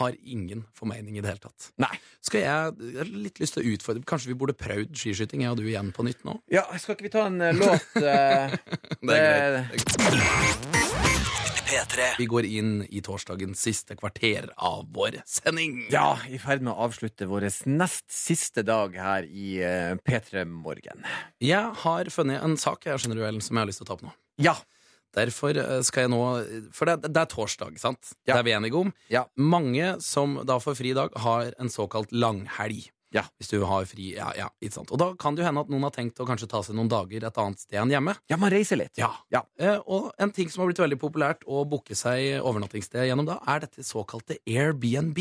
Har 0.00 0.14
ingen 0.24 0.62
formening 0.72 1.18
i 1.18 1.22
det 1.22 1.28
hele 1.28 1.42
tatt. 1.44 1.66
Nei. 1.84 1.92
Skal 2.24 2.40
jeg, 2.46 2.76
jeg 2.80 2.98
har 3.02 3.10
litt 3.12 3.38
lyst 3.42 3.58
til 3.58 3.60
å 3.62 3.74
utfordre 3.76 4.02
Kanskje 4.08 4.30
vi 4.32 4.36
burde 4.40 4.54
prøvd 4.56 4.96
skiskyting, 4.96 5.44
jeg 5.44 5.52
og 5.52 5.60
du 5.60 5.66
igjen 5.68 5.92
på 5.92 6.06
nytt 6.08 6.24
nå? 6.24 6.38
Ja, 6.50 6.64
skal 6.80 6.96
ikke 6.96 7.06
vi 7.10 7.12
ta 7.12 7.26
en 7.28 7.38
uh, 7.44 7.52
låt? 7.52 7.86
Uh, 8.00 8.56
Det 9.06 9.20
er 9.20 9.60
greit. 9.68 9.86
det- 9.86 10.10
er 10.10 10.18
greit. 10.18 11.38
Vi 12.18 12.26
går 12.28 12.46
inn 12.48 12.72
i 12.90 13.00
torsdagens 13.04 13.60
siste 13.64 13.96
kvarter 13.98 14.50
av 14.56 14.84
vår 14.92 15.20
sending. 15.28 15.86
Ja, 15.92 16.18
i 16.28 16.40
ferd 16.42 16.64
med 16.64 16.74
å 16.74 16.86
avslutte 16.86 17.28
vår 17.30 17.48
nest 17.70 18.06
siste 18.12 18.64
dag 18.66 18.96
her 18.98 19.26
i 19.28 19.56
eh, 19.64 19.94
P3 20.04 20.44
Morgen. 20.48 21.06
Jeg 21.42 21.72
har 21.84 22.12
funnet 22.12 22.44
en 22.44 22.58
sak 22.60 22.86
jeg 22.88 23.00
skjønner 23.00 23.22
du, 23.22 23.24
Ellen, 23.26 23.44
som 23.44 23.56
jeg 23.56 23.64
har 23.64 23.72
lyst 23.72 23.82
til 23.82 23.88
å 23.88 23.92
ta 23.92 23.98
opp 23.98 24.06
nå. 24.06 24.14
Ja. 24.42 24.56
Derfor 25.12 25.58
eh, 25.60 25.80
skal 25.84 26.06
jeg 26.06 26.12
nå 26.12 26.22
For 26.72 26.88
det, 26.88 27.10
det 27.12 27.20
er 27.24 27.30
torsdag, 27.32 27.76
sant? 27.80 28.14
Ja. 28.24 28.34
Det 28.34 28.40
er 28.40 28.48
vi 28.48 28.56
enige 28.56 28.80
om. 28.84 28.92
Ja. 29.12 29.26
Mange 29.36 29.94
som 30.04 30.38
da 30.48 30.58
får 30.62 30.78
fri 30.80 30.92
i 30.92 30.98
dag, 30.98 31.14
har 31.24 31.54
en 31.60 31.72
såkalt 31.72 32.12
langhelg. 32.12 32.90
Ja. 33.12 33.22
Hvis 33.38 33.50
du 33.52 33.58
har 33.68 33.84
fri, 33.88 34.14
ja, 34.16 34.30
ja, 34.38 34.48
ikke 34.62 34.72
sant. 34.78 34.90
Og 34.94 34.98
da 34.98 35.10
kan 35.20 35.34
det 35.36 35.42
jo 35.42 35.46
hende 35.50 35.60
at 35.60 35.68
noen 35.72 35.82
har 35.84 35.92
tenkt 35.92 36.18
å 36.22 36.26
kanskje 36.28 36.48
ta 36.48 36.62
seg 36.64 36.74
noen 36.78 36.88
dager 36.88 37.26
et 37.28 37.38
annet 37.42 37.60
sted 37.60 37.78
enn 37.82 37.90
hjemme. 37.92 38.14
Ja, 38.32 38.38
man 38.40 38.50
reiser 38.54 38.78
litt. 38.80 38.96
Ja. 38.96 39.10
Ja. 39.34 39.42
Eh, 39.60 39.78
og 39.86 40.10
en 40.18 40.32
ting 40.32 40.48
som 40.48 40.62
har 40.62 40.70
blitt 40.72 40.80
veldig 40.80 40.98
populært 41.02 41.44
å 41.46 41.64
booke 41.68 41.94
seg 41.98 42.38
overnattingssted 42.40 43.04
gjennom 43.10 43.26
da, 43.28 43.38
er 43.52 43.60
dette 43.66 43.84
såkalte 43.84 44.38
Airbnb. 44.48 45.18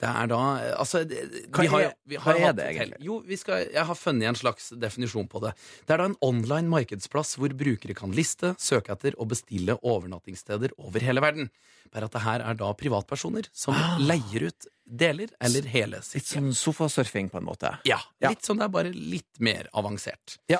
Det 0.00 0.10
er 0.10 0.26
da 0.28 0.40
eh, 0.60 0.74
Altså, 0.78 1.04
det- 1.08 1.48
Hva 1.50 1.62
vi 1.62 1.66
har, 1.72 1.80
er- 1.88 1.94
vi 2.06 2.16
hva 2.16 2.22
har 2.34 2.40
er 2.50 2.52
det 2.52 2.66
egentlig? 2.74 3.00
Jo, 3.00 3.20
vi 3.24 3.36
skal, 3.40 3.64
jeg 3.72 3.84
har 3.86 3.94
funnet 3.94 4.28
en 4.28 4.34
slags 4.34 4.70
definisjon 4.76 5.28
på 5.30 5.40
det. 5.40 5.54
Det 5.86 5.94
er 5.94 5.98
da 6.02 6.04
en 6.10 6.16
online 6.20 6.68
markedsplass 6.68 7.36
hvor 7.40 7.48
brukere 7.56 7.94
kan 7.96 8.12
liste, 8.12 8.54
søke 8.58 8.92
etter 8.92 9.14
og 9.18 9.28
bestille 9.32 9.78
overnattingssteder 9.80 10.72
over 10.78 11.00
hele 11.00 11.20
verden. 11.24 11.48
Bare 11.94 12.04
at 12.08 12.12
det 12.16 12.22
her 12.24 12.40
er 12.42 12.54
da 12.58 12.72
privatpersoner 12.74 13.48
som 13.54 13.74
leier 14.02 14.48
ut 14.50 14.66
deler 14.86 15.30
eller 15.40 15.62
hele 15.70 16.00
Litt 16.02 16.12
hjem. 16.34 16.50
sånn 16.52 16.54
sofasurfing, 16.54 17.30
på 17.30 17.38
en 17.40 17.46
måte. 17.48 17.78
Ja, 17.88 17.98
Ja. 18.20 18.28
litt 18.30 18.42
sånn 18.42 18.58
det 18.58 18.64
er 18.64 18.68
bare 18.74 18.92
litt 18.92 19.40
mer 19.40 19.68
avansert. 19.74 20.38
Ja. 20.48 20.58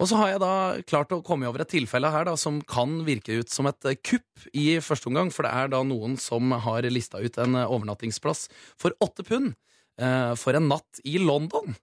Og 0.00 0.08
så 0.08 0.16
har 0.16 0.30
jeg 0.32 0.40
da 0.40 0.82
klart 0.82 1.12
å 1.14 1.22
komme 1.22 1.46
over 1.46 1.60
et 1.62 1.68
tilfelle 1.70 2.10
her 2.10 2.24
da, 2.24 2.34
som 2.36 2.60
kan 2.62 3.04
virke 3.06 3.38
ut 3.38 3.50
som 3.50 3.66
et 3.70 3.84
eh, 3.84 3.94
kupp 4.02 4.48
i 4.52 4.78
første 4.82 5.06
omgang, 5.06 5.30
for 5.30 5.44
det 5.46 5.52
er 5.52 5.68
da 5.68 5.82
noen 5.84 6.16
som 6.18 6.50
har 6.50 6.82
lista 6.90 7.20
ut 7.22 7.38
en 7.38 7.54
eh, 7.54 7.66
overnattingsplass 7.70 8.48
for 8.76 8.90
åtte 9.00 9.22
pund 9.28 9.54
eh, 10.00 10.34
for 10.34 10.54
en 10.58 10.66
natt 10.72 10.98
i 11.04 11.18
London. 11.22 11.76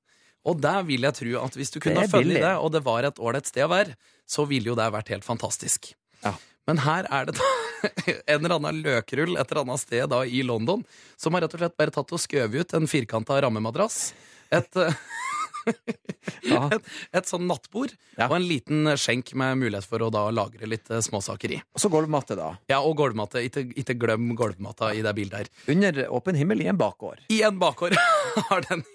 Og 0.50 0.60
der 0.60 0.84
vil 0.84 1.02
jeg 1.06 1.14
tro 1.16 1.46
at 1.46 1.54
hvis 1.56 1.72
du 1.72 1.80
kunne 1.80 2.02
Det 2.02 2.10
ha 2.12 2.18
billig. 2.20 2.42
det, 2.42 2.56
og 2.58 2.72
det 2.74 2.84
var 2.84 3.04
et 3.04 3.16
ålreit 3.20 3.46
sted 3.46 3.64
å 3.64 3.70
være, 3.72 3.96
så 4.28 4.46
ville 4.48 4.66
jo 4.72 4.76
det 4.76 4.92
vært 4.92 5.10
helt 5.14 5.24
fantastisk. 5.28 5.94
Ja. 6.26 6.34
Men 6.70 6.78
her 6.86 7.08
er 7.10 7.26
det 7.30 7.38
da 7.40 7.48
en 8.34 8.44
eller 8.46 8.56
annen 8.60 8.82
løkrull 8.86 9.38
et 9.40 9.50
eller 9.52 9.64
annet 9.64 9.82
sted 9.82 10.10
da 10.12 10.20
i 10.28 10.44
London 10.46 10.84
som 11.18 11.34
har 11.34 11.46
rett 11.46 11.56
og 11.58 11.64
slett 11.64 11.78
bare 11.80 11.94
tatt 11.96 12.12
og 12.14 12.22
skøvet 12.22 12.62
ut 12.68 12.76
en 12.78 12.88
firkanta 12.92 13.40
rammemadrass. 13.42 14.12
Et, 14.52 14.76
eh, 14.84 14.94
Ja. 16.50 16.62
et, 16.74 16.86
et 17.14 17.28
sånn 17.30 17.44
nattbord 17.50 17.92
Ja. 18.18 18.28
og 18.30 18.36
en 18.38 18.46
liten 18.48 18.88
skjenk 18.98 19.34
med 19.38 19.58
mulighet 19.60 19.86
for 19.88 20.02
å 20.06 20.10
da 20.14 20.24
lagre 20.34 20.68
litt 20.70 20.90
eh, 20.94 21.02
småsaker 21.04 21.54
i. 21.58 21.60
Og 21.76 21.82
så 21.84 21.92
gulvmatte, 21.94 22.38
da. 22.40 22.52
Ja, 22.72 22.80
og 22.86 22.96
gulvmatte. 23.00 23.42
Ikke, 23.46 23.96
glem 24.00 24.32
gulvmatta 24.40 24.92
i 24.98 25.04
det 25.06 25.14
bildet 25.18 25.44
her. 25.44 25.52
Under 25.74 26.00
åpen 26.16 26.38
himmel 26.40 26.64
i 26.64 26.70
en 26.72 26.80
bakgård. 26.80 27.22
I 27.34 27.42
en 27.48 27.60
bakgård 27.62 27.98
har 28.50 28.66
den 28.70 28.86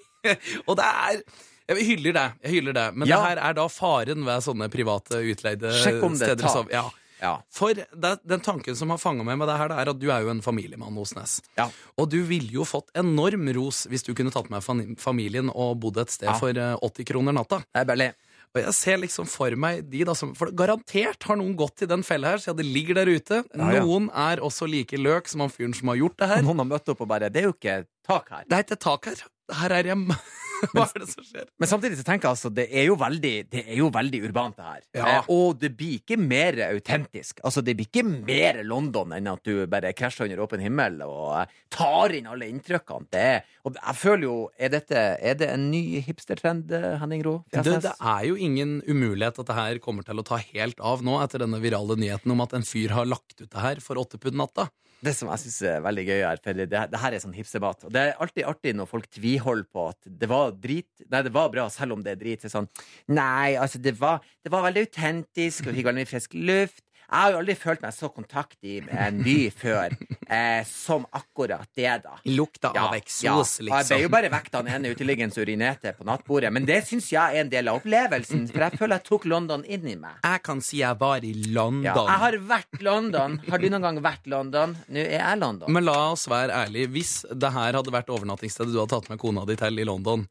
Og 0.64 0.76
det 0.80 0.86
er 0.88 1.20
jeg 1.64 1.84
hyller 1.88 2.12
det. 2.16 2.24
jeg 2.44 2.52
hyller 2.58 2.74
det 2.76 2.82
Men 2.96 3.08
Ja. 3.08 3.16
det 3.16 3.24
her 3.28 3.38
er 3.50 3.54
da 3.56 3.64
faren 3.72 4.24
ved 4.26 4.42
sånne 4.44 4.66
private 4.72 5.20
utleide 5.24 5.70
steder. 5.72 5.80
Sjekk 5.84 6.02
om 6.04 6.18
det 6.18 6.28
steder. 6.34 6.72
Ja. 6.72 6.84
Ja. 7.24 7.32
For 7.54 7.72
det, 7.74 8.10
den 8.28 8.42
tanken 8.44 8.76
som 8.76 8.92
har 8.92 9.00
fanga 9.00 9.24
meg 9.24 9.38
med 9.40 9.48
det 9.48 9.56
her, 9.56 9.72
det 9.72 9.78
er 9.80 9.90
at 9.94 10.00
du 10.02 10.06
er 10.12 10.26
jo 10.26 10.32
en 10.34 10.42
familiemann 10.44 10.94
hos 11.00 11.14
Nes. 11.16 11.38
Ja. 11.58 11.70
Og 11.96 12.10
du 12.12 12.18
ville 12.28 12.52
jo 12.52 12.66
fått 12.68 12.92
enorm 13.00 13.48
ros 13.56 13.86
hvis 13.88 14.04
du 14.04 14.12
kunne 14.14 14.32
tatt 14.34 14.50
med 14.52 14.62
familien 15.00 15.48
og 15.54 15.78
bodd 15.82 15.98
et 16.04 16.12
sted 16.12 16.28
Ja. 16.28 16.36
for 16.38 16.52
eh, 16.52 16.76
80 16.84 17.08
kroner 17.10 17.32
natta. 17.40 17.62
Det 17.72 17.82
er 17.82 17.88
bare 17.94 18.10
Og 18.54 18.60
jeg 18.62 18.74
ser 18.76 18.98
liksom 19.02 19.26
for 19.26 19.56
meg 19.58 19.80
de 19.90 20.04
da 20.06 20.12
som 20.14 20.30
For 20.38 20.52
garantert 20.54 21.24
har 21.26 21.36
noen 21.40 21.56
gått 21.58 21.82
i 21.82 21.88
den 21.90 22.04
fella 22.06 22.36
her, 22.36 22.38
så 22.44 22.54
det 22.54 22.66
ligger 22.68 22.94
der 23.00 23.10
ute. 23.10 23.40
Ja, 23.50 23.70
ja. 23.74 23.80
Noen 23.82 24.10
er 24.14 24.38
også 24.44 24.68
like 24.70 24.94
løk 25.00 25.26
som 25.32 25.40
han 25.42 25.50
fyren 25.50 25.74
som 25.74 25.88
har 25.90 25.96
gjort 25.98 26.18
det 26.22 26.28
her. 26.30 26.42
Noen 26.46 26.62
har 26.62 26.68
møtt 26.76 26.92
opp 26.92 27.00
og 27.02 27.08
bare 27.10 27.32
Det 27.34 27.42
er 27.42 27.48
jo 27.48 27.54
ikke 27.56 27.80
tak 28.06 28.30
her. 28.30 28.44
Det 28.46 28.60
er 28.60 28.66
ikke 28.68 28.78
tak 28.84 29.10
her. 29.10 29.24
Her 29.64 29.74
er 29.80 29.90
jeg 29.90 29.96
Hva 30.74 30.84
er 30.86 31.02
det 31.02 31.08
som 31.10 31.24
skjer? 31.26 31.46
Men 31.60 31.70
samtidig 31.70 31.98
så 31.98 32.04
tenker 32.06 32.28
jeg 32.28 32.36
altså, 32.36 32.50
det 32.54 32.66
er 32.70 32.86
jo 32.88 32.96
veldig, 33.00 33.32
det 33.52 33.64
er 33.64 33.78
jo 33.78 33.88
veldig 33.94 34.20
urbant, 34.28 34.56
det 34.58 34.66
her. 34.68 34.82
Ja. 34.96 35.06
Eh, 35.06 35.30
og 35.34 35.58
det 35.60 35.72
blir 35.78 35.98
ikke 36.00 36.18
mer 36.20 36.58
autentisk. 36.68 37.42
Altså, 37.44 37.64
det 37.64 37.76
blir 37.78 37.88
ikke 37.90 38.04
mer 38.06 38.62
London 38.66 39.14
enn 39.16 39.30
at 39.32 39.44
du 39.46 39.64
bare 39.70 39.94
krasjer 39.96 40.28
under 40.28 40.44
åpen 40.44 40.62
himmel 40.64 41.00
og 41.06 41.40
eh, 41.40 41.56
tar 41.74 42.14
inn 42.16 42.30
alle 42.30 42.48
inntrykkene. 42.52 43.10
Det 43.14 43.24
er, 43.34 43.50
og 43.64 43.78
jeg 43.78 43.96
føler 44.00 44.24
jo 44.26 44.34
Er 44.60 44.70
dette 44.72 45.00
er 45.24 45.36
det 45.38 45.48
en 45.50 45.66
ny 45.72 46.00
hipstertrend, 46.04 46.72
eh, 46.74 46.94
Henning 47.00 47.24
Ro? 47.26 47.36
Det, 47.52 47.64
det 47.84 47.94
er 47.94 48.24
jo 48.28 48.38
ingen 48.38 48.78
umulighet 48.86 49.40
at 49.40 49.50
det 49.50 49.58
her 49.58 49.82
kommer 49.84 50.06
til 50.06 50.20
å 50.20 50.26
ta 50.26 50.38
helt 50.40 50.80
av 50.84 51.04
nå, 51.04 51.18
etter 51.24 51.44
denne 51.44 51.60
virale 51.62 51.98
nyheten 52.00 52.34
om 52.34 52.42
at 52.44 52.54
en 52.56 52.66
fyr 52.66 52.94
har 52.94 53.08
lagt 53.08 53.40
ut 53.40 53.48
det 53.48 53.64
her 53.64 53.82
for 53.84 54.00
åtte 54.00 54.20
pund 54.20 54.38
natta. 54.40 54.68
Det 55.04 55.12
som 55.16 55.28
jeg 55.32 55.42
syns 55.42 55.58
er 55.68 55.82
veldig 55.84 56.04
gøy, 56.06 56.20
er 56.24 56.40
for 56.44 56.56
det, 56.56 56.68
det 56.72 57.00
her 57.02 57.16
er 57.16 57.22
sånn 57.22 57.36
hipsebat. 57.36 57.84
Og 57.86 57.92
det 57.92 58.02
er 58.02 58.22
alltid 58.22 58.48
artig 58.48 58.74
når 58.78 58.88
folk 58.88 59.08
tviholder 59.12 59.66
på 59.68 59.88
at 59.90 60.10
det 60.22 60.30
var 60.30 60.54
drit 60.56 61.04
Nei, 61.10 61.20
det 61.26 61.32
var 61.34 61.50
bra 61.52 61.66
selv 61.72 61.96
om 61.96 62.04
det 62.04 62.14
er 62.14 62.20
drit. 62.20 62.42
Så 62.42 62.48
er 62.48 62.54
sånn 62.54 62.70
Nei, 63.12 63.54
altså, 63.60 63.80
det 63.82 63.96
var, 64.00 64.24
det 64.44 64.52
var 64.54 64.64
veldig 64.68 64.86
autentisk, 64.88 65.66
og 65.66 65.72
vi 65.72 65.80
fikk 65.80 65.90
veldig 65.90 66.08
frisk 66.08 66.36
luft. 66.38 66.84
Jeg 67.04 67.20
har 67.20 67.32
jo 67.34 67.38
aldri 67.42 67.54
følt 67.60 67.82
meg 67.84 67.92
så 67.94 68.08
kontaktig 68.10 68.78
med 68.86 68.94
en 68.98 69.18
by 69.22 69.36
før 69.54 69.92
eh, 70.28 70.62
som 70.66 71.04
akkurat 71.14 71.68
det, 71.76 71.90
da. 72.04 72.14
Lukta 72.26 72.70
Ja, 72.74 72.86
av 72.88 72.94
ja. 72.96 73.00
liksom 73.00 73.68
Ja, 73.68 73.80
jeg 73.82 73.88
ble 73.90 73.98
jo 74.02 74.08
bare 74.14 74.30
vekk 74.32 74.48
av 74.54 74.64
den 74.64 74.72
ene 74.78 74.92
uteliggeren 74.94 75.30
som 75.34 75.44
urinerte 75.44 75.92
på 75.98 76.06
nattbordet. 76.08 76.50
Men 76.56 76.66
det 76.68 76.80
syns 76.88 77.10
jeg 77.12 77.20
er 77.38 77.44
en 77.44 77.52
del 77.52 77.68
av 77.70 77.78
opplevelsen, 77.82 78.46
for 78.50 78.64
jeg 78.66 78.80
føler 78.80 78.96
jeg 78.98 79.06
tok 79.10 79.28
London 79.30 79.64
inn 79.68 79.86
i 79.92 79.96
meg. 80.00 80.18
Jeg 80.24 80.42
kan 80.48 80.64
si 80.64 80.80
jeg 80.80 80.98
var 81.00 81.24
i 81.28 81.34
London. 81.52 81.84
Ja, 81.86 81.94
jeg 82.08 82.22
har 82.24 82.38
vært 82.50 82.82
London. 82.82 83.38
Har 83.50 83.58
du 83.62 83.68
noen 83.68 83.86
gang 83.90 84.02
vært 84.04 84.26
London? 84.32 84.76
Nå 84.88 85.04
er 85.04 85.18
jeg 85.20 85.42
London. 85.44 85.70
Men 85.76 85.84
la 85.86 85.98
oss 86.16 86.26
være 86.30 86.64
ærlige. 86.64 86.90
Hvis 86.96 87.14
det 87.30 87.52
her 87.54 87.78
hadde 87.78 87.94
vært 87.94 88.10
overnattingsstedet 88.14 88.72
du 88.74 88.80
hadde 88.82 88.96
tatt 88.96 89.10
med 89.12 89.20
kona 89.22 89.44
di 89.48 89.56
til 89.60 89.78
i 89.84 89.86
London 89.88 90.26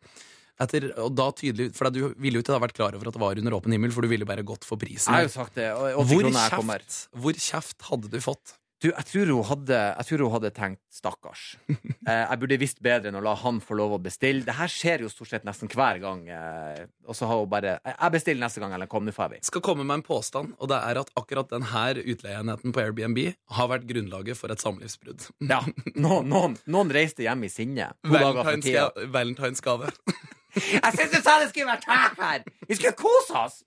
etter, 0.62 0.90
og 1.02 1.14
da 1.18 1.30
tydelig, 1.34 1.72
For 1.76 1.90
du 1.90 2.14
ville 2.14 2.38
jo 2.38 2.44
ikke 2.44 2.54
da 2.54 2.60
vært 2.62 2.76
klar 2.78 2.98
over 2.98 3.10
at 3.10 3.16
det 3.18 3.22
var 3.24 3.40
under 3.42 3.56
åpen 3.58 3.74
himmel, 3.74 3.94
for 3.96 4.06
du 4.06 4.12
ville 4.12 4.28
bare 4.30 4.46
gått 4.46 4.68
for 4.68 4.78
prisen. 4.82 5.10
Jeg 5.10 5.26
har 5.26 5.28
jo 5.28 5.34
sagt 5.34 5.56
det. 5.58 5.72
Og 5.74 6.04
og 6.04 6.12
Hvor 6.12 6.28
kjeft, 6.30 7.00
hvor 7.24 7.40
kjeft 7.48 7.88
hadde 7.90 8.12
du 8.14 8.20
fått? 8.24 8.58
Du, 8.84 8.90
jeg 8.92 9.06
tror 9.08 9.46
hadde, 9.48 9.78
jeg 9.80 10.06
tror 10.10 10.22
hun 10.26 10.34
hadde 10.36 10.50
tenkt 10.56 10.82
stakkars. 10.92 11.44
Eh, 12.04 12.20
jeg 12.28 12.36
burde 12.42 12.58
visst 12.60 12.82
bedre 12.84 13.08
enn 13.08 13.16
å 13.16 13.22
la 13.24 13.32
han 13.40 13.62
få 13.64 13.78
lov 13.80 13.94
å 13.96 13.98
bestille. 14.04 14.44
Det 14.44 14.58
her 14.58 14.68
skjer 14.68 15.06
jo 15.06 15.08
stort 15.08 15.30
sett 15.32 15.46
nesten 15.48 15.70
hver 15.72 16.02
gang. 16.04 16.26
Eh, 16.28 16.82
og 17.08 17.16
så 17.16 17.30
har 17.30 17.40
hun 17.40 17.48
bare 17.48 17.78
Jeg 17.80 17.94
jeg 17.94 18.14
bestiller 18.18 18.42
neste 18.44 18.60
gang, 18.60 18.74
eller 18.76 18.90
kom, 18.92 19.06
nå 19.08 19.14
får 19.16 19.30
vi. 19.32 19.40
skal 19.48 19.64
komme 19.64 19.86
med 19.88 20.02
en 20.02 20.04
påstand, 20.04 20.52
og 20.60 20.68
det 20.68 20.82
er 20.84 21.00
at 21.00 21.14
akkurat 21.16 21.48
denne 21.54 21.86
utleieenheten 22.04 22.76
på 22.76 22.84
Airbnb 22.84 23.22
har 23.56 23.72
vært 23.72 23.88
grunnlaget 23.88 24.36
for 24.40 24.52
et 24.52 24.60
samlivsbrudd. 24.64 25.30
Ja, 25.54 25.62
noen, 25.96 26.28
noen, 26.28 26.58
noen 26.68 26.92
reiste 26.92 27.24
hjem 27.24 27.48
i 27.48 27.52
sinne. 27.54 27.88
Valentines 28.04 29.64
gave. 29.64 29.94
Jeg 30.60 30.92
syns 30.98 31.16
du 31.16 31.22
sa 31.24 31.40
det 31.40 31.54
skulle 31.54 31.72
vært 31.72 31.88
her! 32.20 32.44
Vi 32.68 32.76
skulle 32.82 33.00
kose 33.00 33.32
oss! 33.48 33.64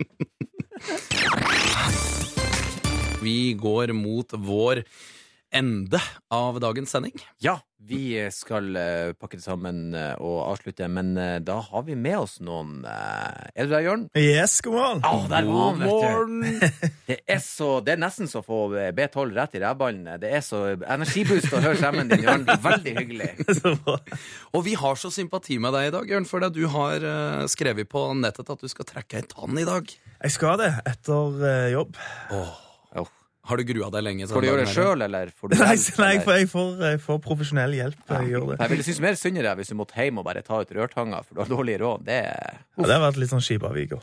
Vi 3.27 3.55
går 3.59 3.91
mot 3.97 4.39
vår 4.39 4.85
ende 5.51 6.01
av 6.31 6.61
dagens 6.61 6.91
sending. 6.91 7.15
Ja, 7.43 7.59
vi 7.87 8.19
skal 8.35 8.69
uh, 8.77 9.13
pakke 9.19 9.39
det 9.39 9.45
sammen 9.45 9.95
uh, 9.95 10.15
og 10.23 10.41
avslutte, 10.51 10.87
men 10.91 11.13
uh, 11.19 11.39
da 11.45 11.59
har 11.63 11.85
vi 11.87 11.95
med 11.99 12.17
oss 12.19 12.37
noen 12.45 12.81
Er 12.87 13.67
du 13.67 13.73
der, 13.73 13.85
Jørn? 13.85 14.07
Yes, 14.19 14.59
god 14.65 14.75
morgen. 14.75 15.03
Oh, 15.07 15.27
der 15.31 15.47
du. 15.47 15.53
morgen! 15.53 16.45
Det 17.07 17.21
er, 17.23 17.39
så, 17.39 17.79
det 17.87 17.93
er 17.95 18.01
nesten 18.03 18.27
så 18.27 18.41
å 18.41 18.47
få 18.47 18.57
B12 18.95 19.37
rett 19.37 19.53
i 19.55 19.61
rævballen. 19.63 20.09
Det 20.19 20.33
er 20.35 20.43
så 20.43 20.65
energiboost 20.75 21.55
å 21.55 21.61
høre 21.63 21.79
stemmen 21.79 22.11
din, 22.11 22.25
Jørn. 22.27 22.43
Veldig 22.65 22.95
hyggelig. 22.99 23.31
Og 24.59 24.67
vi 24.67 24.75
har 24.75 24.99
så 24.99 25.13
sympati 25.15 25.61
med 25.63 25.77
deg 25.77 25.93
i 25.93 25.95
dag, 25.95 26.11
Jørn, 26.11 26.27
fordi 26.27 26.51
du 26.59 26.67
har 26.75 27.07
skrevet 27.51 27.87
på 27.91 28.09
nettet 28.19 28.51
at 28.51 28.67
du 28.67 28.71
skal 28.75 28.91
trekke 28.91 29.23
ei 29.23 29.31
tann 29.31 29.63
i 29.63 29.67
dag. 29.69 29.97
Jeg 30.19 30.35
skal 30.35 30.59
det 30.65 30.75
etter 30.83 31.43
jobb. 31.77 31.95
Oh. 32.35 32.66
Har 33.47 33.61
du 33.61 33.63
grua 33.69 33.89
deg 33.95 34.03
lenge? 34.03 34.27
Får 34.31 34.43
du 34.43 34.49
gjøre 34.49 34.65
det 34.65 34.73
sjøl, 34.75 35.03
eller 35.07 35.31
får 35.31 35.53
du 35.53 35.57
Nei, 35.61 35.69
hjelp? 35.77 35.99
nei 36.03 36.09
jeg, 36.11 36.23
får, 36.25 36.39
jeg, 36.41 36.49
får, 36.51 36.71
jeg 36.83 37.01
får 37.05 37.21
profesjonell 37.23 37.77
hjelp. 37.77 38.01
Jeg 38.11 38.31
gjør 38.33 38.47
det. 38.51 38.57
Jeg 38.59 38.73
ville 38.73 38.87
synes 38.89 39.03
mer 39.05 39.19
synd 39.21 39.39
i 39.39 39.45
deg 39.47 39.61
hvis 39.61 39.71
du 39.71 39.77
måtte 39.79 39.99
hjem 40.01 40.19
og 40.23 40.27
bare 40.27 40.43
ta 40.47 40.59
ut 40.63 40.73
rørtanga, 40.79 41.21
for 41.23 41.37
du 41.37 41.43
har 41.45 41.53
dårlig 41.53 41.77
råd. 41.85 42.07
Det 42.09 42.19
Ja, 42.19 42.83
det 42.83 42.91
har 42.91 43.05
vært 43.07 43.21
litt 43.23 43.31
sånn 43.35 43.45
er. 43.47 44.01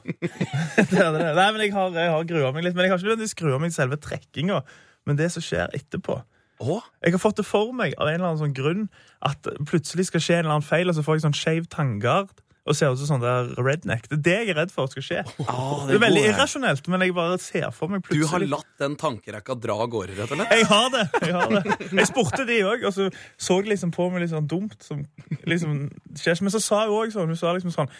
Nei, 1.39 1.47
men 1.51 1.65
jeg 1.65 1.73
har, 1.75 1.97
jeg 1.99 2.13
har 2.15 2.29
grua 2.29 2.53
meg 2.55 2.69
litt. 2.69 2.77
Men 2.77 2.87
jeg 2.87 2.93
har 2.93 3.01
ikke 3.01 3.09
nødvendigvis 3.09 3.39
grua 3.43 3.59
meg 3.59 3.73
til 3.73 3.79
selve 3.81 3.99
trekkinga, 4.07 4.61
men 5.09 5.19
det 5.19 5.31
som 5.35 5.43
skjer 5.43 5.75
etterpå. 5.75 6.21
Åh? 6.63 6.85
Jeg 7.03 7.15
har 7.15 7.21
fått 7.21 7.41
det 7.41 7.45
for 7.47 7.73
meg 7.75 7.95
av 7.97 8.07
en 8.07 8.15
eller 8.15 8.29
annen 8.29 8.41
sånn 8.45 8.55
grunn 8.55 8.85
at 9.25 9.47
plutselig 9.67 10.07
skal 10.07 10.23
skje 10.23 10.37
en 10.37 10.45
eller 10.45 10.57
annen 10.57 10.67
feil, 10.67 10.87
og 10.87 10.95
så 10.95 11.03
får 11.03 11.19
jeg 11.19 11.25
sånn 11.25 11.37
skeiv 11.37 11.67
tanngard. 11.73 12.31
Og 12.63 12.77
ser 12.79 12.93
ut 12.93 12.99
som 13.01 13.09
sånn 13.09 13.23
der 13.23 13.49
redneck. 13.59 14.05
Det 14.07 14.15
er 14.15 14.21
det 14.23 14.35
jeg 14.37 14.51
er 14.53 14.57
redd 14.61 14.71
for 14.71 14.87
skal 14.87 15.03
skje. 15.03 15.23
det 15.35 15.97
er 15.97 15.99
veldig 15.99 16.21
irrasjonelt, 16.29 16.87
men 16.87 17.03
jeg 17.03 17.15
bare 17.17 17.35
ser 17.43 17.67
for 17.75 17.91
meg 17.91 18.07
Du 18.07 18.23
har 18.29 18.45
latt 18.47 18.69
den 18.79 18.95
tankerekka 18.99 19.57
dra 19.59 19.75
av 19.83 19.91
gårde, 19.91 20.15
rett 20.15 20.31
og 20.31 20.39
slett? 20.39 20.55
Jeg 20.55 20.69
har 20.71 20.87
det. 20.93 21.03
Jeg 21.25 21.35
har 21.35 21.51
det. 21.57 21.77
Jeg 21.99 22.07
spurte 22.07 22.47
de 22.47 22.61
òg, 22.63 22.87
og 22.87 22.95
så 22.95 23.09
så 23.35 23.59
de 23.59 23.73
liksom 23.73 23.91
på 23.91 24.07
meg 24.13 24.23
litt 24.23 24.31
sånn 24.31 24.47
dumt. 24.47 24.79
Som, 24.83 25.03
liksom. 25.43 25.75
Men 25.91 26.55
så 26.55 26.63
sa 26.63 26.85
hun 26.85 26.95
òg 27.01 27.11
sånn 27.13 27.31
Hun 27.31 27.39
sa 27.39 27.51
liksom 27.55 27.73
sånn 27.75 27.91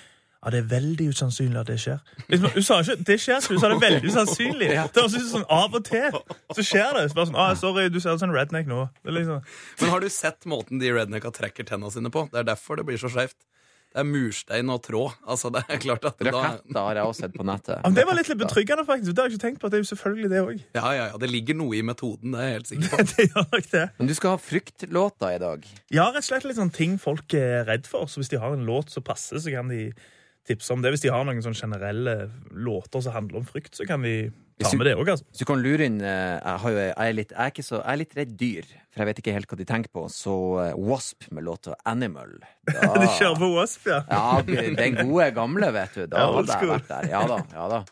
ja, 0.43 0.51
Det 0.51 0.59
er 0.59 0.67
veldig 0.71 1.05
usannsynlig 1.11 1.59
at 1.59 1.69
det 1.71 1.77
skjer. 1.83 1.99
Liksom, 2.31 2.49
hun 2.55 2.65
sa 2.67 2.79
ikke 2.83 2.97
det 3.07 3.19
skjer 3.23 3.45
hun 3.47 3.59
sa 3.61 3.69
det 3.71 3.77
er 3.77 3.83
veldig 3.83 4.11
usannsynlig. 4.11 4.69
Det 4.71 5.03
høres 5.03 5.15
ut 5.15 5.21
som 5.21 5.31
sånn 5.37 5.45
av 5.55 5.77
og 5.79 5.85
til 5.87 6.17
så 6.57 6.65
skjer 6.67 6.97
det. 6.97 7.05
Så 7.11 7.19
bare 7.19 7.29
sånn, 7.29 7.39
ah, 7.39 7.53
sorry, 7.59 7.89
du 7.91 7.99
ser 8.03 8.15
ut 8.15 8.23
som 8.23 8.31
en 8.31 8.35
redneck 8.35 8.67
nå. 8.71 8.85
Det 9.03 9.11
er 9.11 9.19
liksom, 9.19 9.43
Men 9.81 9.93
har 9.95 10.03
du 10.03 10.09
sett 10.11 10.47
måten 10.47 10.83
de 10.83 10.91
rednecka 10.95 11.31
trekker 11.35 11.67
tenna 11.67 11.91
sine 11.91 12.11
på? 12.13 12.29
Det 12.31 12.43
er 12.43 12.47
derfor 12.51 12.79
det 12.79 12.87
blir 12.87 12.99
så 12.99 13.11
skeivt. 13.11 13.39
Det 13.93 14.01
er 14.01 14.07
murstein 14.09 14.71
og 14.73 14.79
tråd. 14.81 15.11
Altså, 15.29 15.51
det 15.53 15.61
er 15.69 15.77
klart 15.83 16.05
at 16.09 16.17
da, 16.25 16.31
Raketter 16.33 16.79
har 16.87 16.97
jeg 16.97 17.09
også 17.11 17.25
sett 17.27 17.35
på 17.37 17.45
nettet. 17.45 17.77
men 17.83 17.93
det 17.93 18.05
var 18.09 18.17
litt, 18.17 18.31
betryggende, 18.39 18.85
faktisk. 18.87 19.13
Det 19.13 19.21
har 19.21 19.29
jeg 19.29 19.37
ikke 19.37 19.43
tenkt 19.43 19.61
på. 19.61 19.69
Det 19.69 19.77
er 19.77 19.83
jo 19.83 19.89
selvfølgelig 19.91 20.29
det 20.31 20.41
òg. 20.41 20.63
ja, 20.79 20.85
ja, 20.97 21.03
ja, 21.11 21.19
det 21.21 21.29
ligger 21.29 21.59
noe 21.59 21.77
i 21.77 21.83
metoden, 21.85 22.33
det 22.33 22.41
er 22.41 22.49
jeg 22.49 22.55
helt 22.57 22.71
sikker 22.71 22.89
på. 22.95 23.05
Det 23.13 23.27
gjør 23.29 23.45
nok 23.53 23.69
det. 23.75 23.83
Men 23.99 24.09
du 24.09 24.15
skal 24.17 24.33
ha 24.33 24.41
fryktlåter 24.41 25.35
i 25.35 25.41
dag. 25.45 25.69
Ja, 25.93 26.07
rett 26.09 26.23
og 26.25 26.29
slett 26.31 26.49
litt 26.49 26.57
sånn 26.57 26.73
ting 26.73 26.97
folk 27.01 27.37
er 27.37 27.67
redd 27.69 27.85
for. 27.89 28.09
Så 28.09 28.23
hvis 28.23 28.33
de 28.33 28.41
har 28.41 28.57
en 28.57 28.65
låt 28.65 28.89
som 28.89 29.05
passer, 29.05 29.37
så 29.37 29.53
kan 29.53 29.69
de 29.69 29.83
tipse 30.49 30.73
om 30.73 30.81
det. 30.83 30.89
Hvis 30.95 31.05
de 31.05 31.13
har 31.13 31.23
noen 31.29 31.45
sånn 31.45 31.55
generelle 31.55 32.17
låter 32.51 33.05
som 33.05 33.13
handler 33.15 33.43
om 33.43 33.45
frykt, 33.47 33.77
så 33.77 33.85
kan 33.87 34.01
de 34.03 34.31
ta 34.53 34.63
Hvis 34.63 34.71
du- 34.71 34.77
med 34.77 34.85
det 34.87 34.93
også, 34.95 35.11
altså. 35.15 35.25
Så 35.33 35.39
du 35.39 35.45
kan 35.49 35.61
lure 35.63 35.85
inn 35.89 35.97
eh, 36.01 36.39
Jeg, 36.39 36.59
har 36.63 36.69
jo, 36.71 36.77
jeg, 36.77 36.93
er, 36.97 37.13
litt, 37.17 37.31
jeg, 37.33 37.39
er 37.45 37.51
ikke 37.53 37.65
så, 37.65 37.79
jeg 37.81 37.93
er 37.93 37.99
litt 38.03 38.13
redd 38.19 38.35
dyr, 38.37 38.67
for 38.93 39.01
jeg 39.03 39.07
vet 39.09 39.19
ikke 39.23 39.33
helt 39.33 39.47
hva 39.49 39.57
de 39.57 39.65
tenker 39.73 39.91
på. 39.93 40.03
Så 40.13 40.35
eh, 40.63 40.73
Wasp 40.77 41.27
med 41.31 41.43
låta 41.47 41.73
'Animal'. 41.85 42.37
Da, 42.69 42.93
De 43.01 43.07
kjører 43.17 43.39
på 43.41 43.49
Wasp, 43.57 43.87
ja. 43.89 44.03
ja, 44.09 44.41
den 44.45 44.95
gode 45.01 45.31
gamle, 45.35 45.71
vet 45.73 45.93
du. 45.97 46.05
Da 46.07 46.17
Ja, 46.27 46.31
hadde 46.37 46.59
jeg 46.59 46.69
vært 46.75 46.87
der. 46.93 47.09
Ja 47.11 47.25
da. 47.27 47.41
ja 47.53 47.67
da 47.77 47.83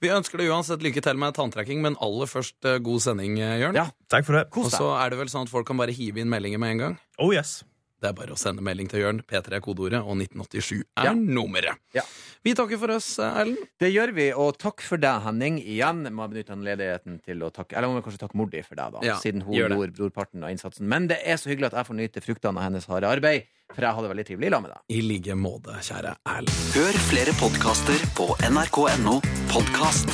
Vi 0.00 0.08
ønsker 0.14 0.38
deg 0.38 0.48
uansett 0.54 0.78
lykke 0.82 1.02
til 1.02 1.16
med 1.18 1.34
tanntrekking, 1.34 1.80
men 1.82 1.96
aller 2.00 2.26
først 2.30 2.64
eh, 2.64 2.78
god 2.78 3.00
sending, 3.02 3.36
Jørn. 3.38 3.74
Ja. 3.74 3.88
Takk 4.08 4.24
for 4.28 4.38
det. 4.38 4.44
Og 4.56 4.70
så 4.70 4.92
er 5.02 5.10
det 5.10 5.18
vel 5.18 5.28
sånn 5.32 5.42
at 5.48 5.50
folk 5.50 5.66
kan 5.66 5.76
bare 5.76 5.90
hive 5.92 6.22
inn 6.22 6.30
meldinger 6.30 6.58
med 6.62 6.70
en 6.76 6.78
gang? 6.84 6.98
Oh 7.18 7.32
yes. 7.34 7.64
Det 7.98 8.06
er 8.12 8.14
bare 8.14 8.30
å 8.30 8.38
sende 8.38 8.62
melding 8.62 8.86
til 8.90 9.00
Jørn. 9.02 9.22
P3 9.26 9.56
er 9.58 9.62
kodeordet, 9.64 9.98
og 10.06 10.14
1987 10.20 10.84
er 10.96 11.04
Ja. 11.08 11.12
nummeret. 11.14 11.76
Ja. 11.94 12.02
Vi 12.44 12.54
takker 12.54 12.78
for 12.78 12.92
oss, 12.94 13.18
Erlend. 13.18 13.58
Det 13.80 13.92
gjør 13.92 14.12
vi, 14.14 14.32
og 14.32 14.56
takk 14.56 14.80
for 14.80 14.96
deg, 14.98 15.22
Henning. 15.24 15.58
Igjen 15.58 16.04
må 16.14 16.22
jeg 16.22 16.30
benytte 16.30 16.54
anledigheten 16.54 17.20
til 17.24 17.38
å 17.42 17.50
takke 17.50 17.76
Eller 17.76 17.88
må 17.88 17.96
jeg 17.98 18.04
kanskje 18.04 18.18
takke 18.22 18.36
mor 18.38 18.46
di 18.46 18.62
for 18.62 18.76
deg, 18.76 18.92
da, 18.92 19.00
Ja, 19.02 19.16
siden 19.18 19.42
hun 19.42 19.54
gjorde 19.54 19.92
brorparten 19.96 20.44
av 20.44 20.50
innsatsen. 20.50 20.86
Men 20.86 21.08
det 21.08 21.18
er 21.26 21.34
så 21.36 21.50
hyggelig 21.50 21.72
at 21.72 21.78
jeg 21.82 21.86
får 21.86 21.96
nyte 21.98 22.22
fruktene 22.22 22.56
av 22.56 22.62
hennes 22.70 22.86
harde 22.86 23.04
arbeid, 23.10 23.42
for 23.74 23.82
jeg 23.82 23.94
hadde 23.94 24.08
veldig 24.14 24.26
trivelig 24.26 24.46
i 24.46 24.50
lag 24.50 24.62
med 24.62 24.70
deg. 24.70 24.80
I 24.96 25.00
like 25.02 25.34
måte, 25.34 25.74
kjære 25.82 26.14
Erlend. 26.24 26.48
Hør 26.78 26.92
flere 27.10 27.32
podkaster 27.34 27.98
på 28.14 28.30
nrk.no 28.46 29.18
podkast. 29.50 30.08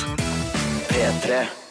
P3. 0.89 1.64